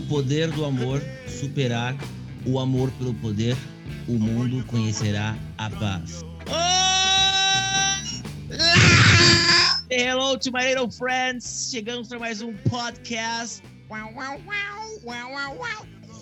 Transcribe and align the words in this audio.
o 0.00 0.06
poder 0.06 0.50
do 0.50 0.64
amor 0.64 1.02
superar 1.28 1.94
o 2.46 2.58
amor 2.58 2.90
pelo 2.92 3.12
poder, 3.14 3.54
o 4.08 4.12
mundo 4.12 4.64
conhecerá 4.64 5.36
a 5.58 5.68
paz. 5.68 6.22
Hello 9.90 10.38
to 10.38 10.50
my 10.52 10.64
little 10.66 10.90
friends! 10.90 11.68
Chegamos 11.70 12.08
para 12.08 12.18
mais 12.18 12.40
um 12.40 12.54
podcast. 12.70 13.62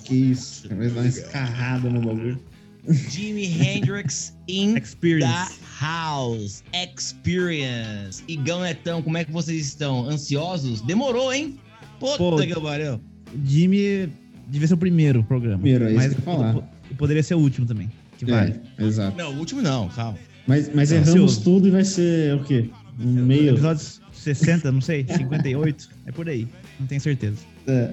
Que 0.05 0.15
isso, 0.15 0.69
vai 0.69 0.89
dar 0.89 1.01
uma 1.01 1.07
escarrada 1.07 1.89
no 1.89 2.01
bagulho. 2.01 2.43
Jimi 2.89 3.45
Hendrix 3.45 4.37
in 4.49 4.77
Experience. 4.77 5.59
the 5.59 5.65
house. 5.79 6.65
Experience. 6.73 8.25
Igão 8.27 8.63
Netão, 8.63 9.03
como 9.03 9.19
é 9.19 9.25
que 9.25 9.31
vocês 9.31 9.67
estão? 9.67 10.09
Ansiosos? 10.09 10.81
Demorou, 10.81 11.33
hein? 11.33 11.61
Puta 12.01 12.17
Pô, 12.17 12.37
que 12.39 12.61
pariu. 12.61 13.01
Jimmy 13.45 14.09
devia 14.49 14.69
ser 14.69 14.75
o 14.75 14.79
primeiro 14.79 15.23
programa. 15.25 15.59
Primeiro, 15.59 15.85
é 15.85 15.89
isso 15.89 15.97
mas 15.97 16.07
que 16.15 16.15
eu 16.15 16.19
ia 16.19 16.25
falar. 16.39 16.53
po- 16.55 16.65
poderia 16.97 17.23
ser 17.23 17.35
o 17.35 17.39
último 17.39 17.67
também. 17.67 17.91
Que 18.19 18.25
vale. 18.25 18.55
É, 18.79 18.85
exato. 18.85 19.17
Não, 19.17 19.33
o 19.35 19.39
último 19.39 19.63
não, 19.63 19.89
calma. 19.89 20.19
Mas, 20.47 20.71
mas 20.75 20.89
Tá 20.89 20.97
erramos 20.97 21.11
ansioso. 21.15 21.43
tudo 21.45 21.69
e 21.69 21.71
vai 21.71 21.85
ser 21.85 22.35
o 22.35 22.43
quê? 22.45 22.69
Um 22.99 23.07
meio. 23.25 23.51
Episódios 23.51 24.01
60, 24.13 24.73
não 24.73 24.81
sei, 24.81 25.07
58. 25.07 25.89
é 26.07 26.11
por 26.13 26.29
aí. 26.29 26.49
Não 26.81 26.87
tenho 26.87 27.01
certeza. 27.01 27.37
É. 27.67 27.91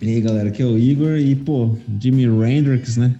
E 0.00 0.08
aí, 0.08 0.20
galera, 0.20 0.48
aqui 0.48 0.62
é 0.62 0.64
o 0.64 0.78
Igor 0.78 1.16
e, 1.18 1.34
pô, 1.34 1.76
Jimi 2.00 2.24
Hendrix, 2.24 2.96
né? 2.96 3.14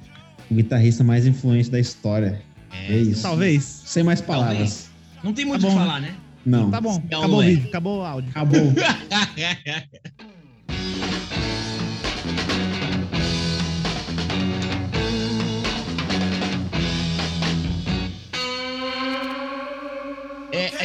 O 0.51 0.55
guitarrista 0.55 1.03
mais 1.03 1.27
influente 1.27 1.69
da 1.71 1.81
história. 1.81 2.41
É, 2.89 2.97
isso. 2.97 3.23
Talvez. 3.23 3.65
Sem 3.85 4.03
mais 4.05 4.21
palavras. 4.21 4.57
Talvez. 4.57 4.91
Não 5.25 5.33
tem 5.33 5.45
muito 5.45 5.61
o 5.61 5.63
Tá 5.63 5.69
que 5.69 5.75
bom, 5.75 5.81
falar, 5.81 6.01
né? 6.01 6.15
Não. 6.47 6.71
Tá 6.71 6.81
bom. 6.81 7.03
Acabou 7.07 7.39
o 7.41 7.43
é. 7.43 7.49
vídeo, 7.49 7.69
acabou 7.69 7.99
o 7.99 8.03
áudio. 8.05 8.31
Acabou. 8.31 8.61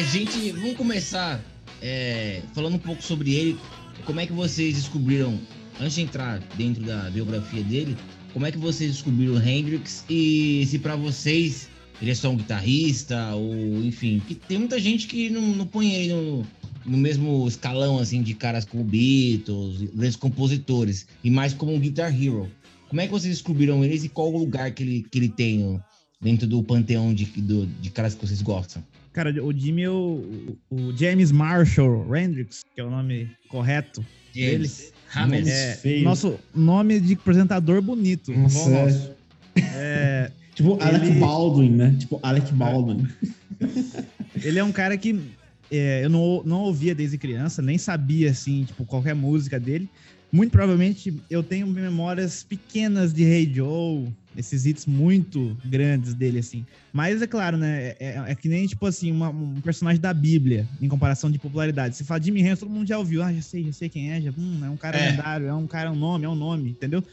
gente. 0.04 0.52
Vamos 0.52 0.76
começar 0.76 1.44
é, 1.82 2.42
falando 2.54 2.76
um 2.76 2.80
pouco 2.80 3.02
sobre 3.04 3.34
ele. 3.34 3.58
Como 4.06 4.20
é 4.20 4.26
que 4.26 4.34
vocês 4.34 4.76
descobriram, 4.76 5.40
antes 5.80 5.96
de 5.96 6.02
entrar 6.02 6.40
dentro 6.58 6.84
da 6.84 7.10
biografia 7.10 7.64
dele, 7.64 7.96
como 8.34 8.46
é 8.46 8.52
que 8.52 8.58
vocês 8.58 8.92
descobriram 8.92 9.34
o 9.34 9.42
Hendrix 9.42 10.04
e 10.10 10.66
se 10.68 10.80
pra 10.80 10.96
vocês 10.96 11.70
ele 12.02 12.10
é 12.12 12.16
só 12.16 12.30
um 12.32 12.38
guitarrista 12.38 13.36
ou 13.36 13.54
enfim, 13.84 14.22
que 14.28 14.34
tem 14.34 14.58
muita 14.58 14.80
gente 14.80 15.06
que 15.06 15.30
não, 15.30 15.42
não 15.42 15.68
põe 15.68 15.92
ele 15.94 16.14
no, 16.14 16.48
no 16.86 16.98
mesmo 16.98 17.48
escalão 17.48 18.00
assim 18.00 18.24
de 18.24 18.34
caras 18.34 18.66
como 18.66 18.84
Beatles, 18.84 19.82
grandes 19.94 20.16
compositores 20.16 21.06
e 21.24 21.30
mais 21.30 21.54
como 21.54 21.74
um 21.76 21.80
guitar 21.80 22.12
hero. 22.12 22.50
Como 22.90 23.00
é 23.02 23.06
que 23.06 23.12
vocês 23.12 23.36
descobriram 23.36 23.86
eles 23.86 24.04
e 24.04 24.10
qual 24.10 24.34
o 24.34 24.38
lugar 24.38 24.72
que 24.72 24.82
ele, 24.82 25.06
que 25.12 25.20
ele 25.20 25.30
tem 25.30 25.80
dentro 26.20 26.48
do 26.48 26.64
panteão 26.64 27.14
de, 27.14 27.26
do- 27.26 27.68
de 27.68 27.90
caras 27.92 28.16
que 28.16 28.26
vocês 28.26 28.42
gostam? 28.42 28.84
Cara, 29.14 29.44
o 29.44 29.52
Jimmy, 29.52 29.84
é 29.84 29.90
o, 29.90 30.56
o 30.70 30.96
James 30.96 31.32
Marshall 31.32 32.16
Hendrix, 32.16 32.64
que 32.74 32.80
é 32.80 32.84
o 32.84 32.90
nome 32.90 33.30
correto. 33.50 34.06
James 34.34 34.94
James. 35.14 35.48
É, 35.48 35.76
feio. 35.76 36.04
nosso 36.04 36.40
nome 36.56 37.00
de 37.00 37.14
apresentador 37.14 37.82
bonito. 37.82 38.32
Nossa, 38.32 38.58
igual 38.60 38.74
o 38.74 38.78
é. 38.78 38.86
nosso. 38.86 39.12
É, 39.58 40.32
Tipo 40.56 40.82
Alec 40.82 41.06
Ele- 41.06 41.20
Baldwin, 41.20 41.70
né? 41.72 41.96
Tipo 41.98 42.20
Alec 42.22 42.54
Baldwin. 42.54 43.08
ele 44.44 44.60
é 44.60 44.64
um 44.64 44.72
cara 44.72 44.98
que 44.98 45.20
é, 45.72 46.04
eu 46.04 46.10
não, 46.10 46.44
não 46.46 46.62
ouvia 46.62 46.94
desde 46.94 47.18
criança, 47.18 47.62
nem 47.62 47.78
sabia, 47.78 48.30
assim, 48.32 48.66
tipo, 48.66 48.86
qualquer 48.86 49.16
música 49.16 49.60
dele. 49.60 49.90
Muito 50.32 50.52
provavelmente 50.52 51.14
eu 51.30 51.44
tenho 51.44 51.68
memórias 51.68 52.44
pequenas 52.44 53.14
de 53.14 53.24
Hey 53.24 53.52
Joe, 53.54 54.08
esses 54.36 54.66
hits 54.66 54.86
muito 54.86 55.58
grandes 55.66 56.14
dele, 56.14 56.40
assim. 56.40 56.64
Mas 56.94 57.22
é 57.22 57.28
claro, 57.28 57.58
né? 57.58 57.96
É, 58.00 58.24
é 58.28 58.36
que 58.36 58.48
nem, 58.48 58.66
tipo 58.66 58.86
assim, 58.86 59.12
uma- 59.12 59.30
um 59.30 59.60
personagem 59.62 60.00
da 60.02 60.14
Bíblia, 60.14 60.68
em 60.80 60.88
comparação 60.88 61.30
de 61.30 61.38
popularidade. 61.40 61.96
Se 61.96 62.04
fala 62.04 62.22
Jimmy 62.22 62.40
Hendrix, 62.42 62.60
todo 62.60 62.70
mundo 62.72 62.88
já 62.88 62.98
ouviu. 62.98 63.22
Ah, 63.24 63.34
já 63.34 63.42
sei, 63.42 63.64
já 63.66 63.74
sei 63.74 63.90
quem 63.90 64.12
é. 64.12 64.22
Já, 64.22 64.32
hum, 64.38 64.62
é 64.64 64.70
um 64.70 64.78
cara 64.78 64.98
É. 64.98 65.10
lendário, 65.12 65.48
é 65.48 65.54
um 65.54 65.68
cara, 65.68 65.90
é 65.90 65.92
um 65.92 65.96
nome, 65.96 66.26
é 66.26 66.30
um 66.30 66.36
nome, 66.36 66.72
entendeu? 66.72 67.04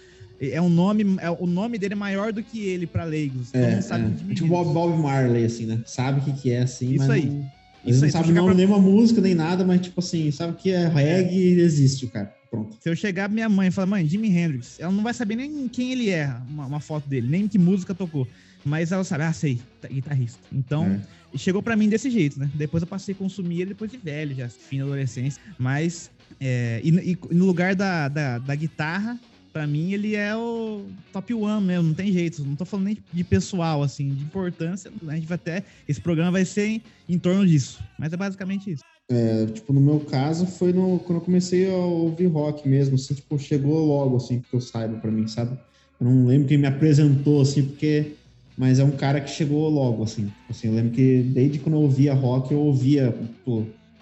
É 0.41 0.63
um 0.63 0.69
nome, 0.69 1.05
é, 1.21 1.29
o 1.31 1.47
nome 1.47 1.79
dele 1.79 1.95
é 1.95 1.97
maior 1.97 2.33
do 2.33 2.43
que 2.45 2.61
ele 2.65 2.87
pra 2.87 3.03
leigos. 3.05 3.53
É, 3.53 3.81
sabe 3.81 4.15
é. 4.31 4.35
Tipo. 4.35 4.47
Bob, 4.47 4.73
Bob 4.73 5.03
Marley, 5.03 5.45
assim, 5.45 5.67
né? 5.67 5.83
Sabe 5.85 6.21
o 6.21 6.25
que, 6.25 6.33
que 6.43 6.51
é, 6.53 6.61
assim, 6.61 6.91
Isso 6.91 6.99
mas 6.99 7.11
aí. 7.11 7.27
não... 7.27 7.59
Isso 7.85 8.01
não 8.01 8.05
aí, 8.07 8.11
o 8.11 8.27
chegar 8.27 8.41
nome 8.43 8.55
pra- 8.55 8.55
nem 8.55 8.67
uma 8.67 8.79
música, 8.81 9.21
nem 9.21 9.35
nada, 9.35 9.65
mas 9.65 9.81
tipo 9.81 9.99
assim, 10.01 10.31
sabe 10.31 10.57
que 10.57 10.71
é 10.71 10.87
reggae 10.89 11.37
e 11.37 11.61
existe 11.61 12.05
o 12.05 12.11
cara. 12.11 12.33
Pronto. 12.51 12.77
Se 12.81 12.89
eu 12.89 12.97
chegar 12.97 13.29
pra 13.29 13.35
minha 13.35 13.49
mãe 13.49 13.69
e 13.69 13.71
falar, 13.71 13.87
mãe, 13.87 14.07
Jimi 14.09 14.29
Hendrix, 14.29 14.79
ela 14.81 14.93
não 14.93 15.03
vai 15.03 15.13
saber 15.13 15.37
nem 15.37 15.69
quem 15.69 15.93
ele 15.93 16.11
é, 16.11 16.35
uma, 16.49 16.67
uma 16.67 16.81
foto 16.81 17.09
dele, 17.09 17.29
nem 17.29 17.47
que 17.47 17.59
música 17.59 17.95
tocou. 17.95 18.27
Mas 18.65 18.91
ela 18.91 19.05
sabe, 19.05 19.25
ah, 19.25 19.33
sei, 19.33 19.61
tá- 19.81 19.89
guitarrista. 19.89 20.39
Então, 20.53 21.01
É. 21.35 21.39
chegou 21.39 21.63
pra 21.63 21.77
mim 21.77 21.89
desse 21.89 22.11
jeito, 22.11 22.39
né? 22.39 22.51
Depois 22.55 22.83
eu 22.83 22.87
passei 22.87 23.15
a 23.15 23.19
consumir 23.19 23.61
ele 23.61 23.71
depois 23.71 23.91
de 23.91 23.97
velho, 23.99 24.35
já, 24.35 24.49
fim 24.49 24.79
da 24.79 24.85
adolescência. 24.85 25.41
Mas, 25.59 26.11
é, 26.41 26.81
e, 26.83 26.89
e 27.13 27.19
no 27.35 27.45
lugar 27.47 27.75
da, 27.75 28.09
da, 28.09 28.39
da 28.39 28.55
guitarra, 28.55 29.19
pra 29.53 29.67
mim, 29.67 29.93
ele 29.93 30.15
é 30.17 30.35
o 30.37 30.87
top 31.13 31.33
one 31.35 31.65
mesmo, 31.67 31.89
não 31.89 31.95
tem 31.95 32.13
jeito. 32.13 32.45
Não 32.45 32.57
tô 32.57 32.65
falando 32.65 32.87
nem 32.87 32.99
de 33.13 33.25
pessoal, 33.25 33.83
assim, 33.83 34.15
de 34.15 34.23
importância. 34.25 34.91
A 35.07 35.15
gente 35.15 35.27
vai 35.27 35.37
até. 35.37 35.65
Esse 35.87 36.01
programa 36.01 36.31
vai 36.33 36.45
ser 36.45 36.67
em, 36.67 36.83
em 37.09 37.19
torno 37.19 37.47
disso. 37.47 37.83
Mas 37.99 38.13
é 38.13 38.17
basicamente 38.17 38.71
isso. 38.73 38.83
É, 39.11 39.47
tipo, 39.47 39.73
no 39.73 39.81
meu 39.81 40.01
caso, 40.01 40.47
foi 40.47 40.71
no, 40.71 40.99
quando 40.99 41.19
eu 41.19 41.25
comecei 41.25 41.71
a 41.71 41.77
ouvir 41.77 42.27
rock 42.27 42.69
mesmo, 42.69 42.97
assim, 42.97 43.15
tipo, 43.15 43.39
chegou 43.39 43.87
logo, 43.87 44.17
assim, 44.17 44.41
que 44.41 44.55
eu 44.55 44.61
saiba 44.61 44.99
pra 44.99 45.11
mim, 45.11 45.27
sabe? 45.27 45.59
Eu 45.99 46.07
não 46.07 46.27
lembro 46.27 46.47
quem 46.47 46.59
me 46.59 46.67
apresentou, 46.67 47.41
assim, 47.41 47.63
porque... 47.63 48.13
Mas 48.57 48.81
é 48.81 48.85
um 48.85 48.91
cara 48.91 49.21
que 49.21 49.31
chegou 49.31 49.69
logo, 49.69 50.03
assim. 50.03 50.29
assim 50.51 50.67
eu 50.67 50.75
lembro 50.75 50.91
que 50.91 51.23
desde 51.23 51.61
quando 51.61 51.77
eu 51.77 51.83
ouvia 51.83 52.13
rock, 52.13 52.53
eu 52.53 52.59
ouvia, 52.59 53.15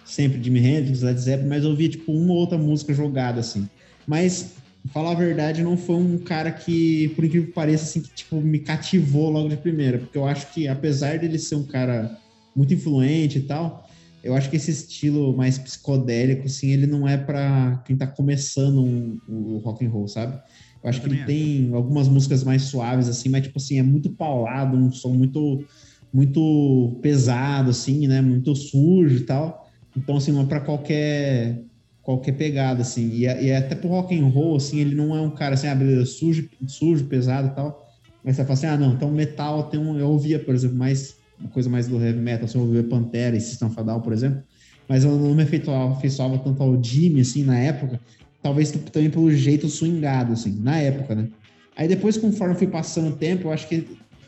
sempre 0.03 0.43
Jimi 0.43 0.61
Hendrix, 0.61 1.03
Led 1.03 1.21
Zeppelin, 1.21 1.49
mas 1.49 1.63
eu 1.63 1.71
ouvia, 1.71 1.91
tipo, 1.91 2.11
uma 2.11 2.33
ou 2.33 2.39
outra 2.41 2.57
música 2.57 2.95
jogada, 2.95 3.41
assim. 3.41 3.69
Mas, 4.09 4.55
falar 4.93 5.13
a 5.13 5.15
verdade, 5.15 5.63
não 5.63 5.77
foi 5.77 5.97
um 5.97 6.17
cara 6.17 6.51
que, 6.51 7.09
por 7.11 7.25
incrível 7.25 7.49
que 7.49 7.53
pareça, 7.53 7.85
assim, 7.85 8.01
que, 8.01 8.13
tipo, 8.15 8.41
me 8.41 8.59
cativou 8.61 9.31
logo 9.31 9.51
de 9.51 9.59
primeira. 9.59 9.99
Porque 9.99 10.17
eu 10.17 10.27
acho 10.27 10.53
que, 10.55 10.67
apesar 10.67 11.19
dele 11.19 11.39
ser 11.39 11.57
um 11.57 11.67
cara 11.67 12.19
muito 12.57 12.73
influente 12.73 13.39
e 13.39 13.43
tal, 13.43 13.86
eu 14.23 14.35
acho 14.35 14.51
que 14.51 14.57
esse 14.57 14.71
estilo 14.71 15.37
mais 15.37 15.59
psicodélico, 15.59 16.47
assim, 16.47 16.69
ele 16.71 16.87
não 16.87 17.07
é 17.07 17.17
pra 17.17 17.83
quem 17.87 17.97
tá 17.97 18.07
começando 18.07 18.85
um- 18.85 19.21
o 19.27 19.59
rock 19.59 19.85
and 19.85 19.91
roll, 19.91 20.09
sabe? 20.09 20.41
Eu 20.83 20.91
acho 20.91 21.01
Eu 21.01 21.05
que 21.05 21.15
ele 21.15 21.25
tem 21.25 21.73
algumas 21.75 22.09
músicas 22.09 22.43
mais 22.45 22.63
suaves, 22.63 23.09
assim, 23.09 23.29
mas, 23.29 23.43
tipo 23.45 23.59
assim, 23.59 23.79
é 23.79 23.83
muito 23.83 24.11
paulado, 24.15 24.77
um 24.77 24.91
som 24.91 25.13
muito, 25.15 25.65
muito 26.13 26.99
pesado, 27.03 27.71
assim, 27.71 28.07
né? 28.07 28.21
Muito 28.21 28.55
sujo 28.55 29.17
e 29.17 29.27
tal. 29.27 29.65
Então, 29.95 30.17
assim, 30.17 30.33
não 30.33 30.43
é 30.43 30.47
pra 30.47 30.61
qualquer, 30.61 31.63
qualquer 32.03 32.33
pegada, 32.37 32.83
assim. 32.83 33.09
E, 33.11 33.27
é- 33.27 33.45
e 33.45 33.49
é 33.49 33.57
até 33.59 33.75
pro 33.75 33.89
rock 33.89 34.19
and 34.19 34.27
roll, 34.27 34.57
assim, 34.57 34.79
ele 34.81 34.95
não 34.95 35.15
é 35.17 35.21
um 35.21 35.31
cara, 35.35 35.55
assim, 35.55 35.67
ah, 35.69 35.75
beleza, 35.75 36.07
sujo, 36.07 36.49
sujo, 36.67 37.07
pesado 37.07 37.49
e 37.49 37.55
tal. 37.55 37.85
Mas 38.25 38.37
você 38.37 38.43
fala 38.43 38.55
assim, 38.55 38.67
ah, 38.67 38.77
não, 38.77 38.95
então 38.95 39.11
metal 39.11 39.69
tem 39.71 39.79
um... 39.81 39.99
Eu 39.99 40.09
ouvia, 40.11 40.39
por 40.45 40.55
exemplo, 40.55 40.77
mais 40.77 41.15
uma 41.39 41.51
coisa 41.51 41.69
mais 41.69 41.87
do 41.89 42.01
heavy 42.03 42.19
metal, 42.19 42.45
assim, 42.45 42.59
eu 42.59 42.65
ouvia 42.65 42.83
Pantera 42.85 43.37
e 43.37 43.41
System 43.41 43.69
Down, 43.69 44.01
por 44.01 44.13
exemplo. 44.13 44.43
Mas 44.89 45.05
eu 45.05 45.17
não 45.17 45.35
me 45.35 45.43
afeiçoava, 45.43 46.39
tanto 46.39 46.63
ao 46.63 46.83
Jimmy, 46.83 47.21
assim, 47.21 47.43
na 47.45 47.59
época. 47.59 48.01
Talvez 48.43 48.71
também 48.71 49.11
pelo 49.11 49.31
jeito 49.33 49.69
swingado, 49.69 50.33
assim, 50.33 50.61
na 50.61 50.79
época, 50.79 51.15
né? 51.15 51.29
Aí 51.77 51.89
depois, 51.89 52.17
conforme 52.17 52.55
eu 52.55 52.59
fui 52.59 52.69
passando 52.69 53.09
o 53.09 53.17
tempo, 53.17 53.49
eu 53.49 53.53
acho 53.53 53.69
que 53.69 53.87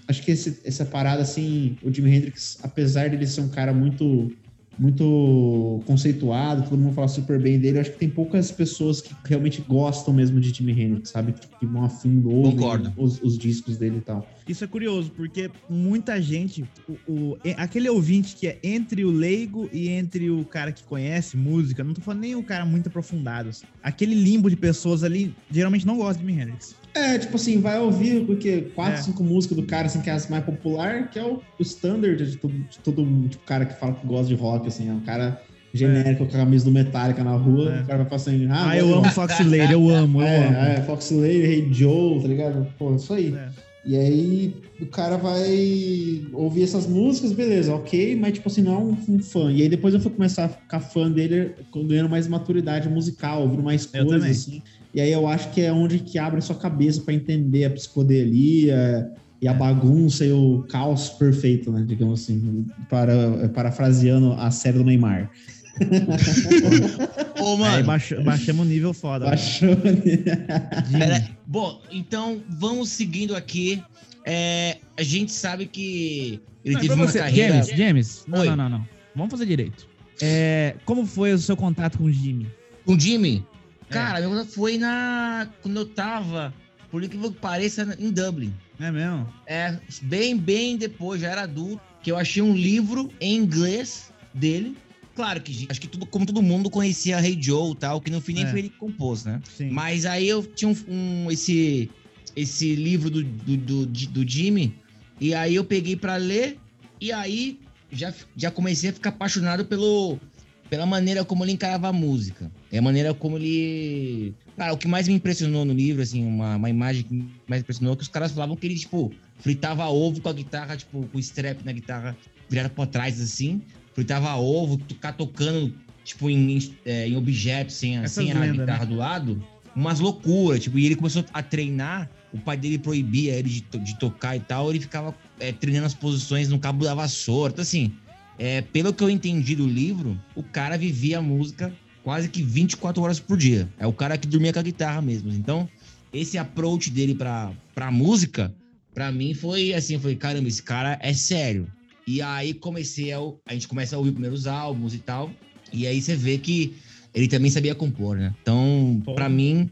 acho 0.09 0.23
que 0.23 0.31
esse- 0.31 0.61
essa 0.65 0.85
parada, 0.87 1.21
assim, 1.23 1.77
o 1.83 1.93
Jimi 1.93 2.11
Hendrix, 2.15 2.59
apesar 2.63 3.11
dele 3.11 3.27
ser 3.27 3.43
um 3.43 3.49
cara 3.51 3.73
muito 3.75 4.33
muito 4.79 5.83
conceituado, 5.87 6.69
todo 6.69 6.79
mundo 6.79 6.95
fala 6.95 7.09
super 7.09 7.41
bem 7.41 7.59
dele, 7.59 7.79
eu 7.79 7.81
acho 7.83 7.93
que 7.93 7.99
tem 7.99 8.09
poucas 8.09 8.51
pessoas 8.51 9.01
que 9.01 9.13
realmente 9.25 9.61
gostam 9.67 10.15
mesmo 10.15 10.41
de 10.41 10.51
Jimi 10.55 10.73
Hendrix, 10.73 11.11
sabe? 11.11 11.33
Que, 11.33 11.47
que 11.61 11.67
vão 11.67 11.85
a 11.85 11.89
fundo, 11.89 12.31
ouvem 12.31 12.59
os, 12.97 13.21
os 13.23 13.37
discos 13.39 13.77
dele 13.77 13.99
e 13.99 14.01
tal. 14.01 14.29
Isso 14.49 14.65
é 14.65 14.67
curioso, 14.67 15.11
porque 15.17 15.51
muita 15.69 16.21
gente, 16.23 16.65
o, 16.89 17.13
o- 17.13 17.39
aquele 17.57 17.89
ouvinte 17.89 18.37
que 18.37 18.47
é 18.47 18.59
entre 18.63 19.05
o 19.05 19.11
leigo 19.11 19.69
e 19.73 19.89
entre 19.89 20.31
o 20.31 20.45
cara 20.45 20.73
que 20.73 20.83
conhece 20.85 21.37
música, 21.37 21.83
não 21.85 21.93
tô 21.95 22.01
falando 22.01 22.21
nem 22.21 22.35
o 22.35 22.43
cara 22.43 22.65
muito 22.65 22.89
aprofundado, 22.89 23.49
assim. 23.51 23.67
aquele 23.83 24.15
limbo 24.15 24.49
de 24.49 24.57
pessoas 24.57 25.03
ali 25.05 25.35
geralmente 25.51 25.87
não 25.87 25.97
gosta 25.97 26.23
de 26.23 26.27
Jimi 26.29 26.41
Hendrix. 26.41 26.75
É, 26.99 27.19
tipo 27.19 27.37
assim, 27.37 27.61
vai 27.61 27.79
ouvir 27.79 28.25
porque 28.27 28.63
quatro, 28.75 28.95
É. 28.99 29.03
cinco 29.03 29.23
músicas 29.23 29.57
do 29.57 29.63
cara, 29.65 29.87
assim, 29.87 30.01
que 30.01 30.11
é 30.11 30.13
as 30.13 30.29
mais 30.29 30.45
popular, 30.45 31.09
que 31.11 31.19
é 31.19 31.25
o, 31.25 31.41
o 31.59 31.63
standard 31.63 32.17
de 32.25 32.37
todo, 32.37 32.53
de 32.53 32.79
todo 32.81 33.29
tipo, 33.29 33.45
cara 33.45 33.65
que 33.65 33.75
fala 33.79 33.93
que 33.95 34.07
gosta 34.07 34.27
de 34.27 34.35
rock, 34.35 34.67
assim, 34.69 34.89
é 34.89 34.93
um 34.93 35.01
cara 35.01 35.41
genérico 35.73 36.25
com 36.27 36.35
a 36.35 36.39
camisa 36.41 36.65
do 36.65 36.71
Metallica 36.71 37.23
na 37.23 37.33
rua, 37.37 37.71
É. 37.77 37.83
o 37.83 37.87
cara 37.87 37.99
vai 37.99 38.07
falar 38.09 38.17
assim, 38.17 38.47
ah, 38.51 38.71
Ah, 38.71 38.77
eu 38.77 38.87
de 38.87 38.93
amo. 38.95 39.05
Foxy 39.11 39.45
Lady, 39.45 39.73
eu 39.73 39.89
amo, 39.91 40.23
eu 40.23 40.27
amo. 40.27 40.57
É, 40.57 40.75
é, 40.79 40.83
Fox 40.83 41.11
Lady, 41.11 41.43
Hey 41.43 41.69
Joe, 41.73 42.21
tá 42.23 42.29
ligado? 42.29 42.67
Pô, 42.79 42.95
isso 42.95 43.13
aí. 43.13 43.35
É. 43.35 43.49
E 43.85 43.97
aí 43.97 44.55
o 44.81 44.87
cara 44.87 45.17
vai 45.17 46.23
ouvir 46.33 46.63
essas 46.65 46.87
músicas, 46.87 47.33
beleza, 47.33 47.75
ok, 47.75 48.17
mas 48.17 48.35
tipo 48.35 48.49
assim, 48.49 48.61
não 48.61 48.75
é 48.75 48.79
um, 48.79 48.97
um 49.09 49.19
fã. 49.23 49.51
E 49.51 49.63
aí 49.63 49.69
depois 49.69 49.95
eu 49.95 50.01
fui 50.01 50.11
começar 50.11 50.45
a 50.45 50.49
ficar 50.49 50.81
fã 50.81 51.11
dele 51.11 51.53
ganhando 51.87 52.09
mais 52.09 52.27
maturidade 52.29 52.89
musical, 52.89 53.43
ouvindo 53.43 53.63
mais 53.63 53.89
Eu 53.95 54.05
coisas, 54.07 54.29
assim. 54.31 54.63
E 54.99 55.01
aí 55.01 55.13
eu 55.13 55.29
acho 55.29 55.51
que 55.51 55.61
é 55.61 55.73
onde 55.73 56.01
que 56.01 56.19
abre 56.19 56.41
sua 56.41 56.57
cabeça 56.57 57.01
para 57.03 57.15
entender 57.15 57.65
a 57.67 57.71
psicodelia 57.71 59.09
e 59.41 59.47
a 59.47 59.55
bagunça 59.55 60.27
e 60.27 60.33
o 60.33 60.65
caos 60.69 61.09
perfeito, 61.11 61.71
né? 61.71 61.85
Digamos 61.87 62.21
assim, 62.25 62.67
para, 62.91 63.49
parafraseando 63.51 64.33
a 64.33 64.51
série 64.51 64.77
do 64.79 64.83
Neymar. 64.85 65.31
Ô, 67.41 67.57
mano. 67.57 67.85
baixo- 67.87 68.21
baixamos 68.25 68.67
o 68.67 68.69
nível 68.69 68.93
foda. 68.93 69.27
Baixou. 69.27 69.69
Jimmy. 69.77 70.99
Pera- 70.99 71.29
bom, 71.47 71.81
então 71.93 72.43
vamos 72.49 72.89
seguindo 72.89 73.37
aqui. 73.37 73.81
É, 74.27 74.79
a 74.97 75.03
gente 75.05 75.31
sabe 75.31 75.67
que 75.67 76.41
ele 76.65 76.75
Não, 76.75 76.81
teve 76.81 76.95
uma 76.95 77.07
você, 77.07 77.21
carreira. 77.21 77.53
James, 77.63 77.69
James, 77.69 78.25
não, 78.27 78.45
não, 78.45 78.57
não, 78.57 78.69
não. 78.69 78.89
Vamos 79.15 79.31
fazer 79.31 79.47
direito. 79.47 79.87
É, 80.21 80.75
como 80.85 81.07
foi 81.07 81.33
o 81.33 81.39
seu 81.39 81.57
contato 81.57 81.99
com 81.99 82.05
o 82.07 82.13
Jimmy? 82.13 82.49
Com 82.85 82.95
o 82.95 82.99
Jimmy. 83.01 83.47
É. 83.91 83.93
Cara, 83.93 84.21
meu 84.21 84.31
contato 84.31 84.51
foi 84.51 84.79
na. 84.79 85.49
Quando 85.63 85.77
eu 85.79 85.87
tava, 85.87 86.53
por 86.91 87.03
incrível 87.03 87.31
que 87.33 87.39
pareça, 87.39 87.97
em 87.99 88.11
Dublin. 88.11 88.53
É 88.81 88.91
mesmo? 88.91 89.29
É, 89.47 89.77
bem, 90.03 90.37
bem 90.37 90.77
depois, 90.77 91.21
já 91.21 91.29
era 91.31 91.43
adulto, 91.43 91.81
que 92.03 92.11
eu 92.13 92.17
achei 92.17 92.43
um 92.43 92.55
livro 92.55 93.11
em 93.21 93.37
inglês 93.37 94.13
dele. 94.33 94.77
Claro 95.17 95.41
que 95.41 95.67
acho 95.69 95.81
que 95.81 95.89
tudo, 95.89 96.07
como 96.07 96.25
todo 96.25 96.41
mundo 96.41 96.71
conhecia 96.71 97.21
Hey 97.21 97.37
Joe 97.41 97.73
e 97.73 97.77
tal, 97.77 98.01
que 98.01 98.09
no 98.11 98.21
fim 98.21 98.35
nem 98.35 98.45
É. 98.45 98.51
foi 98.51 98.61
ele 98.61 98.69
que 98.69 98.77
compôs, 98.79 99.25
né? 99.25 99.41
Sim. 99.57 99.71
Mas 99.71 100.07
aí 100.07 100.29
eu 100.29 100.45
tinha 100.45 100.69
um, 100.71 100.77
um- 100.89 101.31
esse, 101.31 101.91
esse 102.37 102.77
livro 102.77 103.11
do, 103.11 103.25
do, 103.25 103.57
do, 103.57 103.87
do 103.87 104.29
Jimmy, 104.29 104.77
e 105.21 105.35
aí 105.35 105.57
eu 105.57 105.65
peguei 105.65 105.97
pra 105.97 106.15
ler, 106.15 106.57
e 107.01 107.11
aí 107.11 107.59
já, 107.91 108.15
já 108.37 108.49
comecei 108.53 108.91
a 108.91 108.93
ficar 108.93 109.09
apaixonado 109.11 109.65
pelo, 109.65 110.21
pela 110.69 110.87
maneira 110.87 111.25
como 111.25 111.45
ele 111.45 111.53
encarava 111.53 111.89
a 111.89 111.93
música. 111.93 112.51
É 112.71 112.79
a 112.79 112.83
maneira 112.83 113.15
como 113.15 113.37
ele. 113.37 114.35
Cara, 114.57 114.73
o 114.73 114.77
que 114.77 114.89
mais 114.89 115.09
me 115.09 115.15
impressionou 115.15 115.65
no 115.65 115.73
livro, 115.73 116.03
assim, 116.03 116.25
uma, 116.25 116.57
uma 116.57 116.71
imagem 116.71 117.05
que 117.05 117.29
mais 117.47 117.63
impressionou 117.63 117.95
é 117.95 117.97
que 117.97 118.03
os 118.03 118.09
caras 118.09 118.33
falavam 118.33 118.57
que 118.57 118.67
ele, 118.67 118.75
tipo, 118.75 119.13
fritava 119.39 119.87
ovo 119.87 120.21
com 120.21 120.29
a 120.29 120.33
guitarra, 120.33 120.77
tipo, 120.77 121.07
com 121.07 121.17
o 121.17 121.21
strap 121.21 121.65
na 121.65 121.73
guitarra 121.73 122.17
virada 122.49 122.69
pra 122.69 122.87
trás, 122.87 123.21
assim. 123.21 123.63
Fritava 123.95 124.35
ovo, 124.37 124.81
ficar 124.89 125.13
tocando, 125.13 125.75
tipo, 126.05 126.29
em, 126.29 126.57
em, 126.57 126.75
é, 126.85 127.09
em 127.09 127.17
objetos, 127.17 127.77
sem, 127.77 127.97
Essas 127.97 128.13
sem 128.13 128.33
a 128.33 128.39
lendas, 128.39 128.59
guitarra 128.59 128.85
do 128.85 128.97
lado. 128.97 129.43
Umas 129.75 130.01
loucuras, 130.01 130.63
tipo, 130.63 130.79
e 130.79 130.87
ele 130.87 130.97
começou 130.97 131.25
a 131.33 131.43
treinar, 131.43 132.11
o 132.33 132.39
pai 132.39 132.57
dele 132.57 132.79
proibia 132.79 133.35
ele 133.35 133.49
de, 133.49 133.61
de 133.61 133.99
tocar 133.99 134.37
e 134.37 134.41
tal, 134.41 134.71
ele 134.71 134.81
ficava 134.81 135.15
é, 135.39 135.53
treinando 135.53 135.87
as 135.87 135.95
posições 135.95 136.49
no 136.49 136.59
cabo 136.59 136.85
da 136.85 136.95
vassoura. 136.95 137.53
Então, 137.53 137.63
assim, 137.63 137.93
é, 138.39 138.63
pelo 138.63 138.93
que 138.93 139.03
eu 139.03 139.11
entendi 139.11 139.57
do 139.57 139.67
livro, 139.67 140.19
o 140.35 140.43
cara 140.43 140.79
vivia 140.79 141.19
a 141.19 141.23
música 141.23 141.73
quase 142.03 142.29
que 142.29 142.43
24 142.43 143.03
horas 143.03 143.21
por 143.21 143.37
dia. 143.37 143.69
É 143.79 143.87
o 143.87 143.93
cara 143.93 144.17
que 144.17 144.27
dormia 144.27 144.53
com 144.53 144.59
a 144.61 144.63
guitarra 144.63 145.03
mesmo. 145.03 145.31
Então, 145.33 145.69
esse 146.13 146.39
approach 146.39 146.91
dele 146.91 147.15
pra, 147.15 147.53
pra 147.75 147.91
música, 147.91 148.55
pra 148.95 149.11
mim 149.13 149.35
foi 149.35 149.75
assim, 149.75 149.95
eu 149.95 150.01
falei, 150.01 150.17
caramba, 150.17 150.49
esse 150.49 150.63
cara 150.63 150.99
é 151.03 151.13
sério. 151.13 151.67
E 152.07 152.23
aí 152.23 152.55
comecei 152.55 153.13
a, 153.13 153.19
a 153.45 153.53
gente 153.53 153.69
começa 153.69 153.95
a 153.95 153.99
ouvir 153.99 154.13
primeiros 154.13 154.47
álbuns 154.47 154.95
e 154.95 154.99
tal, 154.99 155.31
e 155.73 155.87
aí 155.87 156.01
você 156.01 156.17
vê 156.17 156.39
que 156.39 156.75
ele 157.13 157.29
também 157.29 157.51
sabia 157.51 157.75
compor, 157.75 158.17
né? 158.17 158.35
Então, 158.41 159.03
Pô. 159.05 159.15
pra 159.15 159.29
mim, 159.29 159.69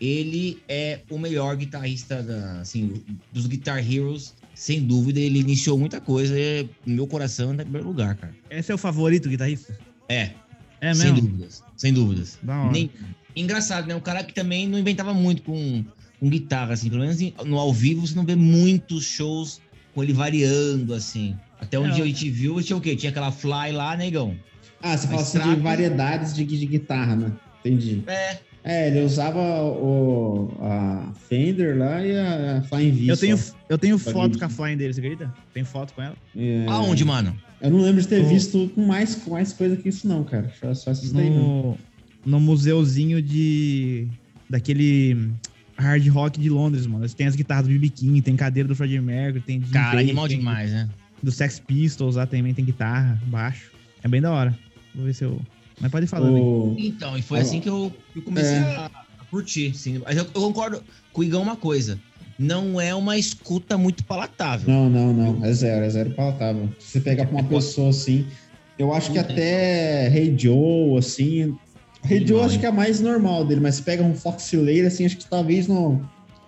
ele 0.00 0.62
é 0.68 1.00
o 1.10 1.18
melhor 1.18 1.56
guitarrista 1.56 2.22
da, 2.22 2.60
assim, 2.60 3.02
dos 3.32 3.46
Guitar 3.46 3.78
Heroes, 3.78 4.34
sem 4.60 4.82
dúvida, 4.82 5.18
ele 5.18 5.38
iniciou 5.38 5.78
muita 5.78 6.02
coisa, 6.02 6.38
e 6.38 6.68
no 6.84 6.94
meu 6.96 7.06
coração 7.06 7.56
tá 7.56 7.62
em 7.62 7.64
primeiro 7.64 7.88
lugar, 7.88 8.14
cara. 8.14 8.34
É 8.50 8.60
seu 8.60 8.76
favorito 8.76 9.26
guitarrista? 9.26 9.74
É, 10.06 10.32
É 10.82 10.92
sem 10.92 11.14
mesmo? 11.14 11.28
dúvidas, 11.28 11.64
sem 11.78 11.94
dúvidas. 11.94 12.38
Da 12.42 12.60
hora. 12.64 12.70
Nem... 12.70 12.90
Engraçado, 13.34 13.86
né? 13.86 13.94
Um 13.94 14.00
cara 14.00 14.22
que 14.22 14.34
também 14.34 14.68
não 14.68 14.78
inventava 14.78 15.14
muito 15.14 15.42
com, 15.44 15.82
com 16.20 16.28
guitarra, 16.28 16.74
assim. 16.74 16.90
Pelo 16.90 17.00
menos 17.00 17.16
no 17.46 17.58
ao 17.58 17.72
vivo 17.72 18.06
você 18.06 18.14
não 18.14 18.26
vê 18.26 18.36
muitos 18.36 19.02
shows 19.04 19.62
com 19.94 20.02
ele 20.02 20.12
variando, 20.12 20.92
assim. 20.92 21.34
Até 21.58 21.78
onde 21.78 21.98
É, 21.98 22.04
a 22.04 22.06
gente 22.06 22.28
viu, 22.28 22.62
tinha 22.62 22.76
o 22.76 22.82
quê? 22.82 22.94
Tinha 22.94 23.08
aquela 23.08 23.32
Fly 23.32 23.72
lá, 23.72 23.96
negão. 23.96 24.36
Ah, 24.82 24.94
você 24.94 25.06
fala 25.06 25.22
assim 25.22 25.38
de 25.38 25.56
variedades 25.56 26.34
de, 26.34 26.44
de 26.44 26.66
guitarra, 26.66 27.16
né? 27.16 27.32
Entendi. 27.60 28.02
É. 28.06 28.38
É, 28.62 28.88
ele 28.88 29.00
usava 29.04 29.38
o, 29.62 30.50
a 30.60 31.12
Fender 31.28 31.78
lá 31.78 32.04
e 32.04 32.14
a 32.18 32.62
Flying 32.68 32.90
V. 32.92 33.10
Eu 33.10 33.16
tenho, 33.16 33.38
eu 33.68 33.78
tenho 33.78 33.98
foto 33.98 34.38
com 34.38 34.44
a 34.44 34.48
Flying 34.50 34.76
dele, 34.76 34.92
você 34.92 35.00
acredita? 35.00 35.32
Tem 35.54 35.64
foto 35.64 35.94
com 35.94 36.02
ela? 36.02 36.14
É, 36.36 36.66
Aonde, 36.68 37.04
mano? 37.04 37.34
Eu 37.60 37.70
não 37.70 37.80
lembro 37.80 38.00
de 38.02 38.08
ter 38.08 38.22
No- 38.22 38.28
visto 38.28 38.70
com 38.74 38.86
mais, 38.86 39.14
com 39.14 39.30
mais 39.30 39.52
coisa 39.52 39.76
que 39.76 39.88
isso, 39.88 40.06
não, 40.06 40.24
cara. 40.24 40.50
Só, 40.60 40.74
só 40.74 40.90
essas 40.90 41.10
daí, 41.12 41.30
não. 41.30 41.38
No, 41.42 41.78
no 42.26 42.40
museuzinho 42.40 43.22
de. 43.22 44.08
daquele 44.48 45.30
hard 45.78 46.06
rock 46.08 46.38
de 46.38 46.50
Londres, 46.50 46.86
mano. 46.86 47.08
Tem 47.08 47.26
as 47.26 47.34
guitarras 47.36 47.66
do 47.66 47.72
BB 47.72 47.88
King, 47.88 48.20
tem 48.20 48.36
cadeira 48.36 48.68
do 48.68 48.74
Freddie 48.76 49.00
Mercury, 49.00 49.42
tem 49.42 49.62
Jim 49.62 49.72
Cara, 49.72 50.00
animal 50.00 50.28
tem 50.28 50.38
demais, 50.38 50.70
né? 50.70 50.88
Do 51.22 51.30
Sex 51.30 51.58
Pistols 51.60 52.16
lá 52.16 52.26
também 52.26 52.52
tem 52.52 52.64
guitarra, 52.64 53.18
baixo. 53.26 53.70
É 54.02 54.08
bem 54.08 54.20
da 54.20 54.30
hora. 54.30 54.58
Vou 54.94 55.04
ver 55.06 55.14
se 55.14 55.24
eu. 55.24 55.40
Mas 55.80 55.90
pode 55.90 56.06
aí. 56.14 56.40
O- 56.42 56.76
Então, 56.78 57.16
e 57.16 57.22
foi 57.22 57.38
Ah, 57.38 57.42
assim 57.42 57.60
que 57.60 57.68
eu, 57.68 57.92
eu 58.14 58.22
comecei 58.22 58.58
é. 58.58 58.60
a, 58.76 58.90
a 59.20 59.24
curtir, 59.30 59.70
assim. 59.74 59.98
Mas 59.98 60.16
eu, 60.16 60.24
eu 60.24 60.30
concordo 60.42 60.82
com 61.12 61.20
o 61.20 61.24
Igão 61.24 61.42
uma 61.42 61.56
coisa. 61.56 61.98
Não 62.38 62.80
é 62.80 62.94
uma 62.94 63.16
escuta 63.18 63.76
muito 63.76 64.04
palatável. 64.04 64.68
Não, 64.68 64.88
não, 64.88 65.12
não. 65.12 65.44
É 65.44 65.52
zero, 65.52 65.84
é 65.84 65.90
zero 65.90 66.10
palatável. 66.10 66.68
Se 66.78 66.92
você 66.92 67.00
pegar 67.00 67.26
pra 67.26 67.36
uma 67.40 67.44
pessoa 67.48 67.90
assim, 67.90 68.26
eu 68.78 68.92
acho 68.94 69.12
que 69.12 69.18
até 69.18 70.08
Hey 70.08 70.34
Joe, 70.38 70.98
assim. 70.98 71.54
Hey 72.08 72.26
Joe 72.26 72.40
acho 72.42 72.54
hein? 72.54 72.60
que 72.60 72.66
é 72.66 72.70
a 72.70 72.72
mais 72.72 73.00
normal 73.00 73.44
dele, 73.44 73.60
mas 73.60 73.74
se 73.76 73.82
pega 73.82 74.02
um 74.02 74.14
Fox 74.14 74.50
Leira, 74.52 74.88
assim, 74.88 75.04
acho 75.04 75.18
que 75.18 75.28
talvez 75.28 75.68
no, 75.68 76.00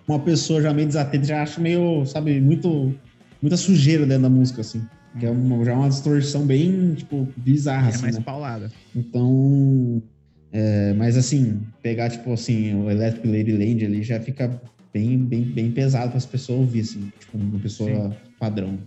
uma 0.08 0.18
pessoa 0.18 0.62
já 0.62 0.72
meio 0.72 0.86
desatenta 0.88 1.26
já 1.26 1.42
acha 1.42 1.60
meio, 1.60 2.04
sabe, 2.06 2.40
muito. 2.40 2.94
Muita 3.42 3.56
sujeira 3.56 4.06
dentro 4.06 4.22
da 4.22 4.28
música, 4.30 4.60
assim. 4.60 4.86
Que 5.18 5.26
é 5.26 5.30
uma, 5.30 5.64
já 5.64 5.72
é 5.72 5.74
uma 5.74 5.88
distorção 5.88 6.46
bem, 6.46 6.94
tipo, 6.94 7.28
bizarra, 7.36 7.86
É 7.86 7.88
assim, 7.90 8.02
mais 8.02 8.16
né? 8.16 8.22
paulada. 8.24 8.72
Então, 8.94 10.02
é, 10.50 10.92
mas 10.94 11.16
assim, 11.16 11.60
pegar 11.82 12.10
tipo 12.10 12.32
assim, 12.32 12.74
o 12.74 12.90
Electric 12.90 13.28
Lady 13.28 13.52
Land 13.52 13.84
ali 13.84 14.02
já 14.02 14.18
fica 14.20 14.60
bem, 14.92 15.18
bem, 15.18 15.42
bem 15.42 15.70
pesado 15.70 16.08
para 16.08 16.18
as 16.18 16.26
pessoas 16.26 16.60
ouvir, 16.60 16.80
assim, 16.80 17.12
tipo, 17.18 17.36
uma 17.36 17.58
pessoa 17.58 18.16
padrão. 18.38 18.78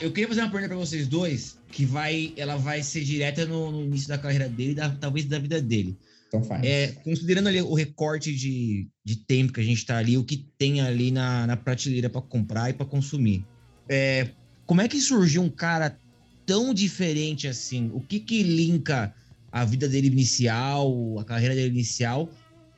Eu 0.00 0.12
queria 0.12 0.28
fazer 0.28 0.42
uma 0.42 0.50
pergunta 0.50 0.68
pra 0.68 0.78
vocês 0.78 1.08
dois, 1.08 1.58
que 1.72 1.84
vai, 1.84 2.32
ela 2.36 2.56
vai 2.56 2.82
ser 2.82 3.02
direta 3.02 3.44
no, 3.44 3.72
no 3.72 3.84
início 3.84 4.08
da 4.08 4.16
carreira 4.16 4.48
dele, 4.48 4.74
da, 4.74 4.90
talvez 4.90 5.26
da 5.26 5.38
vida 5.38 5.60
dele. 5.60 5.96
Então 6.28 6.42
faz. 6.44 6.64
É, 6.64 6.88
considerando 7.02 7.48
ali 7.48 7.60
o 7.60 7.74
recorte 7.74 8.32
de, 8.34 8.86
de 9.04 9.16
tempo 9.16 9.52
que 9.52 9.60
a 9.60 9.64
gente 9.64 9.84
tá 9.84 9.96
ali, 9.96 10.16
o 10.16 10.24
que 10.24 10.46
tem 10.56 10.80
ali 10.80 11.10
na, 11.10 11.46
na 11.48 11.56
prateleira 11.56 12.08
para 12.08 12.20
comprar 12.20 12.70
e 12.70 12.74
para 12.74 12.86
consumir. 12.86 13.44
É, 13.88 14.28
como 14.68 14.82
é 14.82 14.86
que 14.86 15.00
surgiu 15.00 15.40
um 15.42 15.48
cara 15.48 15.98
tão 16.44 16.74
diferente 16.74 17.48
assim? 17.48 17.90
O 17.94 18.00
que 18.00 18.20
que 18.20 18.42
linka 18.42 19.12
a 19.50 19.64
vida 19.64 19.88
dele 19.88 20.08
inicial, 20.08 21.18
a 21.18 21.24
carreira 21.24 21.54
dele 21.54 21.70
inicial? 21.70 22.28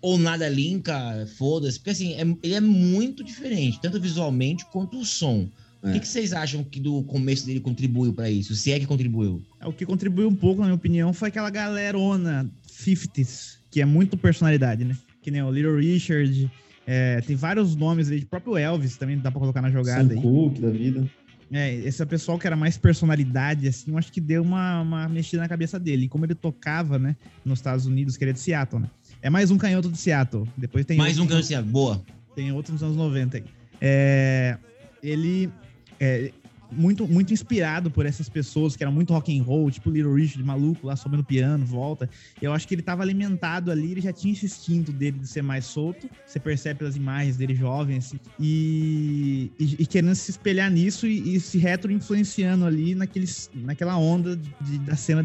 Ou 0.00 0.16
nada 0.16 0.48
linka, 0.48 1.26
foda-se? 1.36 1.78
Porque 1.78 1.90
assim, 1.90 2.14
é- 2.14 2.36
ele 2.44 2.54
é 2.54 2.60
muito 2.60 3.22
diferente, 3.24 3.80
tanto 3.82 4.00
visualmente 4.00 4.64
quanto 4.72 4.98
o 5.00 5.04
som. 5.04 5.48
O 5.82 5.88
É. 5.88 5.92
que, 5.94 6.00
que 6.00 6.08
vocês 6.08 6.32
acham 6.32 6.62
que 6.62 6.78
do 6.78 7.02
começo 7.02 7.44
dele 7.44 7.58
contribuiu 7.58 8.12
para 8.12 8.30
isso? 8.30 8.54
Se 8.54 8.70
é 8.70 8.78
que 8.78 8.86
contribuiu? 8.86 9.42
É, 9.60 9.66
O 9.66 9.72
que 9.72 9.84
contribuiu 9.84 10.28
um 10.28 10.34
pouco, 10.34 10.60
na 10.60 10.68
minha 10.68 10.76
opinião, 10.76 11.12
foi 11.12 11.28
aquela 11.28 11.50
galerona 11.50 12.48
50s, 12.68 13.58
que 13.70 13.80
é 13.80 13.84
muito 13.84 14.16
personalidade, 14.16 14.84
né? 14.84 14.96
Que 15.22 15.30
nem 15.30 15.42
o 15.42 15.50
Little 15.50 15.76
Richard, 15.76 16.50
é, 16.86 17.20
tem 17.22 17.34
vários 17.36 17.74
nomes 17.76 18.10
aí, 18.10 18.20
o 18.20 18.26
próprio 18.26 18.56
Elvis 18.56 18.96
também 18.96 19.18
dá 19.18 19.30
pra 19.30 19.40
colocar 19.40 19.60
na 19.60 19.70
jogada 19.70 20.08
Sam 20.08 20.14
aí. 20.14 20.22
Cooke 20.22 20.60
da 20.60 20.70
vida. 20.70 21.10
É, 21.52 21.74
esse 21.74 22.04
pessoal 22.06 22.38
que 22.38 22.46
era 22.46 22.54
mais 22.56 22.78
personalidade, 22.78 23.66
assim, 23.66 23.90
eu 23.90 23.98
acho 23.98 24.12
que 24.12 24.20
deu 24.20 24.42
uma, 24.42 24.80
uma 24.82 25.08
mexida 25.08 25.42
na 25.42 25.48
cabeça 25.48 25.78
dele. 25.80 26.04
E 26.04 26.08
como 26.08 26.24
ele 26.24 26.34
tocava, 26.34 26.98
né, 26.98 27.16
nos 27.44 27.58
Estados 27.58 27.86
Unidos, 27.86 28.16
que 28.16 28.22
ele 28.24 28.30
é 28.30 28.34
de 28.34 28.40
Seattle, 28.40 28.82
né? 28.82 28.88
É 29.20 29.28
mais 29.28 29.50
um 29.50 29.58
canhoto 29.58 29.90
de 29.90 29.98
Seattle. 29.98 30.48
Depois 30.56 30.84
tem 30.86 30.96
Mais 30.96 31.18
um 31.18 31.22
outros- 31.22 31.48
que 31.48 31.54
eu 31.54 31.58
assim, 31.58 31.68
boa. 31.70 32.02
tem 32.36 32.52
outro 32.52 32.72
nos 32.72 32.82
anos 32.82 32.96
90 32.96 33.38
aí. 33.38 33.44
É, 33.80 34.56
ele 35.02 35.50
é 35.98 36.30
muito, 36.72 37.06
muito 37.06 37.32
inspirado 37.32 37.90
por 37.90 38.06
essas 38.06 38.28
pessoas 38.28 38.76
que 38.76 38.82
eram 38.82 38.92
muito 38.92 39.12
rock 39.12 39.36
and 39.38 39.42
roll, 39.42 39.70
tipo 39.70 39.90
Little 39.90 40.14
Richard, 40.14 40.42
maluco 40.44 40.86
lá 40.86 40.96
subindo 40.96 41.24
piano, 41.24 41.64
volta. 41.64 42.08
Eu 42.40 42.52
acho 42.52 42.66
que 42.68 42.74
ele 42.74 42.82
tava 42.82 43.02
alimentado 43.02 43.70
ali, 43.70 43.92
ele 43.92 44.00
já 44.00 44.12
tinha 44.12 44.32
esse 44.32 44.46
instinto 44.46 44.92
dele 44.92 45.18
de 45.18 45.26
ser 45.26 45.42
mais 45.42 45.64
solto. 45.64 46.08
Você 46.26 46.38
percebe 46.38 46.78
pelas 46.80 46.96
imagens 46.96 47.36
dele 47.36 47.54
jovem, 47.54 47.98
assim, 47.98 48.18
e, 48.38 49.50
e, 49.58 49.76
e 49.80 49.86
querendo 49.86 50.14
se 50.14 50.30
espelhar 50.30 50.70
nisso 50.70 51.06
e, 51.06 51.36
e 51.36 51.40
se 51.40 51.58
retro-influenciando 51.58 52.64
ali 52.64 52.94
naqueles, 52.94 53.50
naquela 53.54 53.96
onda 53.96 54.36
de- 54.36 54.78
da 54.80 54.96
cena 54.96 55.24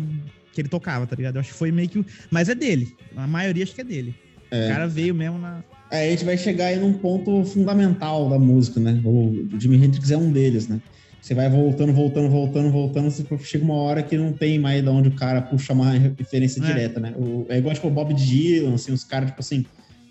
que 0.54 0.62
ele 0.62 0.70
tocava, 0.70 1.06
tá 1.06 1.16
ligado? 1.16 1.36
Eu 1.36 1.42
acho 1.42 1.52
que 1.52 1.58
foi 1.58 1.72
meio 1.72 1.90
que. 1.90 2.06
Mas 2.32 2.48
é 2.50 2.56
dele. 2.56 2.96
A 3.16 3.28
maioria 3.28 3.64
acho 3.64 3.76
que 3.76 3.82
é 3.82 3.84
dele. 3.84 4.16
É. 4.52 4.66
O 4.66 4.70
cara 4.70 4.88
veio 4.88 5.14
mesmo 5.14 5.38
na. 5.38 5.64
Aí 5.92 6.08
a 6.08 6.12
gente 6.12 6.26
vai 6.26 6.38
chegar 6.38 6.68
aí 6.68 6.80
num 6.80 6.94
ponto 6.94 7.44
fundamental 7.46 8.30
da 8.30 8.40
música, 8.40 8.80
né? 8.80 9.02
O 9.04 9.48
Jimi 9.60 9.76
Hendrix 9.78 10.10
é 10.12 10.18
um 10.18 10.32
deles, 10.32 10.68
né? 10.68 10.82
Você 11.26 11.34
vai 11.34 11.50
voltando, 11.50 11.92
voltando, 11.92 12.30
voltando, 12.30 12.70
voltando, 12.70 13.10
você 13.10 13.26
chega 13.40 13.64
uma 13.66 13.74
hora 13.74 14.04
que 14.04 14.16
não 14.16 14.32
tem 14.32 14.60
mais 14.60 14.84
de 14.84 14.90
onde 14.90 15.10
o 15.10 15.12
cara 15.14 15.42
puxa 15.42 15.74
uma 15.74 15.90
referência 15.90 16.62
É. 16.62 16.68
direta, 16.68 17.00
né? 17.00 17.16
O- 17.18 17.48
é 17.50 17.58
igual, 17.58 17.74
tipo, 17.74 17.88
o 17.88 17.90
Bob 17.90 18.14
Dylan, 18.14 18.76
assim, 18.76 18.92
os 18.92 19.04
caras, 19.04 19.30
tipo 19.30 19.40
assim, 19.42 19.66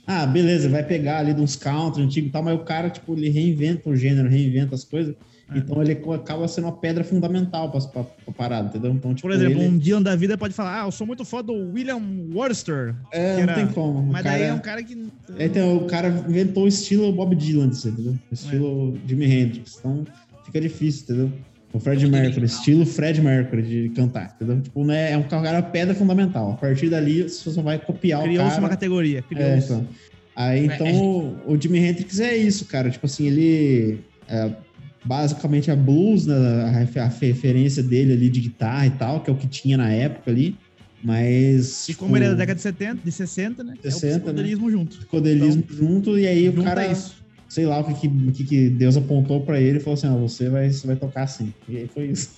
ah, 0.08 0.26
beleza, 0.26 0.68
vai 0.68 0.82
pegar 0.82 1.18
ali 1.18 1.32
de 1.32 1.40
uns 1.40 1.54
country 1.54 2.02
antigos 2.02 2.30
e 2.30 2.32
tal, 2.32 2.42
mas 2.42 2.56
o 2.56 2.64
cara, 2.64 2.90
tipo, 2.90 3.14
ele 3.14 3.28
reinventa 3.28 3.88
o 3.88 3.94
gênero, 3.94 4.28
reinventa 4.28 4.74
as 4.74 4.82
coisas. 4.82 5.14
É. 5.54 5.58
Então 5.58 5.80
ele 5.80 5.92
acaba 5.92 6.48
sendo 6.48 6.64
uma 6.64 6.72
pedra 6.76 7.04
fundamental 7.04 7.70
pra, 7.70 7.80
pra, 7.82 8.02
pra 8.02 8.34
parada, 8.34 8.70
entendeu? 8.70 8.90
Então, 8.90 9.14
tipo, 9.14 9.28
Por 9.28 9.32
exemplo, 9.36 9.60
ele... 9.60 9.68
um 9.68 9.78
Dylan 9.78 10.02
da 10.02 10.16
vida 10.16 10.36
pode 10.36 10.52
falar, 10.52 10.82
ah, 10.82 10.86
eu 10.88 10.90
sou 10.90 11.06
muito 11.06 11.24
fã 11.24 11.44
do 11.44 11.52
William 11.72 12.02
Worcester. 12.34 12.92
É, 13.12 13.34
não 13.34 13.42
era... 13.44 13.54
tem 13.54 13.68
como. 13.68 14.02
Mas 14.02 14.24
cara... 14.24 14.36
daí 14.36 14.48
é 14.48 14.52
um 14.52 14.58
cara 14.58 14.82
que. 14.82 14.98
É, 15.38 15.46
então, 15.46 15.76
o 15.76 15.84
cara 15.84 16.08
inventou 16.08 16.64
o 16.64 16.66
estilo 16.68 17.12
Bob 17.12 17.36
Dylan, 17.36 17.66
entendeu? 17.72 18.18
O 18.28 18.34
estilo 18.34 18.96
é. 19.04 19.08
Jimi 19.08 19.26
Hendrix. 19.26 19.76
Então 19.78 20.04
fica 20.54 20.60
difícil, 20.60 21.02
entendeu? 21.04 21.32
O 21.72 21.80
Fred 21.80 22.06
Mercury, 22.06 22.46
estilo 22.46 22.86
Fred 22.86 23.20
Mercury 23.20 23.62
de 23.62 23.88
cantar, 23.90 24.36
entendeu? 24.36 24.60
Tipo, 24.60 24.84
né, 24.84 25.10
é 25.10 25.18
um 25.18 25.24
cara 25.24 25.60
pedra 25.60 25.92
fundamental. 25.92 26.52
A 26.52 26.54
partir 26.54 26.88
dali, 26.88 27.24
você 27.24 27.50
só 27.50 27.60
vai 27.60 27.80
copiar 27.80 28.22
criou 28.22 28.34
o 28.34 28.38
cara. 28.38 28.50
Criou-se 28.50 28.58
uma 28.60 28.68
categoria, 28.68 29.22
criou 29.22 29.42
é, 29.42 29.58
então. 29.58 29.88
Aí, 30.36 30.66
então, 30.66 30.86
é. 30.86 31.50
o 31.50 31.60
Jimi 31.60 31.78
Hendrix 31.78 32.20
é 32.20 32.36
isso, 32.36 32.66
cara. 32.66 32.90
Tipo 32.90 33.06
assim, 33.06 33.26
ele... 33.26 33.98
É, 34.28 34.52
basicamente 35.04 35.70
a 35.70 35.76
blues, 35.76 36.26
né, 36.26 36.34
a, 36.96 37.08
referência 37.08 37.82
dele 37.82 38.14
ali 38.14 38.30
de 38.30 38.40
guitarra 38.40 38.86
e 38.86 38.90
tal, 38.90 39.20
que 39.20 39.28
é 39.28 39.32
o 39.32 39.36
que 39.36 39.46
tinha 39.46 39.76
na 39.76 39.90
época 39.90 40.30
ali. 40.30 40.56
Mas. 41.02 41.88
E 41.90 41.94
como 41.94 42.16
ele 42.16 42.24
é 42.24 42.28
da 42.28 42.34
década 42.34 42.54
de 42.54 42.62
70, 42.62 43.02
de 43.04 43.12
60, 43.12 43.62
né? 43.62 43.74
60, 43.82 44.06
é 44.06 44.08
o 44.08 44.20
psicodelismo 44.20 44.66
né? 44.66 44.72
junto. 44.72 44.96
Psicodelismo 44.96 45.64
então, 45.68 45.76
junto, 45.76 46.18
e 46.18 46.26
aí 46.26 46.48
o 46.48 46.62
cara. 46.62 46.86
Isso. 46.86 47.23
Sei 47.54 47.66
lá 47.66 47.78
o 47.78 47.84
que, 47.84 48.08
que, 48.32 48.44
que 48.44 48.68
Deus 48.68 48.96
apontou 48.96 49.42
para 49.42 49.60
ele 49.60 49.78
e 49.78 49.80
falou 49.80 49.94
assim: 49.94 50.08
ah, 50.08 50.16
você 50.16 50.48
vai, 50.48 50.70
você 50.70 50.86
vai 50.86 50.96
tocar 50.96 51.22
assim. 51.22 51.54
E 51.68 51.76
aí 51.76 51.88
foi 51.88 52.06
isso. 52.06 52.30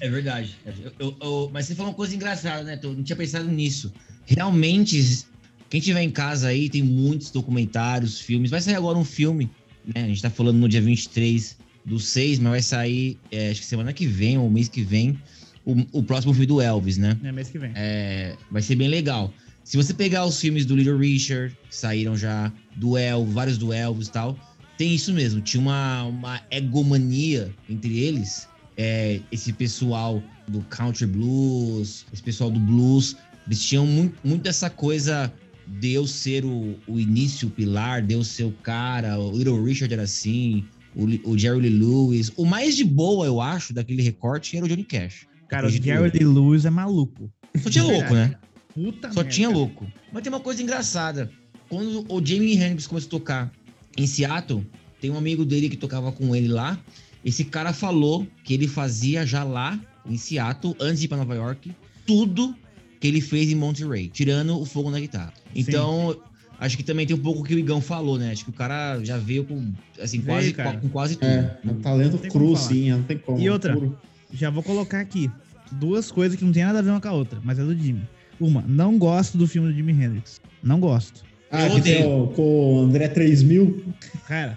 é 0.00 0.10
verdade. 0.10 0.56
Eu, 0.66 0.92
eu, 0.98 1.16
eu, 1.22 1.50
mas 1.52 1.66
você 1.66 1.74
falou 1.74 1.90
uma 1.92 1.96
coisa 1.96 2.14
engraçada, 2.14 2.62
né? 2.64 2.78
Eu 2.82 2.92
não 2.92 3.02
tinha 3.02 3.16
pensado 3.16 3.48
nisso. 3.48 3.92
Realmente, 4.26 5.24
quem 5.70 5.80
tiver 5.80 6.02
em 6.02 6.10
casa 6.10 6.48
aí, 6.48 6.68
tem 6.68 6.82
muitos 6.82 7.30
documentários, 7.30 8.20
filmes. 8.20 8.50
Vai 8.50 8.60
sair 8.60 8.74
agora 8.74 8.98
um 8.98 9.04
filme 9.04 9.50
né? 9.84 10.04
A 10.04 10.06
gente 10.06 10.22
tá 10.22 10.30
falando 10.30 10.58
no 10.58 10.68
dia 10.68 10.80
23 10.80 11.56
do 11.84 11.98
6, 11.98 12.38
mas 12.38 12.50
vai 12.50 12.62
sair, 12.62 13.18
é, 13.30 13.50
acho 13.50 13.60
que 13.60 13.66
semana 13.66 13.92
que 13.92 14.06
vem 14.06 14.38
ou 14.38 14.48
mês 14.50 14.68
que 14.68 14.82
vem, 14.82 15.18
o, 15.64 15.76
o, 15.92 16.02
próximo 16.02 16.32
filme 16.32 16.46
do 16.46 16.60
Elvis, 16.60 16.96
né? 16.96 17.18
É, 17.22 17.32
mês 17.32 17.48
que 17.48 17.58
vem. 17.58 17.72
É, 17.74 18.36
vai 18.50 18.62
ser 18.62 18.76
bem 18.76 18.88
legal. 18.88 19.32
Se 19.64 19.76
você 19.76 19.94
pegar 19.94 20.26
os 20.26 20.40
filmes 20.40 20.66
do 20.66 20.74
Little 20.74 20.98
Richard, 20.98 21.56
que 21.68 21.74
saíram 21.74 22.16
já, 22.16 22.52
do 22.76 22.96
Elvis, 22.96 23.34
vários 23.34 23.58
do 23.58 23.72
Elvis 23.72 24.08
e 24.08 24.12
tal, 24.12 24.38
tem 24.76 24.94
isso 24.94 25.12
mesmo. 25.12 25.40
Tinha 25.40 25.60
uma, 25.60 26.04
uma 26.04 26.40
egomania 26.50 27.54
entre 27.68 27.98
eles. 27.98 28.48
É, 28.76 29.20
esse 29.30 29.52
pessoal 29.52 30.22
do 30.48 30.60
country 30.62 31.06
blues, 31.06 32.04
esse 32.12 32.22
pessoal 32.22 32.50
do 32.50 32.58
blues, 32.58 33.16
eles 33.46 33.62
tinham 33.62 33.86
muito, 33.86 34.16
muito 34.24 34.48
essa 34.48 34.68
coisa 34.68 35.32
Deus 35.66 36.10
ser 36.10 36.44
o, 36.44 36.76
o 36.86 36.98
início, 36.98 37.48
o 37.48 37.50
pilar, 37.50 38.02
Deus 38.02 38.28
ser 38.28 38.44
o 38.44 38.52
cara, 38.52 39.18
o 39.18 39.36
Little 39.36 39.62
Richard 39.62 39.92
era 39.92 40.02
assim, 40.02 40.64
o, 40.94 41.30
o 41.30 41.38
Jerry 41.38 41.60
Lee 41.60 41.70
Lewis. 41.70 42.32
O 42.36 42.44
mais 42.44 42.76
de 42.76 42.84
boa, 42.84 43.26
eu 43.26 43.40
acho, 43.40 43.72
daquele 43.72 44.02
recorte 44.02 44.56
era 44.56 44.66
o 44.66 44.68
Johnny 44.68 44.84
Cash. 44.84 45.26
Cara, 45.48 45.66
o 45.66 45.70
Jerry 45.70 46.10
Lee 46.10 46.24
Lewis 46.24 46.64
é 46.64 46.70
maluco. 46.70 47.30
Só 47.62 47.70
tinha 47.70 47.84
louco, 47.84 48.14
né? 48.14 48.34
Puta 48.74 49.08
Só 49.08 49.16
merda. 49.20 49.30
tinha 49.30 49.48
louco. 49.48 49.86
Mas 50.12 50.22
tem 50.22 50.32
uma 50.32 50.40
coisa 50.40 50.62
engraçada. 50.62 51.30
Quando 51.68 52.04
o 52.08 52.24
Jamie 52.24 52.54
Hendrix 52.54 52.86
começou 52.86 53.08
a 53.08 53.10
tocar 53.10 53.52
em 53.96 54.06
Seattle, 54.06 54.66
tem 55.00 55.10
um 55.10 55.16
amigo 55.16 55.44
dele 55.44 55.68
que 55.68 55.76
tocava 55.76 56.12
com 56.12 56.34
ele 56.34 56.48
lá. 56.48 56.78
Esse 57.24 57.44
cara 57.44 57.72
falou 57.72 58.26
que 58.44 58.54
ele 58.54 58.66
fazia 58.66 59.24
já 59.26 59.44
lá 59.44 59.78
em 60.06 60.16
Seattle, 60.16 60.74
antes 60.80 61.00
de 61.00 61.06
ir 61.06 61.08
pra 61.08 61.16
Nova 61.16 61.34
York, 61.34 61.70
tudo 62.06 62.54
que 63.00 63.06
ele 63.06 63.20
fez 63.20 63.50
em 63.50 63.54
Monterey, 63.54 64.08
tirando 64.08 64.58
o 64.60 64.64
fogo 64.64 64.90
na 64.90 65.00
guitarra. 65.00 65.32
Então, 65.54 66.12
Sim. 66.12 66.20
acho 66.58 66.76
que 66.76 66.82
também 66.82 67.06
tem 67.06 67.16
um 67.16 67.20
pouco 67.20 67.40
o 67.40 67.42
que 67.44 67.54
o 67.54 67.58
Igão 67.58 67.80
falou, 67.80 68.18
né? 68.18 68.32
Acho 68.32 68.44
que 68.44 68.50
o 68.50 68.54
cara 68.54 69.02
já 69.02 69.18
veio 69.18 69.44
com, 69.44 69.72
assim, 70.00 70.20
quase, 70.20 70.52
veio, 70.52 70.80
com 70.80 70.88
quase 70.88 71.16
tudo. 71.16 71.26
É, 71.26 71.58
um 71.64 71.74
talento 71.80 72.18
cru, 72.28 72.56
sim, 72.56 72.90
não 72.90 73.02
tem 73.02 73.18
como. 73.18 73.38
E 73.38 73.48
outra, 73.50 73.74
puro. 73.74 73.98
já 74.32 74.50
vou 74.50 74.62
colocar 74.62 75.00
aqui 75.00 75.30
duas 75.72 76.10
coisas 76.12 76.38
que 76.38 76.44
não 76.44 76.52
tem 76.52 76.64
nada 76.64 76.78
a 76.78 76.82
ver 76.82 76.90
uma 76.90 77.00
com 77.00 77.08
a 77.08 77.12
outra, 77.12 77.40
mas 77.42 77.58
é 77.58 77.64
do 77.64 77.76
Jimmy. 77.76 78.02
Uma, 78.42 78.64
não 78.66 78.98
gosto 78.98 79.38
do 79.38 79.46
filme 79.46 79.68
do 79.68 79.74
Jimi 79.74 79.92
Hendrix. 79.92 80.40
Não 80.62 80.80
gosto. 80.80 81.22
Ah, 81.50 81.68
eu 81.68 81.76
odeio. 81.76 82.26
Com 82.34 82.42
o 82.42 82.80
André 82.80 83.08
3000? 83.08 83.84
Cara, 84.26 84.56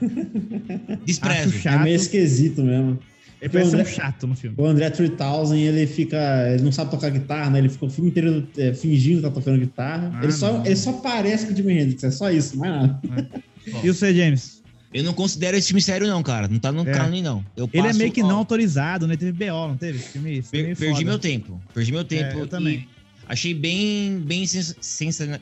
desprezo. 1.06 1.68
É 1.68 1.78
meio 1.80 1.96
esquisito 1.96 2.64
mesmo. 2.64 2.98
Ele 3.42 3.50
parece 3.50 3.76
André, 3.76 3.84
um 3.84 3.94
chato 3.94 4.28
no 4.28 4.36
filme. 4.36 4.56
O 4.58 4.66
André 4.66 4.90
3000, 4.90 5.56
ele 5.56 5.86
fica. 5.86 6.18
Ele 6.52 6.64
não 6.64 6.72
sabe 6.72 6.90
tocar 6.90 7.10
guitarra, 7.10 7.52
né? 7.52 7.60
Ele 7.60 7.70
fica 7.70 7.86
o 7.86 7.90
filme 7.90 8.10
inteiro 8.10 8.48
é, 8.58 8.74
fingindo 8.74 9.18
que 9.18 9.28
tá 9.28 9.32
tocando 9.32 9.60
guitarra. 9.60 10.12
Ah, 10.16 10.24
ele, 10.24 10.32
só, 10.32 10.64
ele 10.66 10.76
só 10.76 10.94
parece 10.94 11.46
com 11.46 11.54
o 11.54 11.56
Jimi 11.56 11.74
Hendrix, 11.74 12.04
é 12.04 12.12
só 12.12 12.32
isso, 12.32 12.58
mais 12.58 12.72
nada. 12.72 13.00
É. 13.32 13.46
E 13.84 13.88
você, 13.88 14.14
James? 14.14 14.62
Eu 14.94 15.04
não 15.04 15.12
considero 15.12 15.58
esse 15.58 15.68
filme 15.68 15.82
sério, 15.82 16.08
não, 16.08 16.22
cara. 16.24 16.48
Não 16.48 16.60
tá 16.60 16.72
no 16.72 16.88
é. 16.88 17.22
não. 17.22 17.44
Eu 17.58 17.68
ele 17.74 17.88
é 17.88 17.94
meio 17.94 18.12
que 18.12 18.24
ó, 18.24 18.28
não 18.28 18.38
autorizado, 18.38 19.06
né? 19.08 19.18
Teve 19.18 19.32
BO, 19.34 19.68
não 19.68 19.76
teve? 19.76 19.98
Filme, 19.98 20.42
per, 20.44 20.78
perdi 20.78 20.94
foda. 20.94 21.04
meu 21.04 21.20
tempo. 21.20 21.62
Perdi 21.74 21.92
meu 21.92 22.06
tempo. 22.06 22.38
É, 22.38 22.42
eu 22.42 22.48
também. 22.48 22.88
Achei 23.28 23.54
bem, 23.54 24.20
bem 24.20 24.46
sens 24.46 24.76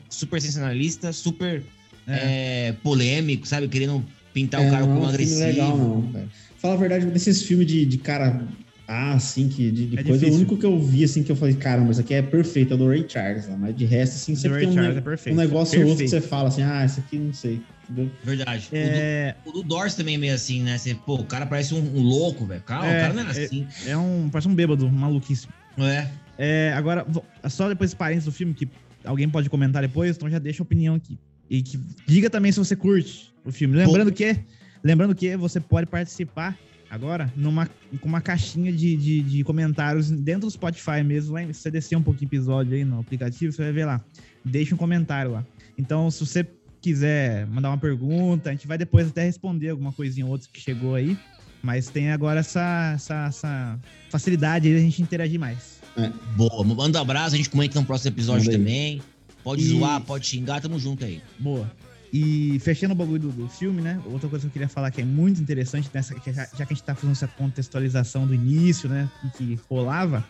super 0.08 0.40
sensacionalista, 0.40 1.12
super 1.12 1.62
é. 2.06 2.68
É, 2.68 2.72
polêmico, 2.82 3.46
sabe? 3.46 3.68
Querendo 3.68 4.04
pintar 4.32 4.60
o 4.60 4.70
cara 4.70 4.86
como 4.86 5.06
agressivo. 5.06 5.40
Legal, 5.40 5.76
não, 5.76 6.12
cara. 6.12 6.28
Fala 6.58 6.74
a 6.74 6.76
verdade, 6.78 7.06
desses 7.06 7.42
filmes 7.42 7.66
de, 7.66 7.84
de 7.84 7.98
cara 7.98 8.46
ah, 8.86 9.14
assim, 9.14 9.48
que 9.48 9.70
de, 9.70 9.86
de 9.86 9.98
é 9.98 10.02
coisa, 10.02 10.18
difícil. 10.18 10.34
o 10.34 10.36
único 10.36 10.56
que 10.58 10.66
eu 10.66 10.78
vi, 10.78 11.04
assim, 11.04 11.22
que 11.22 11.32
eu 11.32 11.36
falei, 11.36 11.54
caramba, 11.54 11.90
isso 11.90 12.00
aqui 12.00 12.14
é 12.14 12.20
perfeito, 12.20 12.74
é 12.74 12.76
do 12.76 12.86
Ray 12.86 13.06
Charles, 13.08 13.46
né? 13.48 13.56
mas 13.58 13.74
de 13.74 13.86
resto, 13.86 14.16
assim, 14.16 14.34
sempre 14.34 14.60
tem 14.60 14.78
um, 14.78 14.82
é 14.82 15.32
um 15.32 15.34
negócio 15.34 15.80
ou 15.80 15.88
outro 15.88 16.04
que 16.04 16.10
você 16.10 16.20
fala, 16.20 16.48
assim, 16.48 16.62
ah, 16.62 16.84
isso 16.84 17.00
aqui 17.00 17.18
não 17.18 17.32
sei. 17.32 17.62
Entendeu? 17.88 18.10
Verdade. 18.22 18.68
É... 18.72 19.34
O, 19.44 19.52
do, 19.52 19.58
o 19.58 19.62
do 19.62 19.68
Doors 19.68 19.94
também 19.94 20.14
é 20.14 20.18
meio 20.18 20.34
assim, 20.34 20.62
né? 20.62 20.78
Você, 20.78 20.94
pô, 20.94 21.16
o 21.16 21.24
cara 21.24 21.44
parece 21.44 21.74
um, 21.74 21.78
um 21.78 22.00
louco, 22.00 22.46
velho. 22.46 22.62
Calma, 22.62 22.86
é, 22.86 22.96
o 22.96 23.00
cara 23.00 23.12
não 23.12 23.22
é, 23.22 23.26
é 23.26 23.44
assim. 23.44 23.66
É, 23.86 23.90
é 23.90 23.96
um, 23.96 24.28
parece 24.30 24.48
um 24.48 24.54
bêbado, 24.54 24.90
maluquíssimo. 24.90 25.52
É. 25.78 26.08
é 26.38 26.72
agora, 26.74 27.06
só 27.48 27.68
depois 27.68 27.94
parênteses 27.94 28.26
do 28.26 28.32
filme, 28.32 28.54
que 28.54 28.68
alguém 29.04 29.28
pode 29.28 29.48
comentar 29.50 29.82
depois, 29.82 30.16
então 30.16 30.28
já 30.28 30.38
deixa 30.38 30.62
a 30.62 30.64
opinião 30.64 30.94
aqui. 30.94 31.18
E 31.48 31.62
que 31.62 31.78
diga 32.06 32.30
também 32.30 32.50
se 32.50 32.58
você 32.58 32.74
curte 32.74 33.32
o 33.44 33.52
filme. 33.52 33.76
Lembrando 33.76 34.10
pô. 34.10 34.16
que 34.16 34.36
Lembrando 34.84 35.14
que 35.14 35.34
você 35.34 35.58
pode 35.58 35.86
participar 35.86 36.58
agora 36.90 37.32
numa, 37.34 37.66
com 37.66 38.06
uma 38.06 38.20
caixinha 38.20 38.70
de, 38.70 38.94
de, 38.94 39.22
de, 39.22 39.42
comentários 39.42 40.10
dentro 40.10 40.42
do 40.42 40.50
Spotify 40.50 41.02
mesmo. 41.02 41.32
Lá, 41.32 41.40
se 41.46 41.54
você 41.54 41.70
descer 41.70 41.96
um 41.96 42.02
pouquinho 42.02 42.28
o 42.30 42.34
episódio 42.34 42.74
aí 42.74 42.84
no 42.84 43.00
aplicativo, 43.00 43.50
você 43.50 43.62
vai 43.62 43.72
ver 43.72 43.86
lá. 43.86 44.04
Deixa 44.44 44.74
um 44.74 44.78
comentário 44.78 45.32
lá. 45.32 45.46
Então, 45.78 46.10
se 46.10 46.26
você 46.26 46.46
quiser 46.82 47.46
mandar 47.46 47.70
uma 47.70 47.78
pergunta, 47.78 48.50
a 48.50 48.52
gente 48.52 48.66
vai 48.66 48.76
depois 48.76 49.08
até 49.08 49.24
responder 49.24 49.70
alguma 49.70 49.90
coisinha 49.90 50.26
ou 50.26 50.32
outra 50.32 50.50
que 50.52 50.60
chegou 50.60 50.94
aí. 50.94 51.16
Mas 51.62 51.88
tem 51.88 52.12
agora 52.12 52.40
essa, 52.40 52.92
essa, 52.94 53.26
essa 53.28 53.80
facilidade 54.10 54.68
aí 54.68 54.74
da 54.74 54.80
gente 54.80 55.00
interagir 55.00 55.40
mais. 55.40 55.73
É. 55.96 56.10
Boa, 56.36 56.64
manda 56.64 56.98
um 56.98 57.02
abraço, 57.02 57.34
a 57.34 57.36
gente 57.36 57.50
comenta 57.50 57.78
no 57.78 57.86
próximo 57.86 58.10
episódio 58.10 58.50
também. 58.50 59.00
Pode 59.42 59.62
e... 59.62 59.66
zoar, 59.66 60.00
pode 60.00 60.26
xingar, 60.26 60.60
tamo 60.60 60.78
junto 60.78 61.04
aí. 61.04 61.20
Boa. 61.38 61.70
E 62.12 62.60
fechando 62.60 62.94
o 62.94 62.96
bagulho 62.96 63.18
do, 63.18 63.28
do, 63.32 63.48
filme, 63.48 63.82
né? 63.82 64.00
Outra 64.06 64.28
coisa 64.28 64.44
que 64.44 64.46
eu 64.48 64.52
queria 64.52 64.68
falar 64.68 64.90
que 64.90 65.00
é 65.00 65.04
muito 65.04 65.40
interessante, 65.40 65.90
nessa, 65.92 66.14
que 66.14 66.32
já, 66.32 66.48
já, 66.56 66.64
que 66.64 66.72
a 66.72 66.76
gente 66.76 66.82
tá 66.82 66.94
fazendo 66.94 67.12
essa 67.12 67.26
contextualização 67.26 68.26
do 68.26 68.32
início, 68.32 68.88
né? 68.88 69.10
Que 69.36 69.58
rolava, 69.68 70.24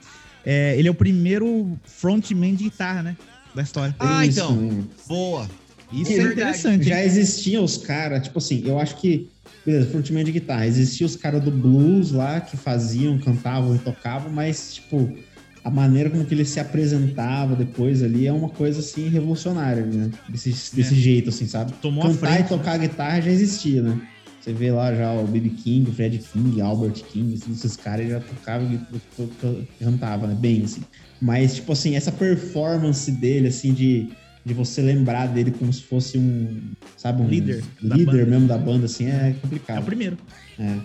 é, 0.44 0.78
ele 0.78 0.88
é 0.88 0.90
o 0.90 0.94
primeiro 0.94 1.78
frontman 1.84 2.54
de 2.54 2.64
guitarra, 2.64 3.02
né? 3.02 3.16
Da 3.54 3.62
história. 3.62 3.94
Ah, 3.98 4.24
Isso. 4.24 4.40
então. 4.40 4.88
Boa. 5.06 5.48
Isso 5.92 6.12
é, 6.12 6.16
é 6.16 6.32
interessante. 6.32 6.88
Já 6.88 7.04
existiam 7.04 7.62
os 7.62 7.76
caras, 7.76 8.22
tipo 8.24 8.38
assim, 8.38 8.62
eu 8.64 8.78
acho 8.78 8.96
que. 8.96 9.28
Beleza, 9.64 9.90
frontman 9.90 10.24
de 10.24 10.32
guitarra. 10.32 10.66
Existiam 10.66 11.06
os 11.06 11.16
caras 11.16 11.42
do 11.42 11.50
blues 11.50 12.12
lá 12.12 12.40
que 12.40 12.56
faziam, 12.56 13.18
cantavam 13.18 13.74
e 13.74 13.78
tocavam, 13.78 14.30
mas, 14.30 14.74
tipo 14.74 15.14
a 15.64 15.70
maneira 15.70 16.10
como 16.10 16.26
que 16.26 16.34
ele 16.34 16.44
se 16.44 16.60
apresentava 16.60 17.56
depois 17.56 18.02
ali 18.02 18.26
é 18.26 18.32
uma 18.32 18.50
coisa 18.50 18.80
assim 18.80 19.08
revolucionária, 19.08 19.84
né? 19.86 20.10
Desse, 20.28 20.50
desse 20.76 20.94
é. 20.94 20.96
jeito, 20.96 21.30
assim, 21.30 21.46
sabe? 21.46 21.72
Tomou 21.80 22.04
Cantar 22.04 22.40
e 22.40 22.44
tocar 22.44 22.76
guitarra 22.76 23.22
já 23.22 23.30
existia, 23.30 23.82
né? 23.82 23.98
Você 24.38 24.52
vê 24.52 24.70
lá 24.70 24.94
já 24.94 25.10
o 25.14 25.26
B.B. 25.26 25.48
King, 25.48 25.88
o 25.88 25.94
Fred 25.94 26.18
King, 26.18 26.60
Albert 26.60 27.02
King, 27.10 27.32
assim, 27.34 27.50
esses 27.52 27.78
caras 27.78 28.06
já 28.10 28.20
tocavam 28.20 28.70
e 28.70 29.82
cantavam, 29.82 30.28
né? 30.28 30.36
Bem, 30.38 30.64
assim. 30.64 30.82
Mas, 31.18 31.54
tipo 31.54 31.72
assim, 31.72 31.96
essa 31.96 32.12
performance 32.12 33.10
dele, 33.10 33.48
assim, 33.48 33.72
de, 33.72 34.10
de 34.44 34.52
você 34.52 34.82
lembrar 34.82 35.28
dele 35.28 35.50
como 35.50 35.72
se 35.72 35.80
fosse 35.80 36.18
um, 36.18 36.60
sabe, 36.94 37.22
um 37.22 37.26
líder, 37.26 37.64
líder 37.80 38.26
mesmo 38.26 38.46
da 38.46 38.58
banda, 38.58 38.84
assim, 38.84 39.06
é 39.06 39.34
complicado. 39.40 39.78
É 39.78 39.80
o 39.80 39.84
primeiro. 39.84 40.18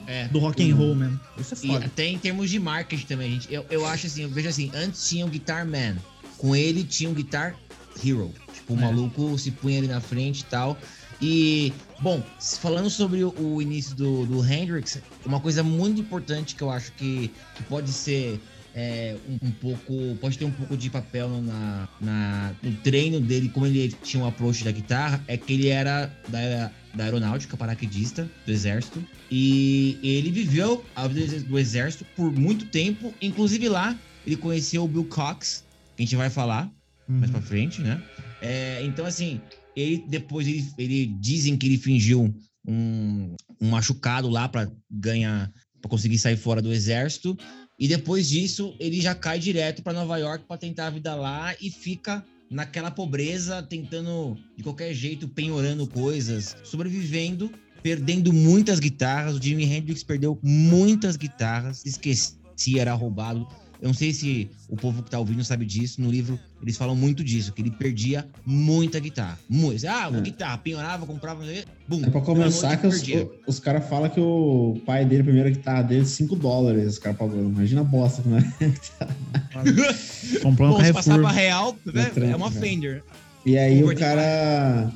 É. 0.08 0.28
Do 0.28 0.40
rock 0.40 0.70
and 0.70 0.76
roll 0.76 0.96
mesmo. 0.96 1.20
Isso 1.38 1.54
é 1.54 1.58
foda. 1.58 1.84
E 1.84 1.86
até 1.86 2.06
em 2.06 2.18
termos 2.18 2.50
de 2.50 2.60
marketing 2.60 3.06
também, 3.06 3.32
gente. 3.32 3.54
Eu, 3.54 3.66
eu 3.70 3.86
acho 3.86 4.08
assim, 4.08 4.24
eu 4.24 4.30
vejo 4.30 4.50
assim, 4.50 4.72
antes 4.74 5.08
tinha 5.08 5.26
o 5.26 5.30
Guitar 5.30 5.66
Man. 5.66 5.98
Com 6.38 6.56
ele 6.56 6.84
tinha 6.84 7.10
o 7.10 7.14
Guitar 7.14 7.56
Hero. 8.04 8.34
Tipo, 8.54 8.74
o 8.74 8.78
é. 8.78 8.82
maluco 8.82 9.38
se 9.38 9.52
punha 9.52 9.78
ali 9.78 9.88
na 9.88 10.02
frente 10.02 10.42
e 10.42 10.46
tal. 10.46 10.78
E, 11.22 11.74
bom, 12.02 12.24
falando 12.40 12.90
sobre 12.90 13.24
o, 13.24 13.34
o 13.38 13.62
início 13.62 13.94
do, 13.96 14.26
do 14.26 14.46
Hendrix, 14.46 15.00
uma 15.26 15.40
coisa 15.40 15.62
muito 15.62 16.00
importante 16.00 16.56
que 16.56 16.62
eu 16.62 16.70
acho 16.70 16.94
que, 16.94 17.30
que 17.56 17.64
pode 17.64 17.92
ser 17.92 18.40
é, 18.76 19.16
um, 19.28 19.48
um, 19.48 19.52
pouco. 19.52 20.18
Pode 20.22 20.38
ter 20.38 20.46
um 20.46 20.52
pouco 20.52 20.78
de 20.78 20.90
papel 20.90 21.30
na, 21.42 21.88
na, 22.00 22.56
no 22.62 22.72
treino 22.78 23.20
dele, 23.20 23.50
como 23.50 23.66
ele 23.66 23.94
tinha 24.04 24.24
um 24.24 24.28
approach 24.28 24.64
da 24.64 24.72
guitarra, 24.72 25.24
é 25.28 25.38
que 25.38 25.54
ele 25.54 25.68
era 25.68 26.12
da, 26.28 26.72
da 26.94 27.04
aeronáutica, 27.04 27.58
paraquedista 27.58 28.30
do 28.46 28.52
exército. 28.52 29.04
E 29.30 30.00
ele 30.02 30.32
viveu 30.32 30.84
a 30.96 31.08
vida 31.08 31.40
do 31.42 31.58
exército 31.58 32.06
por 32.16 32.32
muito 32.32 32.66
tempo. 32.66 33.14
Inclusive 33.22 33.70
lá, 33.70 33.98
ele 34.26 34.36
conheceu 34.36 34.84
o 34.84 34.88
Bill 34.88 35.06
Cox, 35.06 35.64
que 35.96 36.04
a 36.04 36.06
gente 36.06 36.16
vai 36.16 36.30
falar 36.30 36.66
uhum. 37.08 37.20
mais 37.20 37.32
pra 37.32 37.42
frente, 37.42 37.82
né? 37.82 38.02
É, 38.42 38.84
então, 38.84 39.06
assim, 39.06 39.42
ele 39.76 40.04
depois 40.08 40.48
ele, 40.48 40.66
ele 40.78 41.06
dizem 41.20 41.58
que 41.58 41.68
ele 41.68 41.78
fingiu 41.78 42.34
um, 42.68 43.36
um 43.60 43.70
machucado 43.70 44.30
lá 44.30 44.48
para 44.48 44.70
ganhar, 44.90 45.52
para 45.82 45.90
conseguir 45.90 46.18
sair 46.18 46.38
fora 46.38 46.62
do 46.62 46.72
exército. 46.72 47.38
E 47.80 47.88
depois 47.88 48.28
disso, 48.28 48.76
ele 48.80 49.00
já 49.00 49.16
cai 49.16 49.40
direto 49.40 49.82
para 49.82 49.94
Nova 49.94 50.18
York 50.18 50.44
para 50.46 50.58
tentar 50.58 50.88
a 50.88 50.90
vida 50.90 51.16
lá 51.16 51.56
e 51.62 51.72
fica 51.72 52.26
naquela 52.50 52.92
pobreza, 52.92 53.64
tentando 53.64 54.38
de 54.58 54.64
qualquer 54.64 54.94
jeito, 54.94 55.28
penhorando 55.30 55.88
coisas, 55.88 56.58
sobrevivendo, 56.64 57.50
perdendo 57.82 58.34
muitas 58.34 58.80
guitarras. 58.80 59.36
O 59.36 59.42
Jimi 59.42 59.64
Hendrix 59.64 60.04
perdeu 60.04 60.38
muitas 60.44 61.16
guitarras, 61.16 61.86
esquecia, 61.86 62.82
era 62.82 62.94
roubado. 62.94 63.48
Eu 63.82 63.88
não 63.88 63.94
sei 63.94 64.12
se 64.12 64.50
o 64.68 64.76
povo 64.76 65.02
que 65.02 65.10
tá 65.10 65.18
ouvindo 65.18 65.42
sabe 65.44 65.66
disso. 65.66 66.02
No 66.02 66.12
livro, 66.12 66.38
eles 66.62 66.76
falam 66.76 66.96
muito 66.96 67.24
disso, 67.24 67.54
que 67.54 67.62
ele 67.62 67.72
perdia 67.72 68.28
muita 68.46 69.00
guitarra. 69.00 69.40
Muito. 69.48 69.88
Ah, 69.88 70.10
uma 70.10 70.20
é. 70.20 70.22
guitarra, 70.22 70.58
penhorava, 70.58 71.06
comprava, 71.06 71.44
bum. 71.88 72.04
É 72.04 72.10
pra 72.10 72.20
começar 72.20 72.76
que 72.76 72.88
os, 72.88 73.02
os 73.48 73.60
caras 73.60 73.88
falam 73.88 74.10
que 74.10 74.20
o 74.20 74.82
pai 74.86 75.06
dele, 75.06 75.22
a 75.22 75.26
primeira 75.26 75.50
guitarra 75.50 75.84
dele, 75.84 76.06
5 76.06 76.36
dólares, 76.36 76.94
os 76.94 77.00
caras. 77.00 77.18
Imagina 77.22 77.80
a 77.80 77.84
bosta, 77.86 78.22
né? 78.26 78.54
Comprou 80.44 80.70
um 80.70 80.74
Bom, 80.74 80.84
se 80.84 80.94
passar 80.94 81.18
pra 81.18 81.32
real, 81.32 81.78
né? 81.86 82.12
é 82.32 82.36
uma 82.36 82.52
Fender. 82.52 83.02
E 83.46 83.58
aí 83.58 83.82
o 83.82 83.96
cara 83.96 84.92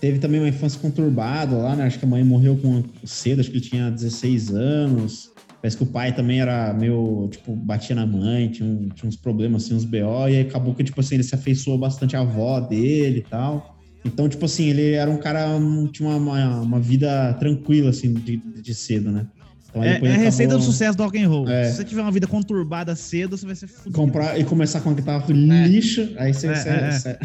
teve 0.00 0.20
também 0.20 0.38
uma 0.40 0.48
infância 0.48 0.78
conturbada 0.80 1.56
lá, 1.56 1.74
né? 1.74 1.84
Acho 1.84 1.98
que 1.98 2.04
a 2.04 2.08
mãe 2.08 2.22
morreu 2.22 2.56
com 2.56 2.84
cedo, 3.04 3.40
acho 3.40 3.50
que 3.50 3.56
ele 3.56 3.64
tinha 3.64 3.90
16 3.90 4.50
anos. 4.50 5.32
Parece 5.60 5.76
que 5.76 5.82
o 5.82 5.86
pai 5.86 6.14
também 6.14 6.40
era 6.40 6.72
meio, 6.72 7.28
tipo, 7.30 7.54
batia 7.54 7.94
na 7.94 8.06
mãe, 8.06 8.48
tinha, 8.48 8.68
um, 8.68 8.88
tinha 8.90 9.08
uns 9.08 9.16
problemas, 9.16 9.64
assim, 9.64 9.74
uns 9.74 9.84
BO, 9.84 10.28
e 10.28 10.36
aí 10.36 10.40
acabou 10.40 10.72
que, 10.74 10.84
tipo 10.84 11.00
assim, 11.00 11.16
ele 11.16 11.24
se 11.24 11.34
afeiçoou 11.34 11.76
bastante 11.76 12.16
à 12.16 12.20
avó 12.20 12.60
dele 12.60 13.18
e 13.18 13.22
tal. 13.28 13.76
Então, 14.04 14.28
tipo 14.28 14.44
assim, 14.44 14.68
ele 14.68 14.92
era 14.92 15.10
um 15.10 15.16
cara, 15.16 15.48
tinha 15.92 16.08
uma, 16.08 16.60
uma, 16.60 16.80
vida 16.80 17.34
tranquila, 17.34 17.90
assim, 17.90 18.14
de, 18.14 18.36
de 18.36 18.74
cedo, 18.74 19.10
né? 19.10 19.26
Então, 19.68 19.82
é, 19.82 20.00
é 20.00 20.14
a 20.14 20.18
receita 20.18 20.56
do 20.56 20.62
sucesso 20.62 20.96
do 20.96 21.02
rock 21.02 21.22
and 21.22 21.28
roll. 21.28 21.48
É. 21.48 21.64
Se 21.64 21.76
você 21.76 21.84
tiver 21.84 22.02
uma 22.02 22.12
vida 22.12 22.26
conturbada 22.26 22.94
cedo, 22.94 23.36
você 23.36 23.44
vai 23.44 23.56
ser 23.56 23.66
fudido. 23.66 23.92
Comprar 23.92 24.38
e 24.38 24.44
começar 24.44 24.80
com 24.80 24.90
uma 24.90 24.96
guitarra 24.96 25.24
é. 25.28 25.32
lixo, 25.66 26.08
aí 26.16 26.32
você... 26.32 26.46
É, 26.46 26.54
você, 26.54 26.68
é, 26.68 26.90
você, 26.92 27.18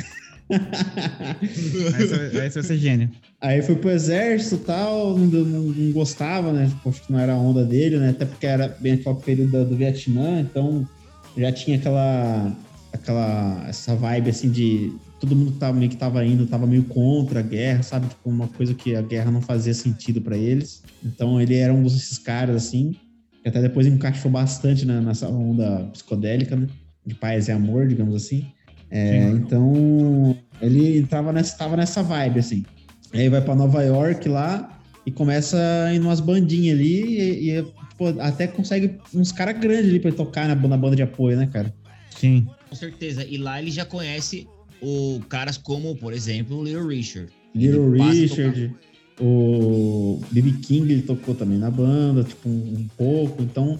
aí 2.41 2.49
você 2.49 2.59
vai 2.59 2.63
ser 2.63 2.77
gênio. 2.77 3.09
Aí 3.43 3.61
foi 3.61 3.75
pro 3.75 3.91
exército 3.91 4.55
e 4.55 4.65
tal, 4.65 5.17
não, 5.17 5.27
não, 5.27 5.61
não, 5.63 5.91
gostava, 5.91 6.53
né? 6.53 6.65
Tipo, 6.65 6.87
acho 6.87 7.01
que 7.01 7.11
não 7.11 7.19
era 7.19 7.33
a 7.33 7.37
onda 7.37 7.65
dele, 7.65 7.97
né? 7.97 8.11
Até 8.11 8.23
porque 8.23 8.47
era 8.47 8.69
bem 8.79 8.93
aquele 8.93 9.15
período 9.15 9.51
do, 9.51 9.65
do 9.65 9.75
Vietnã, 9.75 10.39
então 10.39 10.87
já 11.37 11.51
tinha 11.51 11.75
aquela, 11.75 12.55
aquela, 12.93 13.65
essa 13.67 13.97
vibe 13.97 14.29
assim 14.29 14.49
de 14.49 14.93
todo 15.19 15.35
mundo 15.35 15.51
tava 15.59 15.77
meio 15.77 15.91
que 15.91 15.97
tava 15.97 16.25
indo, 16.25 16.45
tava 16.45 16.65
meio 16.65 16.85
contra 16.85 17.41
a 17.41 17.43
guerra, 17.43 17.83
sabe? 17.83 18.07
Tipo, 18.07 18.29
uma 18.29 18.47
coisa 18.47 18.73
que 18.73 18.95
a 18.95 19.01
guerra 19.01 19.29
não 19.29 19.41
fazia 19.41 19.73
sentido 19.73 20.21
para 20.21 20.37
eles. 20.37 20.81
Então 21.03 21.41
ele 21.41 21.55
era 21.55 21.73
um 21.73 21.83
desses 21.83 22.17
caras 22.17 22.55
assim, 22.55 22.95
que 23.41 23.49
até 23.49 23.61
depois 23.61 23.85
encaixou 23.85 24.31
bastante 24.31 24.85
né, 24.85 25.01
nessa 25.01 25.27
onda 25.27 25.89
psicodélica, 25.91 26.55
né? 26.55 26.67
De 27.05 27.13
paz 27.13 27.49
e 27.49 27.51
amor, 27.51 27.89
digamos 27.89 28.15
assim. 28.15 28.45
É, 28.89 29.29
então, 29.31 30.37
ele 30.61 30.99
entrava 30.99 31.33
nessa, 31.33 31.57
tava 31.57 31.75
nessa 31.75 32.01
vibe, 32.01 32.39
assim. 32.39 32.63
Aí 33.13 33.29
vai 33.29 33.41
para 33.41 33.55
Nova 33.55 33.83
York 33.83 34.27
lá 34.27 34.79
e 35.05 35.11
começa 35.11 35.57
a 35.85 35.93
ir 35.93 35.99
umas 35.99 36.19
bandinhas 36.19 36.79
ali 36.79 37.19
e, 37.19 37.51
e 37.51 37.65
pô, 37.97 38.07
até 38.19 38.47
consegue 38.47 38.97
uns 39.13 39.31
caras 39.31 39.59
grandes 39.59 39.89
ali 39.89 39.99
para 39.99 40.11
tocar 40.11 40.47
na, 40.47 40.55
na 40.55 40.77
banda 40.77 40.95
de 40.95 41.03
apoio, 41.03 41.37
né, 41.37 41.47
cara? 41.51 41.73
Sim. 42.19 42.47
Com 42.69 42.75
certeza. 42.75 43.23
E 43.23 43.37
lá 43.37 43.61
ele 43.61 43.69
já 43.69 43.85
conhece 43.85 44.47
o 44.81 45.21
caras 45.29 45.57
como, 45.57 45.95
por 45.95 46.13
exemplo, 46.13 46.57
o 46.57 46.63
Little 46.63 46.87
Richard. 46.87 47.31
Little 47.53 47.91
Richard, 47.91 48.73
o 49.19 50.19
B.B. 50.31 50.53
King 50.63 50.91
ele 50.91 51.01
tocou 51.03 51.35
também 51.35 51.57
na 51.57 51.69
banda, 51.69 52.23
tipo, 52.23 52.49
um, 52.49 52.79
um 52.79 52.87
pouco. 52.97 53.43
Então, 53.43 53.79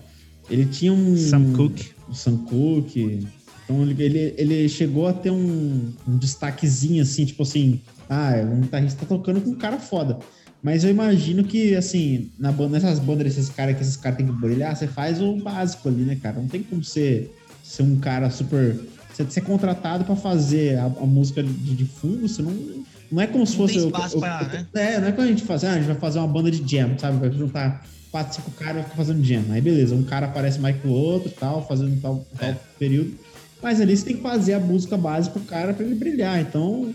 ele 0.50 0.66
tinha 0.66 0.94
um... 0.94 1.18
Sam 1.18 1.54
Cooke. 1.54 1.92
O 2.08 2.14
Sam 2.14 2.38
Cooke. 2.46 3.28
Então 3.64 3.82
ele, 3.82 4.34
ele 4.38 4.70
chegou 4.70 5.08
a 5.08 5.14
ter 5.14 5.32
um, 5.32 5.92
um 6.08 6.18
destaquezinho 6.18 7.02
assim, 7.02 7.26
tipo 7.26 7.44
assim, 7.44 7.82
ah, 8.10 8.34
um 8.44 8.62
guitarrista 8.62 9.02
tá 9.02 9.06
tocando 9.06 9.42
com 9.42 9.52
um 9.52 9.56
cara 9.56 9.78
foda. 9.78 10.18
Mas 10.64 10.84
eu 10.86 10.90
imagino 10.90 11.44
que, 11.44 11.76
assim, 11.76 12.32
na 12.40 12.50
banda, 12.50 12.80
nessas 12.80 12.98
bandas 12.98 13.26
desses 13.26 13.50
caras 13.50 13.76
que 13.76 13.82
esses 13.82 13.98
caras 13.98 14.18
têm 14.18 14.28
que 14.28 14.32
brilhar, 14.32 14.74
você 14.74 14.88
faz 14.88 15.22
o 15.22 15.36
básico 15.36 15.90
ali, 15.90 16.04
né, 16.04 16.18
cara? 16.22 16.38
Não 16.38 16.48
tem 16.48 16.64
como 16.64 16.82
ser, 16.82 17.36
ser 17.62 17.84
um 17.84 18.00
cara 18.00 18.30
super. 18.30 18.80
Você 19.14 19.30
ser 19.30 19.42
contratado 19.42 20.06
para 20.06 20.16
fazer 20.16 20.80
a, 20.80 20.86
a, 20.86 21.06
música 21.06 21.44
de, 21.44 21.76
de 21.76 21.86
fundo, 21.86 22.28
você 22.28 22.42
não. 22.42 22.84
Não 23.12 23.22
é 23.22 23.28
como 23.28 23.46
se 23.46 23.58
fosse. 23.58 23.74
Tem 23.74 23.86
espaço 23.86 24.16
eu, 24.16 24.18
eu, 24.18 24.22
pra, 24.22 24.44
né? 24.44 24.68
É, 24.74 25.00
não 25.00 25.08
é 25.10 25.12
quando 25.12 25.28
a 25.28 25.32
gente 25.32 25.44
faz, 25.44 25.64
ah, 25.66 25.74
a 25.74 25.76
gente 25.76 25.86
vai 25.86 25.96
fazer 25.98 26.20
uma 26.20 26.28
banda 26.28 26.50
de 26.50 26.66
jam, 26.66 26.98
sabe? 26.98 27.20
Vai 27.20 27.32
juntar 27.38 27.86
quatro, 28.10 28.36
cinco 28.36 28.52
caras 28.52 28.82
e 28.82 28.84
ficar 28.86 28.96
fazendo 28.96 29.24
jam. 29.24 29.44
Aí 29.50 29.60
beleza, 29.60 29.94
um 29.94 30.04
cara 30.04 30.28
aparece 30.28 30.60
mais 30.60 30.80
que 30.80 30.88
o 30.88 30.92
outro 30.92 31.30
tal, 31.30 31.68
fazendo 31.68 32.00
tal, 32.02 32.26
tal 32.40 32.50
é. 32.50 32.56
período. 32.80 33.14
Mas 33.62 33.82
ali 33.82 33.96
você 33.96 34.06
tem 34.06 34.16
que 34.16 34.22
fazer 34.22 34.54
a 34.54 34.60
música 34.60 34.96
base 34.98 35.30
pro 35.30 35.42
cara 35.42 35.74
para 35.74 35.86
ele 35.86 35.96
brilhar. 35.96 36.40
Então, 36.40 36.94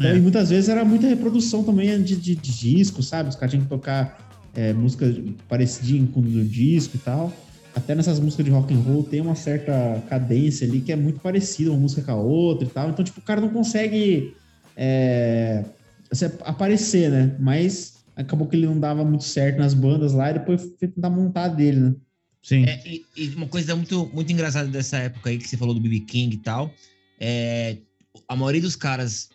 é. 0.00 0.16
e 0.16 0.20
muitas 0.20 0.50
vezes 0.50 0.68
era 0.68 0.84
muita 0.84 1.06
reprodução 1.06 1.62
também 1.62 2.02
de, 2.02 2.16
de, 2.16 2.34
de 2.34 2.52
disco, 2.52 3.02
sabe? 3.02 3.28
Os 3.28 3.36
caras 3.36 3.50
tinham 3.50 3.64
que 3.64 3.68
tocar 3.68 4.30
é, 4.54 4.72
música 4.72 5.06
parecidinha 5.48 6.06
com 6.12 6.20
o 6.20 6.22
do 6.22 6.44
disco 6.44 6.96
e 6.96 7.00
tal. 7.00 7.32
Até 7.74 7.94
nessas 7.94 8.18
músicas 8.18 8.44
de 8.44 8.50
rock 8.50 8.74
and 8.74 8.78
roll 8.78 9.04
tem 9.04 9.20
uma 9.20 9.34
certa 9.34 10.02
cadência 10.08 10.66
ali 10.66 10.80
que 10.80 10.90
é 10.90 10.96
muito 10.96 11.20
parecida 11.20 11.70
uma 11.70 11.78
música 11.78 12.02
com 12.02 12.12
a 12.12 12.16
outra 12.16 12.66
e 12.66 12.70
tal. 12.70 12.90
Então, 12.90 13.04
tipo, 13.04 13.20
o 13.20 13.22
cara 13.22 13.40
não 13.40 13.48
consegue 13.48 14.34
é, 14.76 15.64
aparecer, 16.44 17.10
né? 17.10 17.36
Mas 17.38 18.00
acabou 18.16 18.48
que 18.48 18.56
ele 18.56 18.66
não 18.66 18.78
dava 18.78 19.04
muito 19.04 19.24
certo 19.24 19.58
nas 19.58 19.74
bandas 19.74 20.12
lá 20.12 20.30
e 20.30 20.34
depois 20.34 20.62
foi 20.78 20.88
tentar 20.88 21.10
montar 21.10 21.48
dele, 21.48 21.80
né? 21.80 21.94
Sim. 22.42 22.64
É, 22.64 22.82
e, 22.86 23.04
e, 23.16 23.28
uma 23.34 23.46
coisa 23.46 23.76
muito, 23.76 24.10
muito 24.12 24.32
engraçada 24.32 24.68
dessa 24.68 24.96
época 24.98 25.30
aí 25.30 25.38
que 25.38 25.46
você 25.46 25.56
falou 25.56 25.74
do 25.74 25.80
BB 25.80 26.00
King 26.00 26.34
e 26.34 26.38
tal, 26.38 26.72
é, 27.20 27.76
a 28.30 28.36
maioria 28.36 28.60
dos 28.60 28.76
caras, 28.76 29.28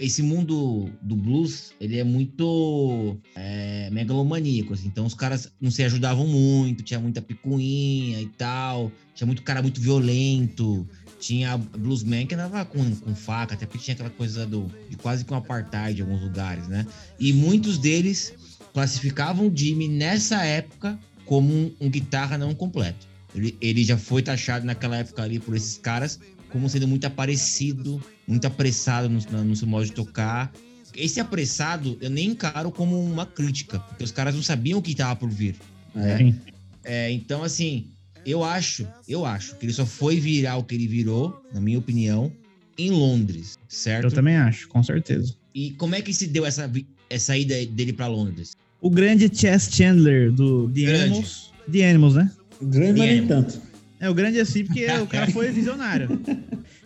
esse 0.00 0.24
mundo 0.24 0.90
do 1.02 1.14
blues, 1.14 1.70
ele 1.80 2.00
é 2.00 2.02
muito 2.02 3.16
é, 3.36 3.88
megalomaníaco, 3.92 4.74
assim. 4.74 4.88
Então 4.88 5.06
os 5.06 5.14
caras 5.14 5.52
não 5.60 5.70
se 5.70 5.84
ajudavam 5.84 6.26
muito, 6.26 6.82
tinha 6.82 6.98
muita 6.98 7.22
picuinha 7.22 8.20
e 8.20 8.26
tal, 8.26 8.90
tinha 9.14 9.24
muito 9.24 9.44
cara 9.44 9.62
muito 9.62 9.80
violento, 9.80 10.84
tinha 11.20 11.56
bluesman 11.56 12.26
que 12.26 12.34
andava 12.34 12.64
com, 12.64 12.92
com 12.96 13.14
faca, 13.14 13.54
até 13.54 13.66
porque 13.66 13.84
tinha 13.84 13.94
aquela 13.94 14.10
coisa 14.10 14.44
do, 14.44 14.68
de 14.88 14.96
quase 14.96 15.24
com 15.24 15.36
apartheid 15.36 16.00
em 16.00 16.02
alguns 16.02 16.22
lugares, 16.22 16.66
né? 16.66 16.84
E 17.20 17.32
muitos 17.32 17.78
deles 17.78 18.34
classificavam 18.74 19.46
o 19.46 19.56
Jimmy 19.56 19.86
nessa 19.86 20.44
época 20.44 20.98
como 21.24 21.54
um, 21.54 21.72
um 21.80 21.88
guitarra 21.88 22.36
não 22.36 22.52
completo. 22.52 23.06
Ele, 23.32 23.56
ele 23.60 23.84
já 23.84 23.96
foi 23.96 24.22
taxado 24.22 24.66
naquela 24.66 24.96
época 24.96 25.22
ali 25.22 25.38
por 25.38 25.54
esses 25.54 25.78
caras 25.78 26.18
como 26.50 26.68
sendo 26.68 26.86
muito 26.86 27.06
aparecido, 27.06 28.02
muito 28.30 28.46
apressado 28.46 29.08
no, 29.08 29.44
no 29.44 29.56
seu 29.56 29.66
modo 29.66 29.84
de 29.84 29.92
tocar. 29.92 30.52
Esse 30.94 31.20
apressado 31.20 31.98
eu 32.00 32.10
nem 32.10 32.30
encaro 32.30 32.70
como 32.70 33.02
uma 33.02 33.26
crítica, 33.26 33.78
porque 33.78 34.04
os 34.04 34.10
caras 34.10 34.34
não 34.34 34.42
sabiam 34.42 34.78
o 34.78 34.82
que 34.82 34.92
estava 34.92 35.14
por 35.16 35.28
vir. 35.28 35.54
Né? 35.94 36.34
É, 36.82 37.10
então, 37.10 37.42
assim, 37.42 37.86
eu 38.24 38.42
acho, 38.42 38.86
eu 39.08 39.24
acho 39.24 39.56
que 39.56 39.66
ele 39.66 39.72
só 39.72 39.84
foi 39.84 40.18
virar 40.18 40.56
o 40.56 40.64
que 40.64 40.74
ele 40.74 40.86
virou, 40.86 41.42
na 41.52 41.60
minha 41.60 41.78
opinião, 41.78 42.32
em 42.78 42.90
Londres, 42.90 43.58
certo? 43.68 44.04
Eu 44.04 44.10
também 44.10 44.36
acho, 44.36 44.68
com 44.68 44.82
certeza. 44.82 45.34
E 45.54 45.72
como 45.72 45.94
é 45.94 46.00
que 46.00 46.14
se 46.14 46.26
deu 46.26 46.46
essa, 46.46 46.70
essa 47.08 47.36
ida 47.36 47.54
dele 47.66 47.92
para 47.92 48.06
Londres? 48.06 48.56
o 48.80 48.90
grande 48.90 49.30
Chess 49.32 49.68
Chandler 49.70 50.32
do 50.32 50.68
The 50.70 50.82
grande. 50.82 51.02
Animals. 51.04 51.52
The 51.70 51.90
Animals, 51.90 52.14
né? 52.14 52.30
Grande, 52.62 52.98
mas 52.98 53.10
nem 53.10 53.26
tanto. 53.26 53.60
É, 54.00 54.08
o 54.08 54.14
grande 54.14 54.40
assim, 54.40 54.64
porque 54.64 54.86
o 54.86 55.06
cara 55.06 55.26
foi 55.30 55.50
visionário. 55.50 56.20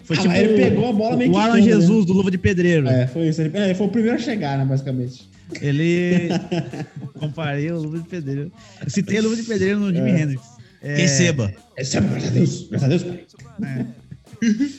Foi 0.05 0.17
ah, 0.17 0.21
tipo, 0.21 0.35
ele 0.35 0.63
pegou 0.63 0.89
a 0.89 0.93
bola 0.93 1.17
meio 1.17 1.31
o 1.31 1.33
que. 1.33 1.39
O 1.39 1.43
Alan 1.43 1.57
né? 1.57 1.63
Jesus, 1.63 2.01
né? 2.01 2.07
do 2.07 2.13
Luva 2.13 2.31
de 2.31 2.39
Pedreiro. 2.39 2.87
É, 2.89 3.07
foi 3.07 3.29
isso. 3.29 3.41
Ele, 3.41 3.57
ele 3.57 3.75
foi 3.75 3.87
o 3.87 3.91
primeiro 3.91 4.17
a 4.17 4.21
chegar, 4.21 4.59
né, 4.59 4.65
basicamente. 4.65 5.29
Ele. 5.61 6.29
Comparei 7.19 7.71
o 7.71 7.79
Luva 7.79 7.99
de 7.99 8.09
Pedreiro. 8.09 8.53
Citei 8.87 9.19
a 9.19 9.23
Luva 9.23 9.37
de 9.37 9.43
Pedreiro 9.43 9.81
no 9.81 9.93
Jimi 9.93 10.11
é. 10.11 10.21
Hendrix. 10.21 10.43
É... 10.83 10.97
Receba. 10.97 11.53
Receba, 11.77 12.07
graças 12.09 12.29
a 12.29 12.33
Deus. 12.33 12.69
Graças 12.71 12.85
a 12.85 12.89
Deus, 12.89 13.37
É. 13.63 14.05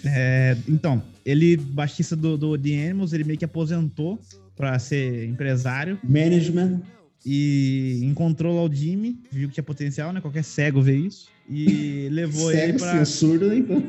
É, 0.05 0.57
então, 0.69 1.01
ele, 1.25 1.57
baixista 1.57 2.15
do, 2.15 2.38
do 2.38 2.57
The 2.57 2.88
Animals, 2.88 3.13
ele 3.13 3.23
meio 3.23 3.39
que 3.39 3.45
aposentou 3.45 4.19
para 4.55 4.77
ser 4.77 5.27
empresário. 5.27 5.97
Management 6.03 6.81
e 7.25 8.01
encontrou 8.03 8.55
lá 8.55 8.63
o 8.63 8.73
Jimmy, 8.73 9.17
viu 9.31 9.47
que 9.47 9.55
tinha 9.55 9.63
potencial, 9.63 10.13
né? 10.13 10.21
Qualquer 10.21 10.43
cego 10.43 10.81
vê 10.81 10.95
isso. 10.97 11.27
e 11.49 12.07
levou 12.11 12.51
ele 12.51 12.61
Cego, 12.61 12.79
pra. 12.79 13.05
sim, 13.05 13.11
surdo, 13.17 13.53
então. 13.53 13.83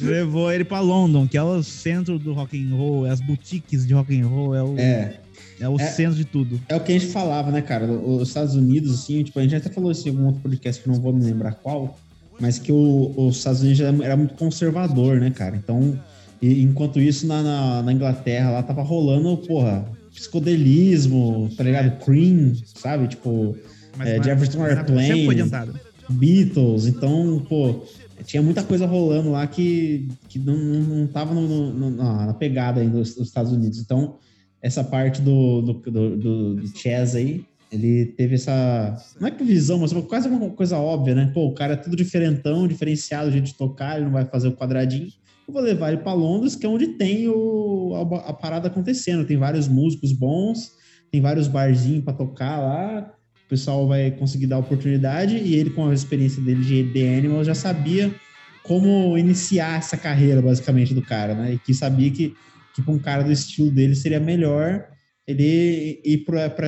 levou 0.00 0.52
ele 0.52 0.64
para 0.64 0.80
London, 0.80 1.26
que 1.26 1.36
é 1.36 1.42
o 1.42 1.62
centro 1.62 2.18
do 2.18 2.32
rock 2.32 2.56
and 2.60 2.74
roll, 2.74 3.06
é 3.06 3.10
as 3.10 3.20
boutiques 3.20 3.86
de 3.86 3.94
rock 3.94 4.18
and 4.20 4.26
roll, 4.26 4.54
é 4.54 4.62
o, 4.62 4.78
é. 4.78 5.20
É, 5.60 5.68
o 5.68 5.76
É. 5.80 5.86
centro 5.86 6.16
de 6.16 6.24
tudo. 6.24 6.60
é 6.68 6.74
o 6.76 6.80
que 6.80 6.92
a 6.92 6.98
gente 6.98 7.10
falava, 7.12 7.50
né, 7.50 7.62
cara? 7.62 7.86
Os 7.90 8.28
Estados 8.28 8.54
Unidos, 8.54 8.92
assim, 8.94 9.22
tipo, 9.22 9.38
a 9.38 9.42
gente 9.42 9.54
até 9.56 9.68
falou 9.70 9.90
isso 9.92 10.06
em 10.08 10.10
algum 10.10 10.26
outro 10.26 10.40
podcast 10.42 10.82
que 10.82 10.88
não 10.88 10.96
vou 11.00 11.12
me 11.12 11.24
lembrar 11.24 11.52
qual, 11.52 11.98
mas 12.40 12.58
que 12.58 12.72
o- 12.72 13.12
os 13.16 13.36
Estados 13.38 13.60
Unidos 13.60 13.80
era, 13.80 14.04
era 14.04 14.16
muito 14.16 14.34
conservador, 14.34 15.20
né, 15.20 15.30
cara? 15.30 15.56
Então, 15.56 15.98
e- 16.42 16.60
enquanto 16.62 17.00
isso, 17.00 17.26
na, 17.26 17.42
na, 17.42 17.82
na 17.82 17.92
Inglaterra, 17.92 18.50
lá 18.50 18.62
tava 18.62 18.82
rolando, 18.82 19.36
porra, 19.38 19.84
psicodelismo, 20.14 21.50
tá 21.56 21.64
ligado? 21.64 21.98
Cream, 22.04 22.52
sabe? 22.64 23.08
Tipo, 23.08 23.56
É, 24.00 24.16
Jefferson 24.24 24.58
Airplane. 24.64 25.08
Beatles, 26.10 26.86
então, 26.86 27.44
pô, 27.48 27.82
tinha 28.24 28.42
muita 28.42 28.62
coisa 28.62 28.86
rolando 28.86 29.30
lá 29.30 29.46
que, 29.46 30.08
que 30.28 30.38
não, 30.38 30.56
não, 30.56 31.06
tava 31.06 31.32
no- 31.34 31.72
no- 31.72 31.90
na, 31.90 32.26
na 32.26 32.34
pegada 32.34 32.80
ainda 32.80 32.98
dos, 32.98 33.14
dos 33.14 33.28
Estados 33.28 33.52
Unidos. 33.52 33.78
Então, 33.78 34.18
essa 34.60 34.84
parte 34.84 35.22
do, 35.22 35.62
do, 35.62 35.72
do, 35.74 36.16
do, 36.16 36.54
do 36.56 36.66
Chess 36.76 37.14
aí, 37.14 37.44
ele 37.72 38.06
teve 38.06 38.34
essa. 38.34 38.96
Não 39.20 39.28
é 39.28 39.30
que 39.30 39.42
visão, 39.44 39.78
mas 39.78 39.92
quase 39.92 40.28
uma 40.28 40.50
coisa 40.50 40.76
óbvia, 40.78 41.14
né? 41.14 41.30
Pô, 41.32 41.46
o 41.46 41.54
cara 41.54 41.72
é 41.72 41.76
tudo 41.76 41.96
diferentão, 41.96 42.68
diferenciado, 42.68 43.30
jeito 43.30 43.46
de 43.46 43.54
tocar, 43.54 43.96
ele 43.96 44.04
não 44.06 44.12
vai 44.12 44.24
fazer 44.26 44.48
o 44.48 44.52
quadradinho. 44.56 45.08
Eu 45.46 45.54
vou 45.54 45.62
levar 45.62 45.92
ele 45.92 46.02
para 46.02 46.12
Londres, 46.12 46.56
que 46.56 46.64
é 46.64 46.68
onde 46.68 46.88
tem 46.88 47.28
o, 47.28 47.92
a, 47.94 48.30
a 48.30 48.32
parada 48.32 48.68
acontecendo. 48.68 49.26
Tem 49.26 49.36
vários 49.36 49.68
músicos 49.68 50.12
bons, 50.12 50.72
tem 51.10 51.20
vários 51.20 51.48
barzinhos 51.48 52.04
para 52.04 52.14
tocar 52.14 52.58
lá 52.58 53.14
o 53.44 53.48
pessoal 53.48 53.86
vai 53.86 54.10
conseguir 54.10 54.46
dar 54.46 54.58
oportunidade 54.58 55.36
e 55.36 55.54
ele, 55.54 55.70
com 55.70 55.88
a 55.88 55.94
experiência 55.94 56.42
dele 56.42 56.64
de 56.64 56.92
The 56.92 57.18
Animal, 57.18 57.44
já 57.44 57.54
sabia 57.54 58.14
como 58.62 59.18
iniciar 59.18 59.78
essa 59.78 59.96
carreira, 59.96 60.40
basicamente, 60.40 60.94
do 60.94 61.02
cara, 61.02 61.34
né? 61.34 61.54
E 61.54 61.58
que 61.58 61.74
sabia 61.74 62.10
que, 62.10 62.34
que 62.74 62.80
para 62.80 62.94
um 62.94 62.98
cara 62.98 63.22
do 63.22 63.30
estilo 63.30 63.70
dele 63.70 63.94
seria 63.94 64.18
melhor 64.18 64.86
ele 65.26 66.00
ir 66.04 66.24
para 66.24 66.66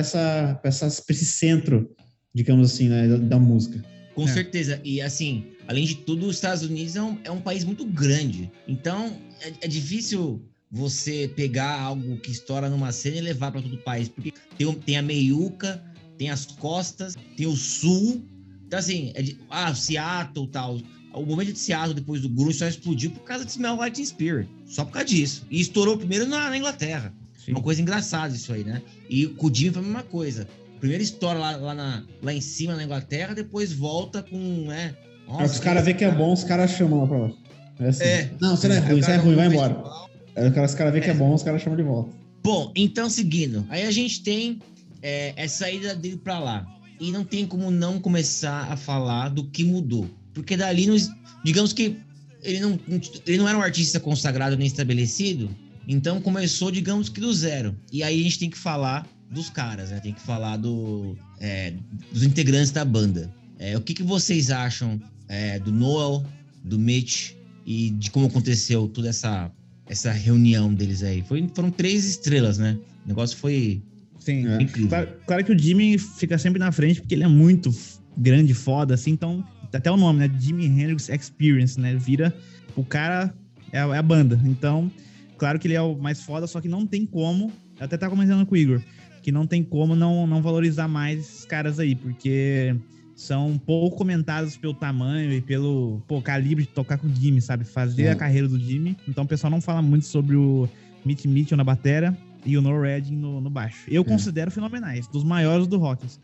esse 0.63 1.25
centro, 1.25 1.89
digamos 2.33 2.71
assim, 2.71 2.89
né, 2.89 3.07
da, 3.07 3.17
da 3.17 3.39
música. 3.39 3.83
Com 4.17 4.27
É. 4.27 4.33
certeza. 4.33 4.81
E 4.83 4.99
assim, 4.99 5.45
além 5.67 5.85
de 5.85 5.93
tudo, 5.93 6.25
os 6.25 6.37
Estados 6.37 6.63
Unidos 6.63 6.95
é 6.95 7.01
um, 7.03 7.19
é 7.23 7.29
um 7.29 7.39
país 7.39 7.63
muito 7.63 7.85
grande. 7.85 8.51
Então, 8.67 9.15
é, 9.41 9.53
é 9.61 9.67
difícil 9.67 10.41
você 10.71 11.31
pegar 11.35 11.79
algo 11.79 12.17
que 12.17 12.31
estoura 12.31 12.67
numa 12.67 12.91
cena 12.91 13.17
e 13.17 13.21
levar 13.21 13.51
para 13.51 13.61
todo 13.61 13.75
o 13.75 13.83
país. 13.83 14.09
Porque 14.09 14.33
tem, 14.57 14.73
tem 14.73 14.97
a 14.97 15.03
meiuca, 15.03 15.83
tem 16.17 16.31
as 16.31 16.47
costas, 16.47 17.15
tem 17.37 17.45
o 17.45 17.55
sul. 17.55 18.25
Então, 18.65 18.79
assim, 18.79 19.11
é 19.13 19.21
de- 19.21 19.37
ah, 19.51 19.73
Seattle 19.75 20.45
e 20.45 20.49
tal. 20.49 20.81
O 21.13 21.23
momento 21.23 21.53
de 21.53 21.59
Seattle, 21.59 21.93
depois 21.93 22.19
do 22.19 22.27
grunge, 22.29 22.57
só 22.57 22.67
explodiu 22.67 23.11
por 23.11 23.21
causa 23.21 23.45
de 23.45 23.51
Smell 23.51 23.77
Teen 23.93 24.03
Spirit. 24.05 24.49
Só 24.65 24.83
por 24.83 24.93
causa 24.93 25.07
disso. 25.07 25.45
E 25.51 25.61
estourou 25.61 25.95
primeiro 25.95 26.25
na, 26.25 26.49
na 26.49 26.57
Inglaterra. 26.57 27.13
Sim. 27.37 27.51
Uma 27.51 27.61
coisa 27.61 27.79
engraçada 27.83 28.35
isso 28.35 28.51
aí, 28.51 28.63
né? 28.63 28.81
E 29.07 29.27
com 29.27 29.45
o 29.47 29.53
Jimmy 29.53 29.73
foi 29.73 29.81
a 29.83 29.85
mesma 29.85 30.03
coisa. 30.03 30.47
Primeiro 30.79 31.03
estoura 31.03 31.39
lá, 31.39 31.55
lá, 31.57 31.73
na- 31.73 32.03
lá 32.21 32.33
em 32.33 32.41
cima 32.41 32.75
na 32.75 32.83
Inglaterra, 32.83 33.33
depois 33.33 33.73
volta 33.73 34.21
com, 34.23 34.37
né? 34.67 34.95
Aí 35.27 35.45
os 35.45 35.59
caras 35.59 35.83
vêem 35.83 35.97
que 35.97 36.05
é 36.05 36.11
bom, 36.11 36.31
os 36.33 36.43
caras 36.43 36.71
chamam 36.71 37.01
lá 37.01 37.07
pra 37.07 37.17
lá. 37.17 37.31
É 37.79 37.87
assim. 37.89 38.03
É. 38.03 38.31
Não, 38.39 38.55
você 38.55 38.67
não 38.67 38.75
é 38.75 38.79
ruim, 38.79 39.01
você 39.01 39.11
é 39.11 39.15
ruim, 39.17 39.35
vai 39.35 39.47
embora. 39.47 39.73
festival. 39.73 40.09
Aí 40.35 40.47
os 40.47 40.53
caras- 40.53 40.71
os 40.71 40.77
caras 40.77 40.93
vêem 40.93 41.03
que 41.03 41.09
é 41.09 41.13
bom, 41.13 41.33
os 41.33 41.43
caras 41.43 41.61
chamam 41.61 41.77
de 41.77 41.83
volta. 41.83 42.11
Bom, 42.43 42.71
então 42.75 43.09
seguindo, 43.09 43.65
aí 43.69 43.83
a 43.83 43.91
gente 43.91 44.21
tem 44.23 44.59
é, 45.01 45.33
essa 45.35 45.59
saída 45.65 45.93
dele 45.95 46.17
pra 46.17 46.39
lá. 46.39 46.65
E 46.99 47.11
não 47.11 47.23
tem 47.23 47.45
como 47.45 47.69
não 47.69 47.99
começar 47.99 48.71
a 48.71 48.75
falar 48.75 49.29
do 49.29 49.43
que 49.43 49.63
mudou. 49.63 50.09
Porque 50.33 50.57
dali, 50.57 50.87
nos, 50.87 51.07
digamos 51.43 51.71
que 51.73 51.97
ele 52.43 52.59
não, 52.59 52.79
ele 53.27 53.37
não 53.37 53.47
era 53.47 53.57
um 53.57 53.61
artista 53.61 53.99
consagrado 53.99 54.57
nem 54.57 54.65
estabelecido, 54.65 55.49
então 55.87 56.19
começou, 56.21 56.71
digamos 56.71 57.09
que 57.09 57.19
do 57.21 57.31
zero. 57.33 57.75
E 57.91 58.01
aí 58.01 58.19
a 58.19 58.23
gente 58.23 58.39
tem 58.39 58.49
que 58.49 58.57
falar 58.57 59.05
dos 59.29 59.49
caras, 59.49 59.91
né? 59.91 59.99
Tem 59.99 60.13
que 60.13 60.21
falar 60.21 60.57
do, 60.57 61.17
é, 61.39 61.73
dos 62.11 62.23
integrantes 62.23 62.71
da 62.71 62.85
banda. 62.85 63.33
É, 63.59 63.75
o 63.77 63.81
que, 63.81 63.93
que 63.93 64.03
vocês 64.03 64.51
acham 64.51 64.99
é, 65.27 65.59
do 65.59 65.71
Noel, 65.71 66.25
do 66.63 66.77
Mitch 66.77 67.33
e 67.65 67.89
de 67.91 68.11
como 68.11 68.27
aconteceu 68.27 68.87
toda 68.87 69.09
essa, 69.09 69.51
essa 69.87 70.11
reunião 70.11 70.73
deles 70.73 71.03
aí? 71.03 71.23
Foi, 71.23 71.49
foram 71.53 71.71
três 71.71 72.05
estrelas, 72.05 72.57
né? 72.57 72.77
O 73.05 73.07
negócio 73.07 73.37
foi 73.37 73.81
Sim. 74.19 74.47
É. 74.47 74.61
incrível. 74.61 74.89
Claro, 74.89 75.09
claro 75.25 75.45
que 75.45 75.51
o 75.51 75.57
Jimmy 75.57 75.97
fica 75.97 76.37
sempre 76.37 76.59
na 76.59 76.71
frente, 76.71 77.01
porque 77.01 77.15
ele 77.15 77.23
é 77.23 77.27
muito 77.27 77.73
grande, 78.17 78.53
foda, 78.53 78.93
assim, 78.93 79.11
então, 79.11 79.43
até 79.73 79.91
o 79.91 79.97
nome, 79.97 80.19
né? 80.19 80.31
Jimi 80.39 80.65
Hendrix 80.65 81.09
Experience, 81.09 81.79
né? 81.79 81.95
Vira. 81.95 82.35
O 82.75 82.83
cara 82.83 83.33
é 83.71 83.79
a, 83.79 83.95
é 83.95 83.97
a 83.97 84.01
banda. 84.01 84.39
Então, 84.45 84.91
claro 85.37 85.59
que 85.59 85.67
ele 85.67 85.75
é 85.75 85.81
o 85.81 85.95
mais 85.95 86.21
foda, 86.21 86.47
só 86.47 86.59
que 86.61 86.67
não 86.67 86.85
tem 86.85 87.05
como. 87.05 87.51
Eu 87.79 87.85
até 87.85 87.97
tava 87.97 88.11
comentando 88.11 88.45
com 88.45 88.55
o 88.55 88.57
Igor, 88.57 88.81
que 89.27 89.31
não 89.33 89.45
tem 89.45 89.61
como 89.61 89.93
não, 89.93 90.25
não 90.25 90.41
valorizar 90.41 90.87
mais 90.87 91.19
esses 91.19 91.43
caras 91.43 91.81
aí, 91.81 91.93
porque 91.95 92.73
são 93.13 93.57
pouco 93.57 93.97
comentados 93.97 94.55
pelo 94.55 94.73
tamanho 94.73 95.33
e 95.33 95.41
pelo 95.41 96.01
pô, 96.07 96.21
calibre 96.21 96.63
de 96.63 96.69
tocar 96.69 96.97
com 96.97 97.07
o 97.07 97.13
Jimmy, 97.13 97.41
sabe? 97.41 97.65
Fazer 97.65 98.03
É. 98.03 98.11
a 98.11 98.15
carreira 98.15 98.47
do 98.47 98.57
Jimmy. 98.57 98.95
Então 99.05 99.25
o 99.25 99.27
pessoal 99.27 99.51
não 99.51 99.59
fala 99.59 99.81
muito 99.81 100.05
sobre 100.05 100.37
o 100.37 100.69
Mitch 101.03 101.25
Mitchell 101.25 101.57
na 101.57 101.65
batera 101.65 102.17
e 102.45 102.57
o 102.57 102.61
No 102.61 102.81
Redding 102.81 103.17
no, 103.17 103.41
no 103.41 103.49
baixo. 103.49 103.79
Eu 103.89 104.05
considero 104.05 104.49
fenomenais, 104.49 105.09
dos 105.09 105.25
maiores 105.25 105.67
do 105.67 105.77
rock. 105.77 106.05
assim. 106.05 106.21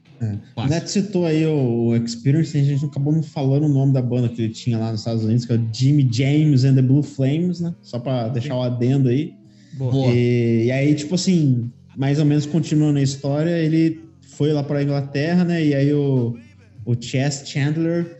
O. 0.55 0.65
Neto 0.65 0.87
citou 0.87 1.25
aí 1.25 1.45
o, 1.45 1.87
o 1.89 1.95
Experience, 1.97 2.57
a 2.57 2.63
gente 2.63 2.85
acabou 2.85 3.11
não 3.11 3.21
falando 3.21 3.65
o 3.65 3.67
nome 3.67 3.91
da 3.91 4.01
banda 4.01 4.29
que 4.29 4.43
ele 4.43 4.53
tinha 4.53 4.77
lá 4.77 4.91
nos 4.91 5.01
Estados 5.01 5.25
Unidos, 5.25 5.43
que 5.45 5.51
é 5.51 5.57
o 5.57 5.69
Jimmy 5.73 6.07
James 6.09 6.63
and 6.63 6.75
the 6.75 6.81
Blue 6.81 7.03
Flames, 7.03 7.59
né? 7.59 7.75
Só 7.81 7.99
pra 7.99 8.29
deixar 8.29 8.55
o 8.55 8.61
adendo 8.61 9.09
aí. 9.09 9.33
Boa. 9.73 10.09
E, 10.15 10.67
e 10.67 10.71
aí, 10.71 10.95
tipo 10.95 11.15
assim, 11.15 11.69
mais 11.95 12.19
ou 12.19 12.25
menos 12.25 12.45
continuando 12.45 12.99
a 12.99 13.01
história, 13.01 13.57
ele 13.59 14.03
foi 14.35 14.51
lá 14.51 14.63
pra 14.63 14.83
Inglaterra, 14.83 15.43
né? 15.43 15.63
E 15.63 15.73
aí 15.73 15.93
o, 15.93 16.37
o 16.85 16.95
Chess 16.99 17.43
Chandler 17.47 18.17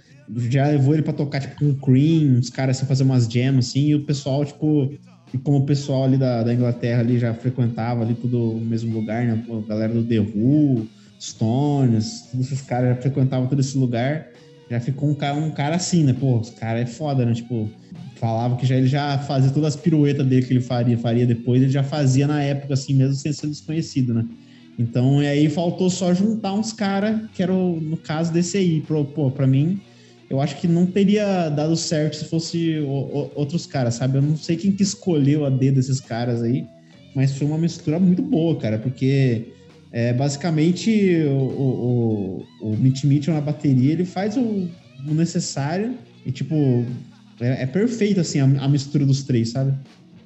já 0.49 0.67
levou 0.67 0.93
ele 0.93 1.03
pra 1.03 1.13
tocar, 1.13 1.39
tipo, 1.41 1.55
com 1.57 1.69
o 1.69 1.75
Cream, 1.75 2.39
os 2.39 2.49
caras 2.49 2.77
assim, 2.77 2.85
fazer 2.85 3.03
umas 3.03 3.27
jams, 3.27 3.69
assim, 3.69 3.87
e 3.87 3.95
o 3.95 4.05
pessoal, 4.05 4.45
tipo, 4.45 4.93
e 5.33 5.37
como 5.37 5.59
o 5.59 5.65
pessoal 5.65 6.05
ali 6.05 6.17
da, 6.17 6.43
da 6.43 6.53
Inglaterra 6.53 7.01
ali 7.01 7.17
já 7.17 7.33
frequentava 7.33 8.03
ali 8.03 8.13
tudo 8.13 8.57
o 8.57 8.61
mesmo 8.61 8.93
lugar, 8.93 9.25
né? 9.25 9.43
A 9.49 9.67
galera 9.67 9.93
do 9.93 10.03
The 10.03 10.19
Who, 10.19 10.87
Stones, 11.19 12.29
todos 12.31 12.47
esses 12.47 12.61
caras 12.61 12.95
já 12.95 13.01
frequentavam 13.01 13.47
todo 13.47 13.59
esse 13.59 13.77
lugar. 13.77 14.27
Já 14.69 14.79
ficou 14.79 15.09
um 15.09 15.15
cara, 15.15 15.35
um 15.35 15.51
cara 15.51 15.75
assim, 15.75 16.03
né? 16.03 16.13
Pô, 16.13 16.39
os 16.39 16.49
cara 16.51 16.79
é 16.79 16.85
foda, 16.85 17.25
né? 17.25 17.33
Tipo, 17.33 17.71
falava 18.15 18.55
que 18.55 18.65
já 18.65 18.75
ele 18.75 18.87
já 18.87 19.19
fazia 19.19 19.51
todas 19.51 19.75
as 19.75 19.81
piruetas 19.81 20.25
dele 20.25 20.45
que 20.45 20.53
ele 20.53 20.61
faria, 20.61 20.97
faria 20.97 21.25
depois, 21.27 21.61
ele 21.61 21.71
já 21.71 21.83
fazia 21.83 22.27
na 22.27 22.41
época, 22.41 22.73
assim, 22.73 22.93
mesmo 22.93 23.15
sem 23.15 23.33
ser 23.33 23.47
desconhecido, 23.47 24.13
né? 24.13 24.23
Então, 24.77 25.21
e 25.21 25.27
aí 25.27 25.49
faltou 25.49 25.89
só 25.89 26.13
juntar 26.13 26.53
uns 26.53 26.73
caras, 26.73 27.29
que 27.33 27.43
era 27.43 27.53
o, 27.53 27.79
no 27.79 27.97
caso 27.97 28.33
desse 28.33 28.57
aí. 28.57 28.81
Pro, 28.81 29.05
pô, 29.05 29.29
pra 29.31 29.45
mim, 29.45 29.79
eu 30.29 30.41
acho 30.41 30.59
que 30.59 30.67
não 30.67 30.87
teria 30.87 31.49
dado 31.49 31.75
certo 31.75 32.15
se 32.15 32.25
fosse 32.25 32.79
o- 32.79 32.87
o- 32.89 33.31
outros 33.35 33.67
caras, 33.67 33.95
sabe? 33.95 34.17
Eu 34.17 34.21
não 34.23 34.35
sei 34.35 34.55
quem 34.55 34.75
que 34.75 34.81
escolheu 34.81 35.45
a 35.45 35.49
dedo 35.49 35.75
desses 35.75 35.99
caras 35.99 36.41
aí, 36.41 36.65
mas 37.15 37.37
foi 37.37 37.45
uma 37.45 37.57
mistura 37.57 37.99
muito 37.99 38.23
boa, 38.23 38.57
cara, 38.57 38.79
porque 38.79 39.53
é, 39.93 40.11
basicamente 40.11 40.89
o, 41.27 41.37
o, 41.37 42.45
o, 42.61 42.73
o 42.73 42.77
Mitch 42.77 43.03
Mitchell 43.03 43.33
na 43.33 43.39
bateria, 43.41 43.93
ele 43.93 44.03
faz 44.05 44.35
o, 44.35 44.41
o 44.41 45.13
necessário 45.13 45.95
e, 46.25 46.31
tipo, 46.31 46.55
é, 47.39 47.63
é 47.63 47.65
perfeito, 47.65 48.19
assim, 48.19 48.39
a, 48.39 48.45
a 48.45 48.67
mistura 48.67 49.05
dos 49.05 49.23
três, 49.23 49.49
sabe? 49.51 49.73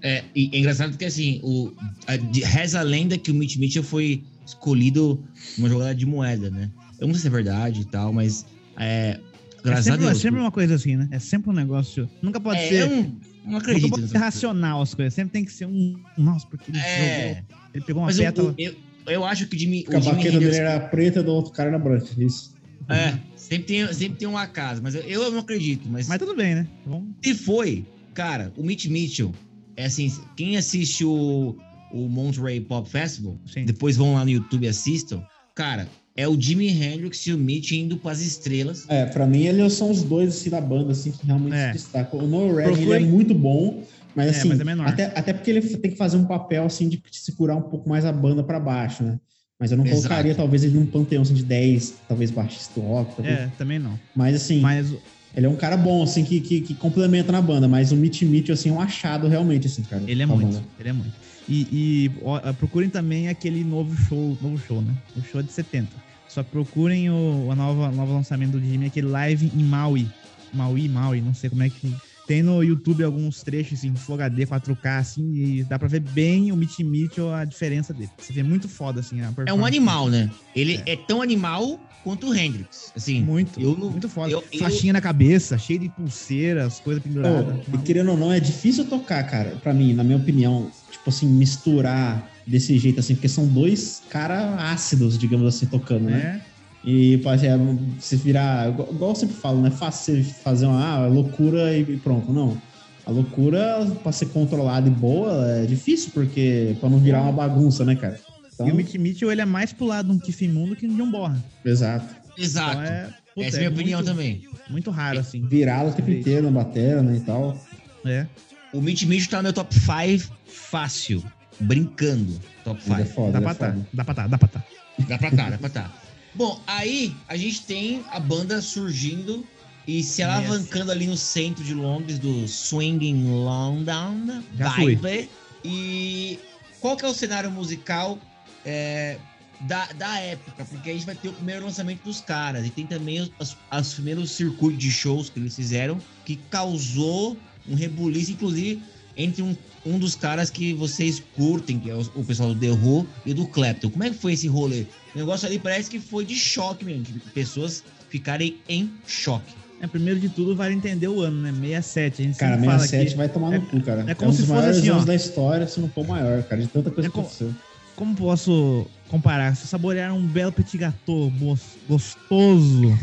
É, 0.01 0.23
e 0.35 0.49
é 0.53 0.59
engraçado 0.59 0.91
porque 0.91 1.05
assim, 1.05 1.39
o, 1.43 1.71
a, 2.05 2.15
de- 2.15 2.41
reza 2.43 2.79
a 2.79 2.83
lenda 2.83 3.17
que 3.17 3.29
o 3.31 3.33
Mitch 3.35 3.57
Mitchell 3.57 3.83
foi 3.83 4.23
escolhido 4.45 5.21
numa 5.57 5.67
jogada 5.69 5.93
de 5.93 6.05
moeda, 6.05 6.49
né? 6.49 6.69
Eu 6.99 7.07
não 7.07 7.13
sei 7.13 7.21
se 7.23 7.27
é 7.27 7.31
verdade 7.31 7.81
e 7.81 7.85
tal, 7.85 8.13
mas 8.13 8.45
é, 8.79 9.19
É 9.65 9.81
sempre, 9.81 10.05
a 10.05 10.09
é 10.09 10.11
Deus. 10.11 10.21
sempre 10.21 10.39
uma 10.39 10.51
coisa 10.51 10.75
assim, 10.75 10.95
né? 10.95 11.07
É 11.11 11.19
sempre 11.19 11.49
um 11.49 11.53
negócio. 11.53 12.09
Nunca 12.21 12.39
pode 12.39 12.59
é, 12.61 12.67
ser. 12.69 12.81
eu 12.83 12.89
não, 12.89 12.95
não 13.03 13.11
Nunca 13.53 13.57
acredito. 13.71 13.89
pode 13.89 14.07
ser 14.07 14.17
racional 14.17 14.81
as 14.81 14.93
coisas. 14.93 15.13
Sempre 15.13 15.33
tem 15.33 15.43
que 15.45 15.51
ser 15.51 15.65
um. 15.65 15.99
Nossa, 16.17 16.45
porque 16.47 16.71
ele 16.71 16.79
É, 16.79 17.17
jogou. 17.17 17.37
Ele 17.73 17.83
pegou 17.85 18.01
uma 18.03 18.05
mas 18.07 18.17
pétala. 18.17 18.55
eu, 18.57 18.73
eu 19.07 19.23
acho 19.25 19.47
que 19.47 19.55
o 19.55 19.59
Jimmy, 19.59 19.83
Porque 19.83 19.95
a 19.95 19.99
o 19.99 20.01
Jimi 20.01 20.15
baqueta 20.15 20.39
dele 20.39 20.45
Hendrix- 20.45 20.59
era 20.59 20.79
preta 20.79 21.23
do 21.23 21.31
outro 21.33 21.51
cara 21.51 21.69
era 21.69 21.79
branca, 21.79 22.07
isso. 22.17 22.55
É, 22.89 23.17
sempre 23.35 23.65
tem, 23.65 23.93
sempre 23.93 24.17
tem 24.19 24.27
um 24.27 24.37
acaso, 24.37 24.81
mas 24.81 24.95
eu, 24.95 25.01
eu 25.01 25.31
não 25.31 25.39
acredito. 25.39 25.87
Mas, 25.89 26.07
Mas 26.07 26.19
tudo 26.19 26.35
bem, 26.35 26.55
né? 26.55 26.67
Vamos. 26.85 27.09
se 27.23 27.33
foi, 27.35 27.85
cara, 28.13 28.51
o 28.55 28.63
Mitch 28.63 28.85
Mitchell, 28.87 29.33
é 29.75 29.85
assim, 29.85 30.09
quem 30.37 30.55
assiste 30.57 31.03
o, 31.03 31.55
o 31.91 32.07
Monterey 32.07 32.61
Pop 32.61 32.89
Festival, 32.89 33.37
Sim. 33.45 33.65
depois 33.65 33.97
vão 33.97 34.13
lá 34.13 34.23
no 34.23 34.31
YouTube 34.31 34.63
e 34.65 34.69
assistam, 34.69 35.21
cara, 35.53 35.87
é 36.15 36.27
o 36.27 36.39
Jimi 36.39 36.69
Hendrix 36.69 37.27
e 37.27 37.33
o 37.33 37.37
Mitch 37.37 37.71
indo 37.73 37.97
pras 37.97 38.21
estrelas. 38.21 38.85
É, 38.87 39.05
pra 39.05 39.27
mim 39.27 39.43
eles 39.43 39.73
são 39.73 39.91
os 39.91 40.01
dois 40.01 40.29
assim 40.29 40.49
da 40.49 40.61
banda 40.61 40.91
assim 40.93 41.11
que 41.11 41.25
realmente 41.27 41.55
É. 41.55 41.67
se 41.67 41.73
destacam. 41.73 42.21
O 42.21 42.27
Noel 42.27 42.55
Redding 42.55 42.81
ele 42.83 42.93
é 42.93 42.99
muito 43.01 43.35
bom, 43.35 43.83
mas 44.17 44.35
É, 44.35 44.39
assim, 44.39 44.49
mas 44.49 44.59
é 44.59 44.63
menor. 44.63 44.87
até, 44.87 45.05
até 45.15 45.31
porque 45.31 45.51
ele 45.51 45.61
tem 45.61 45.91
que 45.91 45.97
fazer 45.97 46.17
um 46.17 46.25
papel 46.25 46.65
assim 46.65 46.89
de 46.89 46.99
segurar 47.11 47.55
um 47.55 47.61
pouco 47.61 47.87
mais 47.87 48.03
a 48.03 48.11
banda 48.11 48.43
pra 48.43 48.59
baixo, 48.59 49.03
né? 49.03 49.19
Mas 49.59 49.71
eu 49.71 49.77
não 49.77 49.85
Exato. 49.85 50.01
colocaria, 50.01 50.33
talvez, 50.33 50.63
ele 50.63 50.73
num 50.73 50.87
panteão 50.87 51.21
assim, 51.21 51.35
de 51.35 51.43
10, 51.43 51.93
talvez 52.07 52.31
baixista 52.31 52.79
rock. 52.81 53.15
Talvez. 53.15 53.39
É, 53.39 53.51
também 53.59 53.77
não. 53.77 53.97
Mas 54.15 54.35
assim, 54.35 54.59
Mas 54.59 54.91
ele 55.35 55.45
é 55.45 55.49
um 55.49 55.55
cara 55.55 55.77
bom, 55.77 56.01
assim, 56.01 56.23
que, 56.23 56.41
que, 56.41 56.61
que 56.61 56.73
complementa 56.73 57.31
na 57.31 57.41
banda. 57.41 57.67
Mas 57.67 57.91
o 57.91 57.95
Mitch 57.95 58.23
Mitchell, 58.23 58.53
assim, 58.55 58.69
é 58.69 58.71
um 58.71 58.81
achado 58.81 59.27
realmente, 59.27 59.67
assim, 59.67 59.83
cara. 59.83 60.03
ele 60.07 60.23
é 60.23 60.25
muito. 60.25 60.47
banda. 60.47 60.63
Ele 60.79 60.89
é 60.89 60.93
muito. 60.93 61.13
E, 61.47 61.67
e, 61.71 62.11
ó, 62.23 62.39
procurem 62.53 62.89
também 62.89 63.29
aquele 63.29 63.63
novo 63.63 63.95
show, 63.95 64.35
novo 64.41 64.57
show, 64.57 64.81
né? 64.81 64.93
O 65.15 65.21
show 65.21 65.39
é 65.39 65.43
de 65.43 65.51
70. 65.51 65.89
Só 66.27 66.41
procurem 66.41 67.09
o, 67.11 67.49
a 67.51 67.55
nova, 67.55 67.91
novo 67.91 68.13
lançamento 68.13 68.51
do 68.53 68.59
Jimmy, 68.59 68.87
aquele 68.87 69.07
live 69.07 69.51
em 69.55 69.63
Maui. 69.63 70.07
Maui, 70.53 70.87
Maui, 70.87 71.21
não 71.21 71.33
sei 71.33 71.49
como 71.49 71.61
é 71.63 71.69
que. 71.69 71.95
Tem 72.27 72.43
no 72.43 72.61
YouTube 72.61 73.03
alguns 73.05 73.41
trechos 73.41 73.85
em 73.85 73.95
Full 73.95 74.15
HD, 74.15 74.45
4K, 74.45 74.97
assim, 74.97 75.33
e 75.33 75.63
dá 75.63 75.79
pra 75.79 75.87
ver 75.87 76.01
bem 76.01 76.51
o 76.51 76.57
Mitch 76.57 76.79
Mitchell, 76.79 77.33
a 77.33 77.45
diferença 77.45 77.93
dele. 77.93 78.11
Você 78.19 78.33
vê 78.33 78.43
muito 78.43 78.67
foda, 78.67 78.99
assim, 78.99 79.21
a 79.21 79.33
É 79.45 79.53
um 79.53 79.65
animal, 79.65 80.09
né? 80.09 80.29
Ele 80.53 80.81
é, 80.85 80.97
tão 80.97 81.21
animal 81.21 81.79
quanto 82.03 82.27
o 82.27 82.35
Hendrix. 82.35 82.91
Assim, 82.95 83.23
Muito, 83.23 83.61
eu 83.61 83.77
muito 83.77 84.09
foda. 84.09 84.31
eu- 84.31 84.43
eu- 84.51 84.59
Faixinha 84.59 84.91
na 84.91 84.99
cabeça, 85.01 85.57
cheio 85.57 85.79
de 85.79 85.89
pulseiras, 85.89 86.79
coisa 86.81 86.99
pendurada. 86.99 87.53
Pô, 87.53 87.77
e 87.77 87.81
querendo 87.83 88.11
ou 88.11 88.17
não, 88.17 88.31
é 88.31 88.39
difícil 88.41 88.85
tocar, 88.85 89.23
cara, 89.23 89.55
pra 89.57 89.73
mim, 89.73 89.93
na 89.93 90.03
minha 90.03 90.17
opinião, 90.17 90.69
tipo 90.91 91.09
assim, 91.09 91.27
misturar 91.27 92.29
desse 92.45 92.77
jeito, 92.77 92.99
assim, 92.99 93.15
porque 93.15 93.27
são 93.27 93.47
dois 93.47 94.01
caras 94.09 94.59
ácidos, 94.59 95.17
digamos 95.17 95.47
assim, 95.53 95.65
tocando, 95.65 96.05
né? 96.05 96.41
É, 96.43 96.46
E 96.89 97.17
pode 97.17 97.45
é, 97.45 97.59
se 97.99 98.15
virar, 98.15 98.69
igual 98.69 99.09
eu 99.11 99.15
sempre 99.15 99.35
falo, 99.35 99.59
não 99.59 99.67
é 99.67 99.71
fácil 99.71 100.23
você 100.23 100.33
fazer 100.41 100.65
uma 100.67 100.81
ah, 100.81 101.05
loucura 101.05 101.77
e 101.77 101.97
pronto, 101.97 102.31
não. 102.31 102.57
A 103.05 103.11
loucura, 103.11 103.85
pra 104.01 104.13
ser 104.13 104.27
controlada 104.27 104.87
e 104.87 104.91
boa, 104.91 105.49
é 105.49 105.65
difícil, 105.65 106.11
porque 106.13 106.77
pra 106.79 106.89
não 106.89 106.97
virar 106.97 107.23
uma 107.23 107.33
bagunça, 107.33 107.83
né, 107.83 107.93
cara? 107.93 108.17
Então, 108.53 108.69
E 108.69 108.71
o 108.71 108.75
Mitch 108.75 108.95
Mitchell, 108.95 109.29
ele 109.29 109.41
é 109.41 109.45
mais 109.45 109.73
pro 109.73 109.85
lado 109.85 110.07
de 110.07 110.15
um 110.15 110.17
Kiff 110.19 110.47
Mundo 110.47 110.77
que 110.77 110.87
de 110.87 111.01
um 111.01 111.11
Borra. 111.11 111.43
exato. 111.65 112.15
exato. 112.37 112.71
Então 112.79 112.83
é, 112.83 113.09
puta, 113.35 113.47
Essa 113.47 113.57
é 113.57 113.59
a 113.59 113.63
minha 113.63 113.69
opinião 113.69 113.99
muito, 113.99 114.09
também. 114.09 114.41
Muito 114.69 114.89
raro, 114.89 115.19
assim. 115.19 115.45
Virá-la 115.45 115.89
o 115.89 115.93
tempo 115.93 116.09
inteiro 116.09 116.43
na 116.49 116.63
bateria, 116.63 117.01
né, 117.01 117.17
e 117.17 117.19
tal. 117.19 117.61
É. 118.05 118.25
O 118.73 118.79
Mitch 118.79 119.03
Mitchell 119.03 119.31
tá 119.31 119.37
no 119.37 119.43
meu 119.43 119.53
top 119.53 119.75
5 119.75 120.33
fácil. 120.45 121.21
Brincando. 121.59 122.39
Top 122.63 122.79
Ele 122.85 123.01
é 123.01 123.03
5. 123.03 123.13
foda, 123.13 123.31
Dá 123.33 123.37
ele 123.39 123.55
pra 123.57 123.67
é 123.67 123.71
tá, 123.71 123.77
dá 123.93 124.03
pra 124.05 124.13
tá, 124.13 124.27
dá 124.27 124.37
pra 124.37 124.47
tá. 124.47 124.63
Dá 124.99 125.17
pra 125.17 125.31
tá, 125.31 125.49
dá 125.49 125.57
pra 125.57 125.69
tá. 125.69 126.06
Bom, 126.37 126.61
aí 126.67 127.15
a 127.27 127.35
gente 127.35 127.61
tem 127.63 128.03
a 128.11 128.19
banda 128.19 128.61
surgindo 128.61 129.43
e 129.87 130.03
se 130.03 130.21
Yes. 130.21 130.29
alavancando 130.29 130.91
ali 130.91 131.07
no 131.07 131.17
centro 131.17 131.63
de 131.63 131.73
Londres, 131.73 132.19
do 132.19 132.47
Swinging 132.47 133.25
London 133.25 134.43
Já 134.57 134.71
fui. 134.71 134.95
Vibe. 134.95 135.29
E 135.65 136.39
qual 136.79 136.95
que 136.95 137.05
é 137.05 137.07
o 137.07 137.13
cenário 137.13 137.49
musical 137.49 138.19
é, 138.63 139.17
da, 139.61 139.85
da 139.93 140.19
época? 140.19 140.63
Porque 140.65 140.89
a 140.89 140.93
gente 140.93 141.05
vai 141.05 141.15
ter 141.15 141.29
o 141.29 141.33
primeiro 141.33 141.65
lançamento 141.65 142.03
dos 142.03 142.21
caras 142.21 142.65
e 142.67 142.69
tem 142.69 142.85
também 142.85 143.21
os, 143.21 143.31
as- 143.71 143.87
os 143.87 143.93
primeiros 143.95 144.31
circuitos 144.31 144.79
de 144.79 144.91
shows 144.91 145.29
que 145.29 145.39
eles 145.39 145.55
fizeram 145.55 145.97
que 146.25 146.35
causou 146.51 147.37
um 147.67 147.73
rebuliço, 147.75 148.31
inclusive 148.31 148.83
entre 149.15 149.41
um, 149.41 149.55
um 149.87 149.97
dos 149.99 150.15
caras 150.15 150.49
que 150.49 150.73
vocês 150.73 151.21
curtem, 151.35 151.79
que 151.79 151.89
é 151.89 151.95
o, 151.95 152.01
o 152.15 152.23
pessoal 152.23 152.53
do 152.53 152.59
The 152.59 152.71
Who 152.71 153.07
e 153.25 153.33
do 153.33 153.47
Clapton. 153.47 153.89
Como 153.89 154.03
é 154.03 154.09
que 154.09 154.15
foi 154.17 154.33
esse 154.33 154.47
rolê? 154.47 154.85
O 155.15 155.17
negócio 155.17 155.47
ali 155.47 155.57
parece 155.59 155.89
que 155.89 155.99
foi 155.99 156.25
de 156.25 156.35
choque 156.35 156.83
mesmo, 156.85 157.03
de 157.03 157.13
pessoas 157.33 157.83
ficarem 158.09 158.57
em 158.67 158.91
choque. 159.07 159.53
É, 159.79 159.85
primeiro 159.87 160.19
de 160.19 160.27
tudo, 160.29 160.55
vale 160.55 160.73
entender 160.73 161.07
o 161.07 161.21
ano, 161.21 161.39
né? 161.39 161.51
67. 161.51 162.21
A 162.21 162.25
gente 162.25 162.37
Cara, 162.37 162.53
sempre 162.55 162.65
fala 162.67 162.79
67 162.79 163.07
aqui. 163.09 163.17
vai 163.17 163.29
tomar 163.29 163.53
é- 163.53 163.59
no 163.59 163.65
cu, 163.67 163.81
cara. 163.81 164.03
é 164.07 164.15
como 164.15 164.31
um 164.31 164.33
se 164.33 164.39
dos 164.39 164.47
fosse 164.47 164.59
maiores 164.59 164.77
assim, 164.79 164.89
ó. 164.89 164.93
anos 164.93 165.05
da 165.05 165.15
história, 165.15 165.67
se 165.67 165.79
não 165.79 165.89
for 165.89 166.03
o 166.03 166.07
maior, 166.07 166.41
cara, 166.43 166.61
de 166.61 166.67
tanta 166.67 166.89
coisa 166.89 167.07
É 167.07 167.09
que 167.09 167.13
como- 167.15 167.27
aconteceu. 167.27 167.53
Como 167.95 168.15
posso 168.15 168.85
comparar? 169.09 169.55
Se 169.55 169.65
saborear 169.67 170.13
um 170.13 170.25
belo 170.27 170.51
petit 170.51 170.77
gâteau 170.77 171.31
gos- 171.31 171.61
gostoso. 171.89 172.97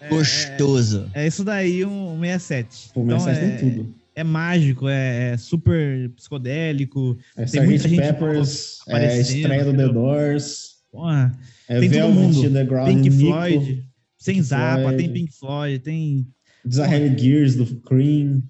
É- 0.00 0.08
Gostoso. 0.08 1.08
É, 1.14 1.26
isso 1.26 1.44
daí, 1.44 1.84
um 1.84 2.18
67. 2.20 2.90
Pô, 2.94 3.02
Então, 3.02 3.18
67 3.20 3.54
é, 3.54 3.58
tem 3.58 3.70
tudo. 3.74 3.94
É 4.20 4.24
mágico, 4.24 4.88
é, 4.88 5.30
é 5.32 5.36
super 5.36 6.10
psicodélico. 6.16 7.16
É 7.36 7.44
tem 7.44 7.62
muita 7.64 7.86
Sgt. 7.86 7.88
gente 7.88 8.00
Peppers, 8.00 8.78
é 8.88 9.20
estreia 9.20 9.64
do 9.64 9.72
The? 9.76 9.88
Doors, 9.92 10.78
Porra, 10.90 11.38
é 11.68 11.80
Tem 11.80 11.90
todo 11.90 11.98
Velvet 11.98 12.18
mundo. 12.18 12.46
Underground, 12.48 12.88
Pink 12.88 13.10
Nico, 13.10 13.30
Floyd, 13.30 13.84
sem 14.16 14.42
Zappa, 14.42 14.82
Floyd. 14.82 14.96
tem 14.96 15.12
Pink 15.12 15.32
Floyd, 15.32 15.78
tem. 15.80 16.26
Desarraigned 16.64 17.22
Gears 17.22 17.54
do 17.54 17.66
Cream. 17.82 18.42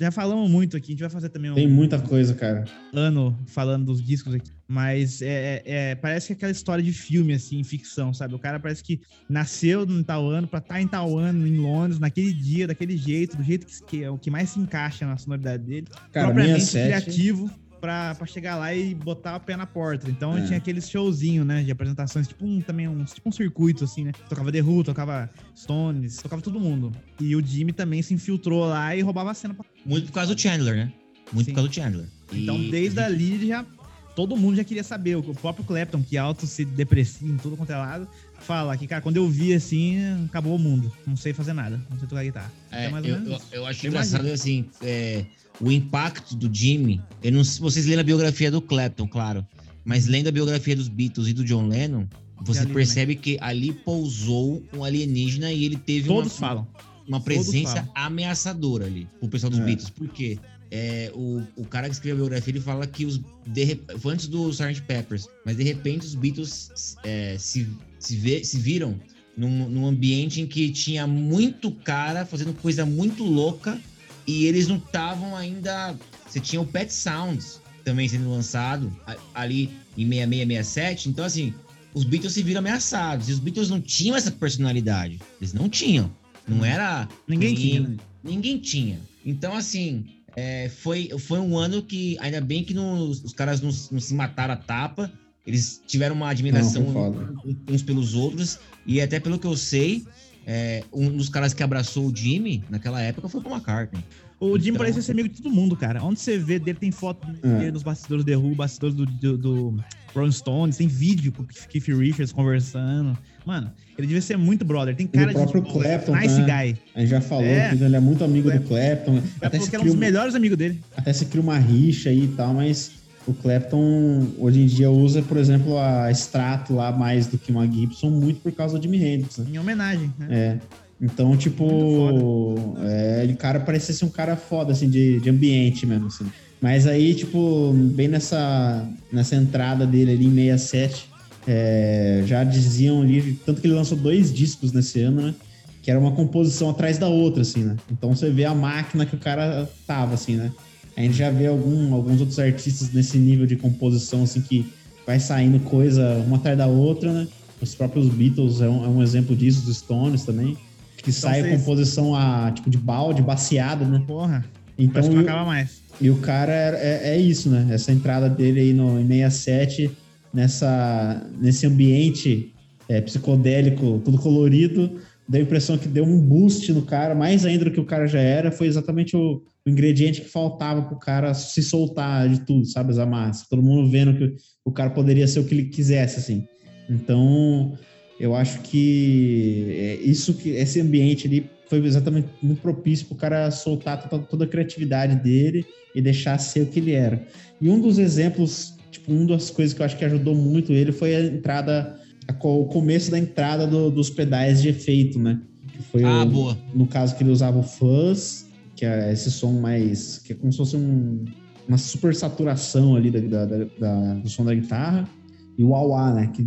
Já 0.00 0.10
falamos 0.10 0.50
muito 0.50 0.76
aqui, 0.76 0.88
a 0.88 0.90
gente 0.92 1.00
vai 1.00 1.10
fazer 1.10 1.28
também 1.28 1.50
um 1.50 1.54
Tem 1.54 1.68
muita 1.68 1.98
coisa, 2.00 2.34
cara. 2.34 2.64
ano 2.92 3.38
falando 3.46 3.84
dos 3.86 4.02
discos 4.02 4.34
aqui. 4.34 4.50
Mas 4.72 5.20
é, 5.20 5.26
é- 5.26 5.90
é- 5.90 5.94
parece 5.94 6.28
que 6.28 6.32
é 6.32 6.36
aquela 6.36 6.50
história 6.52 6.82
de 6.82 6.94
filme, 6.94 7.34
assim, 7.34 7.62
ficção, 7.62 8.14
sabe? 8.14 8.34
O 8.34 8.38
cara 8.38 8.58
parece 8.58 8.82
que 8.82 9.02
nasceu 9.28 9.84
em 9.84 10.02
tal 10.02 10.26
ano, 10.30 10.48
pra 10.48 10.60
estar 10.60 10.80
em 10.80 10.88
tal 10.88 11.18
ano, 11.18 11.46
em 11.46 11.58
Londres, 11.58 11.98
naquele 12.00 12.32
dia, 12.32 12.66
daquele 12.66 12.96
jeito, 12.96 13.36
do 13.36 13.42
jeito 13.42 13.66
que, 13.66 13.84
que 13.84 14.02
é 14.02 14.08
o 14.10 14.16
que 14.16 14.30
mais 14.30 14.48
se 14.48 14.58
encaixa 14.58 15.06
na 15.06 15.18
sonoridade 15.18 15.62
dele. 15.64 15.86
Cara, 16.10 16.28
propriamente 16.28 16.64
67. 16.64 17.04
criativo 17.04 17.50
pra, 17.82 18.14
pra 18.14 18.26
chegar 18.26 18.56
lá 18.56 18.74
e 18.74 18.94
botar 18.94 19.36
o 19.36 19.40
pé 19.40 19.58
na 19.58 19.66
porta. 19.66 20.08
Então 20.10 20.38
É. 20.38 20.46
tinha 20.46 20.56
aqueles 20.56 20.88
showzinho, 20.88 21.44
né, 21.44 21.62
de 21.62 21.70
apresentações, 21.70 22.26
tipo 22.26 22.46
um, 22.46 22.62
também 22.62 22.88
um, 22.88 23.04
tipo 23.04 23.28
um 23.28 23.32
circuito, 23.32 23.84
assim, 23.84 24.04
né? 24.04 24.12
Tocava 24.26 24.50
The 24.50 24.62
Who, 24.62 24.84
tocava 24.84 25.28
Stones, 25.54 26.16
tocava 26.16 26.40
todo 26.40 26.58
mundo. 26.58 26.92
E 27.20 27.36
o 27.36 27.44
Jimmy 27.44 27.74
também 27.74 28.00
se 28.00 28.14
infiltrou 28.14 28.64
lá 28.64 28.96
e 28.96 29.02
roubava 29.02 29.32
a 29.32 29.34
cena. 29.34 29.52
Pra... 29.52 29.66
Muito 29.84 30.06
por 30.06 30.12
causa 30.14 30.34
do 30.34 30.40
Chandler, 30.40 30.74
né? 30.76 30.92
Muito 31.30 31.44
Sim. 31.46 31.52
por 31.52 31.56
causa 31.56 31.68
do 31.68 31.74
Chandler. 31.74 32.06
Então 32.32 32.56
E- 32.58 32.70
desde 32.70 33.00
ali 33.00 33.32
ele 33.34 33.46
já... 33.48 33.66
Todo 34.14 34.36
mundo 34.36 34.56
já 34.56 34.64
queria 34.64 34.84
saber. 34.84 35.16
O 35.16 35.22
próprio 35.34 35.64
Clapton, 35.64 36.02
que 36.02 36.18
alto 36.18 36.46
se 36.46 36.64
deprecia 36.64 37.28
em 37.28 37.36
tudo 37.38 37.56
quanto 37.56 37.70
é 37.72 37.76
lado, 37.76 38.06
fala 38.40 38.76
que, 38.76 38.86
cara, 38.86 39.00
quando 39.00 39.16
eu 39.16 39.28
vi 39.28 39.54
assim, 39.54 39.98
acabou 40.26 40.54
o 40.54 40.58
mundo. 40.58 40.92
Não 41.06 41.16
sei 41.16 41.32
fazer 41.32 41.52
nada. 41.54 41.80
Não 41.90 41.98
sei 41.98 42.06
tocar 42.08 42.22
guitarra. 42.22 42.52
É, 42.70 42.88
Então, 42.88 42.98
eu, 43.00 43.16
eu, 43.32 43.40
eu 43.52 43.66
acho 43.66 43.86
Eu 43.86 43.90
engraçado 43.90 44.26
assim, 44.26 44.66
é, 44.82 45.24
o 45.60 45.72
impacto 45.72 46.36
do 46.36 46.54
Jimmy. 46.54 47.00
Eu 47.22 47.32
não, 47.32 47.42
se 47.42 47.58
vocês 47.60 47.86
leram 47.86 48.00
a 48.00 48.04
biografia 48.04 48.50
do 48.50 48.60
Clapton, 48.60 49.06
claro, 49.08 49.46
mas 49.84 50.06
lendo 50.06 50.28
a 50.28 50.32
biografia 50.32 50.76
dos 50.76 50.88
Beatles 50.88 51.28
e 51.28 51.32
do 51.32 51.42
John 51.44 51.66
Lennon, 51.68 52.06
você 52.42 52.64
li 52.64 52.72
percebe 52.74 53.14
que 53.16 53.38
ali 53.40 53.72
pousou 53.72 54.62
um 54.74 54.84
alienígena 54.84 55.50
e 55.52 55.64
ele 55.64 55.76
teve 55.76 56.08
uma, 56.10 56.16
Todos 56.22 56.36
falam. 56.36 56.66
uma 57.08 57.20
presença 57.20 57.76
falam. 57.76 57.90
ameaçadora 57.94 58.84
ali, 58.86 59.08
pro 59.20 59.28
pessoal 59.28 59.48
dos 59.50 59.60
É. 59.60 59.64
Beatles. 59.64 59.88
Por 59.90 60.08
quê? 60.08 60.38
É, 60.74 61.12
o, 61.14 61.42
o 61.54 61.66
cara 61.66 61.86
que 61.86 61.92
escreveu 61.92 62.24
a 62.24 62.28
biografia, 62.28 62.50
ele 62.50 62.60
fala 62.60 62.86
que 62.86 63.04
os 63.04 63.20
de, 63.46 63.78
foi 63.98 64.14
antes 64.14 64.26
do 64.26 64.48
Sgt. 64.48 64.80
Peppers, 64.82 65.28
mas 65.44 65.54
de 65.58 65.62
repente 65.62 66.06
os 66.06 66.14
Beatles 66.14 66.96
é, 67.04 67.36
se, 67.38 67.68
se, 67.98 68.16
vê- 68.16 68.42
se 68.42 68.56
viram 68.58 68.98
num, 69.36 69.68
num 69.68 69.86
ambiente 69.86 70.40
em 70.40 70.46
que 70.46 70.70
tinha 70.70 71.06
muito 71.06 71.70
cara 71.70 72.24
fazendo 72.24 72.54
coisa 72.54 72.86
muito 72.86 73.22
louca 73.22 73.78
e 74.26 74.46
eles 74.46 74.66
não 74.66 74.76
estavam 74.78 75.36
ainda. 75.36 75.94
Você 76.26 76.40
tinha 76.40 76.62
o 76.62 76.66
Pet 76.66 76.90
Sounds 76.90 77.60
também 77.84 78.08
sendo 78.08 78.30
lançado 78.30 78.90
ali 79.34 79.64
em 79.98 80.08
6667. 80.08 81.08
Então, 81.10 81.24
assim, 81.24 81.52
os 81.92 82.04
Beatles 82.04 82.32
se 82.32 82.42
viram 82.42 82.60
ameaçados. 82.60 83.28
E 83.28 83.32
os 83.32 83.38
Beatles 83.38 83.68
não 83.68 83.80
tinham 83.80 84.16
essa 84.16 84.30
personalidade. 84.30 85.20
Eles 85.38 85.52
não 85.52 85.68
tinham. 85.68 86.10
Não 86.48 86.64
era. 86.64 87.06
Ninguém 87.28 87.54
clean, 87.54 87.66
tinha, 87.68 87.88
né? 87.88 87.96
Ninguém 88.24 88.58
tinha. 88.58 89.00
Então, 89.26 89.54
assim, 89.54 90.06
é, 90.36 90.68
foi, 90.68 91.10
foi 91.18 91.38
um 91.38 91.58
ano 91.58 91.82
que, 91.82 92.16
ainda 92.20 92.40
bem 92.40 92.64
que 92.64 92.72
não- 92.74 93.08
os 93.10 93.32
caras 93.32 93.60
não, 93.60 93.70
não 93.90 94.00
se 94.00 94.14
mataram 94.14 94.54
a 94.54 94.56
tapa. 94.56 95.10
Eles 95.46 95.82
tiveram 95.86 96.14
uma 96.14 96.28
admiração 96.30 96.82
Não, 96.82 97.56
uns 97.68 97.82
pelos 97.82 98.14
outros. 98.14 98.58
E 98.86 99.00
até 99.00 99.18
pelo 99.18 99.38
que 99.38 99.46
eu 99.46 99.56
sei, 99.56 100.04
é, 100.46 100.84
um 100.92 101.10
dos 101.16 101.28
caras 101.28 101.52
que 101.52 101.62
abraçou 101.62 102.06
o 102.06 102.16
Jimmy 102.16 102.64
naquela 102.70 103.00
época 103.02 103.28
foi 103.28 103.40
o 103.40 103.42
Paul 103.42 103.56
McCartney. 103.56 104.04
O 104.44 104.58
Jimmy 104.58 104.70
Então- 104.70 104.78
parece 104.78 105.02
ser 105.02 105.12
amigo 105.12 105.28
de 105.28 105.40
todo 105.40 105.52
mundo, 105.54 105.76
cara. 105.76 106.02
Onde 106.02 106.18
você 106.20 106.36
vê 106.36 106.58
dele, 106.58 106.78
tem 106.78 106.90
foto 106.90 107.26
É. 107.42 107.58
dele 107.58 107.70
nos 107.72 107.82
bastidores 107.82 108.24
do 108.24 108.30
The 108.30 108.36
Who, 108.36 108.54
bastidores 108.54 108.94
do, 108.96 109.06
do, 109.06 109.38
do 109.38 109.84
Rolling 110.14 110.32
Stones, 110.32 110.76
tem 110.76 110.88
vídeo 110.88 111.30
com 111.32 111.42
o 111.42 111.46
Keith 111.46 111.86
Richards 111.88 112.32
conversando. 112.32 113.16
Mano, 113.46 113.70
ele 113.96 114.06
devia 114.06 114.20
ser 114.20 114.36
muito 114.36 114.64
brother. 114.64 114.94
Tem 114.96 115.06
E 115.06 115.08
cara 115.08 115.30
o 115.30 115.34
próprio 115.34 115.62
de 115.62 115.70
Clapton, 115.72 116.16
nice 116.16 116.40
né? 116.40 116.44
guy. 116.72 116.78
A 116.94 117.00
gente 117.00 117.10
já 117.10 117.20
falou 117.20 117.44
É. 117.44 117.68
que 117.76 117.82
ele 117.84 117.96
é 117.96 118.00
muito 118.00 118.24
amigo 118.24 118.50
do 118.50 118.60
Clapton. 118.60 119.18
É 119.40 119.46
Até 119.46 119.58
se, 119.58 119.64
porque 119.64 119.76
era 119.76 119.82
um 119.82 119.84
cria 119.84 119.84
dos 119.84 119.94
um- 119.94 119.98
melhores 119.98 120.34
amigos 120.34 120.58
dele. 120.58 120.80
até 120.96 121.12
se 121.12 121.26
cria 121.26 121.40
uma 121.42 121.58
rixa 121.58 122.10
aí 122.10 122.24
e 122.24 122.28
tal, 122.28 122.52
mas 122.54 122.90
o 123.26 123.32
Clapton 123.32 124.26
hoje 124.38 124.60
em 124.60 124.66
dia 124.66 124.90
usa, 124.90 125.22
por 125.22 125.36
exemplo, 125.36 125.78
a 125.78 126.10
Strato 126.10 126.74
lá 126.74 126.90
mais 126.90 127.26
do 127.28 127.38
que 127.38 127.52
uma 127.52 127.66
Gibson, 127.66 128.10
muito 128.10 128.40
por 128.40 128.50
causa 128.52 128.76
do 128.78 128.82
Jimi 128.82 128.96
Hendrix, 129.02 129.38
né? 129.38 129.46
Em 129.54 129.58
homenagem, 129.58 130.12
né? 130.18 130.26
É. 130.30 130.58
Então, 131.02 131.36
tipo, 131.36 132.76
é, 132.80 133.24
ele 133.24 133.34
cara 133.34 133.58
parecia 133.58 133.92
ser 133.92 134.04
um 134.04 134.08
cara 134.08 134.36
foda, 134.36 134.70
assim, 134.70 134.88
de, 134.88 135.18
de 135.18 135.28
ambiente 135.28 135.84
mesmo, 135.84 136.06
assim. 136.06 136.24
Mas 136.60 136.86
aí, 136.86 137.12
tipo, 137.12 137.72
bem 137.72 138.06
nessa, 138.06 138.88
nessa 139.12 139.34
entrada 139.34 139.84
dele 139.84 140.12
ali 140.12 140.26
em 140.26 140.34
67, 140.58 141.08
é, 141.44 142.22
já 142.24 142.44
diziam 142.44 143.02
ali, 143.02 143.36
tanto 143.44 143.60
que 143.60 143.66
ele 143.66 143.74
lançou 143.74 143.98
dois 143.98 144.32
discos 144.32 144.72
nesse 144.72 145.00
ano, 145.00 145.22
né? 145.22 145.34
Que 145.82 145.90
era 145.90 145.98
uma 145.98 146.12
composição 146.12 146.70
atrás 146.70 146.98
da 146.98 147.08
outra, 147.08 147.42
assim, 147.42 147.64
né? 147.64 147.76
Então 147.90 148.14
você 148.14 148.30
vê 148.30 148.44
a 148.44 148.54
máquina 148.54 149.04
que 149.04 149.16
o 149.16 149.18
cara 149.18 149.68
tava, 149.84 150.14
assim, 150.14 150.36
né? 150.36 150.52
A 150.96 151.00
gente 151.00 151.14
já 151.14 151.30
vê 151.30 151.48
algum, 151.48 151.92
alguns 151.92 152.20
outros 152.20 152.38
artistas 152.38 152.92
nesse 152.92 153.18
nível 153.18 153.44
de 153.44 153.56
composição, 153.56 154.22
assim, 154.22 154.40
que 154.40 154.72
vai 155.04 155.18
saindo 155.18 155.58
coisa 155.58 156.18
uma 156.18 156.36
atrás 156.36 156.56
da 156.56 156.68
outra, 156.68 157.12
né? 157.12 157.26
Os 157.60 157.74
próprios 157.74 158.08
Beatles 158.08 158.60
é 158.60 158.68
um, 158.68 158.84
é 158.84 158.88
um 158.88 159.02
exemplo 159.02 159.34
disso, 159.34 159.68
os 159.68 159.76
Stones 159.78 160.22
também. 160.22 160.56
Que 161.02 161.10
então, 161.10 161.20
sai 161.20 161.42
vocês... 161.42 161.54
a 161.54 161.58
composição 161.58 162.14
a, 162.14 162.50
tipo 162.52 162.70
de 162.70 162.78
balde, 162.78 163.22
baciada, 163.22 163.84
né? 163.84 164.02
Porra. 164.06 164.44
Então, 164.78 165.02
não 165.08 165.20
acaba 165.20 165.44
mais. 165.44 165.82
E 166.00 166.10
o 166.10 166.16
cara 166.16 166.52
é, 166.52 166.76
é, 166.76 167.14
é, 167.14 167.18
isso, 167.18 167.50
né? 167.50 167.68
Essa 167.70 167.92
entrada 167.92 168.28
dele 168.28 168.60
aí 168.60 168.72
no, 168.72 168.98
em 169.00 169.06
67, 169.06 169.90
nessa, 170.32 171.26
nesse 171.40 171.66
ambiente 171.66 172.52
é, 172.88 173.00
psicodélico, 173.00 174.00
tudo 174.04 174.18
colorido, 174.18 175.00
deu 175.28 175.40
a 175.40 175.44
impressão 175.44 175.78
que 175.78 175.88
deu 175.88 176.04
um 176.04 176.20
boost 176.20 176.72
no 176.72 176.82
cara, 176.82 177.14
mais 177.14 177.44
ainda 177.44 177.66
do 177.66 177.70
que 177.70 177.80
o 177.80 177.84
cara 177.84 178.06
já 178.06 178.20
era, 178.20 178.50
foi 178.50 178.66
exatamente 178.66 179.16
o, 179.16 179.42
o 179.64 179.70
ingrediente 179.70 180.20
que 180.20 180.28
faltava 180.28 180.82
pro 180.82 180.98
cara 180.98 181.34
se 181.34 181.62
soltar 181.62 182.28
de 182.28 182.40
tudo, 182.40 182.66
sabe? 182.66 182.92
As. 183.00 183.48
Todo 183.48 183.62
mundo 183.62 183.88
vendo 183.88 184.16
que 184.16 184.34
o 184.64 184.72
cara 184.72 184.90
poderia 184.90 185.26
ser 185.26 185.40
o 185.40 185.44
que 185.44 185.54
ele 185.54 185.64
quisesse, 185.66 186.18
assim. 186.18 186.46
Então, 186.88 187.76
eu 188.22 188.36
acho 188.36 188.60
que 188.60 189.66
é 189.68 189.94
isso 189.96 190.34
que 190.34 190.50
esse 190.50 190.80
ambiente 190.80 191.26
ali 191.26 191.50
foi 191.68 191.84
exatamente 191.84 192.28
muito 192.40 192.62
propício 192.62 193.04
para 193.06 193.14
o 193.14 193.18
cara 193.18 193.50
soltar 193.50 194.08
toda, 194.08 194.22
toda, 194.22 194.44
a 194.44 194.46
criatividade 194.46 195.16
dele 195.16 195.66
e 195.92 196.00
deixar 196.00 196.38
ser 196.38 196.62
o 196.62 196.66
que 196.66 196.78
ele 196.78 196.92
era. 196.92 197.20
E 197.60 197.68
um 197.68 197.80
dos 197.80 197.98
exemplos, 197.98 198.76
tipo, 198.92 199.10
uma 199.12 199.26
das 199.26 199.50
coisas 199.50 199.74
que 199.74 199.82
eu 199.82 199.86
acho 199.86 199.96
que 199.96 200.04
ajudou 200.04 200.36
muito 200.36 200.72
ele 200.72 200.92
foi 200.92 201.16
a 201.16 201.20
entrada, 201.20 201.98
a, 202.28 202.46
o 202.46 202.66
começo 202.66 203.10
da 203.10 203.18
entrada 203.18 203.66
do, 203.66 203.90
dos 203.90 204.08
pedais 204.08 204.62
de 204.62 204.68
efeito, 204.68 205.18
né? 205.18 205.40
Que 205.72 205.82
foi 205.82 206.04
ah, 206.04 206.22
o, 206.22 206.26
boa. 206.26 206.58
No 206.72 206.86
caso 206.86 207.16
que 207.16 207.24
ele 207.24 207.30
usava 207.30 207.58
o 207.58 207.64
fuzz, 207.64 208.46
que 208.76 208.86
é 208.86 209.12
esse 209.12 209.32
som 209.32 209.54
mais. 209.54 210.18
que 210.18 210.32
é 210.32 210.36
como 210.36 210.52
se 210.52 210.58
fosse 210.58 210.76
um, 210.76 211.24
uma 211.66 211.76
super 211.76 212.14
saturação 212.14 212.94
ali 212.94 213.10
da, 213.10 213.46
da, 213.46 213.64
da, 213.80 214.14
do 214.14 214.28
som 214.28 214.44
da 214.44 214.54
guitarra 214.54 215.08
e 215.56 215.62
o 215.62 215.68
Wah 215.68 216.14
né? 216.14 216.30
Que 216.34 216.44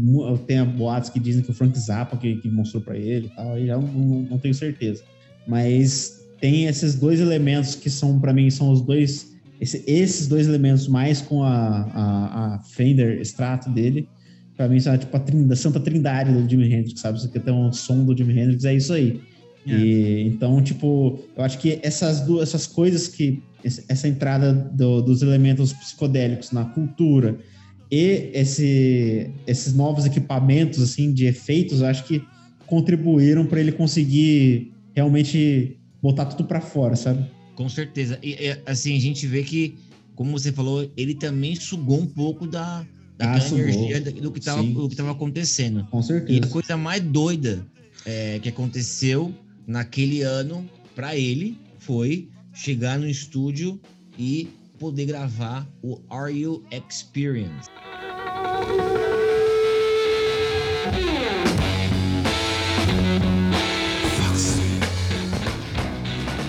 tem 0.48 0.64
boatos 0.66 1.10
que 1.10 1.20
dizem 1.20 1.44
que 1.44 1.52
o 1.52 1.54
Frank 1.54 1.78
Zappa 1.78 2.18
que, 2.18 2.36
que 2.38 2.50
mostrou 2.50 2.82
para 2.82 2.98
ele 2.98 3.28
e 3.28 3.36
tal, 3.36 3.54
aí 3.54 3.68
já 3.68 3.78
não, 3.78 3.88
não, 4.30 4.40
tenho 4.40 4.54
certeza. 4.54 5.04
Mas 5.48 6.26
tem 6.40 6.66
esses 6.66 6.96
dois 6.96 7.20
elementos 7.20 7.76
que 7.76 7.90
são, 7.90 8.20
para 8.20 8.34
mim, 8.34 8.50
são 8.50 8.72
os 8.72 8.82
dois. 8.82 9.34
Esse, 9.62 9.84
esses 9.88 10.28
dois 10.28 10.48
elementos, 10.48 10.88
mais 10.88 11.22
com 11.22 11.44
a, 11.44 11.82
a, 11.94 12.56
a 12.56 12.60
Fender 12.60 13.22
extrato 13.22 13.70
dele, 13.70 14.10
para 14.58 14.68
mim, 14.68 14.80
são 14.80 14.98
tipo 14.98 15.16
a, 15.16 15.20
trindade, 15.20 15.54
a 15.54 15.56
santa 15.56 15.80
trindade 15.80 16.34
do 16.34 16.50
Jimi 16.50 16.66
Hendrix, 16.74 17.00
sabe? 17.00 17.22
Você 17.22 17.30
quer 17.30 17.42
ter 17.42 17.52
um 17.52 17.72
som 17.72 18.04
do 18.04 18.18
Jimi 18.18 18.38
Hendrix, 18.38 18.66
é 18.66 18.74
isso 18.74 18.92
aí. 18.92 19.22
É. 19.68 19.72
E, 19.72 20.28
então, 20.28 20.62
tipo, 20.62 21.20
eu 21.38 21.44
acho 21.44 21.58
que 21.60 21.80
essas 21.84 22.22
duas 22.22 22.50
essas 22.50 22.68
coisas 22.68 23.08
que 23.08 23.42
essa 23.64 24.08
entrada 24.08 24.54
do, 24.54 25.02
dos 25.02 25.24
elementos 25.24 25.74
psicodélicos 25.74 26.52
na 26.52 26.66
cultura 26.66 27.40
e 27.92 28.32
esse, 28.34 29.30
esses 29.46 29.74
novos 29.74 30.06
equipamentos 30.06 30.82
assim 30.82 31.14
de 31.14 31.26
efeitos, 31.26 31.82
acho 31.82 32.04
que 32.06 32.24
contribuíram 32.66 33.46
para 33.46 33.60
ele 33.60 33.72
conseguir 33.72 34.74
realmente 34.94 35.78
botar 36.02 36.26
tudo 36.26 36.48
para 36.48 36.62
fora, 36.62 36.96
sabe? 36.96 37.26
Com 37.56 37.70
certeza. 37.70 38.20
E 38.22 38.36
assim, 38.66 38.96
a 38.96 39.00
gente 39.00 39.26
vê 39.28 39.44
que, 39.44 39.76
como 40.16 40.32
você 40.32 40.52
falou, 40.52 40.90
ele 40.98 41.16
também 41.16 41.56
sugou 41.56 42.00
um 42.00 42.08
pouco 42.08 42.48
da, 42.48 42.86
da 43.18 43.34
ah, 43.34 43.38
energia 43.38 44.02
do 44.02 44.32
que 44.32 44.40
estava 44.40 45.12
acontecendo. 45.12 45.86
Com 45.90 46.02
certeza. 46.02 46.40
E 46.40 46.44
a 46.44 46.48
coisa 46.48 46.76
mais 46.76 47.02
doida 47.02 47.66
é, 48.06 48.40
que 48.40 48.50
aconteceu 48.50 49.34
naquele 49.66 50.22
ano 50.22 50.68
para 50.94 51.16
ele 51.16 51.58
foi 51.80 52.30
chegar 52.54 52.98
no 52.98 53.08
estúdio 53.08 53.80
e 54.18 54.48
poder 54.78 55.06
gravar 55.06 55.68
o 55.84 56.00
Are 56.10 56.32
You 56.32 56.64
Experience. 56.72 57.70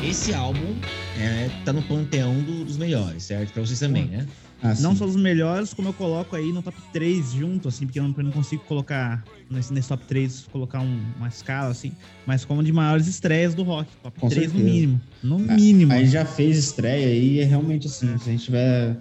Esse 0.02 0.32
álbum 0.34 0.80
é, 1.18 1.50
tá 1.64 1.72
no 1.72 1.82
panteão 1.82 2.34
do, 2.42 2.64
dos 2.64 2.76
melhores, 2.76 3.24
certo? 3.24 3.52
Pra 3.52 3.64
vocês 3.64 3.78
também, 3.78 4.06
né? 4.06 4.26
Ah, 4.62 4.74
não 4.80 4.96
só 4.96 5.04
os 5.04 5.16
melhores, 5.16 5.74
como 5.74 5.88
eu 5.88 5.92
coloco 5.92 6.34
aí 6.34 6.50
no 6.52 6.62
top 6.62 6.76
3 6.92 7.32
junto, 7.32 7.68
assim, 7.68 7.84
porque 7.84 7.98
eu 7.98 8.04
não, 8.04 8.14
eu 8.16 8.24
não 8.24 8.32
consigo 8.32 8.62
colocar 8.64 9.22
nesse, 9.50 9.72
nesse, 9.72 9.88
top 9.88 10.04
3, 10.06 10.46
colocar 10.50 10.80
um, 10.80 11.00
uma 11.16 11.28
escala, 11.28 11.70
assim, 11.70 11.92
mas 12.26 12.44
como 12.44 12.62
de 12.62 12.72
maiores 12.72 13.06
estreias 13.06 13.54
do 13.54 13.62
rock. 13.62 13.90
Top 14.02 14.18
Com 14.18 14.28
3 14.28 14.44
certeza. 14.44 14.64
no 14.64 14.70
mínimo. 14.70 15.00
No 15.22 15.36
ah, 15.36 15.54
mínimo. 15.54 15.92
Aí 15.92 16.06
já 16.06 16.24
fez 16.24 16.56
estreia 16.56 17.14
e 17.14 17.40
é 17.40 17.44
realmente 17.44 17.86
assim, 17.86 18.16
se 18.18 18.28
a 18.28 18.32
gente 18.32 18.44
tiver. 18.44 18.96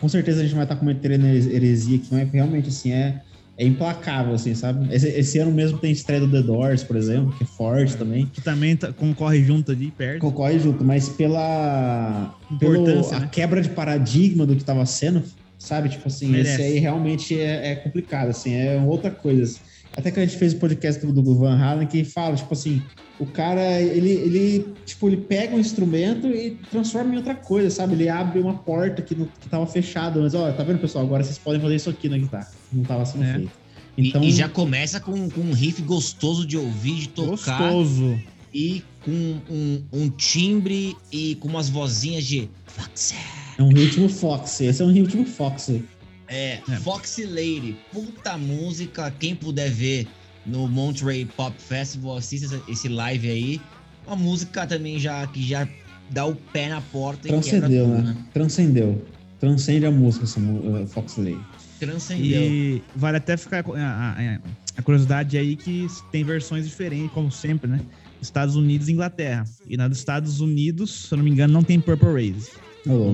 Com 0.00 0.08
certeza 0.08 0.40
a 0.40 0.44
gente 0.44 0.54
vai 0.54 0.64
estar 0.64 0.76
cometendo 0.76 1.26
heresia 1.26 1.98
aqui, 1.98 2.08
mas 2.10 2.30
realmente 2.30 2.68
assim, 2.68 2.92
é 2.92 3.20
é 3.60 3.66
implacável, 3.66 4.32
assim, 4.32 4.54
sabe? 4.54 4.88
Esse, 4.92 5.06
esse, 5.08 5.38
ano 5.38 5.52
mesmo 5.52 5.76
tem 5.76 5.92
estreia 5.92 6.18
do 6.18 6.30
The 6.30 6.40
Doors, 6.40 6.82
por 6.82 6.96
exemplo, 6.96 7.30
que 7.36 7.44
é 7.44 7.46
forte 7.46 7.94
também. 7.94 8.24
Que 8.24 8.40
também 8.40 8.74
tá, 8.74 8.90
concorre 8.90 9.44
junto 9.44 9.70
ali, 9.70 9.90
perto. 9.90 10.20
Concorre 10.20 10.58
junto, 10.58 10.82
mas 10.82 11.10
pela 11.10 12.34
pelo, 12.58 12.86
né? 12.86 13.02
a 13.12 13.26
quebra 13.26 13.60
de 13.60 13.68
paradigma 13.68 14.46
do 14.46 14.54
que 14.54 14.62
estava 14.62 14.86
sendo, 14.86 15.22
sabe? 15.58 15.90
Tipo 15.90 16.08
assim, 16.08 16.28
Merece. 16.28 16.52
esse 16.52 16.62
aí 16.62 16.78
realmente 16.78 17.38
é, 17.38 17.72
é, 17.72 17.74
complicado, 17.74 18.30
assim, 18.30 18.54
é 18.54 18.80
outra 18.80 19.10
coisa. 19.10 19.58
Até 19.96 20.10
que 20.10 20.20
a 20.20 20.24
gente 20.24 20.38
fez 20.38 20.52
o 20.52 20.58
podcast 20.58 21.04
do, 21.04 21.12
do 21.12 21.34
Van 21.34 21.56
Halen 21.56 21.86
que 21.86 22.04
fala, 22.04 22.36
tipo 22.36 22.52
assim, 22.52 22.80
o 23.18 23.26
cara, 23.26 23.80
ele, 23.80 24.10
ele, 24.10 24.74
tipo, 24.86 25.08
ele 25.08 25.16
pega 25.16 25.54
um 25.54 25.58
instrumento 25.58 26.28
e 26.28 26.52
transforma 26.70 27.12
em 27.12 27.16
outra 27.16 27.34
coisa, 27.34 27.68
sabe? 27.70 27.94
Ele 27.94 28.08
abre 28.08 28.38
uma 28.38 28.54
porta 28.54 29.02
que, 29.02 29.14
no, 29.14 29.26
que 29.26 29.48
tava 29.48 29.66
fechada, 29.66 30.20
mas, 30.20 30.34
ó, 30.34 30.50
tá 30.52 30.62
vendo, 30.62 30.78
pessoal? 30.78 31.04
Agora 31.04 31.24
vocês 31.24 31.38
podem 31.38 31.60
fazer 31.60 31.74
isso 31.74 31.90
aqui 31.90 32.08
na 32.08 32.18
guitarra. 32.18 32.48
Não 32.72 32.84
tava 32.84 33.04
sendo 33.04 33.24
é. 33.24 33.34
feito. 33.34 33.50
Então... 33.98 34.22
E, 34.22 34.28
e, 34.28 34.32
já 34.32 34.48
começa 34.48 35.00
com, 35.00 35.28
com, 35.28 35.40
um 35.40 35.52
riff 35.52 35.82
gostoso 35.82 36.46
de 36.46 36.56
ouvir, 36.56 36.94
de 36.94 37.08
tocar. 37.08 37.58
Gostoso. 37.58 38.18
E 38.54 38.82
com 39.04 39.40
um, 39.50 39.82
um 39.92 40.10
timbre 40.10 40.96
e 41.12 41.34
com 41.36 41.48
umas 41.48 41.68
vozinhas 41.68 42.24
de 42.24 42.48
Foxy. 42.66 43.14
É 43.58 43.62
um 43.62 43.68
ritmo 43.68 44.08
Foxy. 44.08 44.64
Esse 44.64 44.82
é 44.82 44.84
um 44.84 44.92
ritmo 44.92 45.24
Foxy. 45.24 45.84
É, 46.30 46.60
é. 46.68 46.76
Foxy 46.76 47.26
Lady. 47.26 47.76
Puta 47.92 48.38
música. 48.38 49.12
Quem 49.18 49.34
puder 49.34 49.70
ver 49.70 50.06
no 50.46 50.68
Monterey 50.68 51.26
Pop 51.26 51.54
Festival, 51.58 52.16
assista 52.16 52.62
esse 52.68 52.88
live 52.88 53.28
aí. 53.28 53.60
Uma 54.06 54.16
música 54.16 54.66
também 54.66 54.98
já 54.98 55.26
que 55.26 55.42
já 55.46 55.68
dá 56.10 56.24
o 56.24 56.34
pé 56.34 56.68
na 56.68 56.80
porta 56.80 57.28
Transcendeu, 57.28 57.84
tudo, 57.84 57.98
né? 57.98 58.02
né? 58.02 58.16
Transcendeu. 58.32 59.04
Transcende 59.38 59.86
a 59.86 59.90
música, 59.90 60.24
essa 60.24 60.40
uh, 60.40 60.86
Fox 60.86 61.16
Lady. 61.16 61.40
Transcendeu. 61.78 62.42
E 62.42 62.82
vale 62.94 63.16
até 63.16 63.36
ficar 63.36 63.64
a, 63.66 63.78
a, 63.78 64.38
a, 64.76 64.82
curiosidade 64.82 65.36
aí 65.36 65.56
que 65.56 65.86
tem 66.12 66.22
versões 66.22 66.64
diferentes, 66.64 67.10
como 67.12 67.30
sempre, 67.30 67.70
né? 67.70 67.80
Estados 68.20 68.54
Unidos 68.54 68.88
e 68.88 68.92
Inglaterra. 68.92 69.44
E 69.66 69.76
na 69.76 69.88
dos 69.88 69.98
Estados 69.98 70.40
Unidos, 70.40 71.06
se 71.06 71.14
eu 71.14 71.18
não 71.18 71.24
me 71.24 71.30
engano, 71.30 71.52
não 71.52 71.62
tem 71.62 71.80
Purple 71.80 72.08
Raze. 72.08 72.50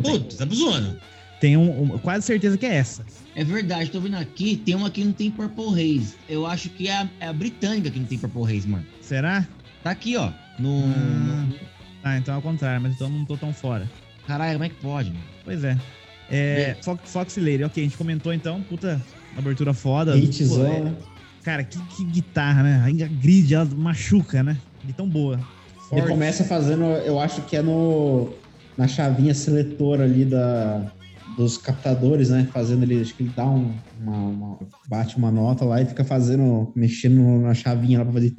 Putz, 0.02 0.37
tá 0.37 0.46
zoando. 0.52 0.96
Tem 1.40 1.57
um, 1.57 1.83
um, 1.83 1.99
quase 1.99 2.25
certeza 2.25 2.57
que 2.57 2.64
é 2.64 2.77
essa. 2.77 3.05
É 3.35 3.44
verdade, 3.44 3.90
tô 3.90 4.01
vendo 4.01 4.16
aqui, 4.16 4.57
tem 4.57 4.75
uma 4.75 4.90
que 4.90 5.05
não 5.05 5.12
tem 5.12 5.31
Purple 5.31 5.66
Haze. 5.66 6.14
Eu 6.29 6.46
acho 6.46 6.70
que 6.70 6.88
é 6.88 6.96
a, 6.96 7.09
é 7.20 7.29
a 7.29 7.33
britânica 7.33 7.90
que 7.90 7.99
não 7.99 8.07
tem 8.07 8.18
Purple 8.18 8.42
Haze, 8.44 8.66
mano. 8.66 8.87
Será? 9.03 9.46
Tá 9.83 9.90
aqui, 9.90 10.16
ó. 10.16 10.31
No, 10.59 10.85
ah, 10.85 11.46
no... 11.46 11.55
ah 12.03 12.16
então 12.16 12.35
é 12.35 12.38
o 12.38 12.42
contrário, 12.42 12.81
mas 12.81 12.94
então 12.94 13.11
não 13.11 13.25
tô 13.25 13.37
tão 13.37 13.53
fora. 13.53 13.90
Caralho, 14.27 14.55
como 14.55 14.64
é 14.64 14.68
que 14.70 14.77
pode, 14.77 15.11
mano? 15.11 15.22
Pois 15.44 15.62
é. 15.62 15.79
É, 16.31 16.77
Fox, 16.83 17.12
Fox 17.12 17.37
Lady, 17.37 17.62
ok, 17.62 17.83
a 17.83 17.87
gente 17.87 17.96
comentou 17.96 18.33
então, 18.33 18.62
puta, 18.62 19.01
abertura 19.37 19.72
foda. 19.72 20.16
Hitzão, 20.16 20.66
é, 20.66 20.81
né? 20.81 20.94
Cara, 21.44 21.62
que, 21.62 21.79
que, 21.79 22.05
guitarra, 22.05 22.62
né? 22.62 22.85
A 22.85 23.07
grid, 23.07 23.55
ela 23.55 23.64
machuca, 23.64 24.42
né? 24.42 24.57
De 24.83 24.92
tão 24.92 25.09
boa. 25.09 25.38
Forte. 25.88 26.03
Ele 26.03 26.09
começa 26.09 26.42
fazendo, 26.42 26.85
eu 26.85 27.20
acho 27.20 27.42
que 27.42 27.57
é 27.57 27.62
no 27.62 28.33
na 28.77 28.88
chavinha 28.88 29.33
seletora 29.33 30.05
ali 30.05 30.25
da, 30.25 30.92
dos 31.37 31.59
captadores, 31.59 32.31
né? 32.31 32.49
Fazendo 32.53 32.83
ele, 32.83 33.01
acho 33.01 33.14
que 33.14 33.22
ele 33.22 33.33
dá 33.37 33.46
um, 33.46 33.75
uma, 34.01 34.16
uma, 34.16 34.59
bate 34.89 35.16
uma 35.16 35.30
nota 35.30 35.64
lá 35.64 35.82
e 35.82 35.87
fica 35.87 36.05
fazendo, 36.05 36.72
mexendo 36.74 37.41
na 37.41 37.55
chavinha 37.55 37.99
lá 37.99 38.05
pra 38.05 38.14
fazer 38.14 38.34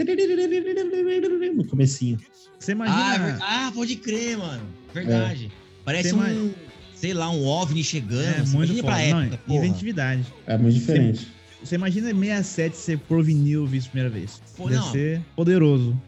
no 1.55 1.65
comecinho. 1.65 2.19
Você 2.59 2.71
imagina? 2.71 3.37
Ah, 3.41 3.67
ah 3.67 3.71
pode 3.71 3.95
crer, 3.97 4.37
mano. 4.37 4.63
Verdade. 4.93 5.51
É. 5.53 5.67
Parece 5.85 6.13
um, 6.13 6.17
imagina... 6.17 6.51
sei 6.95 7.13
lá, 7.13 7.29
um 7.29 7.45
OVNI 7.45 7.83
chegando. 7.83 8.23
É, 8.23 8.39
assim, 8.39 8.57
muito 8.57 8.83
pra 8.83 9.01
época, 9.01 9.39
Não, 9.47 9.55
inventividade. 9.55 10.25
É 10.45 10.57
muito 10.57 10.75
diferente. 10.75 11.27
Você, 11.59 11.65
você 11.65 11.75
imagina 11.75 12.07
67 12.07 12.77
ser 12.77 12.99
por 12.99 13.23
vinil 13.23 13.65
visto 13.65 13.91
primeira 13.91 14.09
vez. 14.09 14.41
Pô, 14.55 14.65
Deve 14.65 14.75
não. 14.77 14.91
ser 14.91 15.21
poderoso. 15.35 15.99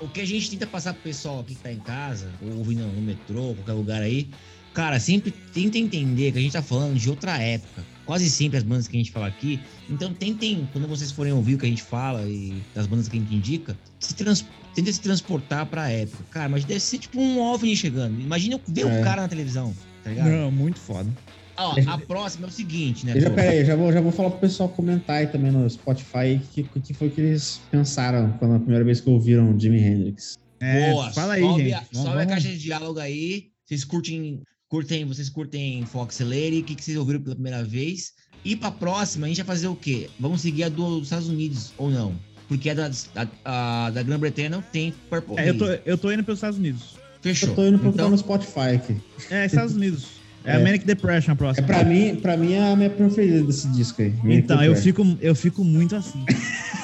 O 0.00 0.08
que 0.08 0.20
a 0.20 0.24
gente 0.24 0.48
tenta 0.50 0.66
passar 0.66 0.94
pro 0.94 1.02
pessoal 1.02 1.40
aqui 1.40 1.56
que 1.56 1.60
tá 1.60 1.72
em 1.72 1.80
casa, 1.80 2.30
ou 2.40 2.58
ouvindo 2.58 2.84
no 2.84 3.02
metrô, 3.02 3.54
qualquer 3.54 3.72
lugar 3.72 4.00
aí, 4.00 4.28
Cara, 4.74 4.98
sempre 4.98 5.30
tenta 5.52 5.76
entender 5.78 6.32
que 6.32 6.38
a 6.38 6.40
gente 6.40 6.52
tá 6.52 6.62
falando 6.62 6.96
de 6.98 7.10
outra 7.10 7.36
época. 7.38 7.84
Quase 8.06 8.28
sempre 8.28 8.58
as 8.58 8.64
bandas 8.64 8.88
que 8.88 8.96
a 8.96 8.98
gente 8.98 9.12
fala 9.12 9.26
aqui. 9.26 9.60
Então 9.88 10.12
tentem, 10.12 10.68
quando 10.72 10.88
vocês 10.88 11.10
forem 11.12 11.32
ouvir 11.32 11.54
o 11.54 11.58
que 11.58 11.66
a 11.66 11.68
gente 11.68 11.82
fala 11.82 12.22
e 12.22 12.54
das 12.74 12.86
bandas 12.86 13.06
que 13.08 13.16
a 13.16 13.20
gente 13.20 13.34
indica, 13.34 13.76
se 14.00 14.14
trans, 14.14 14.44
tenta 14.74 14.90
se 14.92 15.00
transportar 15.00 15.66
pra 15.66 15.88
época. 15.90 16.24
Cara, 16.30 16.48
mas 16.48 16.64
deve 16.64 16.80
ser 16.80 16.98
tipo 16.98 17.20
um 17.20 17.38
OVNI 17.40 17.76
chegando. 17.76 18.20
Imagina 18.20 18.58
ver 18.66 18.82
é. 18.82 19.00
o 19.00 19.04
cara 19.04 19.22
na 19.22 19.28
televisão, 19.28 19.74
tá 20.02 20.10
ligado? 20.10 20.28
Não, 20.30 20.50
muito 20.50 20.78
foda. 20.80 21.08
ó, 21.56 21.76
a 21.86 21.98
próxima 21.98 22.46
é 22.46 22.48
o 22.48 22.52
seguinte, 22.52 23.06
né? 23.06 23.12
Eu 23.14 23.20
já, 23.20 23.28
pô? 23.30 23.36
pera 23.36 23.50
aí, 23.50 23.64
já 23.64 23.76
vou, 23.76 23.92
já 23.92 24.00
vou 24.00 24.10
falar 24.10 24.30
pro 24.30 24.40
pessoal 24.40 24.68
comentar 24.70 25.16
aí 25.16 25.26
também 25.28 25.52
no 25.52 25.68
Spotify 25.70 26.34
o 26.34 26.40
que, 26.40 26.64
que 26.80 26.94
foi 26.94 27.08
que 27.10 27.20
eles 27.20 27.60
pensaram 27.70 28.32
quando 28.38 28.54
a 28.54 28.58
primeira 28.58 28.84
vez 28.84 29.00
que 29.00 29.08
ouviram 29.08 29.58
Jimi 29.58 29.80
Hendrix. 29.80 30.38
É, 30.60 30.90
Boa, 30.90 31.10
fala 31.12 31.34
aí, 31.34 31.42
sobe, 31.42 31.62
gente. 31.62 31.74
A, 31.74 31.78
Vamos- 31.78 31.98
sobe 31.98 32.08
a 32.08 32.12
vamos- 32.14 32.32
caixa 32.32 32.48
de 32.48 32.58
diálogo 32.58 32.98
aí. 32.98 33.52
Vocês 33.64 33.84
curtem, 33.84 34.42
curtem, 34.72 35.04
vocês 35.04 35.28
curtem 35.28 35.84
Fox 35.84 36.18
Lady, 36.20 36.60
o 36.60 36.64
que, 36.64 36.74
que 36.74 36.82
vocês 36.82 36.96
ouviram 36.96 37.20
pela 37.20 37.34
primeira 37.34 37.62
vez? 37.62 38.14
E 38.42 38.56
pra 38.56 38.70
próxima, 38.70 39.26
a 39.26 39.28
gente 39.28 39.36
vai 39.36 39.46
fazer 39.54 39.66
o 39.68 39.74
quê? 39.76 40.08
Vamos 40.18 40.40
seguir 40.40 40.64
a 40.64 40.70
do- 40.70 40.94
dos 40.98 41.04
Estados 41.08 41.28
Unidos 41.28 41.74
ou 41.76 41.90
não? 41.90 42.14
Porque 42.48 42.70
a 42.70 42.74
da, 42.74 42.88
da, 42.88 43.28
a 43.44 43.90
da 43.90 44.02
Grã-Bretanha 44.02 44.48
não 44.48 44.62
tem 44.62 44.94
Purple 45.10 45.34
É, 45.38 45.50
eu, 45.50 45.58
tô, 45.58 45.66
eu 45.66 45.98
tô 45.98 46.10
indo 46.10 46.24
pelos 46.24 46.38
Estados 46.38 46.58
Unidos. 46.58 46.96
Fechou. 47.20 47.50
Eu 47.50 47.54
tô 47.54 47.66
indo 47.66 47.78
procurar 47.78 48.04
então, 48.04 48.10
no 48.12 48.16
Spotify 48.18 48.74
aqui. 48.76 48.96
É, 49.30 49.44
Estados 49.44 49.74
Unidos. 49.76 50.06
É, 50.44 50.56
a 50.56 50.58
É. 50.58 50.64
Manic 50.64 50.84
Depression 50.84 51.30
a 51.30 51.34
É 51.34 51.36
próxima. 51.36 51.66
pra 51.68 51.84
mim, 51.84 52.16
pra 52.16 52.36
mim 52.36 52.54
é 52.54 52.72
a 52.72 52.74
minha 52.74 52.90
preferida 52.90 53.44
desse 53.44 53.68
disco 53.68 54.02
aí. 54.02 54.10
Manic 54.24 54.38
Então, 54.38 54.60
eu 54.60 54.74
fico, 54.74 55.16
eu 55.20 55.36
fico 55.36 55.62
muito 55.62 55.94
assim. 55.94 56.18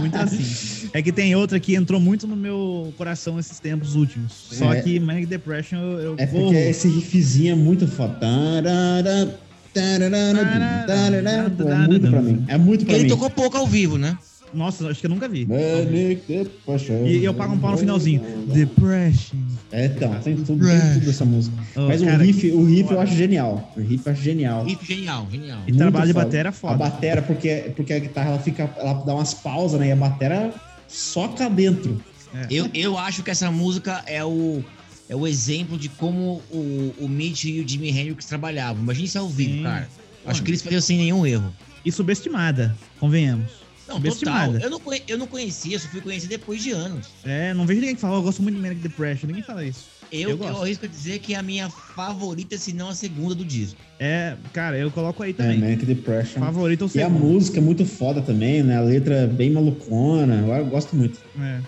Muito 0.00 0.16
assim. 0.16 0.90
É 0.92 1.02
que 1.02 1.12
tem 1.12 1.34
outra 1.34 1.58
que 1.58 1.74
entrou 1.74 2.00
muito 2.00 2.26
no 2.26 2.36
meu 2.36 2.92
coração 2.96 3.38
esses 3.38 3.58
tempos 3.60 3.94
últimos. 3.94 4.32
Só 4.50 4.72
É. 4.74 4.80
que 4.82 4.98
Manic 5.00 5.26
Depression 5.26 5.78
eu, 5.78 6.00
eu 6.00 6.14
É 6.18 6.26
vou- 6.26 6.42
porque 6.42 6.56
esse 6.56 6.88
riffzinho 6.88 7.52
é 7.52 7.56
muito 7.56 7.86
foda. 7.88 8.26
É 9.74 11.86
muito 11.88 12.10
pra 12.10 12.22
mim. 12.22 12.44
É 12.48 12.58
muito 12.58 12.84
pra 12.84 12.94
ele 12.94 13.04
mim. 13.04 13.08
tocou 13.10 13.30
pouco 13.30 13.56
ao 13.56 13.66
vivo, 13.66 13.98
né? 13.98 14.16
Nossa, 14.54 14.88
acho 14.88 15.00
que 15.00 15.06
eu 15.06 15.10
nunca 15.10 15.28
vi. 15.28 15.44
Manic 15.44 16.22
Depression. 16.26 17.06
E 17.06 17.24
eu 17.24 17.34
pago 17.34 17.54
um 17.54 17.58
pau 17.58 17.72
no 17.72 17.78
finalzinho. 17.78 18.22
Depression. 18.46 19.36
É, 19.72 19.86
então, 19.86 20.14
tem 20.20 20.36
tudo, 20.36 20.66
tem 20.66 20.80
tudo 20.94 21.10
essa 21.10 21.24
música. 21.24 21.56
Oh, 21.76 21.88
Mas 21.88 22.02
cara, 22.02 22.22
o 22.22 22.26
riff, 22.26 22.50
o 22.52 22.64
riff 22.64 22.90
eu 22.90 23.00
acho 23.00 23.14
genial. 23.14 23.72
O 23.76 23.80
riff 23.80 24.06
eu 24.06 24.12
acho 24.12 24.22
genial. 24.22 24.64
Riff 24.64 24.86
genial, 24.86 25.28
genial. 25.30 25.60
E 25.66 25.72
trabalho 25.72 26.06
de 26.06 26.12
batera 26.12 26.48
é 26.50 26.52
foda. 26.52 26.74
A 26.74 26.76
batera, 26.76 27.22
porque, 27.22 27.72
porque 27.74 27.92
a 27.92 27.98
guitarra 27.98 28.30
ela 28.30 28.38
fica. 28.38 28.70
Ela 28.78 28.94
dá 28.94 29.14
umas 29.14 29.34
pausas, 29.34 29.78
né? 29.80 29.88
E 29.88 29.92
a 29.92 29.96
batera 29.96 30.54
soca 30.88 31.50
dentro. 31.50 32.00
Eu, 32.50 32.68
eu 32.74 32.98
acho 32.98 33.22
que 33.22 33.30
essa 33.30 33.50
música 33.50 34.02
é 34.06 34.24
o, 34.24 34.62
é 35.08 35.16
o 35.16 35.26
exemplo 35.26 35.78
de 35.78 35.88
como 35.88 36.42
o, 36.50 36.94
o 36.98 37.08
Mitch 37.08 37.44
e 37.44 37.60
o 37.60 37.68
Jimi 37.68 37.88
Hendrix 37.90 38.26
trabalhavam. 38.26 38.82
Imagina 38.82 39.06
isso 39.06 39.18
ao 39.18 39.28
vivo, 39.28 39.54
Sim. 39.54 39.62
cara. 39.62 39.88
Acho 40.26 40.42
que 40.42 40.50
eles 40.50 40.62
faziam 40.62 40.80
sem 40.80 40.98
nenhum 40.98 41.24
erro. 41.24 41.54
E 41.84 41.92
subestimada, 41.92 42.76
convenhamos. 42.98 43.65
Não, 43.88 43.96
total. 43.96 44.10
Subestimada. 44.12 44.58
Eu 44.60 44.70
não, 44.70 44.80
conhe- 44.80 45.02
eu 45.06 45.16
não 45.18 45.26
conhecia, 45.26 45.78
só 45.78 45.86
fui 45.88 46.00
conhecer 46.00 46.26
depois 46.26 46.62
de 46.62 46.72
anos. 46.72 47.06
É, 47.24 47.54
não 47.54 47.64
vejo 47.66 47.80
ninguém 47.80 47.94
que 47.94 48.00
fala, 48.00 48.16
"Oh, 48.16 48.18
eu 48.18 48.22
gosto 48.24 48.42
muito 48.42 48.56
de 48.56 48.60
Manic 48.62 48.80
Depression. 48.80 49.26
Ninguém 49.28 49.42
fala 49.44 49.64
isso. 49.64 49.86
Eu, 50.10 50.30
Eu 50.30 50.38
eu, 50.38 50.62
arrisco 50.62 50.84
a 50.84 50.88
dizer 50.88 51.18
que 51.18 51.34
é 51.34 51.36
a 51.36 51.42
minha 51.42 51.68
favorita, 51.68 52.56
se 52.58 52.72
não 52.72 52.88
a 52.90 52.94
segunda 52.94 53.34
do 53.34 53.44
disco. 53.44 53.76
É, 53.98 54.36
cara, 54.52 54.78
eu 54.78 54.90
coloco 54.90 55.22
aí 55.22 55.30
É, 55.30 55.34
também. 55.34 55.58
Manic 55.58 55.84
Depression. 55.86 56.38
Favorito 56.40 56.82
ou 56.82 56.90
E 56.94 57.02
a 57.02 57.08
música 57.08 57.58
é 57.58 57.60
muito 57.60 57.84
foda 57.84 58.20
também, 58.22 58.62
né? 58.62 58.76
A 58.76 58.80
letra 58.82 59.14
é 59.14 59.26
bem 59.26 59.50
malucona. 59.50 60.34
Eu, 60.36 60.48
eu 60.54 60.66
gosto 60.66 60.94
muito. 60.94 61.18
É. 61.40 61.60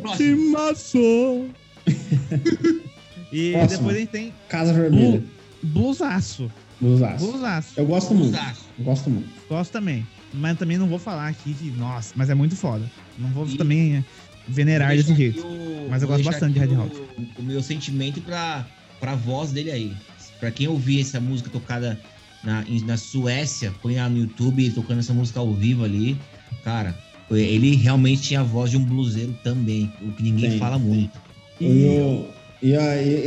Próximo. 0.00 1.50
e 3.32 3.52
Próximo. 3.52 3.78
depois 3.78 3.96
a 3.96 4.00
gente 4.00 4.08
tem 4.10 4.34
Casa 4.48 4.72
Vermelha. 4.72 5.22
Blusaço. 5.62 6.50
Blusaço. 6.80 7.26
Blusaço. 7.26 7.68
Eu 7.76 7.86
gosto 7.86 8.14
muito. 8.14 8.30
Usaço. 8.34 8.64
Eu 8.78 8.84
gosto 8.84 9.10
muito. 9.10 9.28
Gosto 9.48 9.72
também. 9.72 10.06
Mas 10.32 10.58
também 10.58 10.76
não 10.76 10.86
vou 10.86 10.98
falar 10.98 11.28
aqui 11.28 11.54
que, 11.54 11.70
nossa, 11.70 12.12
mas 12.16 12.28
é 12.30 12.34
muito 12.34 12.54
foda. 12.56 12.90
Não 13.16 13.30
vou 13.30 13.46
E- 13.46 13.56
também 13.56 14.04
venerar 14.46 14.94
desse 14.94 15.14
jeito. 15.14 15.40
o- 15.46 15.88
Mas 15.90 16.02
eu 16.02 16.08
gosto 16.08 16.24
bastante 16.24 16.52
de 16.54 16.58
Red 16.58 16.74
o- 16.76 17.08
O, 17.38 17.42
meu 17.42 17.62
sentimento 17.62 18.20
pra, 18.20 18.66
pra 19.00 19.14
voz 19.14 19.52
dele 19.52 19.70
aí. 19.70 19.96
Pra 20.38 20.50
quem 20.50 20.68
ouvir 20.68 21.00
essa 21.00 21.18
música 21.18 21.48
tocada 21.50 21.98
na, 22.44 22.64
na 22.84 22.96
Suécia, 22.96 23.72
põe 23.82 23.96
lá 23.96 24.08
no 24.08 24.18
YouTube 24.18 24.70
tocando 24.70 25.00
essa 25.00 25.14
música 25.14 25.40
ao 25.40 25.52
vivo 25.54 25.82
ali. 25.82 26.16
Cara, 26.62 26.94
ele 27.30 27.74
realmente 27.76 28.22
tinha 28.22 28.40
a 28.40 28.44
voz 28.44 28.70
de 28.70 28.76
um 28.76 28.84
bluseiro 28.84 29.34
também, 29.42 29.90
o 30.02 30.12
que 30.12 30.22
ninguém 30.22 30.58
fala 30.58 30.78
muito. 30.78 31.18
E, 31.60 31.64
e, 31.64 32.24
e 32.62 32.74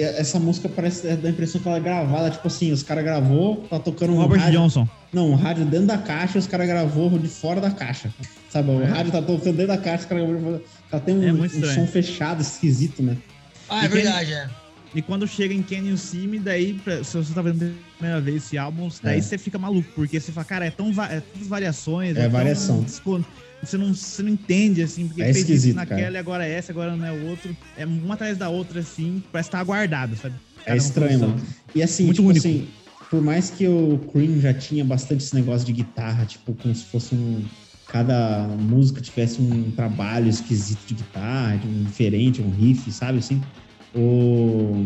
essa 0.01 0.39
música 0.39 0.67
parece 0.67 1.07
é, 1.07 1.15
dá 1.15 1.27
a 1.27 1.31
impressão 1.31 1.61
que 1.61 1.67
ela 1.67 1.77
é 1.77 1.79
gravada, 1.79 2.29
tipo 2.29 2.47
assim, 2.47 2.71
os 2.71 2.83
caras 2.83 3.03
gravou, 3.03 3.65
tá 3.69 3.79
tocando 3.79 4.13
um 4.13 4.17
Robert 4.17 4.39
rádio, 4.41 4.59
Johnson. 4.59 4.87
não, 5.13 5.29
um 5.31 5.35
rádio 5.35 5.63
dentro 5.65 5.87
da 5.87 5.97
caixa, 5.97 6.37
os 6.37 6.47
caras 6.47 6.67
gravou 6.67 7.09
de 7.17 7.27
fora 7.29 7.61
da 7.61 7.71
caixa. 7.71 8.13
Sabe, 8.49 8.69
o 8.71 8.81
É. 8.81 8.85
rádio 8.85 9.11
tá 9.13 9.21
tocando 9.21 9.55
dentro 9.55 9.67
da 9.67 9.77
caixa, 9.77 10.03
os 10.03 10.05
caras 10.09 10.27
gravou, 10.29 10.61
ela 10.91 11.01
tem 11.01 11.15
um, 11.17 11.23
É 11.23 11.31
um 11.31 11.49
som 11.73 11.87
fechado, 11.87 12.41
esquisito, 12.41 13.01
né? 13.01 13.15
Ah, 13.69 13.85
é 13.85 13.87
verdade, 13.87 14.33
é. 14.33 14.49
E 14.93 15.01
quando 15.01 15.25
chega 15.27 15.53
em 15.53 15.61
Can 15.63 15.77
You 15.87 15.97
See 15.97 16.27
Me, 16.27 16.37
daí, 16.39 16.73
pra- 16.73 17.03
se 17.03 17.15
você 17.15 17.33
tá 17.33 17.41
vendo 17.41 17.59
pela 17.59 17.71
primeira 17.97 18.21
vez 18.21 18.43
esse 18.43 18.57
álbum, 18.57 18.89
daí 19.01 19.19
É. 19.19 19.21
você 19.21 19.37
fica 19.37 19.57
maluco, 19.57 19.87
porque 19.95 20.19
você 20.19 20.31
fala, 20.31 20.43
cara, 20.45 20.65
é 20.65 20.71
tão 20.71 20.91
va- 20.91 21.07
é 21.09 21.21
tantas 21.21 21.47
variações. 21.47 22.17
É 22.17 22.23
tão 22.23 22.31
variação. 22.31 22.85
Você 23.63 23.77
não, 23.77 23.93
você 23.93 24.23
não 24.23 24.29
entende, 24.29 24.81
assim, 24.81 25.07
porque 25.07 25.21
É 25.21 25.31
fez 25.33 25.47
isso 25.49 25.75
naquela 25.75 26.01
cara. 26.01 26.13
e 26.13 26.17
agora 26.17 26.45
é 26.47 26.51
essa, 26.51 26.71
agora 26.71 26.95
não 26.95 27.05
é 27.05 27.11
outro. 27.11 27.55
É 27.77 27.85
uma 27.85 28.15
atrás 28.15 28.37
da 28.37 28.49
outra, 28.49 28.79
assim, 28.79 29.23
parece 29.31 29.47
estar 29.49 29.59
aguardado, 29.59 30.15
sabe? 30.17 30.35
É 30.61 30.63
Cada 30.65 30.71
uma 30.71 30.77
estranho, 30.77 31.19
mano. 31.19 31.41
E 31.75 31.81
assim, 31.83 32.05
Muito 32.05 32.15
tipo 32.17 32.27
único. 32.29 32.47
assim, 32.47 32.67
por 33.09 33.21
mais 33.21 33.49
que 33.51 33.67
o 33.67 33.99
Cream 34.11 34.39
já 34.41 34.53
tinha 34.53 34.83
bastante 34.83 35.23
esse 35.23 35.35
negócio 35.35 35.65
de 35.65 35.73
guitarra, 35.73 36.25
tipo, 36.25 36.53
como 36.55 36.73
se 36.75 36.85
fosse 36.85 37.13
um. 37.15 37.43
Cada 37.87 38.47
música 38.47 38.99
tivesse 39.01 39.39
um 39.41 39.69
trabalho 39.71 40.27
esquisito 40.29 40.85
de 40.87 40.95
guitarra, 40.95 41.59
um 41.65 41.83
diferente, 41.83 42.41
um 42.41 42.49
riff, 42.49 42.89
sabe 42.91 43.19
assim? 43.19 43.41
O 43.95 44.85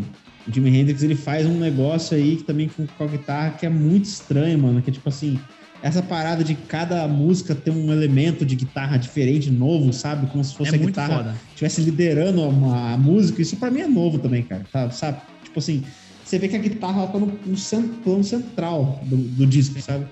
Jimi 0.51 0.69
Hendrix 0.75 1.03
ele 1.03 1.15
faz 1.15 1.45
um 1.45 1.57
negócio 1.57 2.15
aí 2.15 2.37
que 2.37 2.43
também 2.43 2.69
com, 2.69 2.85
com 2.85 3.03
a 3.03 3.07
guitarra 3.07 3.51
que 3.51 3.65
é 3.65 3.69
muito 3.69 4.05
estranho, 4.05 4.57
mano. 4.59 4.81
Que 4.81 4.89
é 4.89 4.93
tipo 4.93 5.07
assim, 5.09 5.39
essa 5.81 6.01
parada 6.01 6.43
de 6.43 6.55
cada 6.55 7.07
música 7.07 7.53
ter 7.53 7.71
um 7.71 7.91
elemento 7.91 8.45
de 8.45 8.55
guitarra 8.55 8.97
diferente, 8.97 9.51
novo, 9.51 9.93
sabe? 9.93 10.27
Como 10.27 10.43
se 10.43 10.55
fosse 10.55 10.71
É 10.71 10.75
a 10.75 10.77
guitarra 10.77 11.35
estivesse 11.49 11.81
liderando 11.81 12.41
uma, 12.41 12.93
a 12.93 12.97
música, 12.97 13.41
isso 13.41 13.57
pra 13.57 13.69
mim 13.71 13.81
é 13.81 13.87
novo 13.87 14.19
também, 14.19 14.43
cara. 14.43 14.63
Tá, 14.71 14.89
sabe? 14.89 15.21
Tipo 15.43 15.59
assim, 15.59 15.83
você 16.23 16.39
vê 16.39 16.47
que 16.47 16.55
a 16.55 16.59
guitarra 16.59 17.01
ela 17.03 17.11
tá 17.11 17.19
no, 17.19 17.39
no 17.45 17.55
cen- 17.57 17.89
plano 18.03 18.23
central 18.23 19.03
do, 19.05 19.17
do 19.17 19.45
disco, 19.45 19.79
sabe? 19.79 20.05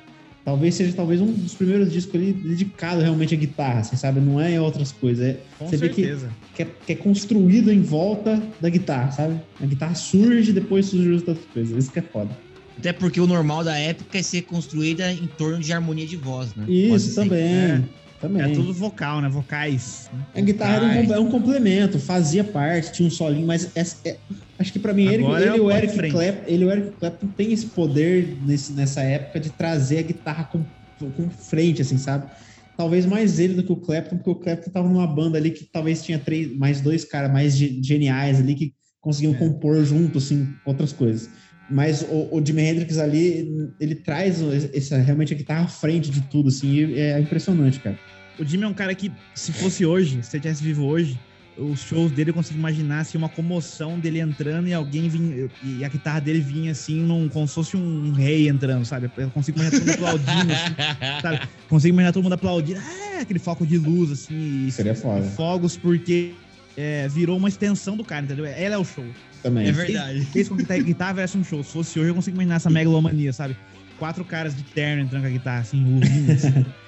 Talvez 0.46 0.76
seja 0.76 0.92
talvez 0.94 1.22
um 1.22 1.32
dos 1.32 1.54
primeiros 1.54 1.92
discos 1.92 2.16
ali 2.16 2.34
dedicado 2.34 3.02
realmente 3.02 3.34
à 3.34 3.38
guitarra, 3.38 3.80
assim, 3.80 3.96
sabe? 3.96 4.20
Não 4.20 4.42
é 4.42 4.52
em 4.52 4.60
outras 4.60 4.92
coisas. 4.92 5.26
É, 5.26 5.40
Com 5.58 5.68
você 5.68 5.78
vê 5.78 5.88
que, 5.88 6.02
certeza. 6.02 6.30
que, 6.54 6.64
é, 6.64 6.68
que 6.86 6.92
é 6.92 6.96
construído 6.96 7.72
em 7.72 7.82
volta 7.82 8.42
da 8.60 8.70
guitarra, 8.70 9.12
sabe? 9.12 9.40
A 9.62 9.66
guitarra 9.66 9.96
surge 9.96 10.50
e 10.50 10.54
depois 10.54 10.88
surge 10.88 11.10
outras 11.12 11.38
coisas. 11.54 11.78
Isso 11.78 11.92
que 11.92 12.00
é 12.00 12.02
foda. 12.02 12.38
Até 12.78 12.92
porque 12.92 13.22
o 13.22 13.28
normal 13.28 13.64
da 13.64 13.78
época 13.78 14.18
é 14.18 14.22
ser 14.22 14.42
construída 14.42 15.14
em 15.14 15.28
torno 15.28 15.60
de 15.60 15.72
harmonia 15.72 16.06
de 16.06 16.18
voz, 16.18 16.54
né? 16.56 16.66
Isso 16.68 17.12
ser. 17.12 17.16
também. 17.22 17.86
É. 18.24 18.28
Também. 18.28 18.42
É 18.42 18.50
tudo 18.54 18.74
vocal, 18.74 19.22
né? 19.22 19.28
Vocais. 19.30 20.10
A 20.34 20.40
guitarra 20.42 20.76
era 20.94 21.02
um, 21.02 21.06
com- 21.08 21.14
é 21.14 21.20
um 21.20 21.30
complemento, 21.30 22.00
fazia 22.00 22.44
parte, 22.44 22.94
tinha 22.94 23.08
um 23.08 23.12
solinho, 23.12 23.46
mas 23.46 23.70
essa- 23.76 23.98
é- 24.08 24.18
acho 24.58 24.72
que 24.72 24.80
pra 24.80 24.94
mim 24.94 25.04
ele, 25.08 25.26
é 25.26 25.42
ele, 25.42 25.60
o 25.60 25.66
o 25.66 25.72
Eric. 25.72 25.94
Clapton, 26.10 26.44
ele 26.48 26.64
e 26.64 26.66
o 26.66 26.72
Eric 26.72 26.98
Clapton 27.00 27.28
tem 27.28 27.52
esse 27.52 27.68
poder 27.68 28.40
nesse- 28.42 28.74
nessa 28.74 29.02
época 29.02 29.40
de 29.40 29.50
trazer 29.52 30.00
a 30.00 30.04
guitarra 30.04 30.46
com, 30.46 30.66
com 31.12 31.30
frente, 31.30 31.82
assim, 31.82 31.98
sabe? 31.98 32.30
Talvez 32.78 33.06
mais 33.06 33.40
ele 33.40 33.56
do 33.56 33.64
que 33.64 33.72
o 33.72 33.76
Clapton, 33.76 34.16
porque 34.18 34.30
o 34.32 34.36
Clapton 34.36 34.72
tava 34.72 34.88
numa 34.90 35.06
banda 35.06 35.38
ali 35.38 35.52
que 35.52 35.66
talvez 35.66 36.02
tinha 36.04 36.18
três, 36.18 36.56
mais 36.58 36.80
dois 36.82 37.04
caras 37.04 37.32
mais 37.32 37.56
ge- 37.58 37.80
geniais 37.84 38.40
ali 38.40 38.56
que 38.56 38.74
conseguiam 39.02 39.34
É. 39.34 39.38
compor 39.38 39.84
junto, 39.84 40.18
assim, 40.18 40.48
outras 40.66 40.94
coisas. 40.94 41.30
Mas 41.70 42.02
o, 42.04 42.30
o 42.36 42.46
Jimi 42.46 42.62
Hendrix 42.62 42.98
ali, 42.98 43.48
ele 43.80 43.96
traz 43.96 44.42
essa, 44.74 44.98
realmente 44.98 45.34
a 45.34 45.38
guitarra 45.38 45.64
à 45.66 45.68
frente 45.68 46.10
de 46.10 46.22
tudo, 46.30 46.50
assim, 46.50 46.68
e 46.74 47.00
é 47.00 47.20
impressionante, 47.20 47.80
cara. 47.80 47.98
O 48.40 48.46
Jimmy 48.46 48.64
é 48.64 48.68
um 48.68 48.74
cara 48.74 48.94
que, 48.96 49.12
se 49.36 49.52
fosse 49.52 49.86
hoje, 49.86 50.22
se 50.24 50.36
ele 50.36 50.42
tivesse 50.42 50.64
vivo 50.64 50.86
hoje, 50.86 51.20
os 51.58 51.82
shows 51.82 52.12
dele 52.12 52.32
eu 52.32 52.34
consigo 52.34 52.58
imaginar 52.58 53.02
assim, 53.02 53.18
uma 53.18 53.30
comoção 53.30 54.00
dele 54.00 54.20
entrando 54.20 54.68
e 54.68 54.74
alguém 54.74 55.08
vinha. 55.08 55.48
E 55.64 55.86
a 55.86 55.88
guitarra 55.88 56.20
dele 56.20 56.40
vinha 56.40 56.72
assim, 56.72 57.00
num, 57.02 57.30
como 57.30 57.48
se 57.48 57.54
fosse 57.54 57.78
um 57.78 58.12
rei 58.12 58.50
entrando, 58.50 58.86
sabe? 58.86 59.10
Eu 59.18 59.30
consigo 59.30 59.60
imaginar 59.60 59.80
todo 59.80 59.88
mundo 59.88 59.94
aplaudindo, 59.94 60.54
assim, 60.54 60.74
sabe? 61.22 61.48
Consigo 61.70 61.94
imaginar 61.94 62.12
todo 62.12 62.24
mundo 62.24 62.34
aplaudindo. 62.34 62.80
Ah, 62.80 63.22
aquele 63.22 63.40
foco 63.40 63.66
de 63.66 63.78
luz, 63.78 64.12
assim, 64.12 64.68
e, 64.68 64.72
Seria 64.72 64.96
foda. 64.96 65.24
fogos, 65.30 65.78
porque 65.78 66.34
é, 66.76 67.08
virou 67.08 67.38
uma 67.38 67.50
extensão 67.50 67.96
do 67.96 68.04
cara, 68.04 68.26
entendeu? 68.26 68.46
Ela 68.46 68.76
é 68.76 68.78
o 68.78 68.86
show. 68.86 69.06
Também. 69.44 69.68
É 69.68 69.72
verdade. 69.72 70.26
Fez 70.26 70.48
com 70.50 70.56
que 70.58 70.72
a 70.72 70.78
guitarra 70.78 71.14
viesse 71.14 71.38
um 71.38 71.44
show. 71.44 71.64
Se 71.64 71.72
fosse 71.72 72.00
hoje, 72.00 72.10
eu 72.10 72.16
consigo 72.16 72.36
imaginar 72.36 72.56
essa 72.56 72.70
megalomania, 72.70 73.32
sabe? 73.32 73.56
Quatro 74.00 74.26
caras 74.26 74.56
de 74.56 74.64
terno 74.64 75.04
entrando 75.04 75.22
com 75.22 75.28
a 75.28 75.32
guitarra, 75.32 75.60
assim, 75.60 75.96
ouvindo, 75.96 76.32
assim. 76.32 76.66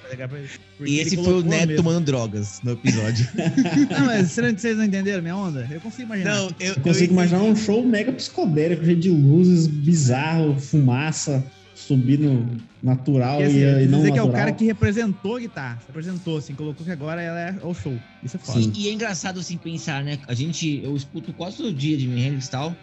E 0.84 1.00
esse 1.00 1.16
foi 1.16 1.34
o 1.34 1.42
Neto 1.42 1.66
mesmo. 1.66 1.82
tomando 1.82 2.04
drogas 2.04 2.60
no 2.62 2.72
episódio. 2.72 3.28
Não, 3.90 4.06
mas 4.06 4.30
será 4.30 4.52
que 4.52 4.60
vocês 4.60 4.76
não 4.76 4.84
entenderam 4.84 5.20
minha 5.20 5.36
onda? 5.36 5.66
Eu 5.68 5.80
consigo 5.80 6.04
imaginar. 6.04 6.34
Não, 6.36 6.50
eu, 6.60 6.74
Eu 6.74 6.80
consigo 6.80 7.12
imaginar 7.12 7.42
um 7.42 7.56
show 7.56 7.84
mega 7.84 8.12
psicodélico, 8.12 8.84
cheio 8.84 8.96
de 8.96 9.10
luzes, 9.10 9.66
bizarro, 9.66 10.60
fumaça, 10.60 11.44
subindo 11.74 12.46
natural 12.82 13.38
Porque, 13.38 13.50
assim, 13.50 13.58
e, 13.58 13.62
eu 13.62 13.82
e 13.82 13.86
não 13.86 13.98
dizer 13.98 14.12
que 14.12 14.18
é 14.18 14.22
o 14.22 14.26
natural. 14.26 14.44
cara 14.46 14.52
que 14.52 14.64
representou 14.64 15.36
a 15.36 15.40
guitarra. 15.40 15.78
Representou, 15.88 16.38
assim, 16.38 16.54
colocou 16.54 16.84
que 16.86 16.92
agora 16.92 17.20
ela 17.20 17.40
é 17.40 17.54
o 17.62 17.74
show. 17.74 17.98
Isso 18.22 18.36
é 18.36 18.38
foda. 18.38 18.62
Sim. 18.62 18.72
E, 18.76 18.88
é 18.88 18.92
engraçado 18.92 19.40
assim 19.40 19.56
pensar, 19.56 20.04
né? 20.04 20.18
A 20.28 20.34
gente, 20.34 20.82
eu 20.84 20.94
escuto 20.96 21.32
quase 21.32 21.56
todo 21.56 21.72
dia 21.72 21.96
de 21.96 22.08
Hendrix 22.08 22.46
e 22.46 22.50
tal. 22.50 22.76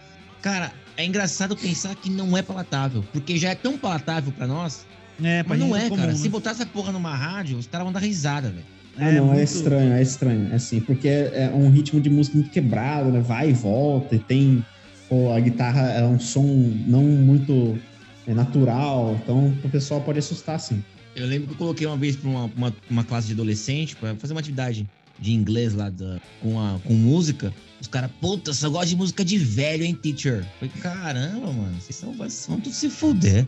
Cara, 0.43 0.73
é 0.97 1.05
engraçado 1.05 1.55
pensar 1.55 1.95
que 1.95 2.09
não 2.09 2.37
é 2.37 2.41
palatável, 2.41 3.01
porque 3.13 3.37
já 3.37 3.49
é 3.51 3.55
tão 3.55 3.77
palatável 3.77 4.31
pra 4.33 4.45
nós, 4.45 4.85
É, 5.23 5.41
mas 5.47 5.57
não 5.57 5.67
gente 5.69 5.85
é, 5.85 5.89
comum, 5.89 6.01
cara. 6.01 6.11
né? 6.11 6.17
Se 6.17 6.27
botar 6.27 6.51
essa 6.51 6.65
porra 6.65 6.91
numa 6.91 7.15
rádio, 7.15 7.57
os 7.57 7.65
caras 7.65 7.85
vão 7.85 7.93
dar 7.93 8.01
risada, 8.01 8.49
velho. 8.49 8.65
Ah, 8.97 9.11
não, 9.11 9.31
é 9.31 9.37
muito- 9.37 9.43
estranho, 9.43 9.93
é 9.93 10.01
estranho. 10.01 10.51
É 10.51 10.55
assim, 10.55 10.81
porque 10.81 11.07
é, 11.07 11.45
é 11.45 11.55
um 11.55 11.69
ritmo 11.71 11.99
de 12.01 12.09
música 12.09 12.37
muito 12.37 12.51
quebrado, 12.51 13.09
né? 13.09 13.21
Vai 13.21 13.49
e 13.49 13.53
volta, 13.53 14.15
e 14.15 14.19
tem. 14.19 14.63
Pô, 15.09 15.31
a 15.31 15.39
guitarra 15.39 15.81
é 15.91 16.03
um 16.05 16.19
som 16.19 16.43
não 16.87 17.03
muito 17.03 17.79
é, 18.27 18.33
natural, 18.33 19.17
então 19.23 19.47
o 19.63 19.69
pessoal 19.69 20.01
pode 20.01 20.19
assustar, 20.19 20.59
sim. 20.59 20.83
Eu 21.15 21.25
lembro 21.25 21.47
que 21.47 21.53
eu 21.53 21.57
coloquei 21.57 21.87
uma 21.87 21.97
vez 21.97 22.15
pra 22.17 22.29
uma, 22.29 22.45
uma, 22.55 22.75
uma 22.89 23.03
classe 23.03 23.27
de 23.27 23.33
adolescente 23.33 23.95
pra 23.95 24.13
fazer 24.15 24.33
uma 24.33 24.39
atividade 24.41 24.87
de 25.23 25.33
inglês 25.33 25.73
lá 25.73 25.89
da, 25.89 26.19
com, 26.41 26.59
a, 26.59 26.77
com 26.83 26.93
música. 26.93 27.53
Os 27.79 27.87
caras, 27.87 28.11
puta, 28.21 28.53
só 28.53 28.69
gosto 28.69 28.89
de 28.89 28.95
música 28.95 29.23
de 29.25 29.37
velho, 29.37 29.83
hein, 29.83 29.95
teacher? 29.95 30.45
Falei, 30.59 30.73
caramba, 30.81 31.51
mano, 31.51 31.75
vocês 31.79 31.95
são, 31.95 32.13
vocês 32.13 32.45
vão 32.47 32.59
tudo 32.59 32.73
se 32.73 32.89
fuder. 32.89 33.47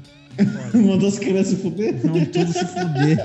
Mandou 0.73 1.07
as 1.07 1.19
crianças 1.19 1.55
se 1.55 1.61
fuder. 1.61 2.01
Vão 2.01 2.25
tudo 2.25 2.53
se 2.53 2.65
fuder. 2.65 3.17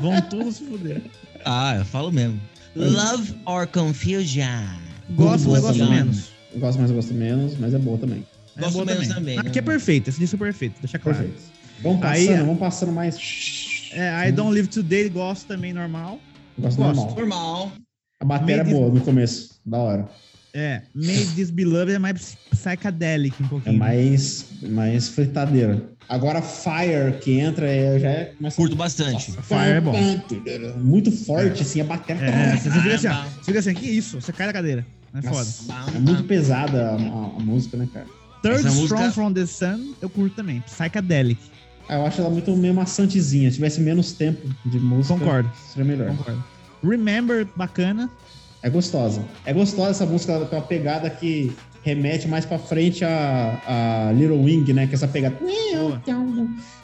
Vão 0.00 0.20
tudo 0.22 0.52
se 0.52 0.64
fuder. 0.64 1.02
Ah, 1.44 1.76
eu 1.76 1.84
falo 1.84 2.10
mesmo. 2.10 2.40
Love 2.74 3.34
or 3.46 3.66
Confusion. 3.66 4.78
Gosto, 5.10 5.50
mas 5.50 5.60
gosto 5.62 5.84
menos. 5.84 6.30
Eu 6.52 6.60
gosto 6.60 6.78
mais, 6.78 6.90
eu 6.90 6.96
gosto 6.96 7.14
menos, 7.14 7.56
mas 7.58 7.74
é 7.74 7.78
boa 7.78 7.98
também. 7.98 8.26
É 8.56 8.60
Gosto 8.60 8.74
boa 8.74 8.84
menos 8.84 9.08
também, 9.08 9.38
Aqui 9.38 9.58
é 9.58 9.62
perfeito, 9.62 10.08
esse 10.08 10.18
disco 10.18 10.36
é 10.36 10.38
perfeito, 10.38 10.80
deixa 10.80 10.98
claro. 10.98 11.18
Perfeito. 11.18 11.42
Vamos 11.82 12.02
Aí, 12.04 12.26
passando, 12.26 12.40
é. 12.40 12.44
vamos 12.44 12.58
passando 12.58 12.92
mais. 12.92 13.90
É, 13.92 14.28
I 14.28 14.32
Don't 14.32 14.52
Live 14.52 14.68
Today, 14.68 15.08
gosto 15.08 15.46
também, 15.46 15.72
normal. 15.72 16.20
Gosto 16.58 16.76
gosto. 16.76 16.96
normal. 16.96 17.14
Normal. 17.16 17.72
A 18.20 18.24
bateria 18.24 18.60
é 18.60 18.64
boa 18.64 18.90
no 18.92 19.00
começo, 19.00 19.58
da 19.64 19.78
hora. 19.78 20.08
É, 20.52 20.82
Made 20.94 21.26
This 21.36 21.48
Beloved 21.50 21.94
é 21.94 21.98
mais 21.98 22.36
psychedelic 22.50 23.40
um 23.42 23.46
É 23.46 23.48
pouquinho. 23.48 23.78
mais, 23.78 24.44
mais 24.62 25.08
fritadeira. 25.08 25.82
Agora 26.08 26.42
Fire 26.42 27.18
que 27.22 27.38
entra, 27.38 27.66
é, 27.66 27.98
já 27.98 28.08
é. 28.10 28.24
Começa 28.36 28.56
Curto 28.56 28.76
bastante. 28.76 29.30
Nossa, 29.30 29.42
Fire 29.42 29.70
é 29.70 29.80
bom. 29.80 29.94
Muito 30.80 31.10
forte, 31.12 31.62
assim, 31.62 31.80
a 31.80 31.84
bateria. 31.84 32.22
É, 32.24 32.56
você 32.56 32.70
fica 32.70 32.94
assim, 32.94 33.06
ó, 33.08 33.22
você 33.22 33.44
fica 33.44 33.58
assim, 33.60 33.74
que 33.74 33.86
isso? 33.86 34.20
Você 34.20 34.32
cai 34.32 34.46
da 34.48 34.52
cadeira. 34.52 34.84
É 35.14 35.22
foda. 35.22 35.36
Nossa, 35.36 35.72
é 35.96 35.98
muito 35.98 36.24
pesada 36.24 36.90
a, 36.90 36.94
a- 36.96 36.96
a 37.36 37.40
música, 37.40 37.76
né, 37.76 37.88
cara? 37.92 38.06
Third 38.42 38.58
Essa 38.58 38.68
Strong 38.68 38.80
música- 39.02 39.12
from 39.12 39.32
the 39.32 39.46
Sun, 39.46 39.94
eu 40.02 40.10
curto 40.10 40.34
também. 40.36 40.60
Psychedelic. 40.62 41.40
Ah, 41.88 41.94
Eu 41.96 42.06
acho 42.06 42.20
ela 42.20 42.30
muito 42.30 42.54
meio 42.56 42.74
maçantezinha. 42.74 43.48
Se 43.50 43.56
tivesse 43.56 43.80
menos 43.80 44.12
tempo 44.12 44.48
de 44.66 44.78
música, 44.78 45.14
Concordo. 45.18 45.50
seria 45.72 45.84
melhor. 45.88 46.08
Concordo. 46.16 46.42
Remember, 46.82 47.46
bacana. 47.56 48.10
É 48.62 48.68
gostosa. 48.68 49.24
É 49.44 49.52
gostosa 49.52 49.90
essa 49.90 50.06
música, 50.06 50.32
ela 50.32 50.46
tem 50.46 50.58
uma 50.58 50.64
pegada 50.64 51.08
que 51.08 51.52
remete 51.82 52.28
mais 52.28 52.44
pra 52.44 52.58
frente 52.58 53.04
a, 53.04 54.08
a 54.08 54.12
Little 54.12 54.42
Wing, 54.42 54.70
né? 54.72 54.86
Que 54.86 54.92
é 54.92 54.96
essa 54.96 55.08
pegada. 55.08 55.36
Boa. 55.40 56.02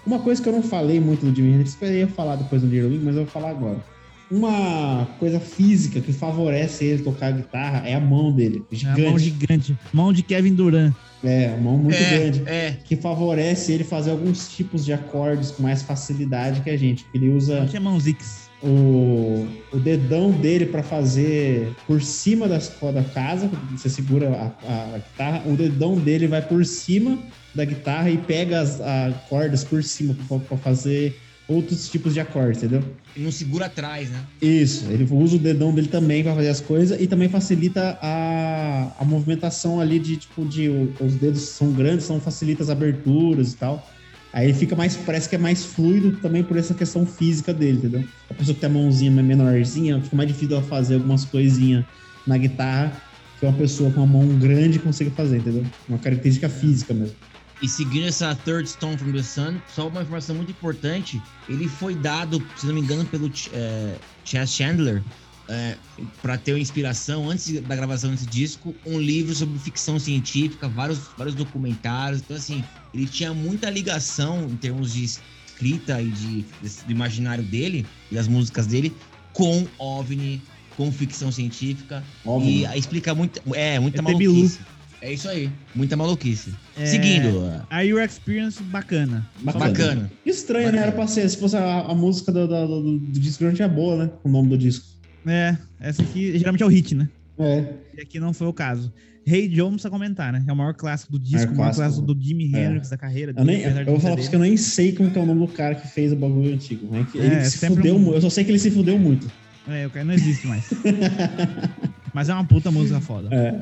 Uma 0.06 0.18
coisa 0.20 0.42
que 0.42 0.48
eu 0.48 0.52
não 0.52 0.62
falei 0.62 1.00
muito 1.00 1.26
do 1.26 1.34
Jimi 1.34 1.52
Hendrix, 1.52 1.76
eu 1.80 1.92
ia 1.92 2.08
falar 2.08 2.36
depois 2.36 2.62
do 2.62 2.68
Little 2.68 2.90
Wing, 2.90 3.04
mas 3.04 3.16
eu 3.16 3.24
vou 3.24 3.30
falar 3.30 3.50
agora. 3.50 3.84
Uma 4.30 5.06
coisa 5.20 5.38
física 5.38 6.00
que 6.00 6.12
favorece 6.12 6.84
ele 6.84 7.02
tocar 7.02 7.30
guitarra 7.30 7.86
é 7.86 7.94
a 7.94 8.00
mão 8.00 8.32
dele. 8.32 8.64
É 8.72 8.74
Gigante. 8.74 9.00
a 9.00 9.08
mão 9.08 9.18
gigante. 9.18 9.78
Mão 9.92 10.12
de 10.12 10.22
Kevin 10.22 10.54
Durant. 10.54 10.92
É, 11.22 11.54
a 11.54 11.56
mão 11.56 11.78
muito 11.78 11.96
é, 11.96 12.10
grande. 12.10 12.42
É, 12.46 12.76
Que 12.84 12.96
favorece 12.96 13.72
ele 13.72 13.84
fazer 13.84 14.10
alguns 14.10 14.48
tipos 14.48 14.84
de 14.84 14.92
acordes 14.92 15.52
com 15.52 15.62
mais 15.62 15.82
facilidade 15.82 16.60
que 16.60 16.70
a 16.70 16.76
gente. 16.76 17.06
Ele 17.14 17.28
usa 17.30 17.60
Não 17.60 17.68
tinha 17.68 17.80
mão 17.80 17.98
Zix. 18.00 18.45
O, 18.62 19.46
o 19.72 19.78
dedão 19.78 20.30
dele 20.30 20.66
para 20.66 20.82
fazer 20.82 21.74
por 21.86 22.00
cima 22.00 22.48
das 22.48 22.72
da 22.94 23.02
casa, 23.02 23.50
você 23.72 23.88
segura 23.88 24.30
a, 24.30 24.94
a 24.94 24.98
guitarra, 24.98 25.42
o 25.46 25.56
dedão 25.56 25.96
dele 25.96 26.26
vai 26.26 26.42
por 26.42 26.64
cima 26.64 27.18
da 27.54 27.64
guitarra 27.64 28.10
e 28.10 28.18
pega 28.18 28.60
as 28.60 28.80
a, 28.80 29.12
cordas 29.28 29.64
por 29.64 29.82
cima 29.82 30.16
para 30.48 30.56
fazer 30.58 31.18
outros 31.48 31.88
tipos 31.88 32.12
de 32.14 32.20
acordes, 32.20 32.62
entendeu? 32.62 32.82
ele 33.16 33.24
não 33.24 33.32
segura 33.32 33.66
atrás, 33.66 34.10
né? 34.10 34.22
Isso, 34.42 34.84
ele 34.90 35.06
usa 35.10 35.36
o 35.36 35.38
dedão 35.38 35.74
dele 35.74 35.88
também 35.88 36.22
para 36.22 36.34
fazer 36.34 36.48
as 36.50 36.60
coisas 36.60 37.00
e 37.00 37.06
também 37.06 37.28
facilita 37.28 37.98
a, 38.02 38.92
a 38.98 39.04
movimentação 39.04 39.80
ali 39.80 39.98
de 39.98 40.18
tipo 40.18 40.44
de 40.44 40.68
os 41.00 41.14
dedos 41.14 41.40
são 41.42 41.72
grandes, 41.72 42.04
são 42.04 42.20
facilita 42.20 42.62
as 42.62 42.68
aberturas 42.68 43.54
e 43.54 43.56
tal. 43.56 43.88
Aí 44.36 44.52
fica 44.52 44.76
mais, 44.76 44.94
parece 44.98 45.30
que 45.30 45.34
é 45.34 45.38
mais 45.38 45.64
fluido 45.64 46.12
também 46.18 46.44
por 46.44 46.58
essa 46.58 46.74
questão 46.74 47.06
física 47.06 47.54
dele, 47.54 47.78
entendeu? 47.78 48.04
A 48.28 48.34
pessoa 48.34 48.54
que 48.54 48.60
tem 48.60 48.68
a 48.68 48.72
mãozinha 48.72 49.10
menorzinha, 49.10 49.98
fica 50.02 50.14
mais 50.14 50.28
difícil 50.28 50.58
ela 50.58 50.66
fazer 50.66 50.96
algumas 50.96 51.24
coisinhas 51.24 51.86
na 52.26 52.36
guitarra 52.36 52.92
que 53.40 53.46
uma 53.46 53.54
pessoa 53.54 53.90
com 53.90 54.02
uma 54.02 54.06
mão 54.06 54.38
grande 54.38 54.78
consiga 54.78 55.10
fazer, 55.12 55.38
entendeu? 55.38 55.64
Uma 55.88 55.96
característica 55.96 56.50
física 56.50 56.92
mesmo. 56.92 57.16
E 57.62 57.68
seguindo 57.68 58.08
essa 58.08 58.34
Third 58.34 58.68
Stone 58.68 58.98
from 58.98 59.12
the 59.12 59.22
Sun, 59.22 59.54
só 59.74 59.88
uma 59.88 60.02
informação 60.02 60.36
muito 60.36 60.50
importante, 60.50 61.18
ele 61.48 61.66
foi 61.66 61.94
dado, 61.94 62.46
se 62.58 62.66
não 62.66 62.74
me 62.74 62.82
engano, 62.82 63.06
pelo 63.06 63.32
é, 63.54 63.94
Chandler, 64.22 65.02
é, 65.48 65.76
para 66.22 66.36
ter 66.36 66.52
uma 66.52 66.60
inspiração, 66.60 67.30
antes 67.30 67.60
da 67.62 67.76
gravação 67.76 68.10
desse 68.10 68.26
disco, 68.26 68.74
um 68.84 69.00
livro 69.00 69.34
sobre 69.34 69.58
ficção 69.58 69.98
científica, 69.98 70.68
vários, 70.68 71.00
vários 71.16 71.34
documentários. 71.34 72.20
Então, 72.20 72.36
assim, 72.36 72.64
ele 72.92 73.06
tinha 73.06 73.32
muita 73.32 73.70
ligação 73.70 74.44
em 74.50 74.56
termos 74.56 74.92
de 74.92 75.04
escrita 75.04 76.00
e 76.02 76.10
de, 76.10 76.44
desse- 76.62 76.84
do 76.84 76.90
imaginário 76.92 77.44
dele, 77.44 77.86
e 78.10 78.14
das 78.14 78.26
músicas 78.28 78.66
dele, 78.66 78.92
com 79.32 79.66
OVNI, 79.78 80.42
com 80.76 80.90
ficção 80.92 81.30
científica. 81.32 82.02
Óbvio. 82.24 82.50
E 82.50 82.66
aí 82.66 82.78
explica 82.78 83.14
muito, 83.14 83.40
é, 83.54 83.78
muita 83.78 83.98
É 83.98 84.02
maluquice. 84.02 84.58
É 85.00 85.12
isso 85.12 85.28
aí, 85.28 85.50
muita 85.74 85.94
maluquice. 85.94 86.52
É, 86.76 86.86
Seguindo, 86.86 87.62
A 87.70 87.82
Your 87.82 88.02
Experience, 88.02 88.62
bacana. 88.62 89.28
Bacana. 89.42 89.66
bacana. 89.66 90.12
Estranho, 90.24 90.72
né? 90.72 90.78
Era 90.78 90.92
pra 90.92 91.06
ser, 91.06 91.28
se 91.28 91.36
fosse 91.36 91.54
a, 91.56 91.80
a 91.82 91.94
música 91.94 92.32
do, 92.32 92.48
do, 92.48 92.66
do, 92.66 92.98
do 92.98 93.20
disco 93.20 93.44
grande 93.44 93.62
é 93.62 93.68
boa, 93.68 94.04
né? 94.04 94.10
O 94.24 94.28
nome 94.28 94.48
do 94.48 94.58
disco. 94.58 94.84
É, 95.26 95.56
essa 95.80 96.02
aqui 96.02 96.38
geralmente 96.38 96.62
é 96.62 96.66
o 96.66 96.68
hit, 96.68 96.94
né? 96.94 97.08
É. 97.38 97.64
E 97.96 98.00
aqui 98.00 98.18
não 98.20 98.32
foi 98.32 98.46
o 98.46 98.52
caso. 98.52 98.92
Hey 99.26 99.48
Joe 99.50 99.64
não 99.64 99.72
precisa 99.72 99.90
comentar, 99.90 100.32
né? 100.32 100.44
É 100.46 100.52
o 100.52 100.56
maior 100.56 100.72
clássico 100.72 101.12
do 101.12 101.18
disco, 101.18 101.38
É, 101.50 101.54
o 101.54 101.56
maior 101.56 101.74
clássico. 101.74 101.82
clássico 101.82 102.06
do 102.14 102.22
Jimi 102.24 102.54
É. 102.54 102.64
Hendrix 102.64 102.88
da 102.90 102.96
carreira 102.96 103.34
Eu, 103.36 103.44
nem, 103.44 103.56
dele, 103.56 103.64
apesar 103.66 103.82
de 103.82 103.88
eu 103.88 103.92
vou 103.94 104.00
falar 104.00 104.14
pra 104.14 104.22
você 104.22 104.30
que 104.30 104.36
eu 104.36 104.40
nem 104.40 104.56
sei 104.56 104.92
como 104.92 105.10
que 105.10 105.18
é 105.18 105.22
o 105.22 105.26
nome 105.26 105.40
do 105.44 105.52
cara 105.52 105.74
que 105.74 105.88
fez 105.88 106.12
o 106.12 106.16
bagulho 106.16 106.54
antigo. 106.54 106.86
Né? 106.92 107.04
Que 107.10 107.18
É, 107.18 107.24
ele 107.26 107.34
é 107.34 107.44
se 107.44 107.66
fudeu 107.66 107.96
um- 107.96 107.98
muito. 107.98 108.14
Eu 108.14 108.20
só 108.20 108.30
sei 108.30 108.44
que 108.44 108.50
ele 108.52 108.58
se 108.60 108.70
fudeu 108.70 108.96
muito. 108.98 109.28
É, 109.68 109.84
o 109.84 109.90
cara 109.90 110.04
não 110.04 110.14
existe 110.14 110.46
mais. 110.46 110.64
Mas 112.14 112.28
é 112.28 112.34
uma 112.34 112.44
puta 112.44 112.70
música 112.70 113.00
foda. 113.00 113.28
É. 113.34 113.60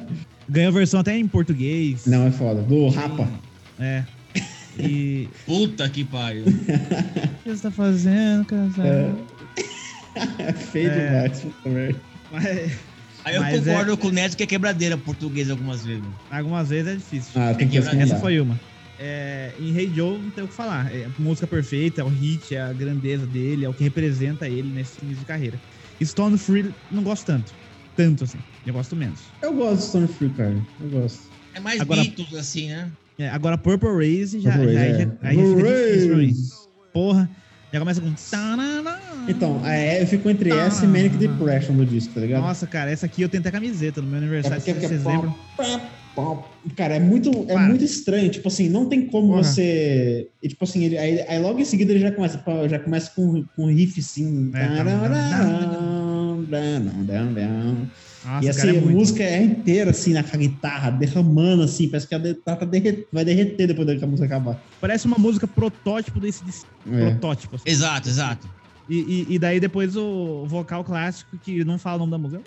Ganhou 0.48 0.70
versão 0.70 1.00
até 1.00 1.16
em 1.16 1.26
português. 1.26 2.04
Não, 2.06 2.26
é 2.26 2.30
foda. 2.30 2.60
Do 2.62 2.88
Rapa. 2.88 3.26
É. 3.80 4.04
E. 4.78 5.28
Puta 5.46 5.88
que 5.88 6.04
pariu. 6.04 6.44
O 7.44 7.44
que 7.44 7.50
você 7.56 7.62
tá 7.62 7.70
fazendo, 7.70 8.44
casal? 8.46 8.86
É 8.86 9.12
feio 10.72 10.90
É. 10.90 11.28
demais. 11.28 11.46
merda. 11.64 12.00
Mas, 12.30 12.72
Aí 13.24 13.36
eu 13.36 13.40
Mas 13.40 13.58
concordo 13.64 13.96
com 13.96 14.08
o 14.08 14.12
Neto 14.12 14.36
que 14.36 14.42
é 14.42 14.46
quebradeira 14.46 14.98
português 14.98 15.48
algumas 15.50 15.82
vezes. 15.84 16.04
algumas 16.30 16.68
vezes 16.68 16.92
é 16.92 16.96
difícil. 16.96 17.32
Ah, 17.40 17.54
tem 17.54 17.66
que 17.68 17.78
Essa 17.78 18.16
foi 18.16 18.38
uma. 18.38 18.60
É, 19.00 19.50
em 19.58 19.74
Hey 19.74 19.90
Joe 19.94 20.18
não 20.18 20.30
tem 20.30 20.44
o 20.44 20.48
que 20.48 20.52
falar. 20.52 20.94
É 20.94 21.06
a 21.06 21.10
música 21.18 21.46
perfeita, 21.46 22.02
é 22.02 22.04
o 22.04 22.08
hit, 22.08 22.54
é 22.54 22.60
a 22.60 22.72
grandeza 22.74 23.26
dele, 23.26 23.64
é 23.64 23.68
o 23.68 23.72
que 23.72 23.82
representa 23.82 24.46
ele 24.46 24.68
nesse 24.68 24.98
início 25.02 25.20
de 25.20 25.24
carreira. 25.24 25.58
Stone 26.04 26.36
Free 26.36 26.70
não 26.90 27.02
gosto 27.02 27.24
tanto. 27.24 27.54
Tanto 27.96 28.24
assim. 28.24 28.38
Eu 28.66 28.74
gosto 28.74 28.94
menos. 28.94 29.20
Eu 29.40 29.54
gosto 29.54 29.76
do 29.76 29.82
Stone 29.88 30.08
Free, 30.08 30.28
cara. 30.30 30.56
Eu 30.82 30.88
gosto. 30.90 31.20
É 31.54 31.60
mais 31.60 31.80
Agora- 31.80 32.02
Beatles, 32.02 32.34
assim, 32.34 32.68
né? 32.68 32.90
É, 33.18 33.28
agora 33.30 33.56
Purple 33.56 33.88
Raze 33.88 34.38
já, 34.40 34.52
Purple 34.52 34.74
já, 34.74 34.80
Raze, 34.80 34.92
já, 34.98 35.02
é. 35.04 35.08
aí 35.22 35.36
já 35.36 35.56
fica 35.56 35.86
difícil 35.86 36.08
pra 36.08 36.16
mim. 36.18 36.34
Porra. 36.92 37.30
Já 37.72 37.78
começa 37.80 38.00
com. 38.02 38.16
Então, 39.26 39.64
é, 39.66 40.02
eu 40.02 40.06
fico 40.06 40.28
entre 40.28 40.50
essa 40.52 40.84
e 40.84 40.88
Manic 40.88 41.16
Depression 41.16 41.74
do 41.76 41.86
disco, 41.86 42.14
tá 42.14 42.20
ligado? 42.20 42.42
Nossa, 42.42 42.66
cara, 42.66 42.90
essa 42.90 43.06
aqui 43.06 43.22
eu 43.22 43.28
tenho 43.28 43.40
até 43.40 43.50
camiseta 43.50 44.02
no 44.02 44.08
meu 44.08 44.16
É 44.16 44.18
aniversário 44.20 44.58
de 44.62 44.72
porque 44.72 44.98
pom, 45.56 45.90
pom. 46.14 46.54
Cara, 46.76 46.96
é 46.96 47.00
muito, 47.00 47.30
é 47.48 47.54
Para. 47.54 47.68
muito 47.68 47.84
estranho. 47.84 48.30
Tipo 48.30 48.48
assim, 48.48 48.68
não 48.68 48.88
tem 48.88 49.06
como 49.06 49.28
Porra. 49.28 49.42
você. 49.42 50.28
E, 50.42 50.48
tipo 50.48 50.64
assim, 50.64 50.84
ele, 50.84 50.98
aí, 50.98 51.20
aí 51.28 51.38
logo 51.38 51.58
em 51.58 51.64
seguida 51.64 51.92
ele 51.92 52.00
já 52.00 52.12
começa, 52.12 52.42
já 52.68 52.78
começa 52.78 53.10
com, 53.14 53.44
com 53.54 53.66
riff 53.66 53.98
assim. 54.00 54.50
É, 54.54 54.68
Nossa, 58.24 58.42
e 58.42 58.46
cara, 58.46 58.50
assim, 58.50 58.68
é 58.68 58.70
a 58.78 58.80
música 58.80 59.22
é 59.22 59.42
inteira, 59.42 59.90
assim, 59.90 60.12
na 60.12 60.22
guitarra, 60.22 60.90
derramando, 60.90 61.62
assim, 61.62 61.88
parece 61.90 62.08
que 62.08 62.18
tá- 62.44 62.56
tá 62.56 62.64
derre- 62.64 63.06
vai 63.12 63.24
derreter 63.24 63.66
depois 63.66 63.98
que 63.98 64.04
a 64.04 64.06
música 64.06 64.26
acabar. 64.26 64.62
Parece 64.80 65.06
uma 65.06 65.18
música 65.18 65.46
protótipo 65.46 66.20
desse, 66.20 66.44
desse 66.44 66.64
É. 66.86 67.10
protótipo. 67.10 67.56
assim. 67.56 67.64
Exato, 67.66 68.08
exato. 68.08 68.48
E, 68.88 69.26
e, 69.30 69.34
e 69.34 69.38
daí 69.38 69.58
depois 69.58 69.96
o 69.96 70.44
vocal 70.46 70.84
clássico 70.84 71.38
que 71.38 71.64
não 71.64 71.78
fala 71.78 71.96
o 71.96 72.06
nome 72.06 72.10
da 72.12 72.18
música. 72.18 72.42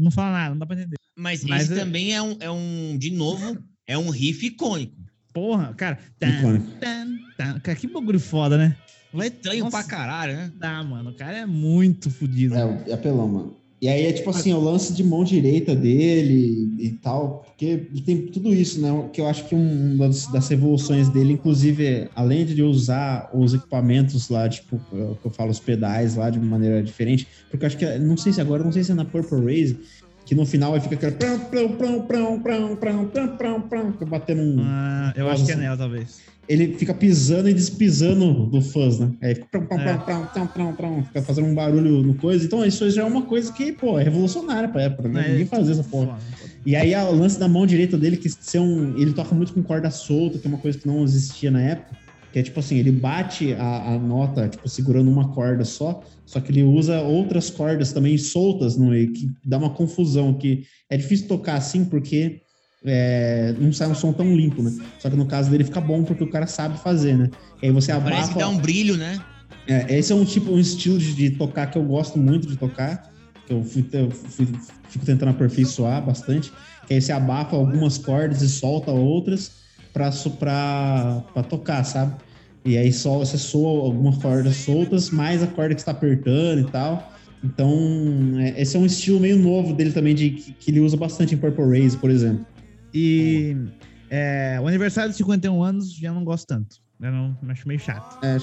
Não 0.00 0.10
fala 0.10 0.32
nada, 0.32 0.50
não 0.50 0.58
dá 0.58 0.66
pra 0.66 0.76
entender. 0.76 0.96
Mas, 1.16 1.44
Mas 1.44 1.62
esse 1.64 1.72
é- 1.72 1.76
também 1.76 2.14
é 2.14 2.22
um, 2.22 2.36
é 2.40 2.50
um, 2.50 2.96
de 2.98 3.10
novo, 3.10 3.58
é 3.86 3.96
um 3.96 4.10
riff 4.10 4.46
icônico. 4.46 4.94
Porra, 5.32 5.74
cara. 5.74 5.98
Icônico. 6.20 6.70
tan, 6.80 7.08
tan. 7.36 7.60
Cara, 7.60 7.76
que 7.76 7.86
bagulho 7.88 8.20
foda, 8.20 8.56
né? 8.56 8.76
Vai 9.12 9.28
Estranho 9.28 9.64
Nossa, 9.64 9.78
pra 9.78 9.86
caralho, 9.86 10.34
né? 10.36 10.52
Dá, 10.56 10.82
mano. 10.82 11.10
O 11.10 11.14
cara 11.14 11.38
é 11.38 11.46
muito 11.46 12.10
fodido. 12.10 12.54
É, 12.54 12.84
é 12.88 12.92
apelão, 12.92 13.28
mano. 13.28 13.56
E 13.80 13.88
aí 13.88 14.06
é 14.06 14.12
tipo 14.12 14.30
assim, 14.30 14.54
o 14.54 14.60
lance 14.60 14.94
de 14.94 15.04
mão 15.04 15.22
direita 15.22 15.76
dele 15.76 16.74
e 16.78 16.90
tal, 16.92 17.44
porque 17.46 17.88
tem 18.06 18.26
tudo 18.26 18.54
isso, 18.54 18.80
né? 18.80 19.10
Que 19.12 19.20
eu 19.20 19.26
acho 19.26 19.46
que 19.46 19.54
um 19.54 19.98
das, 19.98 20.26
das 20.28 20.48
revoluções 20.48 21.10
dele, 21.10 21.34
inclusive, 21.34 22.08
além 22.14 22.46
de 22.46 22.62
usar 22.62 23.30
os 23.34 23.52
equipamentos 23.52 24.30
lá, 24.30 24.48
tipo, 24.48 24.80
que 24.88 25.26
eu 25.26 25.30
falo, 25.30 25.50
os 25.50 25.60
pedais 25.60 26.16
lá 26.16 26.30
de 26.30 26.40
maneira 26.40 26.82
diferente, 26.82 27.28
porque 27.50 27.64
eu 27.64 27.66
acho 27.66 27.76
que, 27.76 27.98
não 27.98 28.16
sei 28.16 28.32
se 28.32 28.40
agora, 28.40 28.64
não 28.64 28.72
sei 28.72 28.82
se 28.82 28.92
é 28.92 28.94
na 28.94 29.04
Purple 29.04 29.44
Race, 29.44 29.78
que 30.24 30.34
no 30.34 30.46
final 30.46 30.74
aí 30.74 30.80
fica 30.80 30.94
aquele 30.94 31.12
prão, 31.12 31.38
prão, 31.38 31.68
prão, 31.76 32.06
prão, 32.06 32.40
prão, 32.40 32.76
prão, 32.76 33.06
prão, 33.36 33.60
prão, 33.68 33.92
prão, 33.92 34.08
batendo 34.08 34.42
um. 34.42 34.56
Ah, 34.58 35.12
eu 35.16 35.28
acho 35.28 35.44
que 35.44 35.52
é 35.52 35.56
nela, 35.56 35.76
talvez. 35.76 36.18
Ele 36.48 36.74
fica 36.74 36.94
pisando 36.94 37.48
e 37.48 37.54
despisando 37.54 38.46
do 38.46 38.60
fãs, 38.60 38.98
né? 38.98 39.12
Aí 39.20 39.34
fica, 39.34 39.46
prão, 39.46 39.66
prão, 39.66 40.74
prão, 40.74 41.04
fica 41.04 41.22
fazendo 41.22 41.48
um 41.48 41.54
barulho 41.54 42.02
no 42.02 42.14
coisa. 42.14 42.44
Então, 42.44 42.64
isso 42.64 42.88
já 42.90 43.02
é 43.02 43.04
uma 43.04 43.22
coisa 43.22 43.52
que, 43.52 43.72
pô, 43.72 43.98
é 43.98 44.04
revolucionária 44.04 44.68
pra 44.68 44.82
época, 44.82 45.08
né? 45.08 45.26
É, 45.26 45.30
Ninguém 45.30 45.46
fazia 45.46 45.72
essa 45.72 45.84
porra. 45.84 46.18
E 46.64 46.74
aí 46.74 46.94
o 46.94 47.12
lance 47.12 47.38
da 47.38 47.48
mão 47.48 47.66
direita 47.66 47.96
dele, 47.96 48.16
que 48.16 48.28
ser 48.28 48.60
um. 48.60 48.96
Ele 48.98 49.12
toca 49.12 49.34
muito 49.34 49.52
com 49.52 49.62
corda 49.62 49.90
solta, 49.90 50.38
que 50.38 50.46
é 50.46 50.50
uma 50.50 50.58
coisa 50.58 50.78
que 50.78 50.86
não 50.86 51.02
existia 51.02 51.50
na 51.50 51.60
época. 51.60 51.96
Que 52.32 52.40
é 52.40 52.42
tipo 52.42 52.60
assim, 52.60 52.76
ele 52.76 52.90
bate 52.90 53.54
a, 53.54 53.94
a 53.94 53.98
nota, 53.98 54.48
tipo, 54.48 54.68
segurando 54.68 55.10
uma 55.10 55.32
corda 55.32 55.64
só, 55.64 56.02
só 56.26 56.38
que 56.38 56.52
ele 56.52 56.64
usa 56.64 57.00
outras 57.00 57.48
cordas 57.48 57.92
também 57.92 58.18
soltas 58.18 58.76
no 58.76 58.90
meio, 58.90 59.12
que 59.12 59.30
dá 59.44 59.56
uma 59.56 59.70
confusão, 59.70 60.34
que 60.34 60.64
é 60.90 60.96
difícil 60.96 61.28
tocar 61.28 61.54
assim 61.54 61.84
porque 61.84 62.42
é, 62.86 63.54
não 63.58 63.72
sai 63.72 63.88
um 63.88 63.94
som 63.94 64.12
tão 64.12 64.34
limpo, 64.34 64.62
né? 64.62 64.72
Só 64.98 65.10
que 65.10 65.16
no 65.16 65.26
caso 65.26 65.50
dele 65.50 65.64
fica 65.64 65.80
bom 65.80 66.04
porque 66.04 66.22
o 66.22 66.30
cara 66.30 66.46
sabe 66.46 66.78
fazer, 66.78 67.16
né? 67.16 67.30
E 67.62 67.66
aí 67.66 67.72
você 67.72 67.90
abafa... 67.90 68.10
Parece 68.10 68.32
que 68.32 68.38
dá 68.38 68.48
um 68.48 68.58
brilho, 68.58 68.96
né? 68.96 69.20
É, 69.66 69.98
esse 69.98 70.12
é 70.12 70.14
um 70.14 70.24
tipo, 70.24 70.52
um 70.52 70.58
estilo 70.58 70.98
de, 70.98 71.12
de 71.12 71.30
tocar 71.30 71.66
que 71.66 71.76
eu 71.76 71.82
gosto 71.82 72.18
muito 72.18 72.46
de 72.46 72.56
tocar, 72.56 73.12
que 73.46 73.52
eu, 73.52 73.64
fui, 73.64 73.84
eu 73.92 74.10
fui, 74.10 74.48
fico 74.88 75.04
tentando 75.04 75.30
aperfeiçoar 75.30 76.04
bastante, 76.04 76.52
que 76.86 76.94
aí 76.94 77.02
você 77.02 77.10
abafa 77.10 77.56
algumas 77.56 77.98
cordas 77.98 78.42
e 78.42 78.48
solta 78.48 78.92
outras 78.92 79.52
para 79.92 80.10
pra 81.32 81.42
tocar, 81.42 81.82
sabe? 81.84 82.14
E 82.64 82.76
aí 82.76 82.92
só 82.92 83.18
você 83.18 83.38
soa 83.38 83.84
algumas 83.84 84.18
cordas 84.18 84.56
soltas, 84.56 85.10
mais 85.10 85.42
a 85.42 85.46
corda 85.46 85.74
que 85.74 85.80
está 85.80 85.92
apertando 85.92 86.60
e 86.60 86.70
tal. 86.70 87.12
Então, 87.42 87.70
é, 88.38 88.60
esse 88.60 88.76
é 88.76 88.80
um 88.80 88.86
estilo 88.86 89.20
meio 89.20 89.36
novo 89.36 89.72
dele 89.72 89.92
também, 89.92 90.14
de, 90.14 90.30
que, 90.30 90.52
que 90.52 90.70
ele 90.70 90.80
usa 90.80 90.96
bastante 90.96 91.34
em 91.34 91.38
Purple 91.38 91.64
Race, 91.64 91.96
por 91.96 92.10
exemplo. 92.10 92.44
E 92.92 93.56
é, 94.10 94.58
o 94.62 94.66
aniversário 94.66 95.10
de 95.10 95.16
51 95.16 95.62
anos 95.62 95.92
já 95.92 96.12
não 96.12 96.24
gosto 96.24 96.46
tanto. 96.46 96.76
Eu 97.00 97.12
não, 97.12 97.36
acho 97.48 97.68
meio 97.68 97.78
chato. 97.78 98.24
É. 98.24 98.38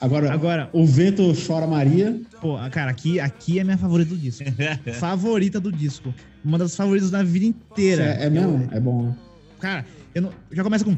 Agora, 0.00 0.30
Agora, 0.30 0.70
o 0.72 0.84
vento 0.84 1.32
chora 1.46 1.66
Maria. 1.66 2.20
Pô, 2.42 2.56
cara, 2.70 2.90
aqui, 2.90 3.18
aqui 3.18 3.58
é 3.58 3.64
minha 3.64 3.78
favorita 3.78 4.10
do 4.10 4.18
disco. 4.18 4.44
favorita 5.00 5.58
do 5.58 5.72
disco. 5.72 6.12
Uma 6.44 6.58
das 6.58 6.76
favoritas 6.76 7.10
da 7.10 7.22
vida 7.22 7.46
inteira. 7.46 8.04
É, 8.20 8.26
é 8.26 8.30
mesmo? 8.30 8.68
É 8.70 8.78
bom. 8.78 9.14
Cara, 9.58 9.86
eu 10.14 10.22
não, 10.22 10.30
já 10.52 10.62
começa 10.62 10.84
com. 10.84 10.94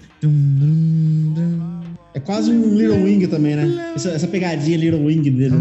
É 2.15 2.21
quase 2.21 2.51
um 2.51 2.75
Little 2.77 3.05
Wing 3.05 3.27
também, 3.29 3.55
né? 3.55 3.93
Essa, 3.95 4.11
essa 4.11 4.27
pegadinha 4.27 4.77
Little 4.77 5.05
Wing 5.05 5.31
dele. 5.31 5.55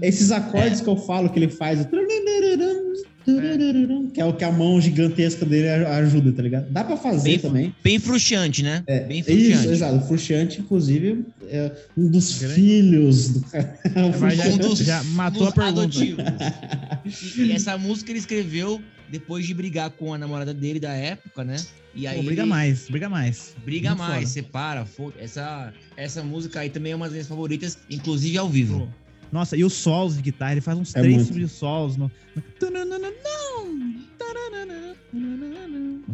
Esses 0.00 0.32
acordes 0.32 0.80
é. 0.80 0.84
que 0.84 0.88
eu 0.88 0.96
falo 0.96 1.28
que 1.28 1.38
ele 1.38 1.48
faz. 1.48 1.86
Que 4.12 4.20
é 4.20 4.24
o 4.24 4.32
que 4.32 4.44
a 4.44 4.52
mão 4.52 4.80
gigantesca 4.80 5.44
dele 5.44 5.68
ajuda, 5.68 6.32
tá 6.32 6.42
ligado? 6.42 6.70
Dá 6.70 6.84
pra 6.84 6.96
fazer 6.96 7.30
bem, 7.30 7.38
também. 7.38 7.74
Bem 7.82 7.98
frustrante, 7.98 8.62
né? 8.62 8.82
É, 8.86 9.00
bem 9.00 9.22
frustrante. 9.22 9.52
Isso, 9.52 9.70
exato. 9.70 10.06
Frustrante, 10.06 10.60
inclusive, 10.60 11.24
é 11.48 11.72
um 11.96 12.08
dos 12.08 12.42
filhos 12.42 13.28
do 13.28 13.40
cara. 13.42 13.78
um 14.52 14.58
dos, 14.58 14.78
já 14.78 15.02
matou 15.04 15.46
a 15.46 15.52
pergunta. 15.52 15.98
E, 16.04 17.40
e, 17.40 17.52
essa 17.52 17.76
música 17.78 18.10
ele 18.10 18.18
escreveu 18.18 18.80
depois 19.10 19.46
de 19.46 19.54
brigar 19.54 19.90
com 19.90 20.14
a 20.14 20.18
namorada 20.18 20.54
dele 20.54 20.80
da 20.80 20.92
época, 20.92 21.44
né? 21.44 21.56
E 21.94 22.06
aí 22.06 22.16
Pô, 22.16 22.24
briga 22.24 22.46
mais, 22.46 22.88
briga 22.88 23.08
mais. 23.08 23.54
Briga 23.64 23.90
Muito 23.90 23.98
mais, 23.98 24.20
foda. 24.20 24.26
separa. 24.26 24.86
Essa, 25.18 25.72
essa 25.96 26.22
música 26.22 26.60
aí 26.60 26.70
também 26.70 26.92
é 26.92 26.96
uma 26.96 27.04
das 27.04 27.12
minhas 27.12 27.28
favoritas, 27.28 27.78
inclusive 27.90 28.38
ao 28.38 28.48
vivo. 28.48 28.80
Pô. 28.80 29.01
Nossa, 29.32 29.56
e 29.56 29.64
os 29.64 29.72
solos 29.72 30.16
de 30.16 30.22
guitarra, 30.22 30.52
ele 30.52 30.60
faz 30.60 30.78
uns 30.78 30.94
é 30.94 31.00
três 31.00 31.30
de 31.30 31.48
solos. 31.48 31.96
No... 31.96 32.10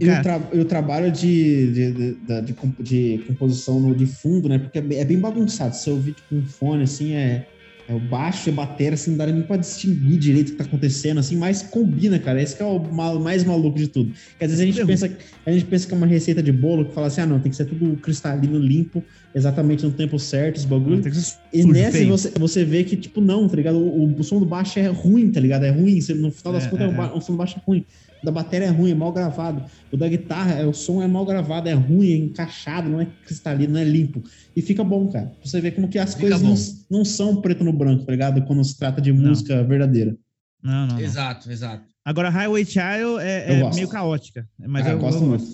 E 0.00 0.08
o, 0.08 0.22
tra 0.22 0.36
o, 0.54 0.64
trabalho 0.64 1.10
de, 1.10 1.72
de, 1.72 1.92
de, 1.92 2.42
de, 2.42 2.54
de 2.78 3.24
composição 3.26 3.80
no, 3.80 3.94
de 3.94 4.06
fundo, 4.06 4.48
né? 4.48 4.58
Porque 4.58 4.78
é 4.78 5.04
bem 5.04 5.18
bagunçado. 5.18 5.74
Se 5.74 5.90
eu 5.90 5.94
ouvir 5.94 6.14
tipo, 6.14 6.36
um 6.36 6.46
fone, 6.46 6.84
assim, 6.84 7.14
é 7.14 7.48
é 7.88 7.94
o 7.94 7.98
baixo 7.98 8.50
e 8.50 8.52
a 8.52 8.54
bateria, 8.54 8.92
assim, 8.92 9.12
não 9.12 9.18
dá 9.18 9.26
nem 9.26 9.42
pra 9.42 9.56
distinguir 9.56 10.18
direito 10.18 10.48
o 10.48 10.50
que 10.52 10.58
tá 10.58 10.64
acontecendo, 10.64 11.18
assim, 11.18 11.36
mas 11.36 11.62
combina, 11.62 12.18
cara. 12.18 12.40
Esse 12.40 12.54
que 12.54 12.62
é 12.62 12.66
o 12.66 12.78
mal, 12.92 13.18
mais 13.18 13.44
maluco 13.44 13.78
de 13.78 13.88
tudo. 13.88 14.12
Porque 14.12 14.44
às 14.44 14.50
vezes 14.50 14.60
a 14.60 14.66
gente, 14.66 14.86
pensa, 14.86 15.10
a 15.46 15.50
gente 15.50 15.64
pensa 15.64 15.88
que 15.88 15.94
é 15.94 15.96
uma 15.96 16.06
receita 16.06 16.42
de 16.42 16.52
bolo 16.52 16.84
que 16.84 16.92
fala 16.92 17.06
assim, 17.06 17.22
ah, 17.22 17.26
não, 17.26 17.40
tem 17.40 17.50
que 17.50 17.56
ser 17.56 17.64
tudo 17.64 17.96
cristalino, 17.96 18.58
limpo, 18.58 19.02
exatamente 19.34 19.86
no 19.86 19.90
tempo 19.90 20.18
certo, 20.18 20.56
os 20.58 20.66
bagulhos. 20.66 21.38
E 21.50 21.64
nessa 21.64 22.04
você, 22.04 22.30
você 22.38 22.62
vê 22.62 22.84
que, 22.84 22.94
tipo, 22.94 23.22
não, 23.22 23.48
tá 23.48 23.56
ligado? 23.56 23.78
O, 23.78 24.14
o, 24.14 24.22
som 24.22 24.38
do 24.38 24.44
baixo 24.44 24.78
é 24.78 24.88
ruim, 24.88 25.30
tá 25.30 25.40
ligado? 25.40 25.64
É 25.64 25.70
ruim. 25.70 25.98
no 26.16 26.30
final 26.30 26.52
das 26.52 26.66
é, 26.66 26.68
contas, 26.68 26.92
é, 26.92 26.94
é. 26.94 27.04
o 27.14 27.20
som 27.22 27.32
do 27.32 27.38
baixo 27.38 27.56
é 27.58 27.62
ruim 27.66 27.86
da 28.22 28.30
bateria 28.30 28.68
é 28.68 28.70
ruim, 28.70 28.90
é 28.90 28.94
mal 28.94 29.12
gravado. 29.12 29.64
O 29.92 29.96
da 29.96 30.08
guitarra, 30.08 30.52
é, 30.52 30.66
o 30.66 30.72
som 30.72 31.02
é 31.02 31.06
mal 31.06 31.24
gravado, 31.24 31.68
é 31.68 31.72
ruim, 31.72 32.12
é 32.12 32.16
encaixado, 32.16 32.88
não 32.88 33.00
é 33.00 33.06
cristalino, 33.24 33.74
não 33.74 33.80
é 33.80 33.84
limpo. 33.84 34.22
E 34.56 34.62
fica 34.62 34.82
bom, 34.82 35.08
cara. 35.08 35.32
Você 35.44 35.60
vê 35.60 35.70
como 35.70 35.88
que 35.88 35.98
as 35.98 36.14
fica 36.14 36.28
coisas 36.28 36.42
não, 36.90 36.98
não, 36.98 37.04
são 37.04 37.40
preto 37.40 37.64
no 37.64 37.72
branco, 37.72 38.04
tá 38.04 38.12
ligado? 38.12 38.42
Quando 38.42 38.64
se 38.64 38.76
trata 38.76 39.00
de 39.00 39.12
não. 39.12 39.28
música 39.30 39.62
verdadeira. 39.62 40.16
Não, 40.62 40.86
não. 40.86 41.00
Exato, 41.00 41.50
exato. 41.50 41.84
Agora, 42.04 42.30
Highway 42.30 42.64
Child 42.64 43.20
é, 43.20 43.60
é 43.60 43.74
meio 43.74 43.88
caótica. 43.88 44.48
Mas 44.58 44.86
ah, 44.86 44.90
eu, 44.90 44.92
eu, 44.94 44.98
gosto 44.98 45.22
muito. 45.22 45.44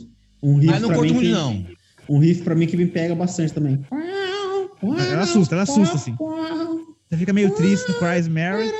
Um 0.42 0.56
riff 0.56 0.72
mas 0.72 0.82
não 0.82 0.92
curto 0.92 1.14
muito, 1.14 1.30
não. 1.30 1.66
Um 2.08 2.18
riff 2.18 2.42
pra 2.42 2.54
mim 2.54 2.66
que 2.66 2.76
me 2.76 2.86
pega 2.86 3.14
bastante 3.14 3.52
também. 3.52 3.80
Ela 5.10 5.22
assusta, 5.22 5.54
ela 5.54 5.62
assusta, 5.62 5.96
assim. 5.96 6.14
Você 7.08 7.16
fica 7.16 7.32
meio 7.32 7.50
triste 7.54 7.88
no 7.88 7.98
Cries 7.98 8.28
Mary. 8.28 8.70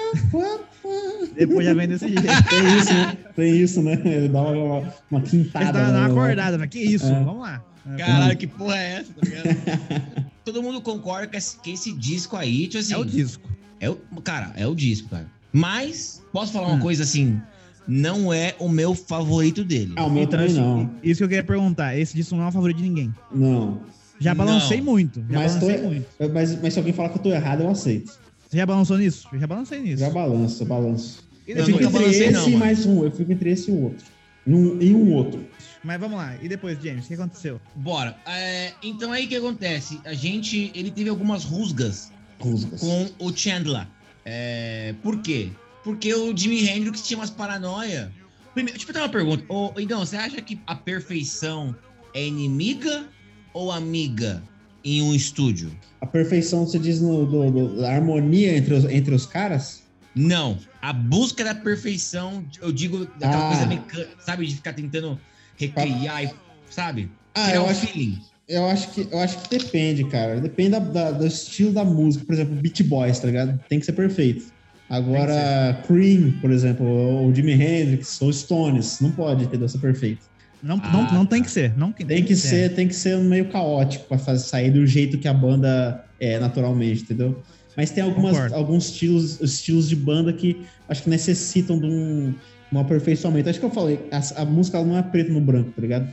Depois 1.37 1.67
já 1.67 1.75
vem 1.75 1.89
desse 1.89 2.09
jeito. 2.09 2.23
Tem 2.49 2.79
isso, 2.79 2.93
né? 2.93 3.17
Tem 3.37 3.57
isso, 3.57 3.83
né? 3.83 4.03
Ele 4.05 4.29
dá 4.29 4.43
uma, 4.43 4.95
uma 5.11 5.21
quintada. 5.21 5.65
Ele 5.65 5.73
dá, 5.73 5.93
né? 5.93 5.99
uma 5.99 6.07
acordada, 6.07 6.59
mas 6.59 6.69
que 6.69 6.79
isso? 6.79 7.07
É. 7.07 7.25
Vamos 7.25 7.43
lá. 7.43 7.63
Caralho, 7.99 8.37
que 8.37 8.47
porra 8.47 8.77
é 8.77 8.93
essa? 9.01 9.13
Tá 9.13 10.25
Todo 10.45 10.63
mundo 10.63 10.81
concorda 10.81 11.27
que 11.27 11.37
esse, 11.37 11.59
que 11.61 11.73
esse 11.73 11.93
disco 11.93 12.37
aí, 12.37 12.67
tipo 12.67 12.79
assim. 12.79 12.95
É 12.95 12.99
o 12.99 13.05
disco. 13.05 13.49
É 13.81 13.91
o, 13.91 13.97
cara, 14.23 14.53
é 14.57 14.67
o 14.67 14.75
disco, 14.75 15.09
cara. 15.09 15.27
Mas, 15.53 16.23
posso 16.33 16.53
falar 16.53 16.69
uma 16.69 16.77
hum. 16.77 16.81
coisa 16.81 17.03
assim? 17.03 17.41
Não 17.87 18.33
é 18.33 18.55
o 18.59 18.69
meu 18.69 18.95
favorito 18.95 19.63
dele. 19.63 19.93
Ah, 19.97 20.07
o 20.07 20.11
meu 20.11 20.25
então, 20.25 20.41
também 20.41 20.55
não. 20.55 20.91
Isso 21.03 21.19
que 21.19 21.25
eu 21.25 21.29
queria 21.29 21.45
perguntar. 21.45 21.97
Esse 21.97 22.15
disco 22.15 22.35
não 22.35 22.45
é 22.45 22.49
o 22.49 22.53
favorito 22.53 22.79
de 22.79 22.83
ninguém. 22.85 23.15
Não. 23.33 23.81
Já 24.19 24.35
balancei 24.35 24.79
não. 24.79 24.85
muito. 24.85 25.21
Já 25.29 25.39
mas, 25.39 25.57
tô, 25.57 25.67
muito. 25.67 26.07
Mas, 26.33 26.63
mas 26.63 26.73
se 26.73 26.79
alguém 26.79 26.95
falar 26.95 27.11
que 27.11 27.19
eu 27.19 27.23
tô 27.23 27.29
errado, 27.31 27.63
eu 27.63 27.69
aceito. 27.69 28.19
Você 28.55 28.59
já 28.59 28.67
balançou 28.67 28.99
nisso? 28.99 29.29
Eu 29.33 29.41
já 29.41 29.47
balancei 29.49 29.81
nisso. 29.81 29.99
Já 29.99 30.11
balanço, 30.11 30.65
balanço. 30.65 31.25
Eu, 31.45 31.57
eu 31.57 31.65
fico 31.65 31.83
entre 31.83 32.05
esse 32.05 32.31
não, 32.31 32.49
e 32.49 32.57
mais 32.57 32.87
um. 32.87 33.03
Eu 33.03 33.11
fico 33.11 33.33
entre 33.33 33.51
esse 33.51 33.69
e 33.69 33.75
um 33.75 33.83
outro. 33.83 34.07
E 34.47 34.55
um, 34.55 34.81
e 34.81 34.95
um 34.95 35.13
outro. 35.13 35.45
Mas 35.83 35.99
vamos 35.99 36.17
lá. 36.19 36.37
E 36.41 36.49
depois, 36.49 36.81
James, 36.81 37.05
o 37.05 37.09
que 37.09 37.15
aconteceu? 37.15 37.61
Bora. 37.75 38.17
É, 38.25 38.73
então 38.81 39.11
aí 39.11 39.25
o 39.25 39.29
que 39.29 39.35
acontece? 39.35 40.01
A 40.05 40.15
gente, 40.15 40.71
ele 40.73 40.93
teve 40.93 41.11
algumas 41.11 41.43
rusgas, 41.43 42.13
rusgas. 42.39 42.81
com 42.81 43.11
o 43.19 43.37
Chandler. 43.37 43.89
É, 44.25 44.95
por 45.03 45.21
quê? 45.21 45.51
Porque 45.83 46.15
o 46.15 46.35
Jimi 46.37 46.65
Hendrix 46.65 47.05
tinha 47.05 47.19
umas 47.19 47.31
paranoia. 47.31 48.13
Primeiro, 48.53 48.79
deixa 48.79 48.89
eu 48.89 48.95
fazer 48.95 49.05
uma 49.05 49.13
pergunta. 49.13 49.45
Ô, 49.53 49.73
então, 49.81 49.99
você 49.99 50.17
acha 50.17 50.41
que 50.41 50.61
a 50.65 50.77
perfeição 50.77 51.75
é 52.15 52.25
inimiga 52.25 53.09
ou 53.53 53.73
amiga 53.73 54.41
em 54.85 55.03
um 55.03 55.15
estúdio? 55.15 55.71
A 56.01 56.07
perfeição, 56.07 56.67
você 56.67 56.79
diz 56.79 57.01
no, 57.01 57.25
do, 57.25 57.51
do, 57.51 57.81
da 57.81 57.95
harmonia 57.95 58.57
entre 58.57 58.75
os, 58.75 58.85
entre 58.85 59.15
os 59.15 59.27
caras? 59.27 59.83
Não. 60.15 60.59
A 60.81 60.93
busca 60.93 61.43
da 61.43 61.55
perfeição, 61.55 62.45
eu 62.61 62.71
digo, 62.71 63.07
daquela 63.19 63.49
ah. 63.49 63.51
coisa 63.51 63.67
mecânica, 63.67 64.11
sabe? 64.21 64.47
De 64.47 64.55
ficar 64.55 64.75
tentando 64.75 65.19
recriar, 65.57 66.25
ah. 66.27 66.35
sabe? 66.71 67.11
Ah, 67.35 67.53
eu 67.53 67.67
acho, 67.67 67.87
feeling. 67.87 68.21
Eu 68.47 68.67
acho, 68.67 68.91
que, 68.91 69.09
eu 69.11 69.19
acho 69.19 69.39
que 69.41 69.59
depende, 69.59 70.05
cara. 70.05 70.41
Depende 70.41 70.71
da, 70.71 70.79
da, 70.79 71.11
do 71.11 71.27
estilo 71.27 71.73
da 71.73 71.85
música. 71.85 72.25
Por 72.25 72.35
exemplo, 72.35 72.55
Beat 72.57 72.83
Boys, 72.83 73.19
tá 73.19 73.27
ligado? 73.27 73.59
Tem 73.69 73.81
que 73.81 73.87
ser 73.87 73.93
perfeito. 73.93 74.53
Agora, 74.89 75.83
Cream, 75.87 76.33
por 76.41 76.51
exemplo, 76.51 76.87
ou 76.87 77.35
Jimi 77.35 77.53
Hendrix, 77.53 78.21
ou 78.21 78.33
Stones, 78.33 79.01
não 79.01 79.11
pode 79.11 79.47
ter 79.49 79.57
dança 79.57 79.79
perfeita. 79.79 80.23
Não, 80.65 80.81
ah, 80.83 80.91
não, 80.93 81.13
não 81.13 81.27
tem 81.27 81.43
que 81.43 81.51
ser. 81.51 81.77
Não, 81.77 81.93
tem, 81.93 82.07
tem 82.07 82.23
que, 82.23 82.29
que 82.29 82.37
ser, 82.37 82.75
tem 82.75 82.89
que 82.89 82.95
ser 82.95 83.19
meio 83.19 83.45
caótico 83.51 84.07
para 84.09 84.37
sair 84.39 84.71
do 84.71 84.87
jeito 84.87 85.19
que 85.19 85.29
a 85.29 85.35
banda 85.35 86.03
é 86.19 86.39
naturalmente, 86.39 87.03
entendeu? 87.03 87.43
Mas 87.77 87.91
tem 87.91 88.03
algumas, 88.03 88.51
alguns 88.53 88.87
estilos, 88.87 89.41
estilos 89.43 89.89
de 89.89 89.97
banda 89.97 90.33
que 90.33 90.65
acho 90.89 91.03
que 91.03 91.11
necessitam 91.11 91.79
de 91.79 91.87
um, 91.87 92.35
um 92.73 92.79
aperfeiçoamento. 92.79 93.51
Acho 93.51 93.61
que 93.61 93.67
eu 93.67 93.71
falei, 93.71 94.01
a, 94.11 94.43
a 94.43 94.45
música 94.47 94.83
não 94.83 94.97
é 94.97 95.03
preto 95.03 95.31
no 95.33 95.41
branco, 95.41 95.71
tá 95.73 95.83
ligado? 95.83 96.09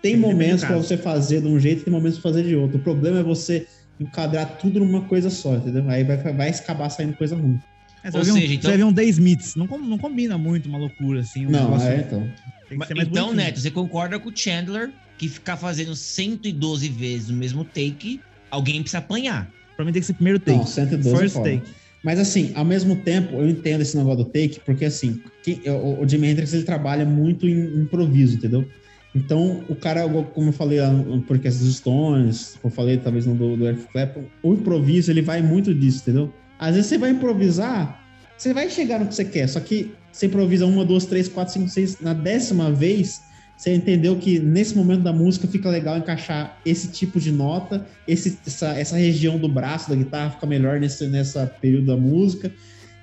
Tem 0.00 0.14
é 0.14 0.16
momentos 0.16 0.62
para 0.62 0.76
você 0.76 0.96
fazer 0.96 1.40
de 1.40 1.48
um 1.48 1.58
jeito, 1.58 1.82
tem 1.82 1.92
momentos 1.92 2.18
para 2.20 2.30
fazer 2.30 2.44
de 2.44 2.54
outro. 2.54 2.76
O 2.78 2.80
problema 2.80 3.18
é 3.18 3.22
você 3.24 3.66
enquadrar 3.98 4.58
tudo 4.58 4.78
numa 4.78 5.00
coisa 5.02 5.30
só, 5.30 5.56
entendeu? 5.56 5.84
Aí 5.88 6.04
vai, 6.04 6.16
vai 6.16 6.50
acabar 6.50 6.90
saindo 6.90 7.16
coisa 7.16 7.34
ruim. 7.34 7.58
É, 8.04 8.10
você 8.10 8.18
Ou 8.18 8.22
vai 8.22 8.24
ver 8.24 8.30
um- 8.30 8.34
seja, 8.34 8.46
você 8.46 8.54
então- 8.54 8.70
vai 8.70 8.78
ver 8.78 8.84
um 8.84 8.92
The 8.92 9.04
Smiths. 9.04 9.56
Não, 9.56 9.66
não 9.66 9.98
combina 9.98 10.38
muito 10.38 10.68
uma 10.68 10.78
loucura 10.78 11.20
assim. 11.20 11.46
um 11.46 11.50
Não, 11.50 11.64
negócio- 11.64 11.88
é, 11.88 11.96
então. 12.00 12.28
Tem 12.68 12.70
que 12.70 12.76
Mas- 12.78 12.88
ser 12.88 12.94
mais 12.94 13.08
Então, 13.08 13.26
bonitinho. 13.26 13.46
Neto, 13.46 13.60
você 13.60 13.70
concorda 13.70 14.18
com 14.18 14.28
o 14.28 14.32
Chandler 14.36 14.90
que 15.18 15.28
ficar 15.28 15.56
fazendo 15.56 15.94
112 15.96 16.88
vezes 16.88 17.30
o 17.30 17.32
mesmo 17.32 17.64
take, 17.64 18.20
alguém 18.50 18.80
precisa 18.82 18.98
apanhar. 18.98 19.50
Pra 19.76 19.84
mim 19.84 19.92
tem 19.92 20.00
que 20.00 20.06
ser 20.06 20.14
primeiro 20.14 20.38
take. 20.38 20.58
Não, 20.58 20.66
112 20.66 21.14
é 21.16 21.18
First 21.20 21.34
foda. 21.34 21.50
take. 21.50 21.62
Mas 22.04 22.18
assim, 22.20 22.52
ao 22.54 22.64
mesmo 22.64 22.96
tempo, 22.96 23.34
eu 23.36 23.48
entendo 23.48 23.80
esse 23.80 23.96
negócio 23.96 24.24
do 24.24 24.30
take, 24.30 24.60
porque 24.64 24.84
assim, 24.84 25.20
quem- 25.42 25.60
o, 25.66 26.02
o 26.02 26.08
Jimi 26.08 26.28
Hendrix 26.28 26.52
ele 26.54 26.62
trabalha 26.64 27.04
muito 27.04 27.48
em 27.48 27.80
improviso, 27.82 28.36
entendeu? 28.36 28.68
Então, 29.14 29.64
o 29.68 29.74
cara, 29.74 30.06
como 30.06 30.50
eu 30.50 30.52
falei 30.52 30.78
podcast 31.26 31.62
dos 31.62 31.76
Stones, 31.76 32.58
eu 32.62 32.68
falei 32.70 32.98
talvez 32.98 33.24
no 33.26 33.34
do, 33.34 33.56
do 33.56 33.66
Eric 33.66 33.84
Clapton, 33.90 34.24
o 34.42 34.52
improviso 34.52 35.10
ele 35.10 35.22
vai 35.22 35.40
muito 35.40 35.74
disso, 35.74 36.00
entendeu? 36.02 36.32
Às 36.58 36.74
vezes 36.74 36.88
você 36.90 36.98
vai 36.98 37.10
improvisar, 37.10 38.04
você 38.36 38.52
vai 38.52 38.68
chegar 38.70 39.00
no 39.00 39.06
que 39.06 39.14
você 39.14 39.24
quer, 39.24 39.46
só 39.48 39.58
que 39.58 39.90
você 40.16 40.26
improvisa 40.26 40.64
uma, 40.64 40.82
duas, 40.82 41.04
três, 41.04 41.28
quatro, 41.28 41.52
cinco, 41.52 41.68
seis, 41.68 42.00
na 42.00 42.14
décima 42.14 42.72
vez, 42.72 43.20
você 43.54 43.74
entendeu 43.74 44.16
que 44.16 44.38
nesse 44.38 44.74
momento 44.74 45.02
da 45.02 45.12
música 45.12 45.46
fica 45.46 45.68
legal 45.68 45.98
encaixar 45.98 46.58
esse 46.64 46.88
tipo 46.88 47.20
de 47.20 47.30
nota, 47.30 47.86
esse, 48.08 48.38
essa, 48.46 48.68
essa 48.68 48.96
região 48.96 49.38
do 49.38 49.46
braço 49.46 49.90
da 49.90 49.94
guitarra 49.94 50.30
fica 50.30 50.46
melhor 50.46 50.80
nesse 50.80 51.06
nessa 51.08 51.46
período 51.46 51.88
da 51.88 51.96
música. 51.98 52.50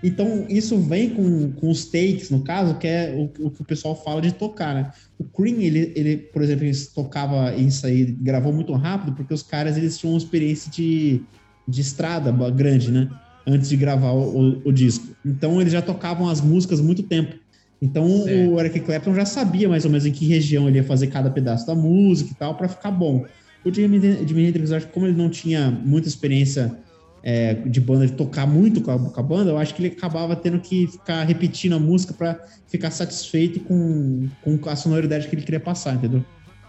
Então, 0.04 0.46
isso 0.50 0.80
vem 0.80 1.12
com, 1.12 1.52
com 1.52 1.70
os 1.70 1.86
takes, 1.86 2.32
no 2.32 2.44
caso, 2.44 2.80
que 2.80 2.88
é 2.88 3.14
o, 3.16 3.46
o 3.46 3.52
que 3.52 3.62
o 3.62 3.66
pessoal 3.66 3.96
fala 4.04 4.20
de 4.20 4.34
tocar, 4.34 4.74
né? 4.74 4.92
O 5.18 5.24
Cream, 5.24 5.62
ele, 5.62 5.94
ele, 5.96 6.18
por 6.18 6.42
exemplo, 6.42 6.66
ele 6.66 6.78
tocava 6.96 7.56
isso 7.56 7.86
aí, 7.86 8.06
gravou 8.06 8.52
muito 8.52 8.74
rápido, 8.74 9.16
porque 9.16 9.34
os 9.34 9.44
caras, 9.44 9.78
eles 9.78 10.00
tinham 10.00 10.14
uma 10.14 10.18
experiência 10.18 10.72
de, 10.72 11.22
de 11.68 11.82
estrada 11.82 12.32
grande, 12.50 12.92
né? 12.92 13.08
Antes 13.46 13.70
de 13.70 13.76
gravar 13.78 14.12
o, 14.12 14.40
o- 14.40 14.62
o 14.66 14.72
disco. 14.72 15.16
Então, 15.26 15.60
eles 15.60 15.74
já 15.74 15.82
tocavam 15.82 16.30
as 16.30 16.40
músicas 16.42 16.80
há 16.80 16.84
muito 16.84 17.04
tempo. 17.04 17.36
Então, 17.82 18.08
Certo. 18.24 18.52
o 18.52 18.60
Eric 18.60 18.80
Clapton 18.80 19.14
já 19.14 19.26
sabia 19.26 19.68
mais 19.68 19.84
ou 19.84 19.92
menos 19.92 20.06
em 20.06 20.12
que 20.12 20.26
região 20.26 20.68
ele 20.70 20.78
ia 20.78 20.84
fazer 20.84 21.08
cada 21.08 21.30
pedaço 21.30 21.68
da 21.68 21.76
música 21.76 22.32
e 22.32 22.36
tal, 22.36 22.56
para 22.56 22.70
ficar 22.70 22.92
bom. 22.92 23.26
O 23.66 23.74
Jimi, 23.74 24.00
Jimi 24.26 24.46
Hendrix, 24.46 24.72
eu 24.72 24.78
acho 24.78 24.88
que 24.88 24.94
como 24.94 25.06
ele 25.06 25.18
não 25.18 25.30
tinha 25.30 25.70
muita 25.70 26.08
experiência 26.08 26.78
é, 27.22 27.54
de 27.54 27.82
banda, 27.82 28.06
de 28.08 28.14
tocar 28.14 28.46
muito 28.48 28.82
com 28.82 28.92
a, 28.92 29.00
com 29.12 29.20
a 29.20 29.24
banda, 29.24 29.52
eu 29.52 29.58
acho 29.58 29.74
que 29.76 29.82
ele 29.86 29.94
acabava 29.96 30.36
tendo 30.36 30.60
que 30.62 30.88
ficar 30.88 31.24
repetindo 31.24 31.74
a 31.74 31.80
música 31.80 32.14
para 32.14 32.40
ficar 32.70 32.92
satisfeito 32.92 33.60
com, 33.62 34.28
com 34.42 34.60
a 34.70 34.76
sonoridade 34.76 35.28
que 35.28 35.36
ele 35.36 35.42
queria 35.44 35.60
passar, 35.60 35.96
entendeu? 35.96 36.24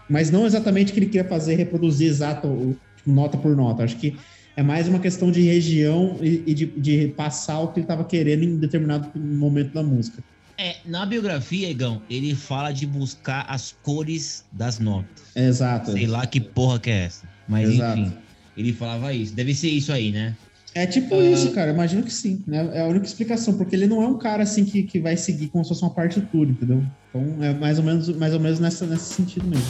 Mas 0.09 0.29
não 0.29 0.45
exatamente 0.45 0.91
o 0.91 0.93
que 0.93 0.99
ele 0.99 1.07
queria 1.07 1.27
fazer, 1.27 1.55
reproduzir 1.55 2.07
exato, 2.09 2.77
tipo, 2.97 3.11
nota 3.11 3.37
por 3.37 3.55
nota. 3.55 3.83
Acho 3.83 3.97
que 3.97 4.15
é 4.55 4.63
mais 4.63 4.87
uma 4.87 4.99
questão 4.99 5.31
de 5.31 5.41
região 5.41 6.17
e, 6.21 6.43
e 6.47 6.53
de, 6.53 6.65
de 6.65 7.07
passar 7.09 7.59
o 7.59 7.67
que 7.69 7.79
ele 7.79 7.83
estava 7.83 8.03
querendo 8.03 8.43
em 8.43 8.57
determinado 8.57 9.11
momento 9.19 9.73
da 9.73 9.83
música. 9.83 10.23
É, 10.57 10.77
na 10.85 11.05
biografia, 11.05 11.69
Igão, 11.69 12.01
ele 12.09 12.33
fala 12.33 12.71
de 12.71 12.85
buscar 12.85 13.45
as 13.49 13.75
cores 13.83 14.45
das 14.51 14.79
notas. 14.79 15.35
Exato. 15.35 15.91
Sei 15.91 16.07
lá 16.07 16.25
que 16.25 16.39
porra 16.39 16.79
que 16.79 16.89
é 16.89 17.05
essa. 17.05 17.27
Mas 17.47 17.69
Exato. 17.69 17.99
enfim, 17.99 18.13
ele 18.55 18.71
falava 18.71 19.13
isso. 19.13 19.33
Deve 19.33 19.53
ser 19.53 19.69
isso 19.69 19.91
aí, 19.91 20.11
né? 20.11 20.35
É 20.73 20.85
tipo 20.85 21.15
isso, 21.21 21.51
cara. 21.51 21.71
Imagino 21.71 22.03
que 22.03 22.11
sim. 22.11 22.41
Né? 22.47 22.69
É 22.73 22.81
a 22.81 22.87
única 22.87 23.05
explicação, 23.05 23.57
porque 23.57 23.75
ele 23.75 23.87
não 23.87 24.01
é 24.01 24.07
um 24.07 24.17
cara 24.17 24.43
assim 24.43 24.63
que, 24.63 24.83
que 24.83 24.99
vai 24.99 25.17
seguir 25.17 25.47
como 25.47 25.63
se 25.63 25.69
fosse 25.69 25.81
uma 25.81 25.93
partitura, 25.93 26.49
entendeu? 26.49 26.83
Então 27.09 27.43
é 27.43 27.53
mais 27.53 27.77
ou 27.77 27.83
menos, 27.83 28.09
mais 28.15 28.33
ou 28.33 28.39
menos 28.39 28.59
nessa, 28.59 28.85
nesse 28.85 29.13
sentido 29.13 29.47
mesmo. 29.47 29.65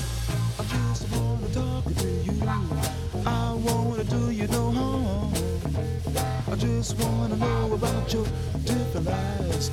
Just 6.85 6.99
wanna 7.01 7.35
know 7.37 7.73
about 7.73 8.13
your 8.13 8.23
different 8.63 9.07
lives. 9.07 9.71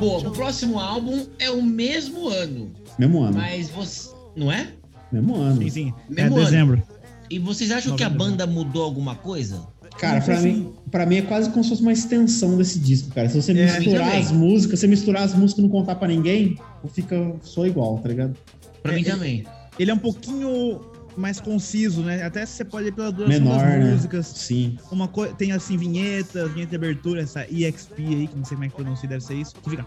Boa, 0.00 0.28
o 0.28 0.32
próximo 0.32 0.78
álbum 0.80 1.26
é 1.38 1.48
o 1.50 1.62
mesmo 1.62 2.28
ano. 2.28 2.72
Mesmo 2.98 3.22
ano. 3.22 3.36
Mas 3.38 3.70
você. 3.70 4.10
Não 4.34 4.50
é? 4.50 4.68
Mesmo 5.12 5.36
ano. 5.36 5.62
Sim, 5.62 5.70
sim. 5.70 5.94
É 6.10 6.14
Mesmo 6.22 6.36
ano. 6.36 6.44
dezembro. 6.44 6.82
E 7.30 7.38
vocês 7.38 7.70
acham 7.70 7.94
que 7.94 8.02
a 8.02 8.10
banda 8.10 8.46
mudou 8.46 8.82
alguma 8.82 9.14
coisa? 9.14 9.62
Cara, 9.98 10.20
pra 10.20 10.40
mim, 10.40 10.72
pra 10.90 11.06
mim 11.06 11.16
é 11.18 11.22
quase 11.22 11.48
como 11.50 11.62
se 11.62 11.70
fosse 11.70 11.82
uma 11.82 11.92
extensão 11.92 12.56
desse 12.56 12.78
disco, 12.80 13.10
cara. 13.14 13.28
Se 13.28 13.40
você 13.40 13.52
É, 13.52 13.78
misturar 13.78 14.16
as 14.16 14.30
músicas, 14.32 14.80
você 14.80 14.86
misturar 14.88 15.22
as 15.22 15.34
músicas 15.34 15.60
e 15.60 15.62
não 15.62 15.70
contar 15.70 15.94
pra 15.94 16.08
ninguém, 16.08 16.58
fica 16.92 17.32
só 17.42 17.64
igual, 17.66 17.98
tá 17.98 18.08
ligado? 18.08 18.36
Pra 18.82 18.92
É, 18.92 18.96
mim 18.96 19.02
é- 19.02 19.04
também. 19.04 19.44
Ele 19.78 19.90
é 19.90 19.94
um 19.94 19.98
pouquinho 19.98 20.80
mais 21.16 21.40
conciso, 21.40 22.02
né? 22.02 22.22
Até 22.22 22.44
se 22.44 22.52
você 22.52 22.64
pode 22.64 22.88
ir 22.88 22.92
pela 22.92 23.10
duração 23.10 23.40
Menor, 23.40 23.58
das 23.58 23.84
né? 23.84 23.90
músicas. 23.92 24.26
Sim. 24.26 24.78
Uma 24.90 25.08
coisa, 25.08 25.34
tem 25.34 25.52
assim, 25.52 25.76
vinhetas, 25.76 26.50
vinheta 26.52 26.70
de 26.70 26.76
abertura, 26.76 27.22
essa 27.22 27.44
EXP 27.50 27.98
aí, 27.98 28.26
que 28.28 28.36
não 28.36 28.44
sei 28.44 28.56
como 28.56 28.64
é 28.64 28.68
que 28.68 28.74
pronuncia, 28.74 29.08
deve 29.08 29.24
ser 29.24 29.34
isso. 29.34 29.54
Que 29.56 29.70
fica. 29.70 29.86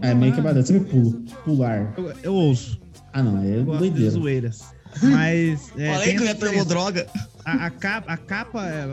É 0.00 0.14
meio 0.14 0.34
quebrado. 0.34 0.62
Você 0.62 0.80
pula. 0.80 1.20
Pular. 1.44 1.94
Eu, 1.96 2.12
eu 2.22 2.34
ouço. 2.34 2.80
Ah, 3.12 3.22
não. 3.22 3.42
É 3.42 3.58
Eu 3.58 3.64
gosto 3.64 3.90
de 3.90 4.10
zoeiras. 4.10 4.62
Mas. 5.02 5.72
É, 5.76 5.92
Falei 5.92 6.06
tem 6.08 6.16
que 6.16 6.22
eu 6.22 6.26
ia 6.26 6.34
tomar 6.34 6.64
droga. 6.64 7.06
A, 7.44 7.66
a 7.66 7.70
capa, 7.70 8.12
a 8.12 8.16
capa 8.16 8.66
é 8.66 8.84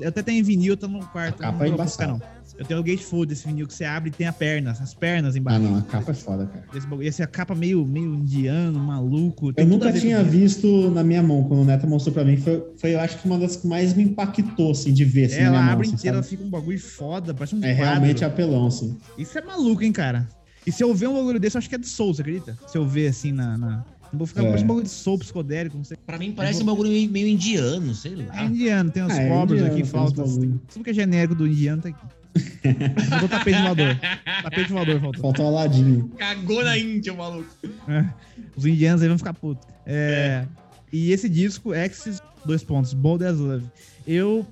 Eu 0.00 0.08
até 0.08 0.22
tenho 0.22 0.40
em 0.40 0.42
vinil, 0.42 0.76
tá 0.76 0.88
no 0.88 1.04
quarto. 1.06 1.40
A 1.40 1.46
capa 1.46 1.58
não 1.58 1.64
é 1.64 1.68
embaçada. 1.68 2.12
não. 2.12 2.37
Eu 2.58 2.64
tenho 2.66 2.80
o 2.80 2.82
gatefold 2.82 3.28
desse 3.28 3.46
vinil 3.46 3.68
que 3.68 3.72
você 3.72 3.84
abre 3.84 4.10
e 4.10 4.12
tem 4.12 4.26
a 4.26 4.32
perna, 4.32 4.72
as 4.72 4.92
pernas 4.92 5.36
Ah, 5.36 5.38
embaixo. 5.38 5.60
não. 5.60 5.76
A 5.76 5.82
capa 5.82 6.10
é 6.10 6.14
foda, 6.14 6.44
cara. 6.46 6.64
Esse, 6.74 6.84
bagulho- 6.88 7.06
esse 7.08 7.22
é 7.22 7.24
a 7.24 7.28
capa 7.28 7.54
meio, 7.54 7.86
meio 7.86 8.12
indiano, 8.12 8.80
maluco. 8.80 9.52
Eu 9.56 9.64
nunca 9.64 9.92
tinha 9.92 10.16
com 10.16 10.22
isso. 10.22 10.30
visto 10.32 10.90
na 10.90 11.04
minha 11.04 11.22
mão, 11.22 11.44
quando 11.44 11.60
o 11.60 11.64
Neto 11.64 11.86
mostrou 11.86 12.12
pra 12.12 12.24
mim. 12.24 12.36
Foi, 12.36 12.60
foi, 12.76 12.94
eu 12.94 13.00
acho 13.00 13.18
que 13.18 13.26
uma 13.26 13.38
das 13.38 13.54
que 13.56 13.66
mais 13.68 13.94
me 13.94 14.02
impactou, 14.02 14.72
assim, 14.72 14.92
de 14.92 15.04
ver, 15.04 15.26
assim, 15.26 15.36
É, 15.36 15.42
ela 15.44 15.62
mão. 15.62 15.70
abre 15.72 15.86
assim, 15.86 15.94
inteira, 15.94 16.16
ela 16.16 16.24
fica 16.24 16.42
um 16.42 16.50
bagulho 16.50 16.80
foda, 16.80 17.32
parece 17.32 17.54
um 17.54 17.58
É 17.62 17.74
quadro. 17.76 17.84
realmente 17.92 18.24
apelão, 18.24 18.66
assim. 18.66 18.98
Isso 19.16 19.38
é 19.38 19.40
maluco, 19.42 19.84
hein, 19.84 19.92
cara? 19.92 20.28
E 20.66 20.72
se 20.72 20.82
eu 20.82 20.92
ver 20.92 21.06
um 21.08 21.14
bagulho 21.14 21.38
desse, 21.38 21.56
eu 21.56 21.60
acho 21.60 21.68
que 21.68 21.76
é 21.76 21.78
de 21.78 21.86
soul, 21.86 22.12
você 22.12 22.22
acredita? 22.22 22.58
Se 22.66 22.76
eu 22.76 22.84
ver 22.88 23.06
assim 23.06 23.30
na. 23.30 23.56
na... 23.56 23.84
Vou 24.12 24.26
ficar 24.26 24.42
É. 24.42 24.46
parece 24.46 24.64
um 24.64 24.66
bagulho 24.66 24.84
de 24.84 24.90
soul 24.90 25.18
psicodélico, 25.18 25.76
não 25.76 25.84
sei. 25.84 25.96
Pra 26.06 26.18
mim 26.18 26.32
parece 26.32 26.62
um 26.62 26.66
bagulho 26.66 26.90
meio, 26.90 27.08
meio 27.10 27.28
indiano, 27.28 27.94
sei 27.94 28.16
lá. 28.16 28.40
É 28.40 28.44
indiano, 28.46 28.90
tem 28.90 29.04
uns 29.04 29.12
Ah, 29.12 29.22
é 29.22 29.28
cobras 29.28 29.60
indiano, 29.60 29.78
aqui, 29.80 29.88
falta. 29.88 30.22
bagulho. 30.24 30.60
Tudo 30.72 30.82
que 30.82 30.90
é 30.90 30.94
genérico 30.94 31.34
do 31.36 31.46
indiano 31.46 31.82
tá 31.82 31.90
aqui. 31.90 31.98
Faltou 33.08 33.28
tapete 33.28 33.60
voador. 33.62 33.98
Tapete 34.42 34.72
voador 34.72 35.00
faltou. 35.00 35.22
Faltou 35.22 35.44
o 35.44 35.48
Aladinho. 35.48 36.08
Cagou 36.18 36.62
na 36.64 36.78
Índia, 36.78 37.12
maluco. 37.14 37.48
É. 37.88 38.04
Os 38.56 38.64
indianos 38.66 39.02
aí 39.02 39.08
vão 39.08 39.18
ficar 39.18 39.34
putos. 39.34 39.66
É, 39.86 40.44
E 40.92 41.10
esse 41.12 41.28
disco, 41.28 41.72
Axis, 41.72 42.20
dois 42.44 42.62
pontos, 42.62 42.92
Bold 42.94 43.24
as 43.24 43.38
Love. 43.38 43.66
Eu 44.06 44.46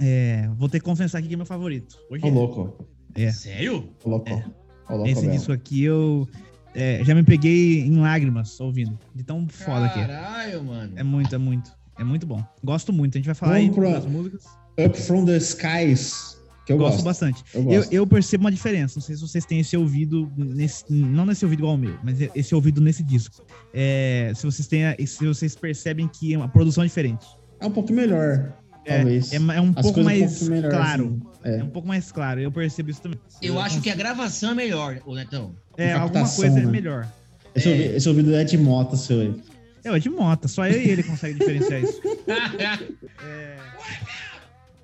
é, 0.00 0.48
vou 0.56 0.68
ter 0.68 0.78
que 0.78 0.84
confessar 0.84 1.18
aqui 1.18 1.28
que 1.28 1.34
é 1.34 1.36
meu 1.36 1.46
favorito. 1.46 1.96
Hoje 2.10 2.24
Ô, 2.24 2.28
é. 2.28 2.30
louco. 2.30 2.86
É. 3.14 3.32
Sério? 3.32 3.88
Ô, 4.04 4.10
louco. 4.10 4.28
É. 4.28 4.44
Ô, 4.88 4.96
louco, 4.96 5.08
Esse 5.08 5.26
disco 5.28 5.52
aqui 5.52 5.82
eu 5.84 6.28
é, 6.74 7.02
já 7.04 7.14
me 7.14 7.22
peguei 7.22 7.80
em 7.80 7.98
lágrimas 8.00 8.58
ouvindo. 8.60 8.98
De 9.14 9.22
tão 9.22 9.46
foda 9.48 9.88
que 9.88 10.00
é. 10.00 10.06
Caralho, 10.06 10.64
mano. 10.64 10.92
É 10.96 11.02
muito, 11.02 11.34
é 11.34 11.38
muito. 11.38 11.70
É 11.98 12.04
muito 12.04 12.26
bom. 12.26 12.42
Gosto 12.64 12.92
muito. 12.92 13.16
A 13.16 13.18
gente 13.18 13.26
vai 13.26 13.34
falar 13.34 13.54
aí 13.54 13.68
Vamos 13.68 13.84
pra- 13.84 13.98
das 14.00 14.06
músicas. 14.06 14.44
Up 14.78 14.98
From 15.02 15.26
The 15.26 15.36
Skies, 15.36 16.39
eu 16.72 16.78
gosto, 16.78 16.92
gosto. 16.94 17.04
bastante. 17.04 17.44
Eu 17.54 17.60
Eu, 17.62 17.66
gosto. 17.80 17.92
eu 17.92 18.06
percebo 18.06 18.44
uma 18.44 18.50
diferença. 18.50 18.94
Não 18.96 19.02
sei 19.02 19.14
se 19.16 19.22
vocês 19.22 19.44
têm 19.44 19.60
esse 19.60 19.76
ouvido, 19.76 20.30
nesse, 20.36 20.84
não 20.92 21.24
nesse 21.26 21.44
ouvido 21.44 21.60
igual 21.60 21.72
ao 21.72 21.78
meu, 21.78 21.96
mas 22.02 22.18
esse 22.34 22.54
ouvido 22.54 22.80
nesse 22.80 23.02
disco. 23.02 23.44
É, 23.74 24.32
se 24.34 24.44
vocês 24.44 24.66
têm, 24.68 24.82
se 25.06 25.24
vocês 25.26 25.54
percebem 25.54 26.08
que 26.08 26.34
é 26.34 26.36
uma 26.36 26.48
produção 26.48 26.84
diferente. 26.84 27.24
É 27.60 27.66
um 27.66 27.70
pouco 27.70 27.92
melhor, 27.92 28.52
É, 28.86 28.96
talvez. 28.96 29.32
é, 29.32 29.36
é 29.36 29.40
um 29.60 29.72
As 29.76 29.82
pouco 29.82 29.94
coisas 29.94 29.98
um 29.98 30.04
mais 30.04 30.38
pouco 30.38 30.50
melhor, 30.54 30.70
claro. 30.70 31.04
assim. 31.04 31.30
É. 31.54 31.58
É 31.60 31.64
um 31.64 31.70
pouco 31.70 31.88
mais 31.88 32.10
claro. 32.12 32.40
Eu 32.40 32.50
percebo 32.52 32.90
isso 32.90 33.02
também. 33.02 33.18
Eu 33.42 33.58
acho 33.60 33.80
que 33.80 33.90
a 33.90 33.94
gravação 33.94 34.50
é 34.52 34.54
melhor, 34.54 35.00
ô 35.06 35.14
Netão. 35.14 35.54
é 35.76 35.92
alguma 35.92 36.28
coisa 36.28 36.58
é 36.58 36.62
né? 36.64 36.70
melhor. 36.70 37.06
Esse, 37.54 37.68
ouvido, 37.68 37.96
esse 37.96 38.08
ouvido 38.08 38.34
é 38.34 38.44
de 38.44 38.56
moto, 38.58 38.96
seu 38.96 39.20
aí. 39.20 39.34
É, 39.82 39.90
o 39.90 39.98
de 39.98 40.10
mota. 40.10 40.46
Só 40.46 40.66
eu 40.66 40.80
e 40.80 40.90
ele 40.90 41.02
conseguem 41.02 41.38
diferenciar 41.38 41.82
isso. 41.82 42.00
É, 43.24 43.56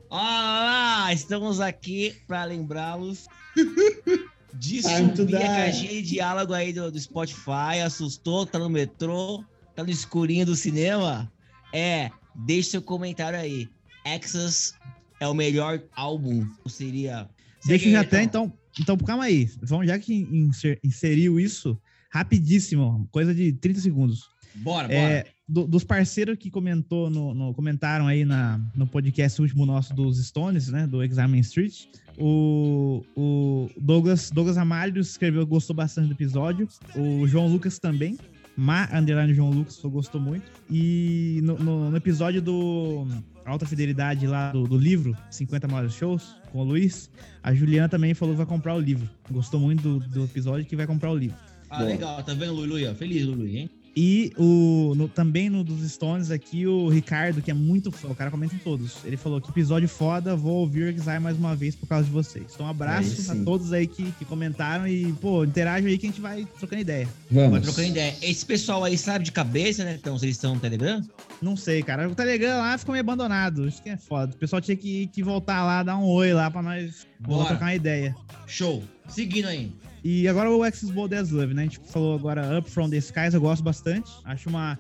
Olá, 0.09 1.13
estamos 1.13 1.61
aqui 1.61 2.15
pra 2.27 2.45
lembrá-los 2.45 3.27
de 4.55 4.83
subir 4.83 5.37
a 5.37 5.41
caixinha 5.49 5.91
de 5.91 6.03
diálogo 6.03 6.53
aí 6.53 6.73
do, 6.73 6.91
do 6.91 6.99
Spotify. 6.99 7.81
Assustou, 7.85 8.47
tá 8.47 8.59
no 8.59 8.71
metrô, 8.71 9.45
tá 9.75 9.83
no 9.83 9.91
escurinho 9.91 10.47
do 10.47 10.55
cinema? 10.55 11.31
É, 11.73 12.11
deixe 12.35 12.71
seu 12.71 12.83
comentário 12.83 13.39
aí. 13.39 13.69
Exas 14.05 14.75
é 15.21 15.27
o 15.27 15.35
melhor 15.35 15.83
álbum? 15.97 16.49
Ou 16.65 16.71
seria. 16.71 17.29
Deixa 17.65 17.91
já 17.91 18.01
até, 18.03 18.23
então. 18.23 18.53
Então, 18.79 18.97
calma 18.99 19.25
aí. 19.25 19.51
Vamos, 19.63 19.87
já 19.89 19.99
que 19.99 20.15
inser- 20.15 20.79
inseriu 20.85 21.41
isso, 21.41 21.77
rapidíssimo, 22.13 23.09
coisa 23.11 23.35
de 23.35 23.53
30 23.55 23.81
segundos. 23.81 24.21
Bora, 24.55 24.87
bora. 24.87 24.95
É, 24.95 25.27
do- 25.49 25.67
dos 25.67 25.85
parceiros 25.85 26.37
que 26.39 26.51
comentou 26.51 27.09
no, 27.11 27.33
no- 27.35 27.55
comentaram 27.55 28.07
aí 28.07 28.25
na, 28.25 28.61
no 28.75 28.87
podcast 28.87 29.41
último 29.41 29.65
nosso 29.67 29.95
dos 29.95 30.25
Stones, 30.27 30.69
né? 30.69 30.87
Do 30.87 31.03
Examen 31.03 31.41
Street. 31.41 31.85
O, 32.19 33.05
o 33.17 33.71
Douglas, 33.81 34.31
Douglas 34.31 34.59
Amalho 34.59 35.01
escreveu, 35.01 35.47
gostou 35.47 35.75
bastante 35.77 36.09
do 36.09 36.15
episódio. 36.15 36.69
O 36.97 37.27
João 37.27 37.47
Lucas 37.49 37.79
também. 37.79 38.17
Ma 38.59 38.89
Underline 38.91 39.35
João 39.35 39.51
Lucas 39.51 39.79
gostou 39.85 40.19
muito. 40.21 40.51
E 40.71 41.41
no, 41.45 41.59
no- 41.59 41.91
no 41.91 41.97
episódio 41.97 42.41
do 42.41 43.07
Alta 43.45 43.67
Fidelidade 43.67 44.27
lá 44.27 44.51
do, 44.51 44.65
do 44.67 44.79
livro, 44.79 45.15
50 45.31 45.69
Maiores 45.69 45.93
Shows, 45.95 46.37
com 46.51 46.61
o 46.61 46.65
Luiz, 46.65 47.11
a 47.43 47.53
Juliana 47.55 47.89
também 47.89 48.15
falou 48.15 48.35
que 48.35 48.39
vai 48.39 48.47
comprar 48.47 48.75
o 48.75 48.81
livro. 48.81 49.09
Gostou 49.31 49.61
muito 49.61 49.83
do, 49.99 50.09
do 50.09 50.25
episódio 50.25 50.65
que 50.65 50.75
vai 50.75 50.87
comprar 50.87 51.11
o 51.13 51.17
livro. 51.17 51.37
Ah, 51.69 51.83
legal, 51.83 52.23
tá 52.23 52.33
vendo, 52.33 52.53
Lulu? 52.55 52.77
aí, 52.77 52.87
ó? 52.89 52.95
Feliz, 52.95 53.27
Lulu, 53.27 53.47
hein? 53.47 53.69
E 53.99 54.31
o, 54.37 54.93
no- 54.95 55.09
também 55.09 55.49
no 55.49 55.65
dos 55.65 55.81
Stones 55.91 56.31
aqui, 56.31 56.67
o 56.67 56.87
Ricardo, 56.91 57.41
que 57.41 57.51
é 57.51 57.55
muito 57.55 57.91
fã, 57.91 58.09
o 58.09 58.15
cara 58.15 58.31
comenta 58.31 58.55
em 58.55 58.59
todos. 58.59 58.99
Ele 59.07 59.17
falou 59.17 59.41
que 59.41 59.49
episódio 59.49 59.89
foda, 59.89 60.37
vou 60.37 60.57
ouvir 60.57 60.93
Exile 60.95 61.19
mais 61.19 61.39
uma 61.39 61.57
vez 61.57 61.75
por 61.75 61.87
causa 61.89 62.05
de 62.05 62.11
vocês. 62.11 62.45
Então, 62.53 62.67
um 62.67 62.69
Aí 62.69 62.75
abraço 62.75 63.23
sim. 63.23 63.41
a 63.41 63.45
todos 63.45 63.73
aí 63.73 63.87
que, 63.87 64.13
que 64.13 64.25
comentaram 64.27 64.87
e, 64.87 65.11
pô, 65.15 65.45
interage 65.45 65.87
aí 65.87 65.97
que 65.97 66.07
a 66.07 66.11
gente 66.11 66.21
vai 66.21 66.47
trocando 66.59 66.83
ideia. 66.83 67.09
Vai 67.31 67.45
Vamos. 67.49 67.63
trocando 67.63 67.89
ideia. 67.89 68.15
Esse 68.21 68.45
pessoal 68.45 68.85
aí 68.85 68.99
sabe 68.99 69.25
de 69.25 69.33
cabeça, 69.33 69.83
né? 69.83 69.97
Então, 69.99 70.19
vocês 70.19 70.33
estão 70.33 70.55
no 70.55 70.61
Telegram? 70.61 71.01
Não 71.41 71.57
sei, 71.57 71.83
cara. 71.83 72.07
O 72.07 72.15
Telegram 72.15 72.59
lá 72.59 72.77
ficou 72.77 72.93
meio 72.93 73.01
abandonado. 73.01 73.67
Isso 73.67 73.83
que 73.83 73.89
é 73.89 73.97
foda. 73.97 74.35
O 74.35 74.37
pessoal 74.37 74.61
tinha 74.61 74.77
que, 74.77 75.07
que 75.07 75.23
voltar 75.23 75.65
lá, 75.65 75.83
dar 75.83 75.97
um 75.97 76.05
oi 76.05 76.35
lá 76.35 76.51
pra 76.51 76.61
nós 76.61 77.07
Bora. 77.19 77.47
trocar 77.49 77.65
uma 77.65 77.75
ideia. 77.75 78.15
Show. 78.47 78.83
Seguindo 79.09 79.47
aí. 79.49 79.73
E 80.05 80.29
agora 80.29 80.49
o 80.51 80.63
Axis 80.63 80.91
Bold 80.91 81.15
as 81.17 81.31
Love, 81.31 81.53
né? 81.53 81.63
A 81.63 81.65
gente 81.65 81.81
falou 81.91 82.15
agora 82.15 82.59
Up 82.59 82.71
From 82.71 82.89
The 82.89 82.99
Skies, 82.99 83.35
eu 83.35 83.41
gosto 83.41 83.63
bastante. 83.65 84.09
Acho 84.25 84.49
uma... 84.49 84.79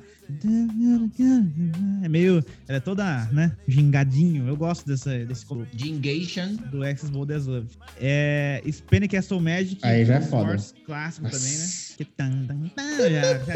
É 2.03 2.09
meio... 2.09 2.45
Ela 2.68 2.77
é 2.79 2.81
toda, 2.81 3.24
né? 3.33 3.53
Gingadinho. 3.66 4.47
Eu 4.47 4.57
gosto 4.57 4.87
dessa, 4.87 5.24
desse 5.24 5.45
colo- 5.45 5.66
Jingation. 5.74 6.55
do 6.70 6.85
Axis 6.85 7.11
Bold 7.11 7.33
as 7.33 7.47
Love. 7.47 7.66
É... 8.01 8.62
Spinning 8.66 9.09
Castle 9.09 9.41
Magic. 9.41 9.79
Aí 9.83 10.05
já 10.05 10.16
é 10.16 10.20
foda. 10.20 10.47
Force 10.51 10.74
Clássico 10.85 11.24
Nossa. 11.24 11.39
também, 11.39 11.59
né? 11.59 11.66
Que 11.97 12.05
tan, 12.05 12.47
tan, 12.47 12.68
tan, 12.77 13.11
já- 13.11 13.39
já- 13.39 13.55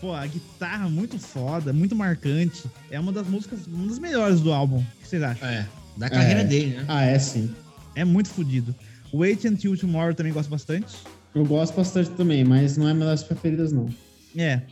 Pô, 0.00 0.12
a 0.14 0.26
guitarra 0.26 0.88
muito 0.88 1.18
foda, 1.18 1.72
muito 1.72 1.94
marcante. 1.94 2.64
É 2.90 2.98
uma 2.98 3.12
das 3.12 3.26
músicas, 3.28 3.66
uma 3.66 3.86
das 3.86 3.98
melhores 3.98 4.40
do 4.40 4.52
álbum. 4.52 4.78
O 4.78 4.84
que 5.02 5.08
vocês 5.08 5.22
acham? 5.22 5.46
É, 5.48 5.66
da 5.96 6.10
carreira 6.10 6.40
É. 6.40 6.44
dele, 6.44 6.76
né? 6.76 6.84
Ah, 6.88 7.04
é 7.04 7.18
sim. 7.20 7.54
É 7.94 8.04
muito 8.04 8.28
fodido. 8.30 8.74
Wait 9.12 9.44
Until 9.44 9.76
Tomorrow 9.76 10.14
também 10.14 10.32
gosto 10.32 10.48
bastante. 10.48 10.94
Eu 11.34 11.44
gosto 11.44 11.74
bastante 11.74 12.10
também, 12.10 12.44
mas 12.44 12.76
não 12.76 12.88
é 12.88 12.92
uma 12.92 13.04
das 13.06 13.22
preferidas, 13.22 13.72
não. 13.72 13.88
É. 14.36 14.62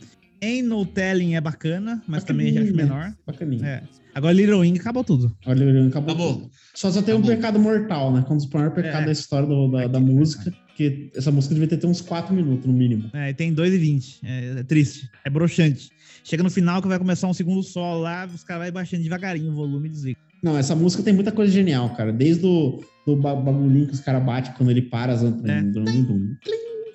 Ain't 0.43 0.67
No 0.67 0.85
Telling 0.85 1.35
é 1.35 1.41
bacana, 1.41 2.01
mas 2.07 2.23
também 2.23 2.51
já 2.51 2.61
acho 2.61 2.71
Bacaninha. 2.73 2.95
menor. 2.97 3.15
Bacaninha. 3.27 3.65
É. 3.67 3.83
Agora 4.13 4.33
Little 4.33 4.59
Wing 4.59 4.77
acabou 4.79 5.03
tudo. 5.03 5.35
Olha, 5.45 5.63
ele 5.63 5.87
acabou. 5.87 6.13
Acabou. 6.13 6.33
tudo. 6.33 6.51
Só, 6.73 6.91
só 6.91 7.01
tem 7.01 7.13
um 7.13 7.17
Acabou. 7.19 7.35
pecado 7.35 7.59
mortal, 7.59 8.11
né? 8.11 8.25
Um 8.29 8.37
dos 8.37 8.47
maiores 8.47 8.73
pecados 8.75 9.01
É. 9.03 9.05
da 9.05 9.11
história 9.11 9.47
do- 9.47 9.67
da, 9.71 9.87
da 9.87 9.99
música. 9.99 10.51
Que 10.75 11.11
essa 11.15 11.31
música 11.31 11.53
devia 11.53 11.67
ter, 11.69 11.77
ter 11.77 11.85
uns 11.85 12.01
4 12.01 12.33
minutos, 12.33 12.65
no 12.65 12.73
mínimo. 12.73 13.09
É, 13.13 13.29
e 13.29 13.33
tem 13.35 13.53
2 13.53 13.71
e 13.73 13.77
20. 13.77 14.19
É, 14.23 14.59
é 14.59 14.63
triste. 14.63 15.07
É 15.23 15.29
broxante. 15.29 15.89
Chega 16.23 16.41
no 16.41 16.49
final 16.49 16.81
que 16.81 16.87
vai 16.87 16.97
começar 16.97 17.27
um 17.27 17.33
segundo 17.33 17.61
solo 17.61 18.01
lá, 18.01 18.27
os 18.33 18.43
caras 18.43 18.63
vão 18.65 18.73
baixando 18.73 19.03
devagarinho 19.03 19.51
o 19.51 19.55
volume 19.55 19.87
e 19.89 19.91
desliga. 19.91 20.19
Não, 20.41 20.57
essa 20.57 20.75
música 20.75 21.03
tem 21.03 21.13
muita 21.13 21.31
coisa 21.31 21.51
genial, 21.51 21.89
cara. 21.95 22.11
Desde 22.11 22.45
o 22.45 22.79
do 23.05 23.15
ba- 23.15 23.35
bagulhinho 23.35 23.87
que 23.87 23.93
os 23.93 23.99
caras 23.99 24.23
batem 24.23 24.53
quando 24.57 24.69
ele 24.71 24.81
para, 24.83 25.13
as 25.13 25.23
É. 25.23 25.31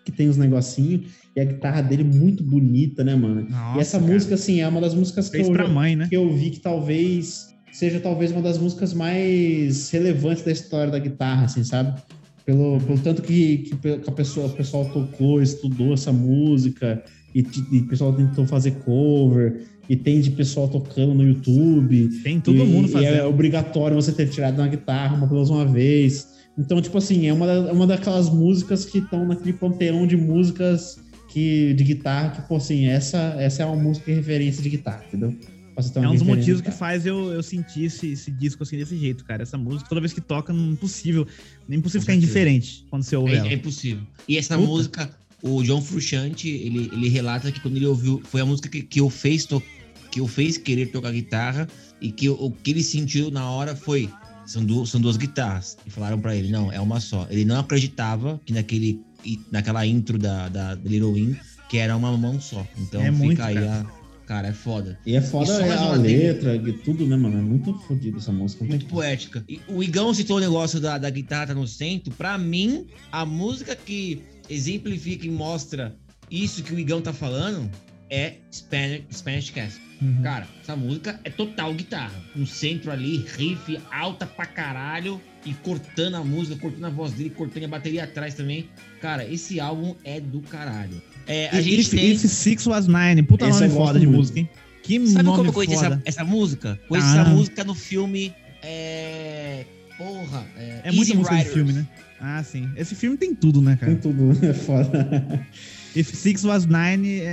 que 0.04 0.12
tem 0.12 0.28
os 0.28 0.36
negocinhos. 0.36 1.10
E 1.34 1.40
a 1.40 1.44
guitarra 1.44 1.82
dele 1.82 2.04
muito 2.04 2.42
bonita, 2.42 3.04
né, 3.04 3.14
mano? 3.14 3.46
Nossa, 3.48 3.76
e 3.76 3.80
essa 3.80 3.98
cara. 4.00 4.12
música, 4.12 4.34
assim, 4.34 4.60
é 4.60 4.68
uma 4.68 4.80
das 4.80 4.94
músicas 4.94 5.28
que 5.28 5.36
Fez 5.36 5.48
eu, 5.48 5.52
pra 5.52 5.68
mãe, 5.68 5.94
né? 5.96 6.06
que 6.08 6.16
eu 6.16 6.32
vi 6.34 6.50
que 6.50 6.60
talvez 6.60 7.54
seja 7.72 8.00
talvez 8.00 8.32
uma 8.32 8.40
das 8.40 8.56
músicas 8.58 8.94
mais 8.94 9.90
relevantes 9.90 10.42
da 10.44 10.50
história 10.52 10.90
da 10.90 10.98
guitarra, 10.98 11.44
assim, 11.44 11.62
sabe? 11.62 12.00
Pelo, 12.46 12.80
pelo 12.80 12.98
tanto 13.00 13.20
que, 13.22 13.58
que 13.58 13.74
a 14.08 14.12
pessoa, 14.12 14.46
o 14.46 14.50
pessoal 14.50 14.84
tocou, 14.86 15.42
estudou 15.42 15.92
essa 15.92 16.12
música, 16.12 17.02
e, 17.34 17.44
e 17.72 17.78
o 17.80 17.88
pessoal 17.88 18.14
tentou 18.14 18.46
fazer 18.46 18.70
cover, 18.76 19.64
e 19.88 19.96
tem 19.96 20.20
de 20.20 20.30
pessoal 20.30 20.68
tocando 20.68 21.14
no 21.14 21.22
YouTube. 21.26 22.08
Tem 22.22 22.40
todo 22.40 22.56
e, 22.56 22.66
mundo 22.66 22.88
e 22.88 22.92
fazendo. 22.92 23.14
é 23.14 23.24
obrigatório 23.24 23.94
você 23.94 24.12
ter 24.12 24.28
tirado 24.28 24.58
uma 24.58 24.68
guitarra 24.68 25.16
uma 25.16 25.26
vez 25.26 25.50
uma 25.50 25.64
vez. 25.64 26.28
Então, 26.58 26.80
tipo 26.80 26.96
assim, 26.98 27.26
é 27.26 27.32
uma, 27.32 27.46
da- 27.46 27.68
é 27.68 27.72
uma 27.72 27.86
daquelas 27.86 28.30
músicas 28.30 28.84
que 28.84 28.98
estão 28.98 29.26
naquele 29.26 29.52
panteão 29.52 30.06
de 30.06 30.16
músicas 30.16 30.98
que, 31.28 31.74
de 31.74 31.84
guitarra, 31.84 32.30
que, 32.30 32.48
pô, 32.48 32.56
assim, 32.56 32.86
essa, 32.86 33.36
essa 33.38 33.62
é 33.62 33.66
uma 33.66 33.76
música 33.76 34.10
de 34.10 34.16
referência 34.16 34.62
de 34.62 34.70
guitarra, 34.70 35.04
entendeu? 35.08 35.34
É 35.96 36.08
um 36.08 36.14
dos 36.14 36.22
motivos 36.22 36.62
que 36.62 36.70
faz 36.70 37.04
eu, 37.04 37.30
eu 37.30 37.42
sentir 37.42 37.84
esse, 37.84 38.12
esse 38.12 38.30
disco 38.30 38.62
assim 38.62 38.78
desse 38.78 38.96
jeito, 38.96 39.22
cara. 39.26 39.42
Essa 39.42 39.58
música, 39.58 39.86
toda 39.86 40.00
vez 40.00 40.10
que 40.14 40.22
toca, 40.22 40.50
não 40.50 40.70
é 40.70 40.72
impossível. 40.72 41.26
É 41.68 41.74
impossível 41.74 42.00
ficar 42.00 42.14
indiferente 42.14 42.86
quando 42.88 43.02
você 43.02 43.14
ouve 43.14 43.34
É, 43.34 43.36
ela. 43.36 43.48
é 43.48 43.52
impossível. 43.52 44.02
E 44.26 44.38
essa 44.38 44.56
Puta. 44.56 44.66
música, 44.66 45.10
o 45.42 45.62
John 45.62 45.82
Frusciante, 45.82 46.48
ele, 46.48 46.88
ele 46.90 47.10
relata 47.10 47.52
que 47.52 47.60
quando 47.60 47.76
ele 47.76 47.84
ouviu, 47.84 48.22
foi 48.24 48.40
a 48.40 48.46
música 48.46 48.70
que, 48.70 48.82
que 48.82 49.02
o 49.02 49.10
fez 49.10 49.44
to, 49.44 49.62
que 50.16 50.20
o 50.22 50.26
fez 50.26 50.56
querer 50.56 50.86
tocar 50.86 51.12
guitarra 51.12 51.68
e 52.00 52.10
que 52.10 52.26
o, 52.26 52.50
que 52.50 52.70
ele 52.70 52.82
sentiu 52.82 53.30
na 53.30 53.50
hora 53.50 53.76
foi 53.76 54.08
são, 54.46 54.64
duas 54.64 54.88
são 54.88 54.98
duas 54.98 55.18
guitarras. 55.18 55.76
E 55.86 55.90
falaram 55.90 56.18
pra 56.18 56.34
ele, 56.34 56.50
não, 56.50 56.72
é 56.72 56.80
uma 56.80 57.00
só. 57.00 57.26
Ele 57.28 57.44
não 57.44 57.60
acreditava 57.60 58.40
que 58.46 58.50
naquele 58.50 59.02
naquela 59.52 59.84
intro 59.86 60.16
da, 60.16 60.48
da 60.48 60.74
Little 60.74 61.12
Wing 61.12 61.38
que 61.68 61.76
era 61.76 61.94
uma 61.94 62.16
mão 62.16 62.40
só. 62.40 62.66
Então 62.78 63.02
É 63.02 63.12
fica 63.12 63.24
muito, 63.24 63.42
aí 63.42 63.56
cara. 63.56 63.86
a 64.22 64.26
cara 64.26 64.48
é 64.48 64.52
foda. 64.54 64.98
E 65.04 65.14
é 65.14 65.20
foda 65.20 65.52
E 65.52 65.54
só 65.54 65.66
mais 65.66 65.80
a 65.82 65.92
letra 65.92 66.56
e 66.56 66.72
tudo, 66.72 67.06
né, 67.06 67.14
mano? 67.14 67.36
É 67.36 67.42
muito 67.42 67.74
fodido 67.80 68.16
essa 68.16 68.32
música. 68.32 68.64
Muito 68.64 68.86
poética. 68.86 69.44
E 69.46 69.60
o 69.68 69.82
Igão 69.82 70.14
citou 70.14 70.38
o 70.38 70.40
negócio 70.40 70.80
da, 70.80 70.96
da 70.96 71.10
guitarra 71.10 71.48
tá 71.48 71.54
no 71.54 71.66
centro. 71.66 72.10
Pra 72.14 72.38
mim, 72.38 72.86
a 73.12 73.26
música 73.26 73.76
que 73.76 74.22
exemplifica 74.48 75.26
e 75.26 75.30
mostra 75.30 75.94
isso 76.30 76.62
que 76.62 76.72
o 76.72 76.78
Igão 76.78 77.02
tá 77.02 77.12
falando 77.12 77.70
é 78.10 78.34
Spanish, 78.52 79.02
Spanish 79.12 79.50
Cast. 79.50 79.80
Uhum. 80.00 80.20
Cara, 80.22 80.46
essa 80.62 80.76
música 80.76 81.18
é 81.24 81.30
total 81.30 81.72
guitarra. 81.74 82.14
No 82.34 82.46
centro 82.46 82.90
ali, 82.92 83.24
riff 83.36 83.78
alta 83.90 84.26
pra 84.26 84.44
caralho. 84.46 85.20
E 85.44 85.54
cortando 85.54 86.16
a 86.16 86.24
música, 86.24 86.56
cortando 86.60 86.84
a 86.86 86.90
voz 86.90 87.12
dele, 87.12 87.30
cortando 87.30 87.64
a 87.64 87.68
bateria 87.68 88.02
atrás 88.04 88.34
também. 88.34 88.68
Cara, 89.00 89.24
esse 89.24 89.60
álbum 89.60 89.94
é 90.04 90.20
do 90.20 90.40
caralho. 90.40 91.00
É, 91.26 91.48
a 91.50 91.60
E 91.60 91.62
gente 91.62 91.80
if, 91.82 91.90
tem... 91.90 92.10
If 92.12 92.20
Six 92.20 92.66
Was 92.66 92.88
Nine. 92.88 93.22
Puta 93.22 93.48
Esse 93.48 93.60
nome 93.60 93.72
gosto 93.72 93.86
foda 93.86 94.00
de 94.00 94.06
muito. 94.06 94.18
música, 94.18 94.40
hein? 94.40 94.48
Que 94.82 95.06
Sabe 95.06 95.24
nome 95.24 95.36
como 95.38 95.48
eu 95.50 95.52
conheci 95.52 95.74
essa, 95.74 96.02
essa 96.04 96.24
música? 96.24 96.78
Conheci 96.88 97.08
Ah. 97.08 97.20
essa 97.20 97.30
música 97.30 97.64
no 97.64 97.74
filme... 97.74 98.34
É... 98.62 99.64
Porra. 99.96 100.44
É, 100.56 100.80
É 100.84 100.92
muita 100.92 101.12
Easy 101.12 101.16
música 101.16 101.34
de 101.36 101.38
Riders. 101.42 101.54
filme, 101.54 101.72
né? 101.72 101.86
Ah, 102.20 102.42
sim. 102.42 102.68
Esse 102.76 102.94
filme 102.94 103.16
tem 103.16 103.34
tudo, 103.34 103.62
né, 103.62 103.76
cara? 103.76 103.92
Tem 103.92 104.00
tudo, 104.00 104.32
é 104.44 104.52
foda. 104.52 105.46
If 105.96 106.14
Six 106.14 106.44
Was 106.44 106.66
Nine 106.66 107.20
é, 107.20 107.24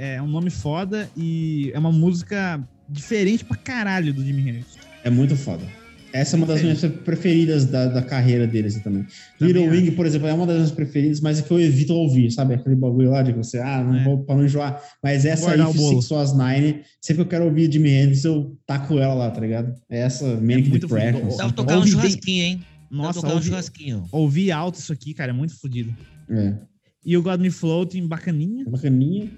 é- 0.00 0.14
é 0.16 0.22
um 0.22 0.28
nome 0.28 0.50
foda 0.50 1.10
e 1.16 1.70
é 1.74 1.78
uma 1.78 1.90
música 1.92 2.60
diferente 2.88 3.44
pra 3.44 3.56
caralho 3.56 4.14
do 4.14 4.24
Jimi 4.24 4.48
Hendrix. 4.48 4.66
É 5.04 5.10
muito 5.10 5.36
foda. 5.36 5.64
Essa 6.12 6.34
é 6.34 6.38
uma 6.38 6.46
das 6.46 6.62
minhas 6.62 6.80
preferidas 7.04 7.66
da, 7.66 7.86
da 7.88 8.00
carreira 8.00 8.46
dele, 8.46 8.68
assim, 8.68 8.80
também. 8.80 9.04
Também 9.38 9.52
Little 9.52 9.68
acho. 9.70 9.80
Wing, 9.82 9.90
por 9.90 10.06
exemplo, 10.06 10.28
é 10.28 10.32
uma 10.32 10.46
das 10.46 10.56
minhas 10.56 10.70
preferidas, 10.70 11.20
mas 11.20 11.38
é 11.40 11.42
que 11.42 11.50
eu 11.50 11.60
evito 11.60 11.92
ouvir, 11.92 12.30
sabe? 12.30 12.54
Aquele 12.54 12.74
bagulho 12.76 13.10
lá 13.10 13.22
de 13.22 13.32
você, 13.32 13.58
ah, 13.58 13.82
não 13.84 13.96
É. 13.96 14.04
vou 14.04 14.24
pra 14.24 14.34
não 14.34 14.44
enjoar. 14.44 14.80
Mas 15.02 15.26
essa 15.26 15.50
aí. 15.50 15.72
Six 15.74 16.10
Was 16.12 16.32
Nine, 16.32 16.82
sempre 17.02 17.16
que 17.16 17.20
eu 17.22 17.26
quero 17.26 17.44
ouvir 17.44 17.70
Jimi 17.70 17.90
Hendrix, 17.90 18.24
eu 18.24 18.56
taco 18.66 18.98
ela 18.98 19.12
lá, 19.14 19.30
tá 19.30 19.40
ligado? 19.40 19.74
É 19.90 19.98
essa 19.98 20.24
Manic 20.40 20.70
muito 20.70 20.86
Depression. 20.86 21.20
Dá 21.20 21.34
pra 21.36 21.44
assim. 21.46 21.54
tocar 21.54 21.74
um 21.74 21.78
Ouvi 21.80 21.90
churrasquinho, 21.90 22.44
hein? 22.44 22.62
Nossa, 22.90 23.20
tocar 23.20 23.32
um 23.32 23.36
ouvi, 23.36 23.48
churrasquinho. 23.48 24.04
ouvi 24.12 24.50
alto 24.52 24.78
isso 24.78 24.92
aqui, 24.92 25.12
cara, 25.12 25.32
é 25.32 25.34
muito 25.34 25.58
fodido. 25.60 25.94
É. 26.30 26.54
E 27.06 27.16
o 27.16 27.22
God 27.22 27.40
Me 27.40 27.50
Floating, 27.50 28.08
bacaninha. 28.08 28.64
Bacaninha. 28.68 29.30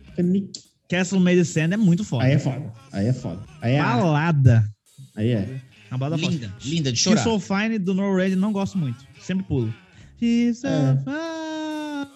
Castle 0.88 1.20
Made 1.20 1.40
of 1.40 1.50
Sand 1.50 1.70
é 1.72 1.76
muito 1.76 2.02
foda. 2.02 2.24
Aí 2.24 2.32
é 2.32 2.38
foda. 2.38 2.72
Aí 2.90 3.06
é 3.06 3.12
foda. 3.12 3.40
Aí 3.60 3.74
é. 3.74 3.82
Balada. 3.82 4.64
Aí 5.14 5.28
é. 5.32 5.60
Uma 5.90 5.98
balada 5.98 6.16
foda. 6.22 6.32
Linda, 6.32 6.54
linda 6.64 6.90
de 6.92 6.98
She's 6.98 7.04
chorar. 7.20 7.22
So 7.22 7.38
Fine 7.38 7.78
do 7.78 7.92
No 7.92 8.16
Red 8.16 8.36
não 8.36 8.52
gosto 8.52 8.78
muito. 8.78 9.04
Sempre 9.20 9.44
pulo. 9.44 9.72
She's 10.18 10.60
so 10.60 10.66
É. 10.66 10.96
fine. 11.04 12.08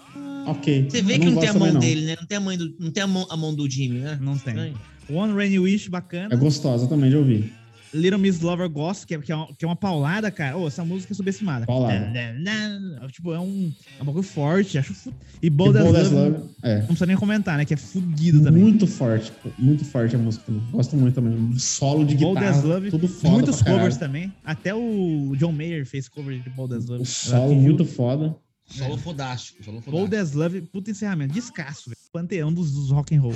Ok. 0.47 0.89
Você 0.91 1.03
vê 1.03 1.17
Eu 1.17 1.21
que 1.21 1.27
não 1.27 1.41
tem 1.41 1.49
a 1.51 1.55
mão 1.55 1.73
também, 1.73 1.81
dele, 1.81 2.07
né? 2.07 2.17
Não 2.19 2.27
tem 2.27 2.39
a 2.39 2.41
mão 2.41 2.57
do, 2.57 2.75
não 2.81 2.91
tem 2.91 3.03
a 3.03 3.07
mão, 3.07 3.27
a 3.31 3.37
mão 3.37 3.55
do 3.55 3.71
Jimmy, 3.71 3.99
né? 4.01 4.19
Não 4.21 4.39
tem. 4.39 4.55
Estranho. 4.55 4.81
One 5.11 5.35
Rainy 5.35 5.59
Wish, 5.59 5.91
bacana. 5.91 6.35
É 6.35 6.37
gostosa 6.37 6.87
também 6.87 7.11
de 7.11 7.17
ouvir. 7.17 7.53
Little 7.95 8.19
Miss 8.19 8.41
Lover 8.41 8.69
Gosto, 8.71 9.07
que 9.07 9.15
é, 9.15 9.19
que 9.19 9.31
é, 9.31 9.37
uma, 9.37 9.47
que 9.55 9.65
é 9.65 9.69
uma 9.69 9.77
paulada, 9.77 10.31
cara. 10.31 10.57
Ô, 10.57 10.67
essa 10.67 10.85
música 10.85 11.13
é 11.13 11.17
subestimada. 11.17 11.67
Paulada. 11.67 12.01
Na, 12.11 12.33
na, 12.33 12.79
na, 13.01 13.09
Tipo, 13.09 13.33
é 13.35 13.39
um, 13.41 13.73
é 13.99 14.03
um 14.03 14.07
bagulho 14.07 14.23
forte, 14.23 14.79
acho. 14.79 14.95
Fu... 14.95 15.13
E 15.43 15.47
E 15.47 15.51
Bold 15.51 15.77
as 15.77 15.85
Bold 15.85 15.99
as 16.01 16.11
Love, 16.11 16.31
Love, 16.39 16.49
É. 16.63 16.79
não 16.79 16.87
precisa 16.87 17.07
nem 17.07 17.17
comentar, 17.17 17.59
né? 17.59 17.65
Que 17.65 17.75
é 17.75 17.77
fudido 17.77 18.43
também. 18.43 18.63
Muito 18.63 18.87
forte, 18.87 19.33
muito 19.59 19.85
forte 19.85 20.17
a 20.17 20.19
música 20.19 20.45
também. 20.47 20.63
Gosto 20.71 20.97
muito 20.97 21.15
também. 21.15 21.59
Solo 21.59 22.05
de 22.07 22.15
Bold 22.17 22.39
guitarra, 22.41 22.59
as 22.59 22.65
Love, 22.65 22.91
tudo 22.91 23.09
foda 23.09 23.31
muitos 23.35 23.59
caralho. 23.63 23.77
covers 23.79 23.97
também. 23.99 24.33
Até 24.45 24.75
o 24.75 25.35
John 25.37 25.53
Mayer 25.53 25.85
fez 25.85 26.09
cover 26.09 26.41
de 26.41 26.49
Bold 26.51 26.75
as 26.75 26.87
Love. 26.87 27.03
O 27.03 27.07
solo 27.07 27.55
muito 27.55 27.85
foda. 27.85 28.35
Solo 28.65 28.97
fodástico, 28.97 29.63
solo 29.63 29.81
fodástico. 29.83 29.91
Bold 29.91 30.17
as 30.17 30.33
Love, 30.33 30.63
puta 30.63 30.91
encerramento. 30.91 31.35
Descasso, 31.35 31.91
velho. 31.91 31.99
Panteão 32.13 32.53
dos, 32.53 32.73
dos 32.73 32.91
rock 32.91 33.15
and 33.15 33.21
roll. 33.21 33.35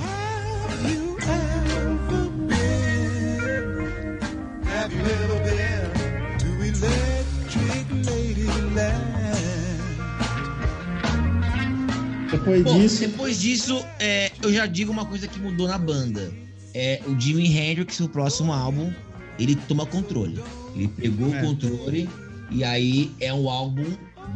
Depois 12.31 12.63
Bom, 12.63 12.79
disso. 12.79 13.01
depois 13.01 13.41
disso, 13.41 13.85
é, 13.99 14.31
eu 14.43 14.53
já 14.53 14.67
digo 14.67 14.91
uma 14.93 15.05
coisa 15.07 15.27
que 15.29 15.39
mudou 15.39 15.69
na 15.69 15.79
banda. 15.79 16.33
É, 16.75 17.01
o 17.07 17.19
Jimi 17.19 17.47
Hendrix, 17.57 18.01
o 18.01 18.09
próximo 18.09 18.53
álbum, 18.53 18.93
ele 19.39 19.55
toma 19.55 19.87
controle. 19.87 20.39
Ele 20.75 20.89
pegou 20.89 21.35
É. 21.35 21.39
o 21.43 21.47
controle 21.47 22.09
e 22.51 22.63
aí 22.65 23.13
é 23.21 23.33
o 23.33 23.49
álbum 23.49 23.87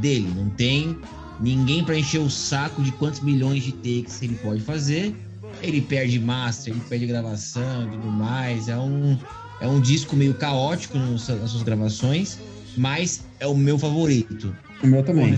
dele. 0.01 0.33
Não 0.35 0.49
tem 0.51 0.97
ninguém 1.41 1.85
pra 1.85 1.99
encher 1.99 2.19
o 2.21 2.31
saco 2.31 2.83
de 2.83 2.93
quantos 2.93 3.21
milhões 3.21 3.63
de 3.63 3.73
takes 3.73 4.23
ele 4.23 4.35
pode 4.43 4.61
fazer. 4.63 5.15
Ele 5.63 5.81
perde 5.81 6.19
master, 6.19 6.73
ele 6.73 6.83
perde 6.89 7.07
gravação 7.07 7.87
e 7.87 7.91
tudo 7.91 8.07
mais. 8.09 8.69
É 8.69 8.79
um, 8.79 9.19
é 9.61 9.67
um 9.69 9.81
disco 9.81 10.17
meio 10.17 10.33
caótico 10.33 10.97
nas 10.97 11.23
suas 11.23 11.63
gravações, 11.63 12.39
mas 12.77 13.23
é 13.39 13.47
o 13.47 13.55
meu 13.55 13.79
favorito. 13.79 14.55
O 14.83 14.87
meu 14.87 15.03
também. 15.03 15.35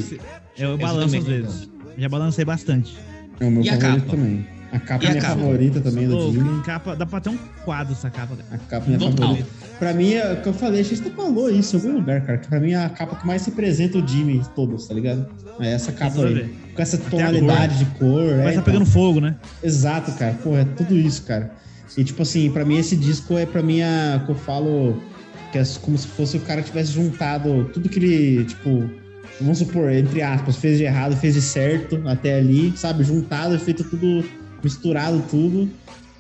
eu 0.57 0.75
Esse 0.75 0.77
balanço 0.77 1.17
também, 1.17 1.21
às 1.21 1.27
vezes. 1.27 1.69
Já 1.99 2.09
balancei 2.09 2.45
bastante. 2.45 2.97
É 3.41 3.45
o 3.45 3.51
meu 3.51 3.63
E 3.63 3.69
a 3.69 3.73
favorito 3.81 4.05
capa? 4.05 4.17
também. 4.17 4.47
A 4.73 4.79
capa 4.79 5.05
E 5.05 5.07
é 5.07 5.11
a 5.11 5.13
minha 5.13 5.23
capa? 5.23 5.35
favorita 5.41 5.81
também 5.81 6.09
do 6.09 6.17
Pô, 6.17 6.33
Jimmy. 6.33 6.63
capa, 6.63 6.97
dá 6.97 7.05
pra 7.05 7.21
ter 7.21 7.29
um 7.31 7.39
quadro 7.65 7.93
essa 7.93 8.09
capa. 8.11 8.37
cara. 8.37 8.49
A 8.53 8.59
capa 8.59 8.85
é 8.87 8.89
minha 8.89 8.99
Total. 8.99 9.17
favorita. 9.29 9.49
Pra 9.79 9.93
mim, 9.93 10.13
é 10.15 10.33
o 10.33 10.41
que 10.43 10.49
eu 10.49 10.55
falei, 10.55 10.81
a 10.81 10.83
gente 10.85 11.01
até 11.03 11.11
falou 11.11 11.51
isso 11.51 11.77
em 11.77 11.81
algum 11.81 11.95
lugar, 11.99 12.21
cara. 12.23 12.39
Que 12.39 12.49
pra 12.49 12.59
mim 12.61 12.71
é 12.73 12.77
a 12.85 12.89
capa 12.89 13.17
que 13.17 13.27
mais 13.27 13.45
representa 13.45 13.99
o 13.99 14.07
Jimmy 14.09 14.39
de 14.39 14.49
todos, 14.51 14.87
tá 14.87 14.95
ligado? 14.95 15.27
É 15.61 15.73
essa 15.73 15.93
capa 15.93 16.23
aí. 16.25 16.35
ver. 16.35 16.55
Com 16.75 16.81
essa 16.83 16.97
tonalidade 16.97 17.79
de 17.81 17.85
cor. 17.99 18.23
é, 18.23 18.37
Mas 18.37 18.45
tá 18.45 18.51
então. 18.53 18.63
pegando 18.65 18.87
fogo, 18.87 19.21
né? 19.21 19.37
Exato, 19.63 20.13
cara. 20.13 20.33
Pô, 20.43 20.57
é 20.57 20.65
tudo 20.65 20.97
isso, 20.97 21.23
cara. 21.25 21.53
E 21.99 22.03
tipo 22.05 22.23
assim, 22.23 22.51
pra 22.51 22.65
mim 22.65 22.79
esse 22.79 22.97
disco 22.97 23.37
é 23.37 23.45
pra 23.45 23.63
mim 23.63 23.83
a 23.83 24.23
que 24.25 24.31
eu 24.33 24.37
falo 24.37 24.97
que 25.51 25.59
é 25.59 25.63
como 25.83 25.99
se 25.99 26.07
fosse 26.07 26.39
o 26.39 26.41
cara 26.41 26.63
tivesse 26.63 26.93
juntado 26.93 27.69
tudo 27.75 27.91
que 27.91 27.99
ele, 27.99 28.45
tipo, 28.47 28.89
vamos 29.43 29.59
supor, 29.59 29.91
entre 29.93 30.23
aspas, 30.23 30.57
fez 30.57 30.79
de 30.79 30.85
errado, 30.85 31.17
fez 31.17 31.35
de 31.35 31.43
certo 31.43 32.01
até 32.07 32.39
ali, 32.39 32.73
sabe? 32.77 33.05
Juntado, 33.05 33.59
feito 33.59 33.85
tudo, 33.85 34.25
misturado 34.63 35.23
tudo. 35.31 35.69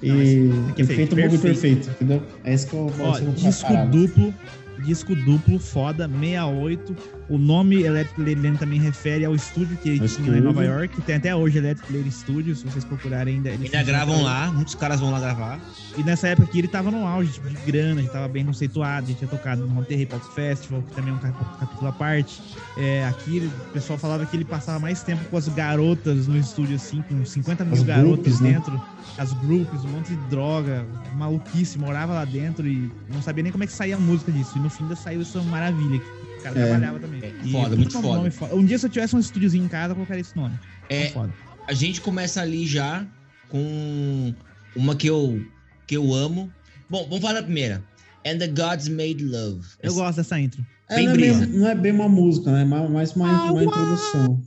E, 0.02 0.50
aqui 0.70 0.82
é 0.82 0.84
e 0.84 0.86
feito, 0.86 0.86
feito 0.86 1.14
um 1.14 1.20
bagulho 1.20 1.40
perfeito. 1.40 1.90
entendeu? 1.90 2.22
É 2.44 2.52
isso 2.54 2.66
que 2.66 2.74
eu 2.74 2.92
Ó, 2.98 3.12
isso 3.12 3.20
que 3.20 3.28
eu 3.28 3.32
disco 3.32 3.86
duplo, 3.90 4.34
disco 4.83 5.14
duplo, 5.14 5.59
foda, 5.59 6.09
68. 6.09 6.97
O 7.28 7.39
nome 7.39 7.83
Electric 7.83 8.20
Lady 8.35 8.59
também 8.59 8.78
refere 8.78 9.24
ao 9.24 9.35
estúdio 9.35 9.76
que 9.78 9.89
ele 9.89 10.09
tinha 10.09 10.30
lá 10.33 10.37
em. 10.39 10.41
Nova 10.41 10.64
York. 10.64 11.01
Tem 11.03 11.14
até 11.16 11.35
hoje 11.35 11.59
Electric 11.59 11.97
Lady 11.97 12.11
Studio, 12.11 12.55
se 12.55 12.64
vocês 12.64 12.85
procurarem 12.85 13.37
ainda. 13.37 13.49
ele 13.51 13.64
Ainda 13.64 13.83
gravam 13.83 14.22
lá, 14.22 14.51
muitos 14.53 14.74
caras 14.74 15.01
vão 15.01 15.11
lá 15.11 15.18
gravar. 15.20 15.59
E 15.97 16.03
nessa 16.03 16.28
época 16.28 16.49
aqui 16.49 16.59
ele 16.59 16.68
tava 16.68 16.91
no 16.91 17.07
auge, 17.07 17.33
tipo, 17.33 17.49
de 17.49 17.57
grana, 17.64 18.03
já 18.03 18.09
tava 18.11 18.28
bem 18.28 18.45
conceituado, 18.45 19.09
já 19.09 19.14
tinha 19.14 19.28
tocado 19.28 19.62
no 19.62 19.68
Monterrey 19.68 20.05
Pop 20.07 20.22
Festival, 20.35 20.83
que 20.83 20.95
também 20.95 21.12
é 21.12 21.16
um 21.16 21.18
cap- 21.20 21.59
capítulo 21.61 21.89
à 21.89 21.93
parte. 21.93 22.43
É, 22.76 23.05
aqui 23.07 23.37
ele- 23.39 23.47
o 23.47 23.72
pessoal 23.72 23.99
falava 23.99 24.26
que 24.26 24.37
ele 24.37 24.45
passava 24.45 24.78
mais 24.78 25.03
tempo 25.03 25.24
com 25.30 25.37
as 25.37 25.49
garotas 25.49 26.26
no 26.26 26.37
estúdio, 26.37 26.76
assim, 26.76 27.03
com 27.03 27.24
50 27.24 27.64
mil 27.64 27.74
As 27.74 27.83
garotas 27.83 28.05
groupies, 28.14 28.41
né? 28.41 28.53
dentro, 28.53 28.80
as 29.16 29.33
grupos, 29.35 29.85
um 29.85 29.89
monte 29.89 30.09
de 30.09 30.16
droga, 30.28 30.85
maluquice, 31.16 31.78
morava 31.78 32.12
lá 32.14 32.24
dentro 32.24 32.66
e 32.66 32.91
não 33.12 33.22
sabia 33.22 33.43
nem 33.43 33.53
como 33.53 33.64
é 33.64 33.66
que 33.66 33.72
saía 33.72 33.97
a 33.97 33.99
música 34.01 34.30
disso. 34.33 34.53
E 34.57 34.61
no 34.61 34.70
fim 34.72 34.82
ainda 34.84 34.96
saiu 34.96 35.20
essa 35.22 35.40
maravilha. 35.42 35.98
que 36.00 36.06
O 36.38 36.42
cara 36.42 36.58
É. 36.58 36.66
trabalhava 36.66 36.98
também. 36.98 37.20
É, 37.22 37.32
E 37.44 37.52
foda, 37.52 37.76
muito 37.76 38.00
nome 38.00 38.30
foda. 38.30 38.54
Um 38.56 38.64
dia 38.64 38.78
se 38.78 38.86
eu 38.86 38.90
tivesse 38.90 39.14
um 39.14 39.20
estúdiozinho 39.20 39.64
em 39.64 39.68
casa, 39.68 39.92
eu 39.92 39.94
colocaria 39.96 40.20
esse 40.20 40.34
nome. 40.36 40.58
É, 40.88 41.04
É 41.04 41.08
foda. 41.10 41.32
a 41.68 41.72
gente 41.72 42.00
começa 42.00 42.40
ali 42.42 42.66
já 42.66 43.06
com 43.48 44.34
uma 44.74 44.96
que 44.96 45.06
eu, 45.06 45.40
que 45.86 45.96
eu 45.96 46.12
amo. 46.12 46.50
Bom, 46.90 47.04
vamos 47.04 47.20
falar 47.20 47.34
da 47.34 47.42
primeira. 47.44 47.82
And 48.26 48.38
the 48.38 48.48
Gods 48.48 48.88
Made 48.88 49.24
Love. 49.24 49.60
Eu 49.82 49.94
gosto 49.94 50.16
dessa 50.16 50.38
intro. 50.40 50.64
É, 50.88 50.96
bem 50.96 51.06
não, 51.06 51.12
é 51.14 51.16
bem, 51.16 51.46
não 51.46 51.68
é 51.68 51.74
bem 51.74 51.92
uma 51.92 52.08
música, 52.08 52.50
né? 52.52 52.64
Mais, 52.64 53.14
uma, 53.16 53.50
uma 53.52 53.64
introdução. 53.64 54.40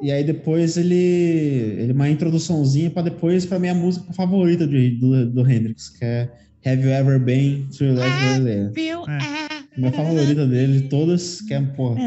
E 0.00 0.12
aí 0.12 0.22
depois 0.24 0.76
ele. 0.76 0.94
Ele 0.94 1.92
uma 1.92 2.08
introduçãozinha 2.08 2.90
pra 2.90 3.02
depois, 3.02 3.44
pra 3.44 3.58
minha 3.58 3.74
música 3.74 4.12
favorita 4.12 4.66
do, 4.66 4.72
do, 4.98 5.30
do 5.32 5.50
Hendrix, 5.50 5.88
que 5.88 6.04
é 6.04 6.30
Have 6.66 6.82
You 6.82 6.90
Ever 6.90 7.18
Been 7.20 7.68
to 7.78 7.84
Let 7.84 8.40
Me 8.40 8.74
Feel 8.74 9.04
É. 9.08 9.48
Minha 9.78 9.92
favorita 9.92 10.44
dele 10.46 10.80
de 10.82 10.88
todas, 10.88 11.40
que 11.42 11.54
é, 11.54 11.60
porra. 11.62 12.00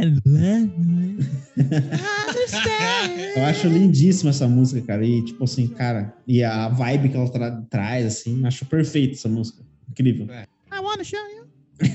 Eu 3.35 3.45
acho 3.45 3.67
lindíssima 3.67 4.29
essa 4.31 4.47
música, 4.47 4.81
cara. 4.87 5.05
E, 5.05 5.23
tipo 5.23 5.43
assim, 5.43 5.67
cara, 5.67 6.13
e 6.27 6.43
a 6.43 6.67
vibe 6.67 7.09
que 7.09 7.15
ela 7.15 7.29
tra- 7.29 7.61
traz, 7.69 8.05
assim, 8.05 8.45
acho 8.45 8.65
perfeita 8.65 9.13
essa 9.13 9.29
música. 9.29 9.63
Incrível. 9.89 10.27
I 10.27 10.79
wanna 10.79 11.03
show 11.03 11.19
you. 11.35 11.47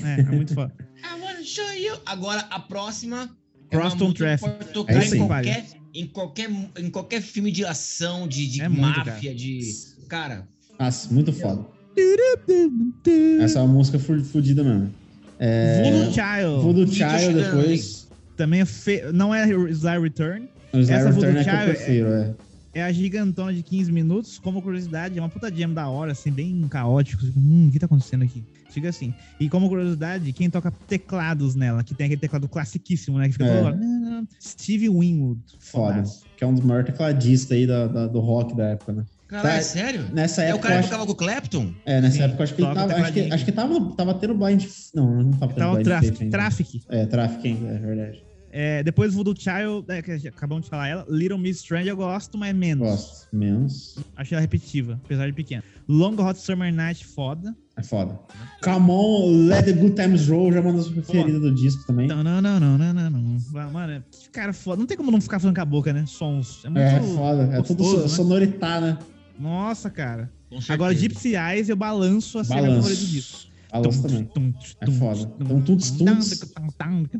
É, 0.05 0.21
é 0.21 0.23
muito 0.23 0.53
foda. 0.53 0.73
I 0.97 1.21
wanna 1.21 1.43
show 1.43 1.71
you. 1.73 1.95
Agora, 2.05 2.39
a 2.49 2.59
próxima. 2.59 3.29
é 3.69 3.75
Crosstown 3.75 4.11
que 4.13 4.17
Traffic. 4.19 4.49
Pode 4.49 4.71
tocar 4.73 4.93
É 4.93 5.05
em, 5.05 5.17
qualquer, 5.27 5.65
em, 5.93 6.07
qualquer, 6.07 6.49
em 6.79 6.89
qualquer 6.89 7.21
filme 7.21 7.51
de 7.51 7.65
ação, 7.65 8.27
de, 8.27 8.47
de 8.47 8.61
É 8.61 8.69
muito, 8.69 8.99
máfia, 8.99 9.33
de. 9.35 9.59
Cara, 10.09 10.47
Nossa, 10.79 11.13
muito 11.13 11.31
foda. 11.33 11.65
Essa 13.41 13.59
é 13.59 13.61
uma 13.61 13.73
música 13.73 13.99
fudida 13.99 14.63
mesmo. 14.63 14.89
Voodoo 15.83 16.11
Child. 16.13 16.61
Voodoo 16.63 16.87
Child 16.87 17.33
depois. 17.33 18.07
Também 18.35 18.61
é 18.61 18.65
fe... 18.65 19.01
não 19.13 19.33
é 19.33 19.47
Sly 19.49 19.99
Return. 20.01 20.47
Sly 20.73 20.81
Essa 20.93 21.09
Return 21.09 21.13
Voodoo 21.13 21.37
é 21.39 21.43
Child 21.43 21.57
é- 21.57 21.65
prefiro, 21.73 22.07
é. 22.09 22.33
É 22.73 22.83
a 22.83 22.91
gigantona 22.91 23.51
de 23.51 23.63
15 23.63 23.91
minutos. 23.91 24.37
Como 24.37 24.61
curiosidade, 24.61 25.17
é 25.17 25.21
uma 25.21 25.29
puta 25.29 25.51
jam 25.51 25.73
da 25.73 25.87
hora, 25.89 26.11
assim, 26.11 26.31
bem 26.31 26.61
caótico. 26.69 27.25
Fica, 27.25 27.39
Hum, 27.39 27.67
o 27.67 27.71
que 27.71 27.79
tá 27.79 27.87
acontecendo 27.87 28.23
aqui? 28.23 28.43
Fica 28.69 28.89
assim. 28.89 29.13
E 29.39 29.49
como 29.49 29.67
curiosidade, 29.67 30.31
quem 30.33 30.47
toca 30.47 30.69
teclados 30.87 31.55
nela, 31.55 31.83
que 31.83 31.95
tem 31.95 32.05
aquele 32.05 32.21
teclado 32.21 32.47
classiquíssimo, 32.47 33.17
né? 33.17 33.27
Que 33.27 33.33
fica 33.33 33.45
É. 33.45 33.63
toda. 33.63 33.75
"Não, 33.75 33.87
não, 33.99 34.11
não." 34.21 34.27
Steve 34.39 34.89
Winwood. 34.89 35.39
Foda. 35.57 35.93
Fodaço. 35.95 36.23
Que 36.35 36.43
é 36.43 36.47
um 36.47 36.53
dos 36.53 36.63
maiores 36.63 36.85
tecladistas 36.91 37.57
aí 37.57 37.65
da, 37.65 37.87
da- 37.87 38.05
do 38.07 38.19
rock 38.19 38.55
da 38.55 38.65
época, 38.67 38.93
né? 38.93 39.05
Caralho, 39.27 39.49
Tá. 39.49 39.55
é 39.57 39.61
sério? 39.61 40.05
Nessa 40.13 40.41
É 40.43 40.45
o 40.45 40.49
época, 40.55 40.61
cara 40.69 40.73
que 40.75 40.79
acho, 40.79 40.89
tocava 40.89 41.05
com 41.05 41.11
o 41.11 41.15
Clapton? 41.15 41.73
é, 41.85 42.01
nessa 42.01 42.17
Sim, 42.17 42.23
época 42.23 42.39
eu 42.39 42.43
acho 42.43 42.55
que 42.55 42.61
ele 42.61 42.73
tava. 42.73 42.93
Acho 42.95 43.13
que, 43.13 43.19
acho 43.33 43.45
que 43.45 43.51
tava, 43.51 43.91
tava 43.95 44.13
tendo 44.15 44.33
blind. 44.35 44.63
Não, 44.95 45.23
não 45.23 45.31
tava 45.31 45.53
tendo 45.53 45.67
o 45.67 45.71
blind 45.73 45.83
Traffic. 45.85 46.29
Traffic. 46.29 46.81
É, 46.89 47.05
Traffic 47.05 47.47
ainda, 47.47 47.67
é 47.69 47.77
verdade. 47.79 48.23
É, 48.49 48.81
depois 48.81 49.13
Voodoo 49.13 49.35
Child, 49.37 49.85
é, 49.89 50.01
que 50.01 50.27
acabamos 50.29 50.63
de 50.63 50.69
falar 50.69 50.87
ela. 50.87 51.05
Little 51.09 51.37
Miss 51.37 51.57
Strange 51.57 51.89
eu 51.89 51.97
gosto, 51.97 52.37
mas 52.37 52.55
menos. 52.55 52.87
Gosto. 52.87 53.27
Menos. 53.35 53.97
Achei 54.15 54.35
ela 54.35 54.41
repetitiva, 54.41 54.99
apesar 55.03 55.27
de 55.27 55.33
pequena. 55.33 55.63
Long 55.87 56.15
Hot 56.19 56.39
Summer 56.39 56.73
Night, 56.73 57.05
foda. 57.05 57.53
É 57.77 57.83
foda. 57.83 58.17
Come 58.63 58.89
on, 58.89 59.47
Let 59.47 59.65
the 59.65 59.73
Good 59.73 59.95
Times 60.01 60.27
Roll, 60.29 60.51
já 60.51 60.59
é 60.59 60.61
uma 60.61 60.73
das 60.73 60.87
preferidas 60.87 61.41
do 61.41 61.53
disco 61.53 61.85
também. 61.85 62.07
Não, 62.07 62.23
não, 62.23 62.41
não, 62.41 62.59
não, 62.59 62.77
não, 62.77 62.93
não, 62.93 63.09
não. 63.11 63.71
Mano, 63.71 63.93
é- 63.93 64.01
que 64.09 64.29
cara 64.31 64.53
foda. 64.53 64.79
Não 64.79 64.87
tem 64.87 64.97
como 64.97 65.11
não 65.11 65.21
ficar 65.21 65.37
falando 65.39 65.55
com 65.55 65.61
a 65.61 65.65
boca, 65.65 65.93
né? 65.93 66.05
Sons. 66.07 66.63
É 66.65 66.69
muito 66.69 66.81
É, 66.81 66.99
foda. 67.01 67.43
É 67.53 67.61
tudo 67.61 67.83
gostoso, 67.83 68.01
né? 68.03 68.07
sonoritar, 68.07 68.81
né? 68.81 68.97
Nossa, 69.39 69.89
cara. 69.89 70.31
Agora, 70.69 70.93
Gypsy 70.95 71.35
Eyes, 71.35 71.69
eu 71.69 71.75
balanço 71.75 72.39
assim, 72.39 72.53
a 72.53 72.57
minha 72.57 72.69
Balanço. 72.69 72.89
favorita 72.89 73.11
disso. 73.11 73.49
Balanço 73.71 74.01
também. 74.03 74.29
É 74.81 74.91
foda. 74.91 75.31
Então, 75.39 75.61
tuntos, 75.61 75.91
tuntos. 75.91 76.41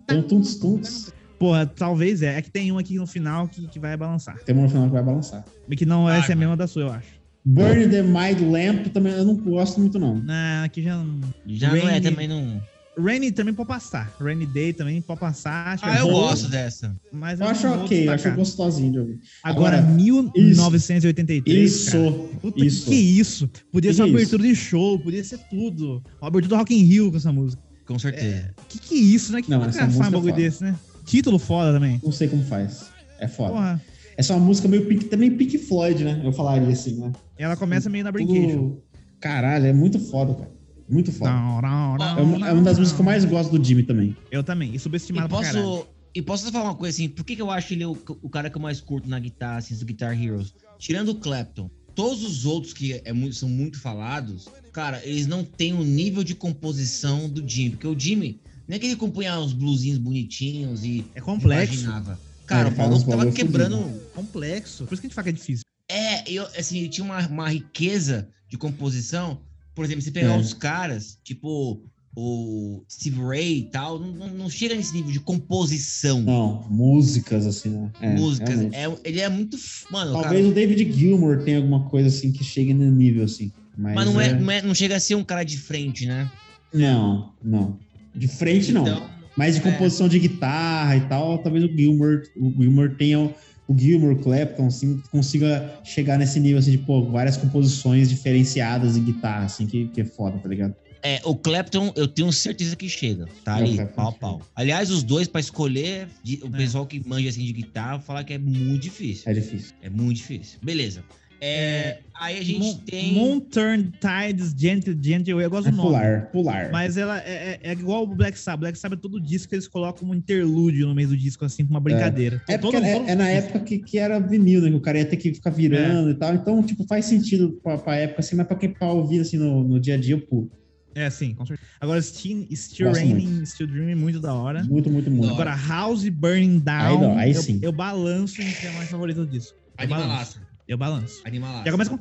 Um 0.09 0.21
tuntos. 0.59 1.13
Porra, 1.37 1.65
talvez 1.67 2.21
é. 2.21 2.37
É 2.37 2.41
que 2.41 2.49
tem 2.49 2.71
um 2.71 2.77
aqui 2.77 2.95
no 2.95 3.05
final 3.05 3.47
que, 3.47 3.67
que 3.67 3.79
vai 3.79 3.95
balançar. 3.95 4.39
Tem 4.43 4.55
uma 4.55 4.63
no 4.63 4.69
final 4.69 4.85
que 4.87 4.93
vai 4.93 5.03
balançar. 5.03 5.45
E 5.69 5.75
que 5.75 5.85
não, 5.85 6.05
Vai, 6.05 6.19
essa 6.19 6.31
é 6.31 6.33
a 6.33 6.35
vai. 6.35 6.35
mesma 6.37 6.57
da 6.57 6.67
sua, 6.67 6.81
eu 6.83 6.91
acho. 6.91 7.17
Burn 7.45 7.87
the 7.89 8.01
Mind 8.01 8.41
Lamp 8.41 8.87
também 8.87 9.13
eu 9.13 9.23
não 9.23 9.35
gosto 9.35 9.79
muito, 9.79 9.97
não. 9.99 10.15
Não, 10.15 10.63
aqui 10.65 10.81
já 10.81 10.97
não. 10.97 11.21
Já 11.45 11.69
não 11.69 11.87
é 11.87 12.01
também 12.01 12.27
não. 12.27 12.61
Rainy 12.97 13.31
também 13.31 13.53
pode 13.53 13.67
passar. 13.67 14.11
Rainy 14.19 14.45
Day 14.45 14.73
também 14.73 14.99
pode 15.01 15.19
passar. 15.19 15.67
Acho 15.67 15.85
Ah, 15.85 15.97
é 15.97 16.01
eu 16.01 16.07
boa, 16.07 16.29
gosto 16.29 16.49
dessa. 16.49 16.95
Mas 17.11 17.39
Eu 17.39 17.47
acho 17.47 17.67
ok, 17.67 18.07
eu 18.07 18.11
acho 18.11 18.31
gostosinho 18.31 18.91
de 18.91 18.99
ouvir. 18.99 19.19
Agora, 19.43 19.77
Agora, 19.77 19.93
1983. 19.93 21.71
Isso, 21.71 21.91
cara. 21.91 22.11
Puta, 22.41 22.65
isso. 22.65 22.85
que 22.89 22.95
isso? 22.95 23.49
Podia 23.71 23.91
Que 23.91 23.95
ser 23.97 24.03
uma 24.03 24.09
abertura 24.09 24.43
de 24.43 24.55
show, 24.55 24.99
podia 24.99 25.23
ser 25.23 25.37
tudo. 25.49 26.03
Uma 26.21 26.27
abertura 26.27 26.55
do 26.55 26.59
Rock 26.59 26.73
in 26.75 26.83
Rio 26.83 27.11
com 27.11 27.17
essa 27.17 27.31
música. 27.31 27.61
Com 27.85 27.99
certeza. 27.99 28.53
Que 28.67 28.79
que 28.79 28.95
é 28.95 28.97
isso, 28.97 29.31
né? 29.31 29.41
Que 29.41 29.49
Não, 29.49 29.63
essa 29.63 29.85
música 29.85 30.03
um 30.03 30.07
é 30.07 30.11
bagulho 30.11 30.33
foda. 30.33 30.43
desse, 30.43 30.63
né? 30.63 30.75
Título 31.05 31.39
foda 31.39 31.71
também. 31.73 32.01
Não 32.03 32.11
sei 32.11 32.27
como 32.27 32.43
faz. 32.43 32.87
É 33.19 33.27
foda. 33.27 33.51
Porra. 33.53 33.81
Essa 34.17 34.33
é 34.33 34.35
uma 34.35 34.45
música 34.45 34.67
meio 34.67 34.85
Pink, 34.85 35.05
também 35.05 35.31
Pink 35.31 35.57
Floyd, 35.59 36.03
né? 36.03 36.19
Eu 36.23 36.33
falaria 36.33 36.67
assim, 36.67 36.95
né? 36.99 37.11
Ela 37.37 37.55
começa 37.55 37.89
meio 37.89 38.03
na 38.03 38.11
brinquedo. 38.11 38.81
Caralho, 39.19 39.67
é 39.67 39.73
muito 39.73 39.99
foda, 39.99 40.33
cara. 40.33 40.56
Muito 40.89 41.11
foda. 41.11 41.31
Não, 41.31 41.61
não, 41.61 41.97
não, 41.97 42.17
É 42.17 42.21
uma, 42.21 42.47
é 42.49 42.53
uma 42.53 42.61
das 42.63 42.77
músicas 42.79 42.95
que 42.95 43.01
eu 43.01 43.05
mais 43.05 43.25
gosto 43.25 43.57
do 43.57 43.63
Jimmy 43.63 43.83
também. 43.83 44.15
Eu 44.31 44.43
também. 44.43 44.71
E 44.71 44.75
E 44.75 44.79
subestimado 44.79 45.27
pra 45.29 45.41
caralho. 45.41 45.63
posso, 45.65 45.87
e 46.15 46.21
posso 46.21 46.45
só 46.45 46.51
falar 46.51 46.65
uma 46.65 46.75
coisa 46.75 46.95
assim, 46.95 47.09
por 47.09 47.25
que, 47.25 47.35
que 47.35 47.41
eu 47.41 47.51
acho 47.51 47.73
ele 47.73 47.85
o, 47.85 47.97
o 48.21 48.29
cara 48.29 48.49
que 48.49 48.57
eu 48.57 48.61
mais 48.61 48.79
curto 48.79 49.09
na 49.09 49.19
guitarra, 49.19 49.57
assim, 49.57 49.75
do 49.75 49.85
Guitar 49.85 50.19
Heroes? 50.21 50.53
Tirando 50.79 51.09
o 51.09 51.15
Clapton, 51.15 51.69
todos 51.95 52.23
os 52.23 52.45
outros 52.45 52.73
que 52.73 53.01
é 53.03 53.11
muito- 53.11 53.35
são 53.35 53.49
muito 53.49 53.79
falados, 53.79 54.47
cara, 54.71 55.01
eles 55.03 55.27
não 55.27 55.43
têm 55.43 55.73
o 55.73 55.83
nível 55.83 56.23
de 56.23 56.35
composição 56.35 57.27
do 57.29 57.47
Jimmy. 57.47 57.71
Porque 57.71 57.87
o 57.87 57.99
Jimmy, 57.99 58.39
não 58.67 58.75
é 58.75 58.79
que 58.79 58.85
ele 58.85 58.95
compunha 58.95 59.37
uns 59.39 59.53
bluesinhos 59.53 59.97
bonitinhos 59.97 60.83
e 60.83 61.05
É 61.15 61.21
complexo. 61.21 61.73
imaginava. 61.73 62.19
Cara, 62.45 62.69
É, 62.69 62.71
o 62.71 62.77
maluco 62.77 63.09
tava 63.09 63.29
quebrando. 63.31 63.77
Complexo. 64.15 64.85
Por 64.85 64.93
isso 64.93 65.01
que 65.01 65.07
a 65.07 65.09
gente 65.09 65.15
fala 65.15 65.23
que 65.25 65.29
é 65.31 65.33
difícil. 65.33 65.63
É, 65.89 66.29
eu, 66.31 66.45
assim, 66.57 66.79
ele 66.79 66.89
tinha 66.89 67.03
uma, 67.03 67.25
uma 67.27 67.49
riqueza 67.49 68.29
de 68.49 68.57
composição. 68.57 69.39
Por 69.77 69.85
exemplo, 69.85 70.01
você 70.01 70.09
pegar 70.09 70.33
É. 70.33 70.37
uns 70.37 70.55
caras, 70.55 71.19
tipo 71.23 71.79
o 72.19 72.83
Steve 72.91 73.21
Ray 73.21 73.59
e 73.59 73.63
tal, 73.65 73.99
não, 73.99 74.11
não- 74.11 74.29
não 74.33 74.49
chega 74.49 74.73
nesse 74.73 74.91
nível 74.91 75.11
de 75.11 75.19
composição. 75.19 76.19
Não, 76.23 76.65
músicas, 76.67 77.45
assim, 77.45 77.69
né? 77.69 77.91
É, 78.01 78.15
músicas. 78.15 78.59
É, 78.73 78.85
ele 79.03 79.19
é 79.21 79.29
muito. 79.29 79.55
Mano, 79.91 80.13
Talvez 80.13 80.41
cara, 80.41 80.47
o 80.47 80.51
David 80.51 80.91
Gilmour 80.91 81.43
tenha 81.43 81.57
alguma 81.57 81.87
coisa 81.87 82.07
assim 82.09 82.31
que 82.31 82.43
chegue 82.43 82.73
no 82.73 82.89
nível, 82.89 83.23
assim. 83.23 83.51
Mas, 83.77 83.93
mas 83.93 84.05
não, 84.07 84.19
é, 84.19 84.33
não, 84.33 84.51
é- 84.51 84.61
não 84.63 84.73
chega 84.73 84.95
a 84.95 84.99
ser 84.99 85.13
um 85.13 85.23
cara 85.23 85.43
de 85.43 85.57
frente, 85.59 86.07
né? 86.07 86.27
Não, 86.73 87.33
não. 87.43 87.77
De 88.15 88.27
frente, 88.27 88.71
não. 88.71 88.81
Então, 88.81 89.07
Mas 89.37 89.53
de 89.53 89.61
é. 89.61 89.71
composição 89.71 90.09
de 90.09 90.17
guitarra 90.17 90.95
e 90.97 91.01
tal, 91.01 91.37
talvez 91.37 91.63
o 91.63 91.67
Gilmour, 91.67 92.23
o 92.35 92.51
Gilmour 92.59 92.95
tenha. 92.97 93.31
O 93.67 93.77
Gilmour, 93.77 94.15
Clapton, 94.19 94.67
assim, 94.67 95.01
consiga 95.11 95.79
chegar 95.83 96.17
nesse 96.17 96.39
nível, 96.39 96.59
assim, 96.59 96.71
de, 96.71 96.77
pô, 96.77 97.03
várias 97.11 97.35
composições 97.35 98.09
diferenciadas 98.09 98.93
de 98.93 99.01
guitarra, 99.01 99.45
assim, 99.45 99.67
que, 99.67 99.87
que 99.89 100.01
é 100.01 100.05
foda, 100.05 100.37
tá 100.37 100.47
ligado? 100.47 100.73
É, 101.03 101.21
o 101.23 101.35
Clapton, 101.35 101.93
eu 101.95 102.07
tenho 102.07 102.31
certeza 102.33 102.75
que 102.75 102.89
chega. 102.89 103.27
Tá 103.43 103.55
ali, 103.55 103.77
pau 103.95 104.11
pau. 104.13 104.41
Aliás, 104.55 104.89
os 104.89 105.03
dois, 105.03 105.27
pra 105.27 105.39
escolher, 105.39 106.07
o 106.41 106.47
É. 106.47 106.57
pessoal 106.57 106.85
que 106.87 107.05
manja 107.07 107.29
assim 107.29 107.43
de 107.45 107.53
guitarra 107.53 107.99
fala 107.99 108.23
que 108.23 108.33
é 108.33 108.37
muito 108.37 108.81
difícil. 108.81 109.29
É 109.29 109.33
difícil. 109.33 109.73
É 109.81 109.89
muito 109.89 110.17
difícil. 110.17 110.59
Beleza. 110.61 111.03
É, 111.39 111.99
aí 112.19 112.39
a 112.39 112.43
gente 112.43 112.59
Moon, 112.59 112.73
tem. 112.85 113.13
Moon 113.13 113.39
Turn 113.39 113.91
Tides 114.01 114.53
Gentle, 114.57 114.97
Gentle, 114.99 115.39
eu 115.41 115.49
gosto 115.49 115.67
É 115.67 115.71
do 115.71 115.77
nome. 115.77 115.89
pular, 115.89 116.25
pular. 116.31 116.71
Mas 116.71 116.97
ela 116.97 117.19
é, 117.21 117.59
é- 117.63 117.69
é 117.69 117.71
igual 117.73 118.03
o 118.03 118.07
Black 118.07 118.37
Sabbath. 118.39 118.61
Black 118.61 118.79
Sabbath, 118.79 118.99
todo 118.99 119.19
disco 119.21 119.53
eles 119.53 119.67
colocam 119.67 120.09
um 120.09 120.15
interlúdio 120.15 120.87
no 120.87 120.95
meio 120.95 121.09
do 121.09 121.17
disco, 121.17 121.45
assim, 121.45 121.63
com 121.63 121.71
uma 121.71 121.79
brincadeira. 121.79 122.41
É 122.47 122.57
Todo- 122.57 122.75
é, 122.77 122.93
todo- 122.97 123.09
é 123.09 123.15
na 123.15 123.29
época 123.29 123.59
que, 123.59 123.79
que 123.79 123.97
era 123.99 124.19
vinil, 124.19 124.61
né? 124.61 124.69
Que 124.69 124.75
o 124.75 124.81
cara 124.81 124.97
ia 124.97 125.05
ter 125.05 125.17
que 125.17 125.33
ficar 125.33 125.51
virando 125.51 126.09
e 126.09 126.15
tal. 126.15 126.33
Então, 126.33 126.63
tipo, 126.63 126.83
faz 126.87 127.05
sentido 127.05 127.59
pra, 127.63 127.77
pra 127.77 127.95
época, 127.95 128.21
assim, 128.21 128.35
mas 128.35 128.47
pra 128.47 128.55
quem 128.57 128.69
pra 128.73 128.91
ouvir, 128.91 129.19
assim, 129.19 129.37
no, 129.37 129.63
no 129.63 129.79
dia 129.79 129.93
a 129.93 129.97
dia, 129.97 130.15
eu 130.15 130.21
pulo. 130.21 130.49
É, 130.95 131.07
sim, 131.11 131.35
com 131.35 131.45
certeza. 131.45 131.69
Agora, 131.79 132.01
Still, 132.01 132.47
Still 132.55 132.87
Gosto 132.87 132.99
Raining, 133.01 133.45
Still 133.45 133.67
Dreaming, 133.67 133.93
muito 133.93 134.19
da 134.19 134.33
hora. 134.33 134.63
Muito, 134.63 134.89
muito, 134.89 135.11
muito. 135.11 135.31
Agora, 135.31 135.55
House 135.55 136.09
Burning 136.09 136.57
Down, 136.57 136.75
Aí 136.79 136.97
não, 136.99 137.17
aí 137.19 137.31
eu, 137.35 137.41
sim. 137.43 137.59
eu 137.61 137.71
balanço 137.71 138.41
entre 138.41 138.67
a 138.67 138.71
mais 138.71 138.89
favorita 138.89 139.23
do 139.23 139.27
disco. 139.27 139.55
Eu 139.79 139.87
balanço. 139.87 140.03
Animalaça. 140.09 140.46
Eu 140.67 140.77
balanço. 140.77 141.21
Animalaça. 141.25 141.65
Já 141.65 141.71
começa 141.71 141.89
com... 141.91 141.99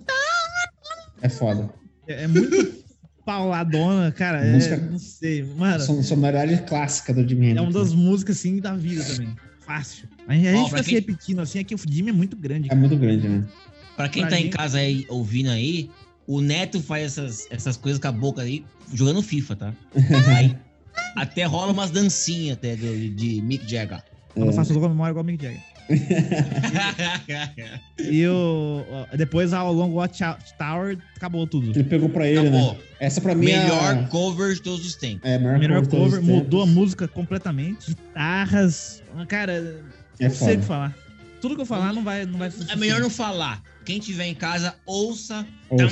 É 1.23 1.29
foda. 1.29 1.71
É, 2.07 2.25
é 2.25 2.27
muito 2.27 2.85
pauladona, 3.25 4.13
cara. 4.13 4.45
É, 4.45 4.53
Música- 4.53 4.77
não 4.77 4.99
sei. 4.99 5.43
Mano, 5.43 5.81
Son- 5.83 6.03
Sonoridade 6.03 6.63
clássica 6.63 7.13
do 7.15 7.27
Jimi 7.29 7.57
é 7.57 7.61
uma 7.61 7.73
das 7.73 7.93
músicas, 7.93 8.39
assim, 8.39 8.61
da 8.61 8.75
vida 8.77 9.05
também. 9.05 9.35
Fácil. 9.61 10.09
A 10.29 10.35
gente, 10.35 10.47
a 10.49 10.53
gente 10.53 10.61
Ó, 10.61 10.65
fica 10.65 10.75
pra 10.77 10.83
se 10.85 10.91
quem- 10.91 10.99
repetindo, 11.01 11.41
assim, 11.41 11.59
é 11.59 11.65
que 11.65 11.75
o 11.75 11.79
Jimmy 11.89 12.11
é 12.11 12.13
muito 12.13 12.37
grande. 12.37 12.69
É 12.71 12.75
muito 12.75 12.97
grande, 12.97 13.29
né? 13.29 13.45
Pra 13.97 14.09
quem 14.09 14.23
Pra 14.23 14.31
tá 14.31 14.39
em 14.39 14.45
gente- 14.45 14.57
casa 14.57 14.79
aí 14.79 15.05
ouvindo 15.09 15.51
aí, 15.51 15.91
o 16.27 16.41
Neto 16.41 16.81
faz 16.83 17.05
essas, 17.19 17.47
essas 17.51 17.77
coisas 17.77 18.01
com 18.01 18.07
a 18.09 18.13
boca 18.13 18.43
aí, 18.43 18.65
jogando 18.93 19.23
FIFA, 19.23 19.57
tá? 19.57 19.75
Aí, 20.39 20.57
até 21.17 21.45
rola 21.45 21.73
umas 21.73 21.91
dancinhas 21.91 22.57
até 22.59 22.77
do- 22.77 23.11
de 23.11 23.41
Mick 23.43 23.69
Jagger. 23.69 24.03
Eu 24.37 24.45
não 24.45 24.53
É. 24.53 24.55
faço 24.55 24.73
com 24.75 24.85
a 24.85 24.89
memória 24.89 25.11
igual 25.13 25.25
Mick 25.25 25.43
Jagger. 25.43 25.61
E 27.99 28.27
o, 28.27 28.85
depois 29.17 29.53
ao 29.53 29.73
longo 29.73 29.97
Watch 29.97 30.21
Tower, 30.59 30.99
acabou 31.17 31.47
tudo. 31.47 31.71
Ele 31.71 31.85
pegou 31.85 32.09
pra 32.09 32.27
ele, 32.27 32.41
Acabou. 32.49 32.75
né? 32.75 32.79
Essa 33.01 33.21
pra 33.21 33.35
mim 33.35 33.47
Melhor 33.47 33.95
é 33.95 34.01
a... 34.01 34.07
cover 34.09 34.55
de 34.55 34.63
todos 34.63 34.87
os 34.87 34.95
tempos. 34.97 35.29
É, 35.29 35.37
a 35.37 35.39
melhor, 35.39 35.59
Melhor 35.59 35.87
cover, 35.87 36.23
mudou 36.23 36.63
a 36.63 36.67
música 36.67 37.07
completamente. 37.09 37.89
Guitarras. 37.89 39.03
Cara, 39.29 39.85
É 40.19 40.29
não 40.29 40.35
sei 40.35 40.57
o 40.57 40.61
que 40.61 40.65
falar. 40.65 40.97
Tudo 41.41 41.55
que 41.55 41.63
eu 41.63 41.67
falar 41.67 41.93
não 41.93 42.03
vai, 42.03 42.25
não 42.25 42.39
vai 42.39 42.51
É 42.69 42.77
melhor 42.77 43.01
não 43.01 43.11
falar. 43.11 43.63
Quem 43.85 44.01
tiver 44.01 44.27
em 44.27 44.35
casa, 44.35 44.75
ouça. 44.87 45.47
Ouça. 45.71 45.87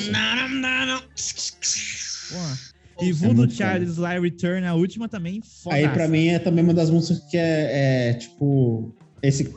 E 3.00 3.08
Ouça. 3.08 3.18
Voodoo 3.20 3.34
muito 3.36 3.54
Charles 3.54 3.90
Sly 3.90 4.20
Return, 4.20 4.66
a 4.66 4.74
última 4.74 5.08
também, 5.08 5.42
foda. 5.62 5.76
Aí 5.76 5.88
pra 5.88 6.08
mim 6.08 6.28
é 6.28 6.38
também 6.38 6.64
uma 6.64 6.74
das 6.74 6.90
músicas 6.90 7.22
que 7.30 7.36
é, 7.36 8.10
é, 8.10 8.14
tipo, 8.14 8.94
esse 9.22 9.52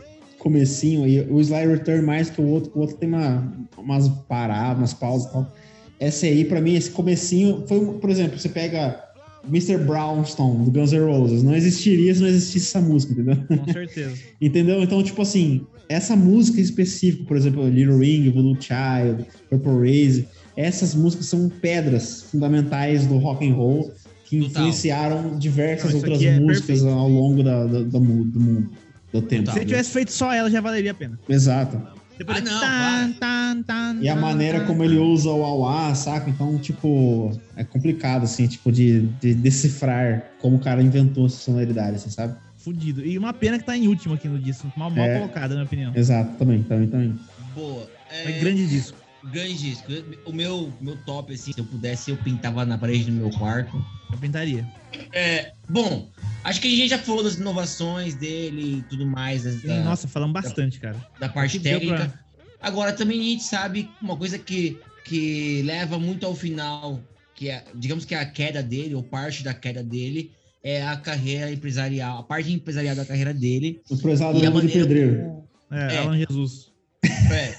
comecinho 0.47 1.03
aí, 1.03 1.19
o 1.29 1.39
Sly 1.41 1.67
Return 1.67 2.05
mais 2.05 2.29
que 2.29 2.39
o 2.41 2.45
outro, 2.45 2.71
o 2.75 2.79
outro 2.79 2.95
tem 2.97 3.09
uma, 3.09 3.51
umas 3.77 4.07
paradas, 4.27 4.77
umas 4.77 4.93
pausas 4.93 5.27
e 5.29 5.33
tal. 5.33 5.53
Essa 5.99 6.25
aí, 6.25 6.45
pra 6.45 6.61
mim, 6.61 6.75
esse 6.75 6.91
comecinho 6.91 7.63
foi, 7.67 7.79
por 7.99 8.09
exemplo, 8.09 8.39
você 8.39 8.47
pega 8.49 9.03
Mr. 9.49 9.77
Brownstone, 9.79 10.65
do 10.65 10.71
Guns 10.71 10.91
N' 10.91 10.99
Roses, 11.05 11.43
não 11.43 11.55
existiria 11.55 12.13
se 12.13 12.21
não 12.21 12.27
existisse 12.27 12.67
essa 12.67 12.81
música, 12.81 13.13
entendeu? 13.13 13.37
Com 13.47 13.71
certeza. 13.73 14.15
Entendeu? 14.41 14.81
Então, 14.83 15.01
tipo 15.03 15.21
assim, 15.21 15.65
essa 15.89 16.15
música 16.15 16.59
em 16.59 16.63
específico, 16.63 17.25
por 17.25 17.35
exemplo, 17.37 17.67
Little 17.67 17.97
Ring, 17.99 18.29
Voodoo 18.29 18.57
Child, 18.61 19.25
Purple 19.49 19.79
Raze, 19.79 20.27
essas 20.55 20.93
músicas 20.95 21.27
são 21.27 21.49
pedras 21.49 22.23
fundamentais 22.23 23.05
do 23.07 23.17
rock 23.17 23.47
and 23.47 23.53
roll 23.53 23.91
que 24.25 24.39
Total. 24.39 24.49
influenciaram 24.63 25.39
diversas 25.39 25.91
Não, 25.91 25.99
outras 25.99 26.21
é 26.21 26.39
músicas 26.39 26.65
perfeito. 26.81 26.89
ao 26.89 27.07
longo 27.09 27.41
da, 27.43 27.65
da- 27.65 27.83
do 27.83 28.01
mundo, 28.01 28.69
do 29.11 29.21
tempo. 29.21 29.43
Total. 29.43 29.53
Se 29.53 29.59
ele 29.59 29.65
tivesse 29.67 29.91
feito 29.91 30.11
só 30.11 30.33
ela, 30.33 30.49
já 30.49 30.61
valeria 30.61 30.91
a 30.91 30.93
pena. 30.93 31.19
Exato. 31.29 31.81
Depois 32.17 32.39
Ah, 32.39 32.41
não, 32.41 32.59
tan, 32.59 33.13
tan, 33.19 33.63
tan, 33.63 34.01
E 34.01 34.09
a 34.09 34.15
tan, 34.15 34.21
maneira 34.21 34.59
tan, 34.61 34.65
como 34.65 34.83
ele 34.83 34.97
usa 34.97 35.29
o 35.29 35.43
auá, 35.43 35.93
saca? 35.93 36.29
Então, 36.29 36.57
tipo, 36.57 37.31
é 37.55 37.63
complicado, 37.63 38.23
assim, 38.23 38.47
tipo, 38.47 38.71
de, 38.71 39.01
de 39.21 39.35
decifrar 39.35 40.23
como 40.39 40.55
o 40.57 40.59
cara 40.59 40.81
inventou 40.81 41.27
essa 41.27 41.37
sonoridade, 41.37 41.97
assim, 41.97 42.09
sabe? 42.09 42.35
Fudido. 42.57 43.05
E 43.05 43.17
uma 43.19 43.33
pena 43.33 43.59
que 43.59 43.63
tá 43.65 43.77
em 43.77 43.87
último 43.87 44.15
aqui 44.15 44.27
no 44.27 44.39
disco. 44.39 44.71
Mal, 44.75 44.89
mal 44.89 45.05
É. 45.05 45.19
colocada, 45.19 45.49
na 45.49 45.55
minha 45.55 45.65
opinião. 45.65 45.91
Exato, 45.95 46.31
também, 46.37 46.63
também, 46.63 46.87
também. 46.87 47.19
Boa. 47.53 47.87
É 48.09 48.29
É, 48.31 48.39
grande 48.39 48.65
disco. 48.67 48.97
Grande 49.31 49.55
disco. 49.57 49.85
O 50.25 50.31
meu, 50.33 50.71
meu 50.81 50.95
top, 51.05 51.33
assim, 51.33 51.51
se 51.53 51.59
eu 51.59 51.65
pudesse, 51.65 52.11
eu 52.11 52.17
pintava 52.17 52.65
na 52.65 52.77
parede 52.77 53.05
do 53.05 53.11
meu 53.11 53.29
quarto. 53.31 53.75
Eu 54.11 54.17
pintaria. 54.17 54.65
É, 55.13 55.51
bom, 55.69 56.09
acho 56.43 56.61
que 56.61 56.67
a 56.67 56.71
gente 56.71 56.89
já 56.89 56.97
falou 56.97 57.23
das 57.23 57.35
inovações 57.35 58.15
dele 58.15 58.77
e 58.79 58.81
tudo 58.83 59.05
mais, 59.05 59.43
das- 59.43 59.55
Sim, 59.61 59.67
da, 59.67 59.83
nossa, 59.83 60.07
falamos 60.07 60.33
bastante, 60.33 60.79
cara. 60.79 60.95
da 61.19 61.27
parte 61.29 61.59
técnica. 61.59 61.95
pra- 62.09 62.27
Agora, 62.61 62.91
também 62.93 63.19
a 63.19 63.23
gente 63.23 63.43
sabe 63.43 63.89
uma 64.01 64.15
coisa 64.17 64.39
que, 64.39 64.79
que 65.05 65.61
leva 65.63 65.99
muito 65.99 66.25
ao 66.25 66.33
final, 66.33 66.99
que 67.35 67.49
é, 67.49 67.63
digamos 67.75 68.03
que 68.05 68.15
a 68.15 68.25
queda 68.25 68.63
dele, 68.63 68.95
ou 68.95 69.03
parte 69.03 69.43
da 69.43 69.53
queda 69.53 69.83
dele, 69.83 70.31
é 70.63 70.81
a 70.85 70.97
carreira 70.97 71.51
empresarial, 71.51 72.17
a 72.19 72.23
parte 72.23 72.51
empresarial 72.51 72.95
da 72.95 73.05
carreira 73.05 73.33
dele. 73.33 73.79
O 73.91 73.97
prezado 73.97 74.37
E 74.39 74.41
a 74.41 74.49
Lema 74.49 74.61
de 74.61 74.67
maneira 74.67 74.87
Pedreiro. 74.87 75.43
É, 75.69 75.95
É. 75.95 75.97
Alan 75.99 76.17
Jesus. 76.17 76.71
É, 77.31 77.51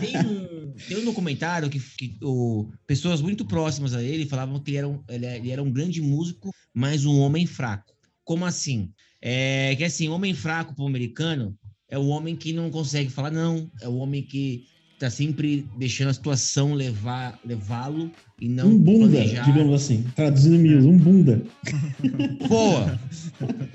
tem, 0.00 0.16
um, 0.18 0.57
tem 0.86 0.98
um 0.98 1.04
documentário 1.04 1.68
que, 1.68 1.80
que 1.80 2.16
o, 2.22 2.68
pessoas 2.86 3.20
muito 3.20 3.44
próximas 3.44 3.94
a 3.94 4.02
ele 4.02 4.26
falavam 4.26 4.60
que 4.60 4.70
ele 4.70 4.76
era, 4.78 4.88
um, 4.88 5.00
ele, 5.08 5.26
ele 5.26 5.50
era 5.50 5.62
um 5.62 5.70
grande 5.70 6.00
músico, 6.00 6.50
mas 6.74 7.04
um 7.04 7.18
homem 7.20 7.46
fraco. 7.46 7.92
Como 8.24 8.44
assim? 8.44 8.90
É 9.20 9.74
que 9.76 9.84
assim, 9.84 10.08
homem 10.08 10.34
fraco 10.34 10.74
para 10.74 10.84
o 10.84 10.88
americano 10.88 11.54
é 11.90 11.98
o 11.98 12.06
homem 12.08 12.36
que 12.36 12.52
não 12.52 12.70
consegue 12.70 13.10
falar 13.10 13.30
não, 13.30 13.70
é 13.80 13.88
o 13.88 13.96
homem 13.96 14.22
que 14.22 14.64
tá 14.98 15.08
sempre 15.08 15.64
deixando 15.78 16.08
a 16.08 16.12
situação 16.14 16.74
levar 16.74 17.38
levá-lo 17.44 18.10
e 18.40 18.48
não 18.48 18.68
um 18.68 18.78
bunda, 18.78 19.08
planejar. 19.16 19.42
digamos 19.44 19.72
assim. 19.82 20.04
Traduzindo 20.14 20.58
miúdos, 20.58 20.84
um 20.86 20.98
bunda. 20.98 21.42
Boa! 22.48 22.98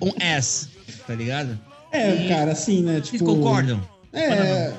Um 0.02 0.12
S, 0.22 0.68
tá 1.08 1.16
ligado? 1.16 1.58
É, 1.92 2.26
E- 2.26 2.28
cara, 2.28 2.52
assim, 2.52 2.84
né? 2.84 2.96
Vocês 2.96 3.10
Tipo, 3.12 3.26
concordam? 3.26 3.82
É, 4.12 4.74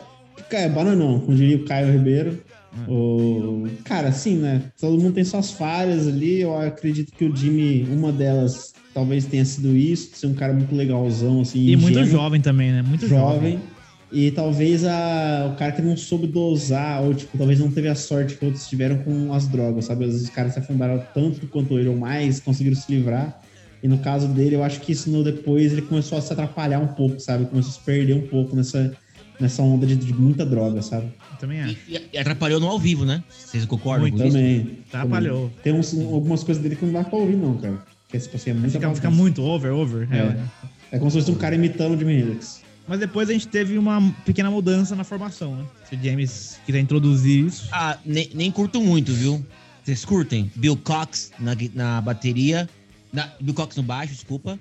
cara, 0.49 0.69
bananão, 0.69 1.21
como 1.21 1.37
diria 1.37 1.57
o 1.57 1.65
Caio 1.65 1.93
Ribeiro. 1.93 2.43
O... 2.89 3.69
Cara, 3.85 4.09
assim, 4.09 4.37
né? 4.37 4.63
Todo 4.81 5.01
mundo 5.01 5.15
tem 5.15 5.25
suas 5.25 5.53
falhas 5.53 6.09
ali. 6.09 6.41
Eu 6.41 6.57
acredito 6.59 7.13
que 7.13 7.25
o 7.25 7.35
Jimmy, 7.35 7.87
uma 7.91 8.11
delas, 8.11 8.75
talvez 8.93 9.27
tenha 9.27 9.45
sido 9.45 9.77
isso, 9.77 10.17
ser 10.17 10.27
um 10.27 10.35
cara 10.35 10.53
muito 10.53 10.75
legalzão, 10.75 11.41
assim. 11.41 11.69
E 11.69 11.77
muito 11.77 11.99
ingênuo, 11.99 12.11
jovem 12.11 12.41
também, 12.41 12.73
né? 12.73 12.83
Muito 12.83 13.07
jovem. 13.07 13.53
jovem. 13.53 13.75
E 14.13 14.31
talvez 14.31 14.85
a, 14.85 15.51
o 15.53 15.57
cara 15.57 15.73
que 15.73 15.83
não 15.83 15.97
soube 15.97 16.27
dosar, 16.27 17.03
ou 17.03 17.15
tipo, 17.15 17.37
talvez 17.37 17.59
não 17.59 17.71
teve 17.71 17.89
a 17.89 17.97
sorte 17.97 18.37
que 18.37 18.45
outros 18.45 18.69
tiveram 18.69 18.99
com 18.99 19.33
as 19.33 19.49
drogas, 19.49 19.87
sabe? 19.87 20.05
Às 20.05 20.13
vezes 20.13 20.29
os 20.29 20.35
caras 20.35 20.53
se 20.53 20.59
afundaram 20.61 21.03
tanto 21.13 21.47
quanto 21.49 21.77
ele 21.79 21.89
ou 21.89 21.97
mais, 21.97 22.39
conseguiram 22.39 22.77
se 22.77 22.91
livrar. 22.93 23.41
E 23.83 23.89
no 23.89 23.99
caso 23.99 24.29
dele, 24.29 24.55
eu 24.55 24.63
acho 24.63 24.81
que 24.81 24.93
isso 24.93 25.11
no 25.11 25.25
depois 25.25 25.73
ele 25.73 25.83
começou 25.83 26.17
a 26.17 26.21
se 26.21 26.33
atrapalhar 26.33 26.79
um 26.79 26.87
pouco, 26.87 27.19
sabe? 27.19 27.47
Começou 27.47 27.71
a 27.71 27.75
se 27.75 27.81
perder 27.81 28.15
um 28.15 28.27
pouco 28.29 28.55
nessa, 28.55 28.97
nessa 29.41 29.63
onda 29.63 29.87
de, 29.87 29.97
de 29.97 30.13
muita 30.13 30.45
droga, 30.45 30.83
sabe? 30.83 31.07
Eu 31.33 31.39
também 31.39 31.61
acho. 31.63 31.77
E, 31.89 32.01
e 32.13 32.19
atrapalhou 32.19 32.61
no 32.61 32.69
ao 32.69 32.79
vivo, 32.79 33.05
né? 33.05 33.23
Vocês 33.29 33.65
concordam 33.65 34.09
Muito. 34.09 34.17
com 34.17 34.25
isso? 34.25 34.37
Também. 34.37 34.79
Atrapalhou. 34.89 35.51
Tem 35.63 35.73
uns, 35.73 35.95
algumas 35.95 36.43
coisas 36.43 36.63
dele 36.63 36.77
que 36.77 36.85
não 36.85 36.93
dá 36.93 37.05
pra 37.05 37.19
ouvir, 37.19 37.37
não, 37.37 37.57
cara. 37.57 37.79
Porque, 38.07 38.19
tipo 38.19 38.37
assim, 38.37 38.51
é 38.51 38.55
muita 38.55 38.71
Fica, 38.71 38.95
fica 38.95 39.11
muito 39.11 39.43
over, 39.43 39.73
over. 39.73 40.09
É. 40.11 40.17
é. 40.19 40.41
É 40.93 40.99
como 40.99 41.11
se 41.11 41.19
fosse 41.19 41.31
um 41.31 41.35
cara 41.35 41.55
imitando 41.55 41.95
o 41.95 41.99
Jimi 41.99 42.21
Hendrix. 42.21 42.63
Mas 42.87 43.01
depois 43.01 43.29
a 43.29 43.33
gente 43.33 43.49
teve 43.49 43.79
uma 43.79 44.01
pequena 44.25 44.51
mudança 44.51 44.95
na 44.95 45.03
formação, 45.03 45.57
né? 45.57 45.65
Se 45.89 45.97
o 45.97 46.03
James 46.03 46.61
quiser 46.65 46.81
introduzir 46.81 47.47
isso. 47.47 47.69
Ah, 47.73 47.99
nem, 48.05 48.31
nem 48.35 48.51
curto 48.51 48.81
muito, 48.81 49.13
viu? 49.13 49.45
Vocês 49.83 50.05
curtem? 50.05 50.51
Bill 50.55 50.77
Cox 50.77 51.33
na, 51.39 51.57
na 51.75 52.01
bateria. 52.01 52.69
Na, 53.15 53.31
Bill 53.41 53.55
Cox 53.55 53.77
no 53.77 53.83
baixo, 53.85 54.13
desculpa. 54.13 54.59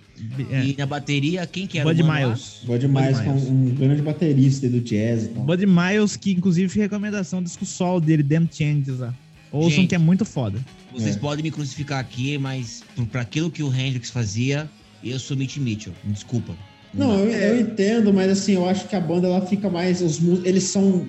É. 0.52 0.66
E 0.66 0.76
na 0.78 0.86
bateria, 0.86 1.46
quem 1.48 1.66
que 1.66 1.80
era 1.80 1.90
Bud 1.90 2.02
o 2.02 2.06
mano 2.06 2.20
lá? 2.20 2.26
Miles. 2.28 2.60
Bud 2.64 2.88
Miles, 2.88 3.20
que 3.20 3.28
é 3.28 3.32
Miles. 3.34 3.50
um, 3.50 3.52
um 3.54 3.70
grande 3.76 4.02
baterista 4.04 4.70
do 4.70 4.80
jazz 4.80 5.24
e 5.24 5.28
tal. 5.30 5.44
Bud 5.44 5.66
Miles, 5.66 6.16
que 6.16 6.32
inclusive 6.32 6.70
foi 6.70 6.84
recomendação 6.84 7.42
do 7.42 7.46
disco 7.46 7.66
sol 7.66 8.00
dele, 8.00 8.22
Damn 8.22 8.48
Changes 8.52 9.00
lá. 9.00 9.14
Ouçam 9.52 9.72
Gente. 9.72 9.90
que 9.90 9.96
é 9.96 9.98
muito 10.00 10.24
foda. 10.24 10.60
Vocês 10.92 11.16
É. 11.16 11.20
podem 11.20 11.44
me 11.44 11.52
crucificar 11.52 12.00
aqui, 12.00 12.38
mas 12.38 12.84
pra 13.12 13.22
aquilo 13.22 13.50
que 13.52 13.64
o 13.64 13.74
Hendrix 13.74 14.10
fazia, 14.12 14.70
eu 15.04 15.20
sou 15.20 15.36
Mitch 15.36 15.58
Mitchell. 15.58 15.94
Desculpa. 16.04 16.54
Não, 16.94 17.20
eu, 17.20 17.30
eu 17.32 17.62
entendo, 17.62 18.14
mas 18.14 18.32
assim, 18.32 18.54
eu 18.54 18.70
acho 18.70 18.88
que 18.88 18.96
a 18.96 19.00
banda 19.02 19.28
ela 19.28 19.44
fica 19.46 19.68
mais. 19.70 20.00
Os, 20.02 20.20
eles 20.46 20.64
são 20.66 21.08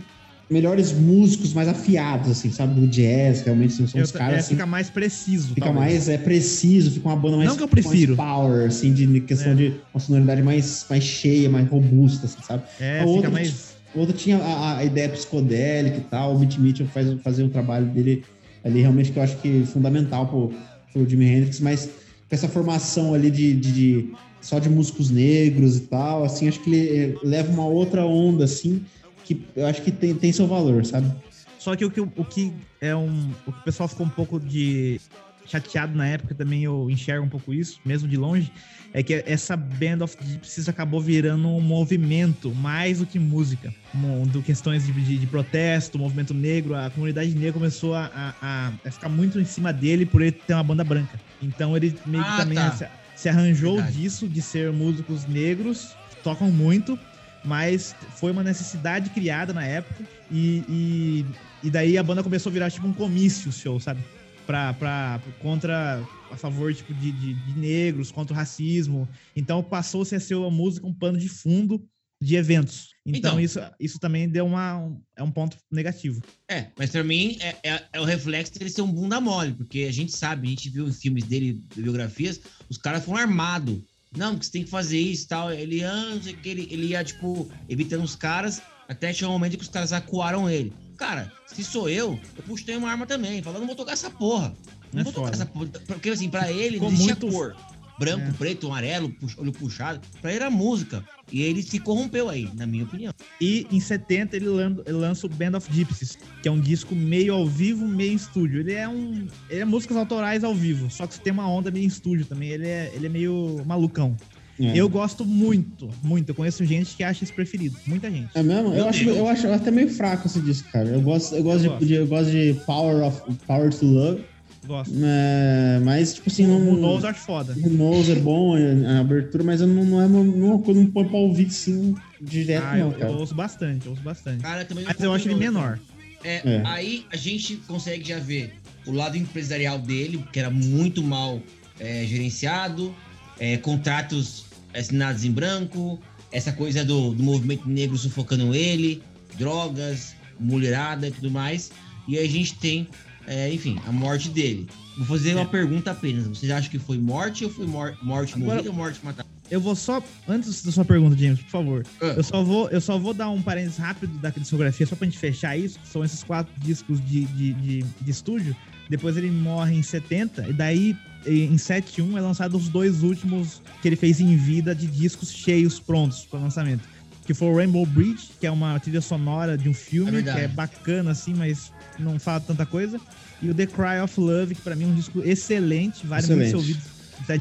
melhores 0.50 0.92
músicos, 0.92 1.52
mais 1.54 1.68
afiados, 1.68 2.30
assim, 2.30 2.50
sabe? 2.50 2.78
Do 2.78 2.86
jazz, 2.86 3.42
realmente 3.42 3.72
são 3.74 3.86
Eu- 3.94 4.04
os 4.04 4.12
caras 4.12 4.34
é, 4.34 4.38
assim, 4.40 4.50
fica 4.50 4.66
mais 4.66 4.90
preciso. 4.90 5.48
Fica 5.54 5.66
talvez. 5.66 5.84
mais 5.84 6.08
é, 6.08 6.18
preciso, 6.18 6.90
fica 6.90 7.08
uma 7.08 7.16
banda 7.16 7.36
mais. 7.38 7.48
Não 7.48 7.56
que 7.56 7.62
eu 7.62 7.68
prefiro. 7.68 8.14
power, 8.16 8.66
assim, 8.68 8.92
de 8.92 9.20
questão 9.22 9.52
É. 9.52 9.54
de 9.54 9.74
uma 9.92 10.00
sonoridade 10.00 10.42
mais, 10.42 10.84
mais 10.88 11.02
cheia, 11.04 11.48
mais 11.48 11.68
robusta, 11.68 12.26
assim, 12.26 12.42
sabe? 12.42 12.62
É, 12.78 12.98
O 12.98 13.06
fica 13.06 13.10
outro, 13.16 13.32
mais. 13.32 13.74
outro 13.94 14.14
tinha 14.16 14.36
a, 14.38 14.78
a 14.78 14.84
ideia 14.84 15.08
psicodélica 15.08 15.96
e 15.96 16.02
tal. 16.02 16.34
O 16.36 16.38
Mitch 16.38 16.58
Mitchell 16.58 16.86
faz 16.88 17.08
fazer 17.22 17.42
um 17.42 17.48
trabalho 17.48 17.86
dele 17.86 18.22
ali, 18.62 18.80
realmente, 18.80 19.12
que 19.12 19.18
eu 19.18 19.22
acho 19.22 19.36
que 19.38 19.62
é 19.62 19.66
fundamental 19.66 20.26
pro, 20.28 20.52
pro 20.92 21.08
Jimi 21.08 21.24
Hendrix, 21.26 21.60
mas 21.60 21.86
com 21.86 21.90
essa 22.34 22.48
formação 22.48 23.14
ali 23.14 23.30
de, 23.30 23.54
de- 23.54 23.72
de- 23.72 24.08
só 24.40 24.58
de 24.58 24.68
músicos 24.68 25.10
negros 25.10 25.76
e 25.78 25.80
tal, 25.82 26.22
assim, 26.22 26.48
acho 26.48 26.60
que 26.60 26.70
ele 26.70 26.88
eh, 26.96 27.14
leva 27.22 27.50
uma 27.50 27.66
outra 27.66 28.04
onda, 28.04 28.44
assim, 28.44 28.82
que 29.24 29.42
eu 29.56 29.66
acho 29.66 29.82
que 29.82 29.90
tem, 29.90 30.14
tem 30.14 30.32
seu 30.32 30.46
valor, 30.46 30.84
sabe? 30.84 31.10
Só 31.58 31.74
que 31.74 31.84
o 31.84 31.90
que, 31.90 32.00
o 32.00 32.24
que 32.24 32.52
é 32.80 32.94
um. 32.94 33.30
O 33.46 33.52
que 33.52 33.58
o 33.60 33.64
pessoal 33.64 33.88
ficou 33.88 34.06
um 34.06 34.10
pouco 34.10 34.38
de 34.38 35.00
chateado 35.46 35.94
na 35.94 36.06
época, 36.06 36.34
também 36.34 36.64
eu 36.64 36.88
enxergo 36.90 37.24
um 37.26 37.28
pouco 37.28 37.52
isso, 37.52 37.78
mesmo 37.84 38.08
de 38.08 38.16
longe, 38.16 38.50
é 38.94 39.02
que 39.02 39.22
essa 39.26 39.54
Band 39.54 40.02
of 40.02 40.16
Gypsies 40.22 40.70
acabou 40.70 41.02
virando 41.02 41.46
um 41.48 41.60
movimento, 41.60 42.54
mais 42.54 42.98
do 43.00 43.06
que 43.06 43.18
música. 43.18 43.74
Um, 43.94 44.22
do 44.22 44.40
questões 44.42 44.86
de, 44.86 44.92
de, 44.92 45.18
de 45.18 45.26
protesto, 45.26 45.98
movimento 45.98 46.32
negro, 46.32 46.74
a 46.74 46.88
comunidade 46.88 47.34
negra 47.34 47.52
começou 47.52 47.94
a, 47.94 48.06
a- 48.14 48.34
a- 48.40 48.72
a 48.86 48.90
ficar 48.90 49.10
muito 49.10 49.38
em 49.38 49.44
cima 49.44 49.70
dele 49.70 50.06
por 50.06 50.22
ele 50.22 50.32
ter 50.32 50.54
uma 50.54 50.62
banda 50.64 50.82
branca. 50.82 51.20
Então 51.42 51.76
ele 51.76 51.94
meio 52.06 52.24
que 52.24 52.30
Ah, 52.30 52.36
também 52.36 52.56
tá. 52.56 52.72
se, 52.72 52.86
se 53.14 53.28
arranjou 53.28 53.76
Verdade. 53.76 54.00
disso, 54.00 54.26
de 54.28 54.40
ser 54.40 54.72
músicos 54.72 55.26
negros, 55.26 55.94
que 56.08 56.16
tocam 56.22 56.50
muito, 56.50 56.98
mas 57.44 57.94
foi 58.16 58.30
uma 58.32 58.42
necessidade 58.42 59.10
criada 59.10 59.52
na 59.52 59.64
época 59.64 60.04
e, 60.30 60.64
e, 60.68 61.26
e 61.66 61.70
daí 61.70 61.98
a 61.98 62.02
banda 62.02 62.22
começou 62.22 62.50
a 62.50 62.52
virar 62.52 62.70
tipo 62.70 62.86
um 62.86 62.92
comício 62.92 63.52
show, 63.52 63.78
sabe? 63.78 64.02
Pra, 64.46 64.74
pra, 64.74 65.20
contra, 65.40 66.02
a 66.30 66.36
favor 66.36 66.74
tipo, 66.74 66.92
de, 66.94 67.12
de, 67.12 67.34
de 67.34 67.58
negros, 67.58 68.10
contra 68.10 68.34
o 68.34 68.36
racismo. 68.36 69.08
Então 69.34 69.62
passou-se 69.62 70.14
a 70.14 70.20
ser 70.20 70.34
uma 70.34 70.50
música, 70.50 70.86
um 70.86 70.92
pano 70.92 71.18
de 71.18 71.28
fundo 71.28 71.82
de 72.20 72.36
eventos. 72.36 72.94
Então, 73.06 73.32
Então. 73.32 73.40
isso, 73.40 73.60
isso 73.78 73.98
também 73.98 74.28
deu 74.28 74.46
uma, 74.46 74.78
um, 74.78 75.00
é 75.16 75.22
um 75.22 75.30
ponto 75.30 75.56
negativo. 75.70 76.22
É, 76.48 76.68
mas 76.78 76.90
pra 76.90 77.04
mim 77.04 77.36
é, 77.40 77.56
é- 77.62 77.82
é 77.92 78.00
o 78.00 78.04
reflexo 78.04 78.54
dele 78.58 78.70
ser 78.70 78.80
um 78.82 78.90
bunda 78.90 79.20
mole, 79.20 79.52
porque 79.52 79.80
a 79.88 79.92
gente 79.92 80.12
sabe, 80.16 80.46
a 80.46 80.50
gente 80.50 80.70
viu 80.70 80.88
em 80.88 80.92
filmes 80.92 81.24
dele, 81.24 81.60
biografias, 81.76 82.40
os 82.68 82.78
caras 82.78 83.04
foram 83.04 83.18
armados. 83.18 83.78
Não, 84.16 84.32
porque 84.32 84.46
você 84.46 84.52
tem 84.52 84.64
que 84.64 84.70
fazer 84.70 84.98
isso 84.98 85.24
e 85.24 85.28
tal. 85.28 85.52
Ele, 85.52 85.82
ah, 85.84 86.10
não 86.14 86.18
que, 86.20 86.48
ele, 86.48 86.68
ele 86.70 86.86
ia, 86.86 87.02
tipo, 87.04 87.48
evitando 87.68 88.04
os 88.04 88.14
caras, 88.14 88.62
até 88.88 89.12
chegar 89.12 89.28
um 89.30 89.32
momento 89.32 89.56
que 89.56 89.62
os 89.62 89.68
caras 89.68 89.92
acuaram 89.92 90.48
ele. 90.48 90.72
Cara, 90.96 91.32
se 91.46 91.64
sou 91.64 91.88
eu, 91.88 92.18
eu 92.36 92.42
puxei 92.44 92.76
uma 92.76 92.90
arma 92.90 93.06
também. 93.06 93.42
Falando, 93.42 93.60
não 93.60 93.66
vou 93.66 93.76
tocar 93.76 93.92
essa 93.92 94.08
porra. 94.10 94.54
Não 94.92 95.00
É 95.00 95.04
vou 95.04 95.12
tocar 95.12 95.26
foda. 95.32 95.36
essa 95.36 95.46
porra. 95.46 95.66
Porque, 95.86 96.10
assim, 96.10 96.28
pra 96.30 96.52
ele 96.52 96.74
Ficou 96.74 96.90
não 96.92 96.98
muito- 96.98 97.26
cor. 97.28 97.56
Branco, 97.98 98.26
É. 98.28 98.32
preto, 98.32 98.66
amarelo, 98.66 99.08
pux- 99.08 99.36
olho 99.38 99.52
puxado. 99.52 100.00
Pra 100.20 100.30
ele 100.30 100.40
era 100.40 100.50
música. 100.50 101.04
E 101.32 101.42
ele 101.42 101.62
se 101.62 101.78
corrompeu 101.78 102.28
aí, 102.28 102.48
na 102.54 102.66
minha 102.66 102.84
opinião. 102.84 103.12
E 103.40 103.66
em 103.70 103.80
70 103.80 104.36
ele, 104.36 104.46
lan- 104.48 104.76
ele 104.84 104.96
lança 104.96 105.26
o 105.26 105.30
Band 105.30 105.56
of 105.56 105.68
Gypsies, 105.72 106.18
que 106.42 106.48
é 106.48 106.50
um 106.50 106.60
disco 106.60 106.94
meio 106.94 107.34
ao 107.34 107.46
vivo, 107.46 107.86
meio 107.86 108.12
em 108.12 108.16
estúdio. 108.16 108.60
Ele 108.60 108.72
é 108.72 108.88
um. 108.88 109.26
Ele 109.48 109.60
é 109.60 109.64
músicas 109.64 109.96
autorais 109.96 110.42
ao 110.44 110.54
vivo, 110.54 110.90
só 110.90 111.06
que 111.06 111.18
tem 111.20 111.32
uma 111.32 111.48
onda 111.48 111.70
meio 111.70 111.84
em 111.84 111.88
estúdio 111.88 112.24
também. 112.26 112.50
Ele 112.50 112.66
é, 112.66 112.92
ele 112.94 113.06
é 113.06 113.08
meio 113.08 113.62
malucão. 113.64 114.16
É. 114.60 114.76
Eu 114.76 114.88
gosto 114.88 115.24
muito, 115.24 115.88
muito. 116.02 116.28
Eu 116.28 116.34
conheço 116.34 116.64
gente 116.64 116.94
que 116.96 117.02
acha 117.02 117.24
esse 117.24 117.32
preferido. 117.32 117.76
Muita 117.86 118.08
gente. 118.08 118.28
É 118.36 118.42
mesmo? 118.42 118.70
Meu 118.70 118.78
Eu 118.78 118.88
acho, 118.88 119.08
eu 119.08 119.26
acho 119.28 119.48
até 119.48 119.70
meio 119.72 119.88
fraco 119.90 120.28
esse 120.28 120.40
disco, 120.40 120.70
cara. 120.70 120.88
Eu 120.90 121.00
gosto, 121.00 121.34
eu 121.34 121.42
gosto, 121.42 121.56
Eu 121.56 121.62
de, 121.62 121.68
gosto. 121.70 121.86
de- 121.86 121.94
eu 121.94 122.06
gosto 122.06 122.30
de 122.30 122.54
Power 122.64 123.02
of 123.04 123.20
Power 123.48 123.74
to 123.74 123.84
Love, 123.84 124.24
Gosto. 124.66 124.92
é, 125.02 125.80
mas 125.84 126.14
tipo 126.14 126.30
assim, 126.30 126.46
não. 126.46 126.70
o 126.70 126.76
Knows 126.76 127.02
eu 127.04 127.10
acho 127.10 127.20
foda. 127.20 127.54
Who 127.56 127.70
Knows 127.70 128.08
é 128.08 128.14
bom 128.14 128.56
é, 128.56 128.86
a 128.86 129.00
abertura, 129.00 129.44
mas 129.44 129.60
eu 129.60 129.66
não, 129.66 129.84
não 129.84 130.00
é 130.00 130.06
uma, 130.06 130.24
não 130.24 130.46
é 130.46 130.50
uma 130.54 130.58
coisa 130.62 130.80
que 130.80 130.86
não 130.86 130.92
põe 130.92 131.04
pra 131.06 131.16
ouvir 131.18 131.46
assim 131.46 131.94
direto, 132.20 132.64
Ah, 132.64 132.72
não, 132.72 132.78
eu, 132.78 132.92
eu 132.92 132.98
cara. 132.98 133.12
ouço 133.12 133.34
bastante, 133.34 133.86
eu 133.86 133.92
ouço 133.92 134.02
bastante. 134.02 134.42
Cara, 134.42 134.64
também 134.64 134.84
Mas 134.84 134.98
eu 135.00 135.12
acho 135.12 135.28
ele 135.28 135.34
menor. 135.36 135.78
É, 136.22 136.36
É. 136.44 136.62
Aí 136.64 137.04
a 137.12 137.16
gente 137.16 137.56
consegue 137.68 138.08
já 138.08 138.18
ver 138.18 138.54
o 138.86 138.92
lado 138.92 139.16
empresarial 139.16 139.78
dele, 139.78 140.24
que 140.32 140.38
era 140.38 140.50
muito 140.50 141.02
mal 141.02 141.40
é, 141.78 142.04
gerenciado, 142.06 142.94
é, 143.38 143.56
contratos 143.58 144.44
assinados 144.72 145.24
em 145.24 145.30
branco, 145.30 146.00
essa 146.32 146.52
coisa 146.52 146.84
do, 146.84 147.12
do 147.12 147.22
movimento 147.22 147.68
negro 147.68 147.96
sufocando 147.96 148.54
ele, 148.54 149.02
drogas, 149.38 150.14
mulherada 150.38 151.08
e 151.08 151.10
tudo 151.10 151.30
mais. 151.30 151.70
E 152.08 152.18
aí 152.18 152.26
a 152.26 152.30
gente 152.30 152.54
tem, 152.56 152.86
é, 153.26 153.52
enfim, 153.52 153.78
a 153.86 153.92
morte 153.92 154.28
dele. 154.28 154.66
Vou 154.96 155.06
fazer 155.06 155.34
uma 155.34 155.42
É. 155.42 155.46
pergunta 155.46 155.90
apenas. 155.90 156.26
Vocês 156.26 156.50
acham 156.52 156.70
que 156.70 156.78
foi 156.78 156.98
morte 156.98 157.44
ou 157.44 157.50
foi 157.50 157.66
mor 157.66 157.96
morte 158.02 158.34
Agora- 158.34 158.50
morrida 158.54 158.70
ou 158.70 158.76
morte 158.76 159.00
matada? 159.04 159.28
Eu 159.50 159.60
vou 159.60 159.74
só. 159.76 160.02
Antes 160.26 160.62
da 160.62 160.72
sua 160.72 160.84
pergunta, 160.84 161.16
James, 161.16 161.40
por 161.40 161.50
favor. 161.50 161.86
Ah. 162.00 162.06
Eu 162.16 162.22
só 162.24 162.42
vou, 162.42 162.68
eu 162.70 162.80
só 162.80 162.98
vou 162.98 163.12
dar 163.12 163.28
um 163.30 163.42
parênteses 163.42 163.76
rápido 163.76 164.16
da 164.18 164.30
discografia, 164.30 164.86
só 164.86 164.96
pra 164.96 165.04
gente 165.06 165.18
fechar 165.18 165.56
isso. 165.58 165.78
São 165.84 166.02
esses 166.04 166.22
quatro 166.22 166.52
discos 166.60 166.98
de, 167.04 167.24
de, 167.26 167.52
de, 167.54 167.82
de 168.00 168.10
estúdio. 168.10 168.56
Depois 168.88 169.16
ele 169.16 169.30
morre 169.30 169.74
em 169.76 169.82
70, 169.82 170.48
e 170.48 170.52
daí 170.52 170.96
em 171.26 171.56
71 171.56 172.18
é 172.18 172.20
lançado 172.20 172.54
os 172.56 172.68
dois 172.68 173.02
últimos 173.02 173.62
que 173.80 173.88
ele 173.88 173.96
fez 173.96 174.20
em 174.20 174.36
vida 174.36 174.74
de 174.74 174.86
discos 174.86 175.30
cheios 175.32 175.80
prontos 175.80 176.24
para 176.26 176.38
lançamento. 176.38 176.82
Que 177.24 177.32
foi 177.34 177.48
o 177.48 177.56
Rainbow 177.56 177.86
Bridge, 177.86 178.28
que 178.38 178.46
é 178.46 178.50
uma 178.50 178.78
trilha 178.78 179.00
sonora 179.00 179.56
de 179.56 179.68
um 179.68 179.72
É 179.72 179.74
filme, 179.74 180.10
que 180.10 180.22
verdade. 180.22 180.40
é 180.42 180.48
bacana 180.48 181.10
assim, 181.12 181.32
mas 181.34 181.72
não 181.98 182.18
fala 182.18 182.40
tanta 182.40 182.66
coisa. 182.66 183.00
E 183.42 183.48
o 183.48 183.54
The 183.54 183.66
Cry 183.66 184.00
of 184.02 184.20
Love, 184.20 184.54
que 184.54 184.60
pra 184.60 184.76
mim 184.76 184.84
é 184.84 184.86
um 184.88 184.94
disco 184.94 185.22
excelente, 185.24 186.06
vale 186.06 186.26
muito 186.26 186.38
ser 186.40 186.46
Excelente. 186.48 186.56
ouvido. 186.56 186.94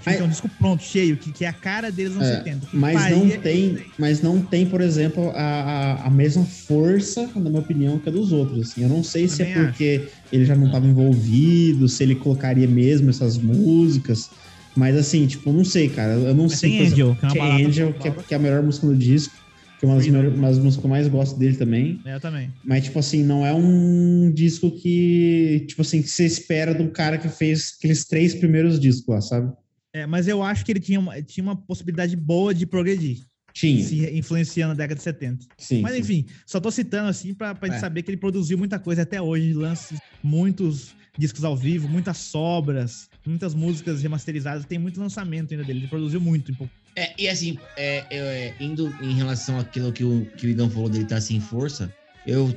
Que 0.04 0.10
é 0.12 0.24
um 0.24 0.30
disco 0.30 0.48
pronto, 0.60 0.84
cheio, 0.84 1.18
que, 1.18 1.32
que 1.32 1.44
é 1.44 1.48
a 1.48 1.54
cara 1.54 1.92
deles 1.92 2.14
nos 2.16 2.28
É, 2.28 2.36
70. 2.38 2.68
que 2.68 2.78
Mas 2.78 3.12
não 3.12 3.28
tem, 3.42 3.78
mas 3.98 4.22
não 4.22 4.40
tem, 4.40 4.66
por 4.68 4.80
exemplo, 4.82 5.32
a, 5.32 5.42
a, 5.42 6.08
a 6.08 6.10
mesma 6.12 6.46
força, 6.46 7.28
na 7.36 7.50
minha 7.50 7.60
opinião, 7.60 7.98
que 8.00 8.08
a 8.08 8.12
dos 8.12 8.32
outros. 8.32 8.70
Assim. 8.72 8.84
Eu 8.84 8.90
não 8.90 9.04
sei 9.04 9.28
se 9.28 9.42
é 9.42 9.54
porque 9.54 10.08
ele 10.32 10.46
já 10.46 10.56
não 10.56 10.68
estava 10.68 10.86
envolvido, 10.86 11.90
se 11.90 12.04
ele 12.04 12.16
colocaria 12.16 12.68
mesmo 12.68 13.10
essas 13.10 13.38
músicas. 13.38 14.30
Mas 14.76 14.96
assim, 14.96 15.26
tipo, 15.28 15.52
não 15.52 15.66
sei, 15.66 15.90
cara. 15.90 16.14
Eu 16.14 16.34
não 16.36 16.44
Mas 16.44 16.60
sei. 16.60 16.70
tem 16.70 16.78
por 16.80 16.86
exemplo, 16.86 17.04
Angel, 17.12 17.16
que 17.32 17.38
é 17.38 17.42
uma 17.42 17.56
Angel, 17.56 17.94
que 17.94 18.08
é, 18.08 18.12
balada. 18.12 18.28
que 18.28 18.34
é 18.34 18.38
a 18.38 18.40
melhor 18.40 18.64
música 18.64 18.88
do 18.88 18.96
disco. 18.96 19.34
Que 19.84 19.88
é 19.88 19.90
uma 19.90 19.98
das, 19.98 20.08
melhores- 20.08 20.34
uma 20.38 20.48
das 20.48 20.58
músicas 20.60 20.78
que 20.78 20.86
eu 20.86 20.90
mais 20.90 21.08
gosto 21.10 21.38
dele 21.38 21.58
também. 21.58 22.00
É, 22.06 22.16
Eu 22.16 22.20
também. 22.22 22.50
Mas, 22.64 22.86
tipo 22.86 22.98
assim, 23.00 23.22
não 23.22 23.46
é 23.46 23.54
um 23.54 24.32
disco 24.32 24.72
que, 24.72 25.66
tipo 25.68 25.82
assim, 25.82 26.02
que 26.02 26.08
você 26.10 26.26
espera 26.26 26.74
de 26.74 26.82
um 26.82 26.90
cara 26.90 27.18
que 27.18 27.28
fez 27.28 27.74
aqueles 27.78 28.06
três 28.06 28.34
primeiros 28.34 28.80
discos 28.80 29.14
lá, 29.14 29.20
sabe? 29.20 29.52
É, 29.94 30.06
mas 30.06 30.26
eu 30.28 30.42
acho 30.42 30.64
que 30.64 30.72
ele 30.72 30.80
tinha 30.80 30.98
uma, 31.00 31.22
tinha 31.22 31.44
uma 31.44 31.56
possibilidade 31.58 32.16
boa 32.16 32.54
de 32.54 32.66
progredir, 32.66 33.26
Tinha. 33.54 33.84
se 33.84 34.10
influenciando 34.18 34.70
na 34.70 34.78
década 34.78 34.96
de 34.96 35.04
70. 35.04 35.46
Sim. 35.58 35.82
Mas 35.82 35.96
sim. 35.96 36.00
enfim, 36.00 36.26
só 36.48 36.62
tô 36.62 36.72
citando 36.72 37.10
assim 37.10 37.34
pra, 37.34 37.54
pra 37.54 37.68
gente 37.68 37.78
É. 37.78 37.82
saber 37.82 38.04
que 38.04 38.10
ele 38.10 38.18
produziu 38.18 38.58
muita 38.58 38.80
coisa 38.80 39.02
até 39.02 39.22
hoje, 39.22 39.52
lança 39.54 39.96
muitos 40.24 40.96
discos 41.18 41.44
ao 41.44 41.56
vivo, 41.58 41.88
muitas 41.90 42.18
sobras, 42.18 43.10
muitas 43.26 43.54
músicas 43.54 44.02
remasterizadas, 44.02 44.66
tem 44.66 44.80
muito 44.80 45.00
lançamento 45.00 45.52
ainda 45.54 45.64
dele, 45.66 45.80
ele 45.80 45.88
produziu 45.88 46.22
muito. 46.22 46.52
em 46.52 46.56
pouco- 46.56 46.74
É, 46.96 47.14
e 47.18 47.28
assim, 47.28 47.58
é, 47.76 48.06
é, 48.10 48.54
indo 48.60 48.94
em 49.02 49.14
relação 49.14 49.60
àquilo 49.60 49.92
que 49.92 50.04
o, 50.04 50.26
que 50.38 50.48
o 50.48 50.50
Igão 50.50 50.70
falou 50.70 50.90
dele 50.90 51.06
estar 51.06 51.22
sem 51.22 51.40
força, 51.40 51.94
eu, 52.26 52.56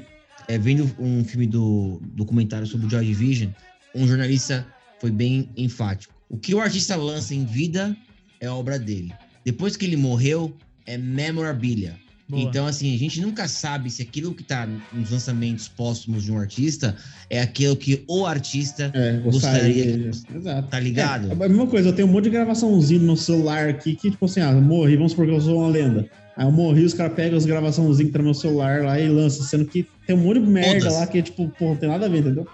é, 0.48 0.58
vendo 0.58 0.94
um 0.98 1.24
filme 1.24 1.46
do 1.46 2.00
documentário 2.14 2.66
sobre 2.66 2.86
o 2.86 2.90
Joy 2.90 3.04
Division, 3.04 3.50
um 3.94 4.06
jornalista 4.06 4.66
foi 5.00 5.10
bem 5.10 5.50
enfático. 5.56 6.14
O 6.28 6.36
que 6.36 6.54
o 6.54 6.60
artista 6.60 6.96
lança 6.96 7.34
em 7.34 7.44
vida 7.44 7.96
é 8.40 8.48
obra 8.50 8.78
dele. 8.78 9.12
Depois 9.44 9.76
que 9.76 9.84
ele 9.84 9.96
morreu, 9.96 10.54
é 10.84 10.98
memorabilia. 10.98 11.98
Boa. 12.28 12.42
Então, 12.42 12.66
assim, 12.66 12.92
a 12.94 12.98
gente 12.98 13.20
nunca 13.20 13.46
sabe 13.46 13.88
se 13.88 14.02
aquilo 14.02 14.34
que 14.34 14.42
tá 14.42 14.68
nos 14.92 15.10
lançamentos 15.10 15.68
póstumos 15.68 16.24
de 16.24 16.32
um 16.32 16.38
artista 16.38 16.96
é 17.30 17.40
aquilo 17.40 17.76
que 17.76 18.02
o 18.08 18.26
artista 18.26 18.90
É, 18.94 19.18
gostaria 19.20 19.84
que- 19.98 20.36
Exato. 20.36 20.68
tá 20.68 20.80
ligado. 20.80 21.28
É, 21.30 21.32
a 21.32 21.48
mesma 21.48 21.66
coisa, 21.68 21.90
eu 21.90 21.92
tenho 21.92 22.08
um 22.08 22.10
monte 22.10 22.24
de 22.24 22.30
gravaçãozinho 22.30 23.00
no 23.00 23.06
meu 23.06 23.16
celular 23.16 23.68
aqui 23.68 23.94
que, 23.94 24.10
tipo 24.10 24.24
assim, 24.24 24.40
ah, 24.40 24.52
morri, 24.52 24.96
vamos 24.96 25.12
supor 25.12 25.26
que 25.26 25.32
eu 25.32 25.40
sou 25.40 25.58
uma 25.60 25.68
lenda. 25.68 26.08
Aí 26.36 26.44
eu 26.44 26.50
morri, 26.50 26.84
os 26.84 26.94
caras 26.94 27.14
pegam 27.14 27.38
as 27.38 27.46
gravaçãozinhas 27.46 28.08
que 28.08 28.12
tá 28.12 28.18
no 28.18 28.24
meu 28.24 28.34
celular 28.34 28.82
lá 28.82 29.00
e 29.00 29.08
lançam, 29.08 29.44
sendo 29.44 29.64
que 29.64 29.86
tem 30.06 30.16
um 30.16 30.18
monte 30.18 30.40
de 30.40 30.46
merda 30.46 30.80
Todas. 30.80 30.94
lá 30.94 31.06
que, 31.06 31.22
tipo, 31.22 31.48
pô, 31.58 31.68
não 31.68 31.76
tem 31.76 31.88
nada 31.88 32.06
a 32.06 32.08
ver, 32.08 32.18
entendeu? 32.18 32.46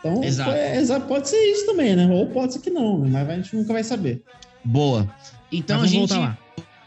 Então, 0.00 0.24
Exato. 0.24 0.50
é, 0.50 1.00
pode 1.06 1.28
ser 1.28 1.36
isso 1.36 1.66
também, 1.66 1.94
né? 1.94 2.08
Ou 2.10 2.26
pode 2.26 2.54
ser 2.54 2.58
que 2.58 2.70
não, 2.70 2.98
né? 2.98 3.08
mas 3.12 3.28
a 3.28 3.36
gente 3.36 3.54
nunca 3.54 3.72
vai 3.72 3.84
saber. 3.84 4.22
Boa. 4.64 5.08
Então 5.52 5.80
a 5.80 5.86
gente. 5.86 5.98
voltar 5.98 6.18
lá. 6.18 6.38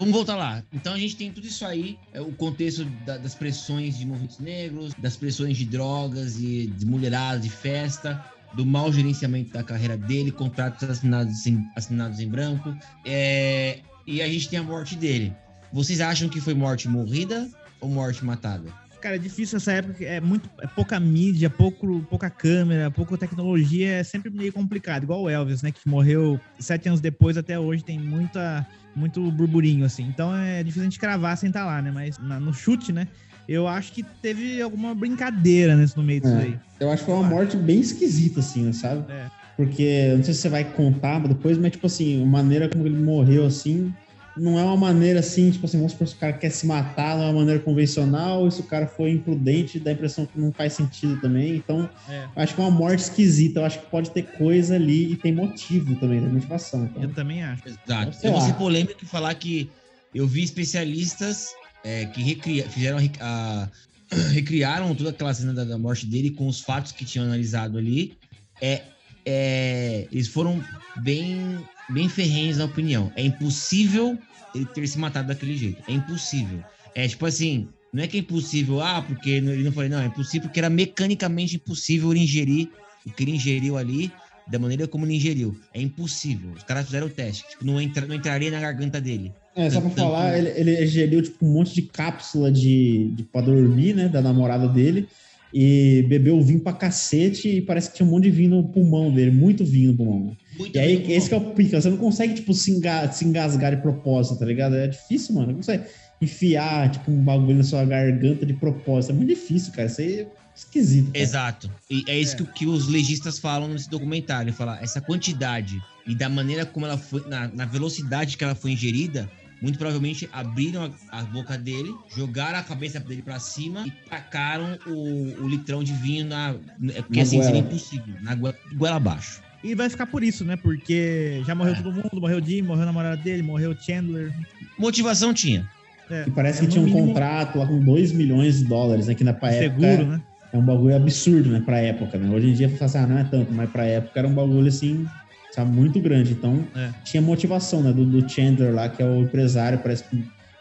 Vamos 0.03 0.15
voltar 0.17 0.35
lá. 0.35 0.61
Então 0.73 0.93
a 0.93 0.97
gente 0.99 1.15
tem 1.15 1.31
tudo 1.31 1.47
isso 1.47 1.65
aí, 1.65 1.97
é, 2.11 2.19
o 2.19 2.31
contexto 2.33 2.83
da- 3.05 3.17
das 3.17 3.33
pressões 3.33 3.97
de 3.97 4.05
movimentos 4.05 4.37
negros, 4.39 4.93
das 4.97 5.15
pressões 5.15 5.55
de 5.57 5.63
drogas 5.65 6.37
e 6.37 6.67
de 6.67 6.85
mulherada, 6.85 7.39
de 7.39 7.49
festa. 7.49 8.21
do 8.55 8.63
mau 8.63 8.93
gerenciamento 8.93 9.51
da 9.51 9.63
carreira 9.63 9.97
dele, 9.97 10.31
contratos 10.31 10.87
assinados 10.87 11.43
em, 11.47 11.65
assinados 11.75 12.19
em 12.19 12.29
branco, 12.29 12.71
é, 13.03 13.79
e 14.05 14.21
a 14.21 14.27
gente 14.27 14.47
tem 14.47 14.59
a 14.59 14.63
morte 14.63 14.95
dele. 14.95 15.33
Vocês 15.71 15.99
acham 15.99 16.29
que 16.29 16.39
foi 16.39 16.53
morte 16.53 16.87
morrida 16.87 17.49
ou 17.81 17.89
morte 17.89 18.23
matada? 18.23 18.69
Cara, 19.01 19.15
é 19.15 19.17
difícil 19.17 19.57
essa 19.57 19.71
época, 19.71 20.05
é 20.05 20.21
muito 20.21 20.47
é 20.61 20.67
pouca 20.67 20.99
mídia, 20.99 21.49
pouco, 21.49 21.99
pouca 22.07 22.29
câmera, 22.29 22.91
pouca 22.91 23.17
tecnologia, 23.17 23.93
é 23.95 24.03
sempre 24.03 24.29
meio 24.29 24.53
complicado, 24.53 25.01
igual 25.01 25.23
o 25.23 25.29
Elvis, 25.29 25.63
né, 25.63 25.71
que 25.71 25.89
morreu 25.89 26.39
sete 26.59 26.87
anos 26.87 27.01
depois, 27.01 27.35
até 27.37 27.59
hoje 27.59 27.83
tem 27.83 27.97
muita, 27.97 28.67
muito 28.95 29.31
burburinho, 29.31 29.85
assim. 29.85 30.03
Então 30.03 30.35
é 30.35 30.61
difícil 30.63 30.81
a 30.81 30.85
gente 30.85 30.99
cravar 30.99 31.37
sem 31.37 31.47
estar 31.47 31.65
lá, 31.65 31.81
né, 31.81 31.91
mas 31.91 32.17
na- 32.19 32.39
no 32.39 32.53
chute, 32.53 32.91
né, 32.91 33.07
eu 33.47 33.67
acho 33.67 33.91
que 33.91 34.03
teve 34.21 34.61
alguma 34.61 34.93
brincadeira 34.95 35.75
nesse, 35.75 35.95
no 35.97 36.03
meio 36.03 36.21
disso 36.21 36.35
É. 36.35 36.43
aí. 36.43 36.59
Eu 36.79 36.89
acho 36.89 37.03
que 37.03 37.11
foi 37.11 37.19
uma 37.19 37.29
morte 37.29 37.55
bem 37.57 37.79
esquisita, 37.79 38.39
assim, 38.39 38.71
sabe? 38.73 39.11
É. 39.11 39.27
Porque, 39.55 40.13
não 40.15 40.23
sei 40.23 40.33
se 40.33 40.41
você 40.41 40.49
vai 40.49 40.63
contar 40.63 41.19
depois, 41.27 41.57
mas, 41.57 41.71
tipo 41.71 41.85
assim, 41.85 42.23
a 42.23 42.25
maneira 42.25 42.67
como 42.69 42.85
ele 42.87 42.97
morreu, 42.97 43.45
assim, 43.45 43.93
não 44.35 44.57
é 44.57 44.63
uma 44.63 44.75
maneira, 44.75 45.19
assim, 45.19 45.51
tipo 45.51 45.65
assim, 45.65 45.77
vamos 45.77 45.91
supor 45.91 46.07
se 46.07 46.15
o 46.15 46.17
cara 46.17 46.33
quer 46.33 46.49
se 46.49 46.65
matar, 46.65 47.15
não 47.17 47.23
é 47.25 47.27
uma 47.27 47.39
maneira 47.41 47.59
convencional, 47.59 48.47
e 48.47 48.51
se 48.51 48.61
o 48.61 48.63
cara 48.63 48.87
foi 48.87 49.11
imprudente, 49.11 49.79
dá 49.79 49.91
a 49.91 49.93
impressão 49.93 50.25
que 50.25 50.39
não 50.39 50.51
faz 50.51 50.73
sentido 50.73 51.21
também. 51.21 51.55
Então, 51.55 51.87
É. 52.09 52.27
acho 52.35 52.55
que 52.55 52.61
é 52.61 52.63
uma 52.63 52.71
morte 52.71 52.99
esquisita, 52.99 53.59
eu 53.59 53.65
acho 53.65 53.79
que 53.79 53.91
pode 53.91 54.09
ter 54.11 54.23
coisa 54.23 54.75
ali 54.75 55.11
e 55.13 55.15
tem 55.15 55.31
motivo 55.33 55.95
também, 55.99 56.19
da 56.21 56.29
motivação. 56.29 56.85
Então, 56.85 57.03
Eu 57.03 57.13
também 57.13 57.43
acho. 57.43 57.63
Exato. 57.67 58.15
Sei 58.15 58.29
Eu 58.29 58.33
vou 58.33 58.41
ser 58.41 58.53
polêmico 58.55 59.03
e 59.03 59.05
falar 59.05 59.35
que 59.35 59.69
eu 60.13 60.27
vi 60.27 60.43
especialistas 60.43 61.49
é, 61.83 62.05
que 62.07 62.21
recria- 62.23 62.67
fizeram 62.69 62.97
a- 63.19 63.69
recriaram 64.31 64.93
toda 64.95 65.09
aquela 65.09 65.33
cena 65.33 65.53
da, 65.53 65.63
da 65.63 65.77
morte 65.77 66.05
dele 66.05 66.31
com 66.31 66.47
os 66.47 66.59
fatos 66.61 66.91
que 66.91 67.03
tinham 67.05 67.25
analisado 67.25 67.77
ali. 67.77 68.13
É, 68.61 68.81
é, 69.25 70.07
eles 70.11 70.27
foram 70.27 70.63
bem, 70.97 71.57
bem 71.89 72.07
ferrenhos 72.09 72.57
na 72.57 72.65
opinião. 72.65 73.11
É 73.15 73.23
impossível 73.23 74.17
ele 74.53 74.65
ter 74.65 74.87
se 74.87 74.97
matado 74.97 75.27
daquele 75.27 75.57
jeito. 75.57 75.81
É 75.87 75.93
impossível. 75.93 76.59
É 76.95 77.07
tipo 77.07 77.25
assim, 77.25 77.67
não 77.91 78.03
é 78.03 78.07
que 78.07 78.17
é 78.17 78.19
impossível, 78.19 78.81
ah, 78.81 79.01
porque 79.01 79.29
ele 79.29 79.63
não 79.63 79.71
falou, 79.71 79.89
não, 79.89 79.99
é 80.01 80.05
impossível 80.05 80.47
porque 80.47 80.59
era 80.59 80.69
mecanicamente 80.69 81.55
impossível 81.55 82.11
ele 82.11 82.21
ingerir 82.23 82.69
o 83.05 83.11
que 83.11 83.23
ele 83.23 83.31
ingeriu 83.35 83.77
ali 83.77 84.11
da 84.47 84.59
maneira 84.59 84.87
como 84.87 85.05
ele 85.05 85.15
ingeriu. 85.15 85.57
É 85.73 85.81
impossível. 85.81 86.51
Os 86.55 86.63
caras 86.63 86.85
fizeram 86.85 87.07
o 87.07 87.09
teste. 87.09 87.47
Tipo, 87.49 87.65
não, 87.65 87.79
entra, 87.79 88.05
não 88.05 88.15
entraria 88.15 88.51
na 88.51 88.59
garganta 88.59 88.99
dele. 88.99 89.31
É, 89.55 89.69
só 89.69 89.79
pra 89.79 89.89
Tanto- 89.89 90.01
falar, 90.01 90.37
ele, 90.37 90.49
ele 90.49 90.87
geriu 90.87 91.21
tipo, 91.21 91.45
um 91.45 91.53
monte 91.53 91.73
de 91.75 91.83
cápsula 91.83 92.51
de, 92.51 93.11
de 93.15 93.23
pra 93.23 93.39
dormir, 93.41 93.93
né? 93.95 94.07
Da 94.09 94.21
namorada 94.21 94.67
dele. 94.67 95.07
E 95.53 96.03
bebeu 96.09 96.41
vinho 96.41 96.59
pra 96.61 96.73
cacete 96.73 97.47
e 97.47 97.61
parece 97.61 97.91
que 97.91 97.97
tinha 97.97 98.07
um 98.07 98.09
monte 98.11 98.23
de 98.23 98.31
vinho 98.31 98.49
no 98.51 98.63
pulmão 98.69 99.13
dele, 99.13 99.29
muito 99.31 99.63
vinho 99.63 99.91
no 99.91 99.97
pulmão. 99.97 100.37
Muito 100.57 100.75
E 100.75 100.79
aí, 100.79 101.11
esse 101.11 101.29
que 101.29 101.35
é 101.35 101.37
o 101.37 101.41
pica, 101.51 101.79
você 101.79 101.89
não 101.89 101.97
consegue, 101.97 102.33
tipo, 102.33 102.53
se, 102.53 102.71
enga- 102.71 103.11
se 103.11 103.23
engasgar 103.25 103.75
de 103.75 103.81
propósito, 103.81 104.39
tá 104.39 104.45
ligado? 104.45 104.75
É 104.75 104.87
difícil, 104.87 105.35
mano. 105.35 105.47
Não 105.47 105.55
consegue 105.55 105.83
enfiar, 106.21 106.89
tipo, 106.91 107.11
um 107.11 107.23
bagulho 107.23 107.57
na 107.57 107.63
sua 107.63 107.83
garganta 107.85 108.45
de 108.45 108.53
propósito. 108.53 109.11
É 109.11 109.13
muito 109.13 109.29
difícil, 109.29 109.73
cara. 109.73 109.87
Isso 109.87 110.01
aí 110.01 110.21
é 110.21 110.27
esquisito. 110.55 111.11
cara. 111.11 111.19
Exato. 111.23 111.71
E 111.89 112.03
é 112.07 112.17
isso 112.19 112.33
É. 112.33 112.37
Que, 112.37 112.45
que 112.53 112.65
os 112.65 112.87
legistas 112.87 113.37
falam 113.39 113.67
nesse 113.67 113.89
documentário. 113.89 114.51
Falar 114.53 114.81
essa 114.81 115.01
quantidade 115.01 115.79
e 116.07 116.15
da 116.15 116.29
maneira 116.29 116.65
como 116.65 116.85
ela 116.85 116.97
foi, 116.97 117.23
na, 117.27 117.47
na 117.49 117.65
velocidade 117.65 118.37
que 118.37 118.43
ela 118.43 118.55
foi 118.55 118.71
ingerida, 118.71 119.29
muito 119.63 119.79
provavelmente 119.79 120.29
abriram 120.33 120.93
a, 121.09 121.19
a 121.19 121.23
boca 121.23 121.57
dele, 121.57 121.95
jogaram 122.13 122.59
a 122.59 122.63
cabeça 122.63 122.99
dele 122.99 123.21
pra 123.21 123.39
cima 123.39 123.85
e 123.87 123.91
tacaram 124.09 124.77
o, 124.85 125.41
o 125.41 125.47
litrão 125.47 125.81
de 125.81 125.93
vinho 125.93 126.25
na. 126.25 126.53
é 126.93 127.01
Porque 127.01 127.19
Na 127.19 127.23
assim 127.23 127.41
seria 127.41 127.61
impossível. 127.61 128.13
Na 128.21 128.35
goela, 128.35 128.57
goela 128.75 128.97
abaixo. 128.97 129.41
E 129.63 129.73
vai 129.73 129.89
ficar 129.89 130.05
por 130.05 130.21
isso, 130.21 130.43
né? 130.43 130.57
Porque 130.57 131.41
já 131.45 131.55
morreu 131.55 131.73
É. 131.73 131.77
todo 131.77 131.93
mundo, 131.93 132.19
morreu 132.19 132.39
o 132.39 132.45
Jim, 132.45 132.61
morreu 132.61 132.83
a 132.83 132.87
namorada 132.87 133.15
dele, 133.23 133.41
morreu 133.41 133.71
o 133.71 133.79
Chandler. 133.79 134.33
Motivação 134.77 135.33
tinha. 135.33 135.65
É, 136.09 136.25
E 136.27 136.31
parece 136.31 136.61
é 136.61 136.65
que 136.65 136.71
tinha 136.71 136.81
um 136.81 136.85
mínimo 136.85 137.07
contrato 137.07 137.57
lá 137.57 137.65
com 137.65 137.79
2 137.79 138.11
milhões 138.11 138.59
de 138.59 138.65
dólares, 138.65 139.07
né? 139.07 139.15
Que 139.15 139.23
na 139.23 139.31
época 139.31 139.51
seguro, 139.53 140.05
né? 140.07 140.21
é 140.51 140.57
um 140.57 140.65
bagulho 140.65 140.95
absurdo, 140.95 141.49
né? 141.49 141.61
Pra 141.61 141.79
época, 141.79 142.17
né? 142.17 142.29
Hoje 142.29 142.49
em 142.49 142.53
dia, 142.53 142.67
você 142.67 142.75
fala 142.75 142.85
assim, 142.89 142.97
ah, 142.97 143.07
não 143.07 143.17
é 143.17 143.23
tanto, 143.23 143.53
mas 143.53 143.69
pra 143.71 143.85
época 143.85 144.19
era 144.19 144.27
um 144.27 144.35
bagulho 144.35 144.67
assim, 144.67 145.05
sabe, 145.53 145.71
muito 145.71 146.01
grande. 146.01 146.33
Então, 146.33 146.71
É. 146.75 146.93
tinha 147.03 147.21
motivação, 147.21 147.83
né? 147.83 147.93
Do, 147.93 148.05
do 148.05 148.27
Chandler 148.27 148.73
lá, 148.73 148.89
que 148.89 149.01
é 149.01 149.05
o 149.05 149.21
empresário, 149.23 149.81
parece 149.83 150.09
que 150.09 150.15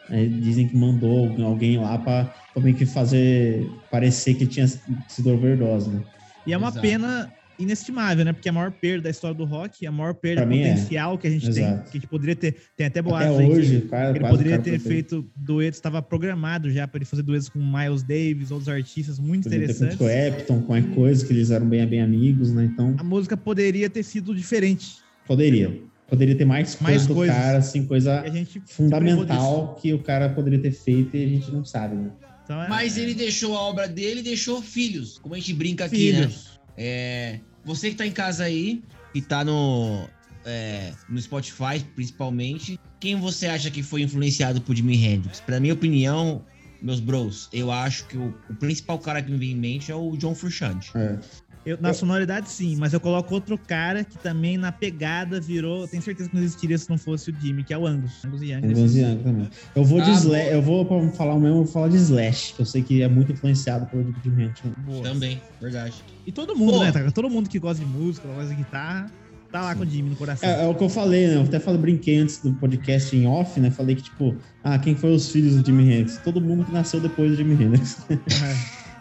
né, 0.09 0.27
dizem 0.27 0.66
que 0.69 0.77
mandou 0.77 1.40
alguém- 1.43 1.78
lá 1.78 1.97
pra, 1.98 2.27
pra 2.52 2.62
meio 2.62 2.77
que 2.77 2.85
fazer 2.85 3.73
parecer 3.89 4.35
que 4.35 4.47
tinha 4.47 4.66
sido 4.66 5.31
overdose, 5.31 5.90
né? 5.90 6.05
E 6.47 6.52
é 6.52 6.59
uma 6.59 6.69
Exato. 6.69 6.82
pena 6.82 7.32
inestimável, 7.63 8.25
né? 8.25 8.33
Porque 8.33 8.49
a 8.49 8.53
maior 8.53 8.71
perda 8.73 9.05
da 9.05 9.11
história 9.11 9.37
do 9.37 9.45
rock, 9.45 9.87
a 9.87 9.93
maior 9.93 10.15
perda 10.15 10.47
Pra 10.47 10.55
é. 10.57 10.59
potencial 10.73 11.17
que 11.19 11.27
a 11.27 11.31
gente 11.31 11.49
Exato. 11.49 11.83
tem, 11.83 11.83
que 11.85 11.89
a 11.99 12.01
gente 12.01 12.07
poderia 12.09 12.37
ter, 12.37 12.53
tem 12.77 12.87
até 12.87 13.01
Até 13.01 13.03
boatos 13.03 13.39
aí 13.39 13.47
que 13.47 13.53
hoje, 13.53 13.81
cara, 13.83 14.11
ele 14.11 14.21
quase 14.21 14.37
poderia 14.37 14.59
ter 14.59 14.79
feito 14.79 15.25
duetos, 15.37 15.79
estava 15.79 16.03
programado 16.03 16.71
já 16.71 16.87
para 16.89 16.99
ele 16.99 17.05
fazer 17.05 17.23
duetos 17.23 17.49
com 17.49 17.59
Miles 17.59 18.03
Davis, 18.03 18.51
outros 18.51 18.69
artistas 18.69 19.19
muito 19.19 19.49
ter 19.49 19.57
interessantes. 19.57 19.97
com 19.97 20.05
o 20.05 20.11
Epton, 20.11 20.63
com 20.63 20.75
a 20.75 20.83
coisa, 20.83 21.25
que 21.27 21.33
eles 21.33 21.51
eram 21.51 21.69
bem, 21.69 21.87
bem 21.87 22.01
amigos, 22.03 22.53
né? 22.53 22.65
Então, 22.73 22.95
A 22.99 23.05
música 23.05 23.37
poderia 23.37 23.89
ter 23.91 24.03
sido 24.03 24.35
diferente. 24.35 24.97
poderia. 25.27 25.81
Poderia 26.09 26.35
ter 26.37 26.45
mais 26.45 26.75
coisa 26.75 26.91
Mais 26.93 27.07
do 27.07 27.15
coisas. 27.15 27.35
cara, 27.35 27.59
assim, 27.59 27.87
coisa 27.87 28.21
a 28.21 28.29
gente 28.29 28.61
se 28.67 28.75
fundamental 28.75 29.79
que 29.81 29.95
o 29.95 29.99
cara 29.99 30.29
poderia 30.29 30.59
ter 30.59 30.71
feito 30.73 31.17
e 31.17 31.25
a 31.25 31.29
gente 31.29 31.51
não 31.51 31.65
sabe, 31.65 31.97
né? 31.97 32.11
Então, 32.45 32.63
é- 32.63 32.69
Mas 32.69 32.99
ele 32.99 33.15
deixou 33.15 33.57
a 33.57 33.61
obra 33.63 33.89
dele 33.89 34.21
e 34.21 34.23
deixou 34.23 34.61
filhos. 34.61 35.19
Como 35.19 35.35
a 35.35 35.39
gente 35.39 35.55
brinca 35.55 35.87
aqui, 35.87 36.13
né? 36.13 36.19
filhos. 36.19 36.61
É, 36.77 37.39
você 37.65 37.91
que 37.91 37.97
tá 37.97 38.07
em 38.07 38.13
casa 38.13 38.45
aí, 38.45 38.83
que 39.13 39.21
tá 39.21 39.45
no, 39.45 40.09
é, 40.45 40.93
no 41.09 41.21
Spotify 41.21 41.81
principalmente, 41.95 42.79
quem 43.01 43.17
você 43.17 43.47
acha 43.47 43.71
que 43.71 43.83
foi 43.83 44.03
influenciado 44.03 44.61
por 44.61 44.75
Jimi 44.75 44.97
Hendrix? 45.05 45.41
Pra 45.41 45.61
minha 45.61 45.75
opinião, 45.75 46.45
meus 46.81 47.01
bros, 47.01 47.49
eu 47.53 47.71
acho 47.71 48.07
que 48.07 48.17
o, 48.17 48.35
o 48.49 48.55
principal 48.55 48.99
cara 48.99 49.23
que 49.23 49.31
me 49.31 49.39
vem 49.39 49.53
em 49.53 49.57
mente 49.57 49.91
é 49.91 49.95
o 49.95 50.17
John 50.17 50.35
Frusciante. 50.35 50.91
É. 50.97 51.19
Eu- 51.65 51.79
na 51.81 51.95
sonoridade, 51.95 52.51
sim, 52.51 52.75
mas 52.77 52.93
eu 52.93 52.99
coloco 52.99 53.33
outro 53.33 53.57
cara 53.57 54.03
que 54.03 54.19
também 54.19 54.57
na 54.57 54.73
pegada 54.73 55.41
virou. 55.41 55.87
Tenho 55.87 56.03
certeza 56.03 56.29
que 56.29 56.35
não 56.35 56.43
existiria 56.43 56.77
se 56.77 56.91
não 56.91 56.99
fosse 56.99 57.31
o 57.31 57.35
Jimmy, 57.41 57.63
que 57.63 57.73
é 57.73 57.79
o 57.79 57.87
Angus. 57.87 58.25
Angus 58.27 58.43
Young. 58.43 58.67
Angus 58.67 58.97
Young 58.97 59.17
também. 59.23 59.49
Eu 59.77 59.85
vou 59.85 60.01
de 60.01 60.11
Ah, 60.11 60.15
Slash, 60.15 60.49
eu 60.53 60.61
vou 60.63 60.85
pra 60.85 61.09
falar 61.13 61.35
o 61.35 61.41
mesmo, 61.41 61.59
eu 61.59 61.65
vou 61.65 61.73
falar 61.73 61.89
de 61.89 61.97
Slash, 61.99 62.55
que 62.55 62.63
eu 62.63 62.67
sei 62.67 62.83
que 62.83 63.01
é 63.03 63.09
muito 63.09 63.31
influenciado 63.33 63.87
pelo 63.87 64.13
Jimi 64.25 64.43
Hendrix. 64.45 64.63
né? 64.65 64.73
Também, 65.05 65.41
verdade. 65.61 65.95
E 66.27 66.33
todo 66.33 66.57
mundo, 66.57 66.73
Pô. 66.73 66.85
né? 66.85 66.91
tá? 66.91 67.11
Todo 67.13 67.31
mundo 67.31 67.49
que 67.49 67.59
gosta 67.61 67.85
de 67.85 67.89
música, 67.89 68.27
gosta 68.27 68.49
de 68.49 68.57
guitarra, 68.57 69.07
tá 69.53 69.61
lá 69.63 69.75
com 69.77 69.83
o 69.85 69.87
Jimmy 69.87 70.11
no 70.11 70.17
coração. 70.17 70.49
É, 70.49 70.65
é 70.65 70.67
o 70.67 70.75
que 70.75 70.83
eu 70.83 70.89
falei, 70.89 71.29
né? 71.29 71.37
Eu 71.37 71.43
até 71.43 71.61
falei, 71.61 71.81
brinquei 71.81 72.19
antes 72.19 72.39
do 72.39 72.53
podcast 72.55 73.17
em 73.17 73.25
off, 73.27 73.61
né? 73.61 73.71
Falei 73.71 73.95
que, 73.95 74.03
tipo, 74.03 74.35
ah, 74.65 74.79
quem 74.81 74.97
foi 74.97 75.15
os 75.15 75.31
filhos 75.31 75.55
do 75.55 75.65
Jimi 75.65 75.85
Hendrix? 75.93 76.19
Todo 76.25 76.41
mundo 76.41 76.65
que 76.65 76.73
nasceu 76.73 76.99
depois 77.01 77.31
do 77.31 77.37
Jimi 77.37 77.55
Hendrix. 77.63 77.99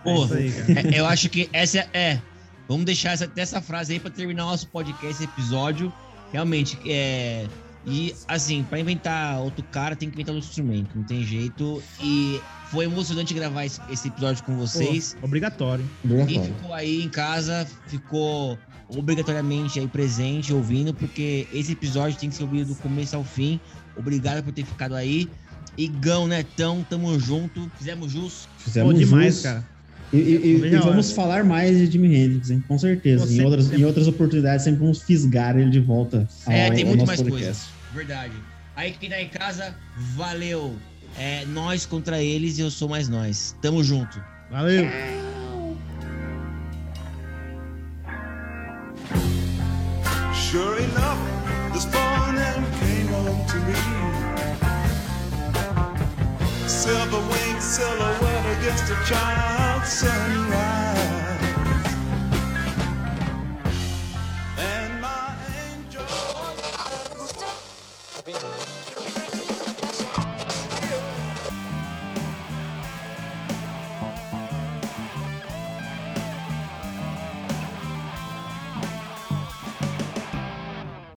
É, 0.03 0.15
Pô, 0.15 0.23
aí, 0.33 0.51
cara. 0.51 0.95
É, 0.95 0.99
eu 0.99 1.05
acho 1.05 1.29
que 1.29 1.47
essa 1.53 1.87
é. 1.93 2.19
Vamos 2.71 2.85
deixar 2.85 3.11
essa, 3.11 3.29
essa 3.35 3.61
frase 3.61 3.93
aí 3.93 3.99
pra 3.99 4.09
terminar 4.09 4.45
o 4.45 4.49
nosso 4.49 4.67
podcast, 4.67 5.07
esse 5.07 5.23
episódio. 5.25 5.91
Realmente, 6.31 6.77
é. 6.85 7.45
E 7.85 8.15
assim, 8.27 8.63
pra 8.63 8.79
inventar 8.79 9.39
outro 9.39 9.63
cara, 9.63 9.95
tem 9.95 10.07
que 10.07 10.15
inventar 10.15 10.35
outro 10.35 10.47
instrumento, 10.47 10.89
não 10.95 11.03
tem 11.03 11.23
jeito. 11.23 11.81
E 12.01 12.39
foi 12.69 12.85
emocionante 12.85 13.33
gravar 13.33 13.65
esse, 13.65 13.81
esse 13.89 14.07
episódio 14.07 14.43
com 14.43 14.55
vocês. 14.55 15.17
Pô, 15.19 15.25
obrigatório. 15.25 15.83
Quem 16.27 16.43
ficou 16.43 16.73
aí 16.73 17.01
em 17.01 17.09
casa 17.09 17.67
ficou 17.87 18.57
obrigatoriamente 18.87 19.79
aí 19.79 19.87
presente, 19.87 20.53
ouvindo, 20.53 20.93
porque 20.93 21.47
esse 21.51 21.71
episódio 21.71 22.17
tem 22.19 22.29
que 22.29 22.35
ser 22.35 22.43
ouvido 22.43 22.67
do 22.67 22.75
começo 22.75 23.15
ao 23.15 23.23
fim. 23.23 23.59
Obrigado 23.97 24.43
por 24.43 24.53
ter 24.53 24.63
ficado 24.63 24.95
aí. 24.95 25.27
Igão, 25.77 26.27
Netão, 26.27 26.85
tamo 26.87 27.19
junto. 27.19 27.69
Fizemos 27.77 28.11
jus. 28.11 28.47
Fizemos 28.59 28.93
Pô, 28.93 28.99
demais, 28.99 29.35
jus. 29.35 29.43
cara. 29.43 29.70
E, 30.13 30.17
e- 30.17 30.55
e- 30.67 30.77
vamos 30.77 31.11
falar 31.11 31.43
mais 31.43 31.77
de 31.77 31.85
Jimi 31.89 32.13
Hendrix, 32.15 32.49
hein? 32.49 32.63
Com 32.67 32.77
certeza. 32.77 33.25
Pô, 33.25 33.31
em, 33.31 33.41
outras, 33.45 33.65
sempre. 33.65 33.81
em 33.81 33.85
outras 33.85 34.07
oportunidades, 34.07 34.63
sempre 34.65 34.79
vamos 34.81 35.01
fisgar 35.01 35.57
ele 35.57 35.69
de 35.69 35.79
volta. 35.79 36.27
É, 36.47 36.67
ao- 36.67 36.73
tem 36.73 36.81
ao 36.83 36.87
muito 36.89 36.99
nosso 36.99 37.07
mais 37.07 37.21
podcast. 37.21 37.45
coisas. 37.45 37.67
Verdade. 37.93 38.33
Aí 38.75 38.91
quem 38.99 39.09
tá 39.09 39.21
em 39.21 39.29
casa, 39.29 39.75
valeu. 40.15 40.75
É 41.17 41.45
nós 41.45 41.85
contra 41.85 42.21
eles 42.23 42.57
e 42.57 42.61
eu 42.61 42.71
sou 42.71 42.87
mais 42.89 43.07
nós. 43.09 43.55
Tamo 43.61 43.83
junto. 43.83 44.21
Valeu. 44.49 44.85
Sure 50.33 50.77
enough, 50.83 51.19
this 51.73 51.85
morning 51.93 52.65
came 52.79 53.07
home 53.13 53.45
to 53.47 53.57
me. 53.67 53.79
Silver 56.67 57.19
winged 57.31 57.61
silhouette 57.61 58.45
against 58.57 58.87
the 58.87 58.95
china 59.05 59.70
sunrise. 59.91 60.70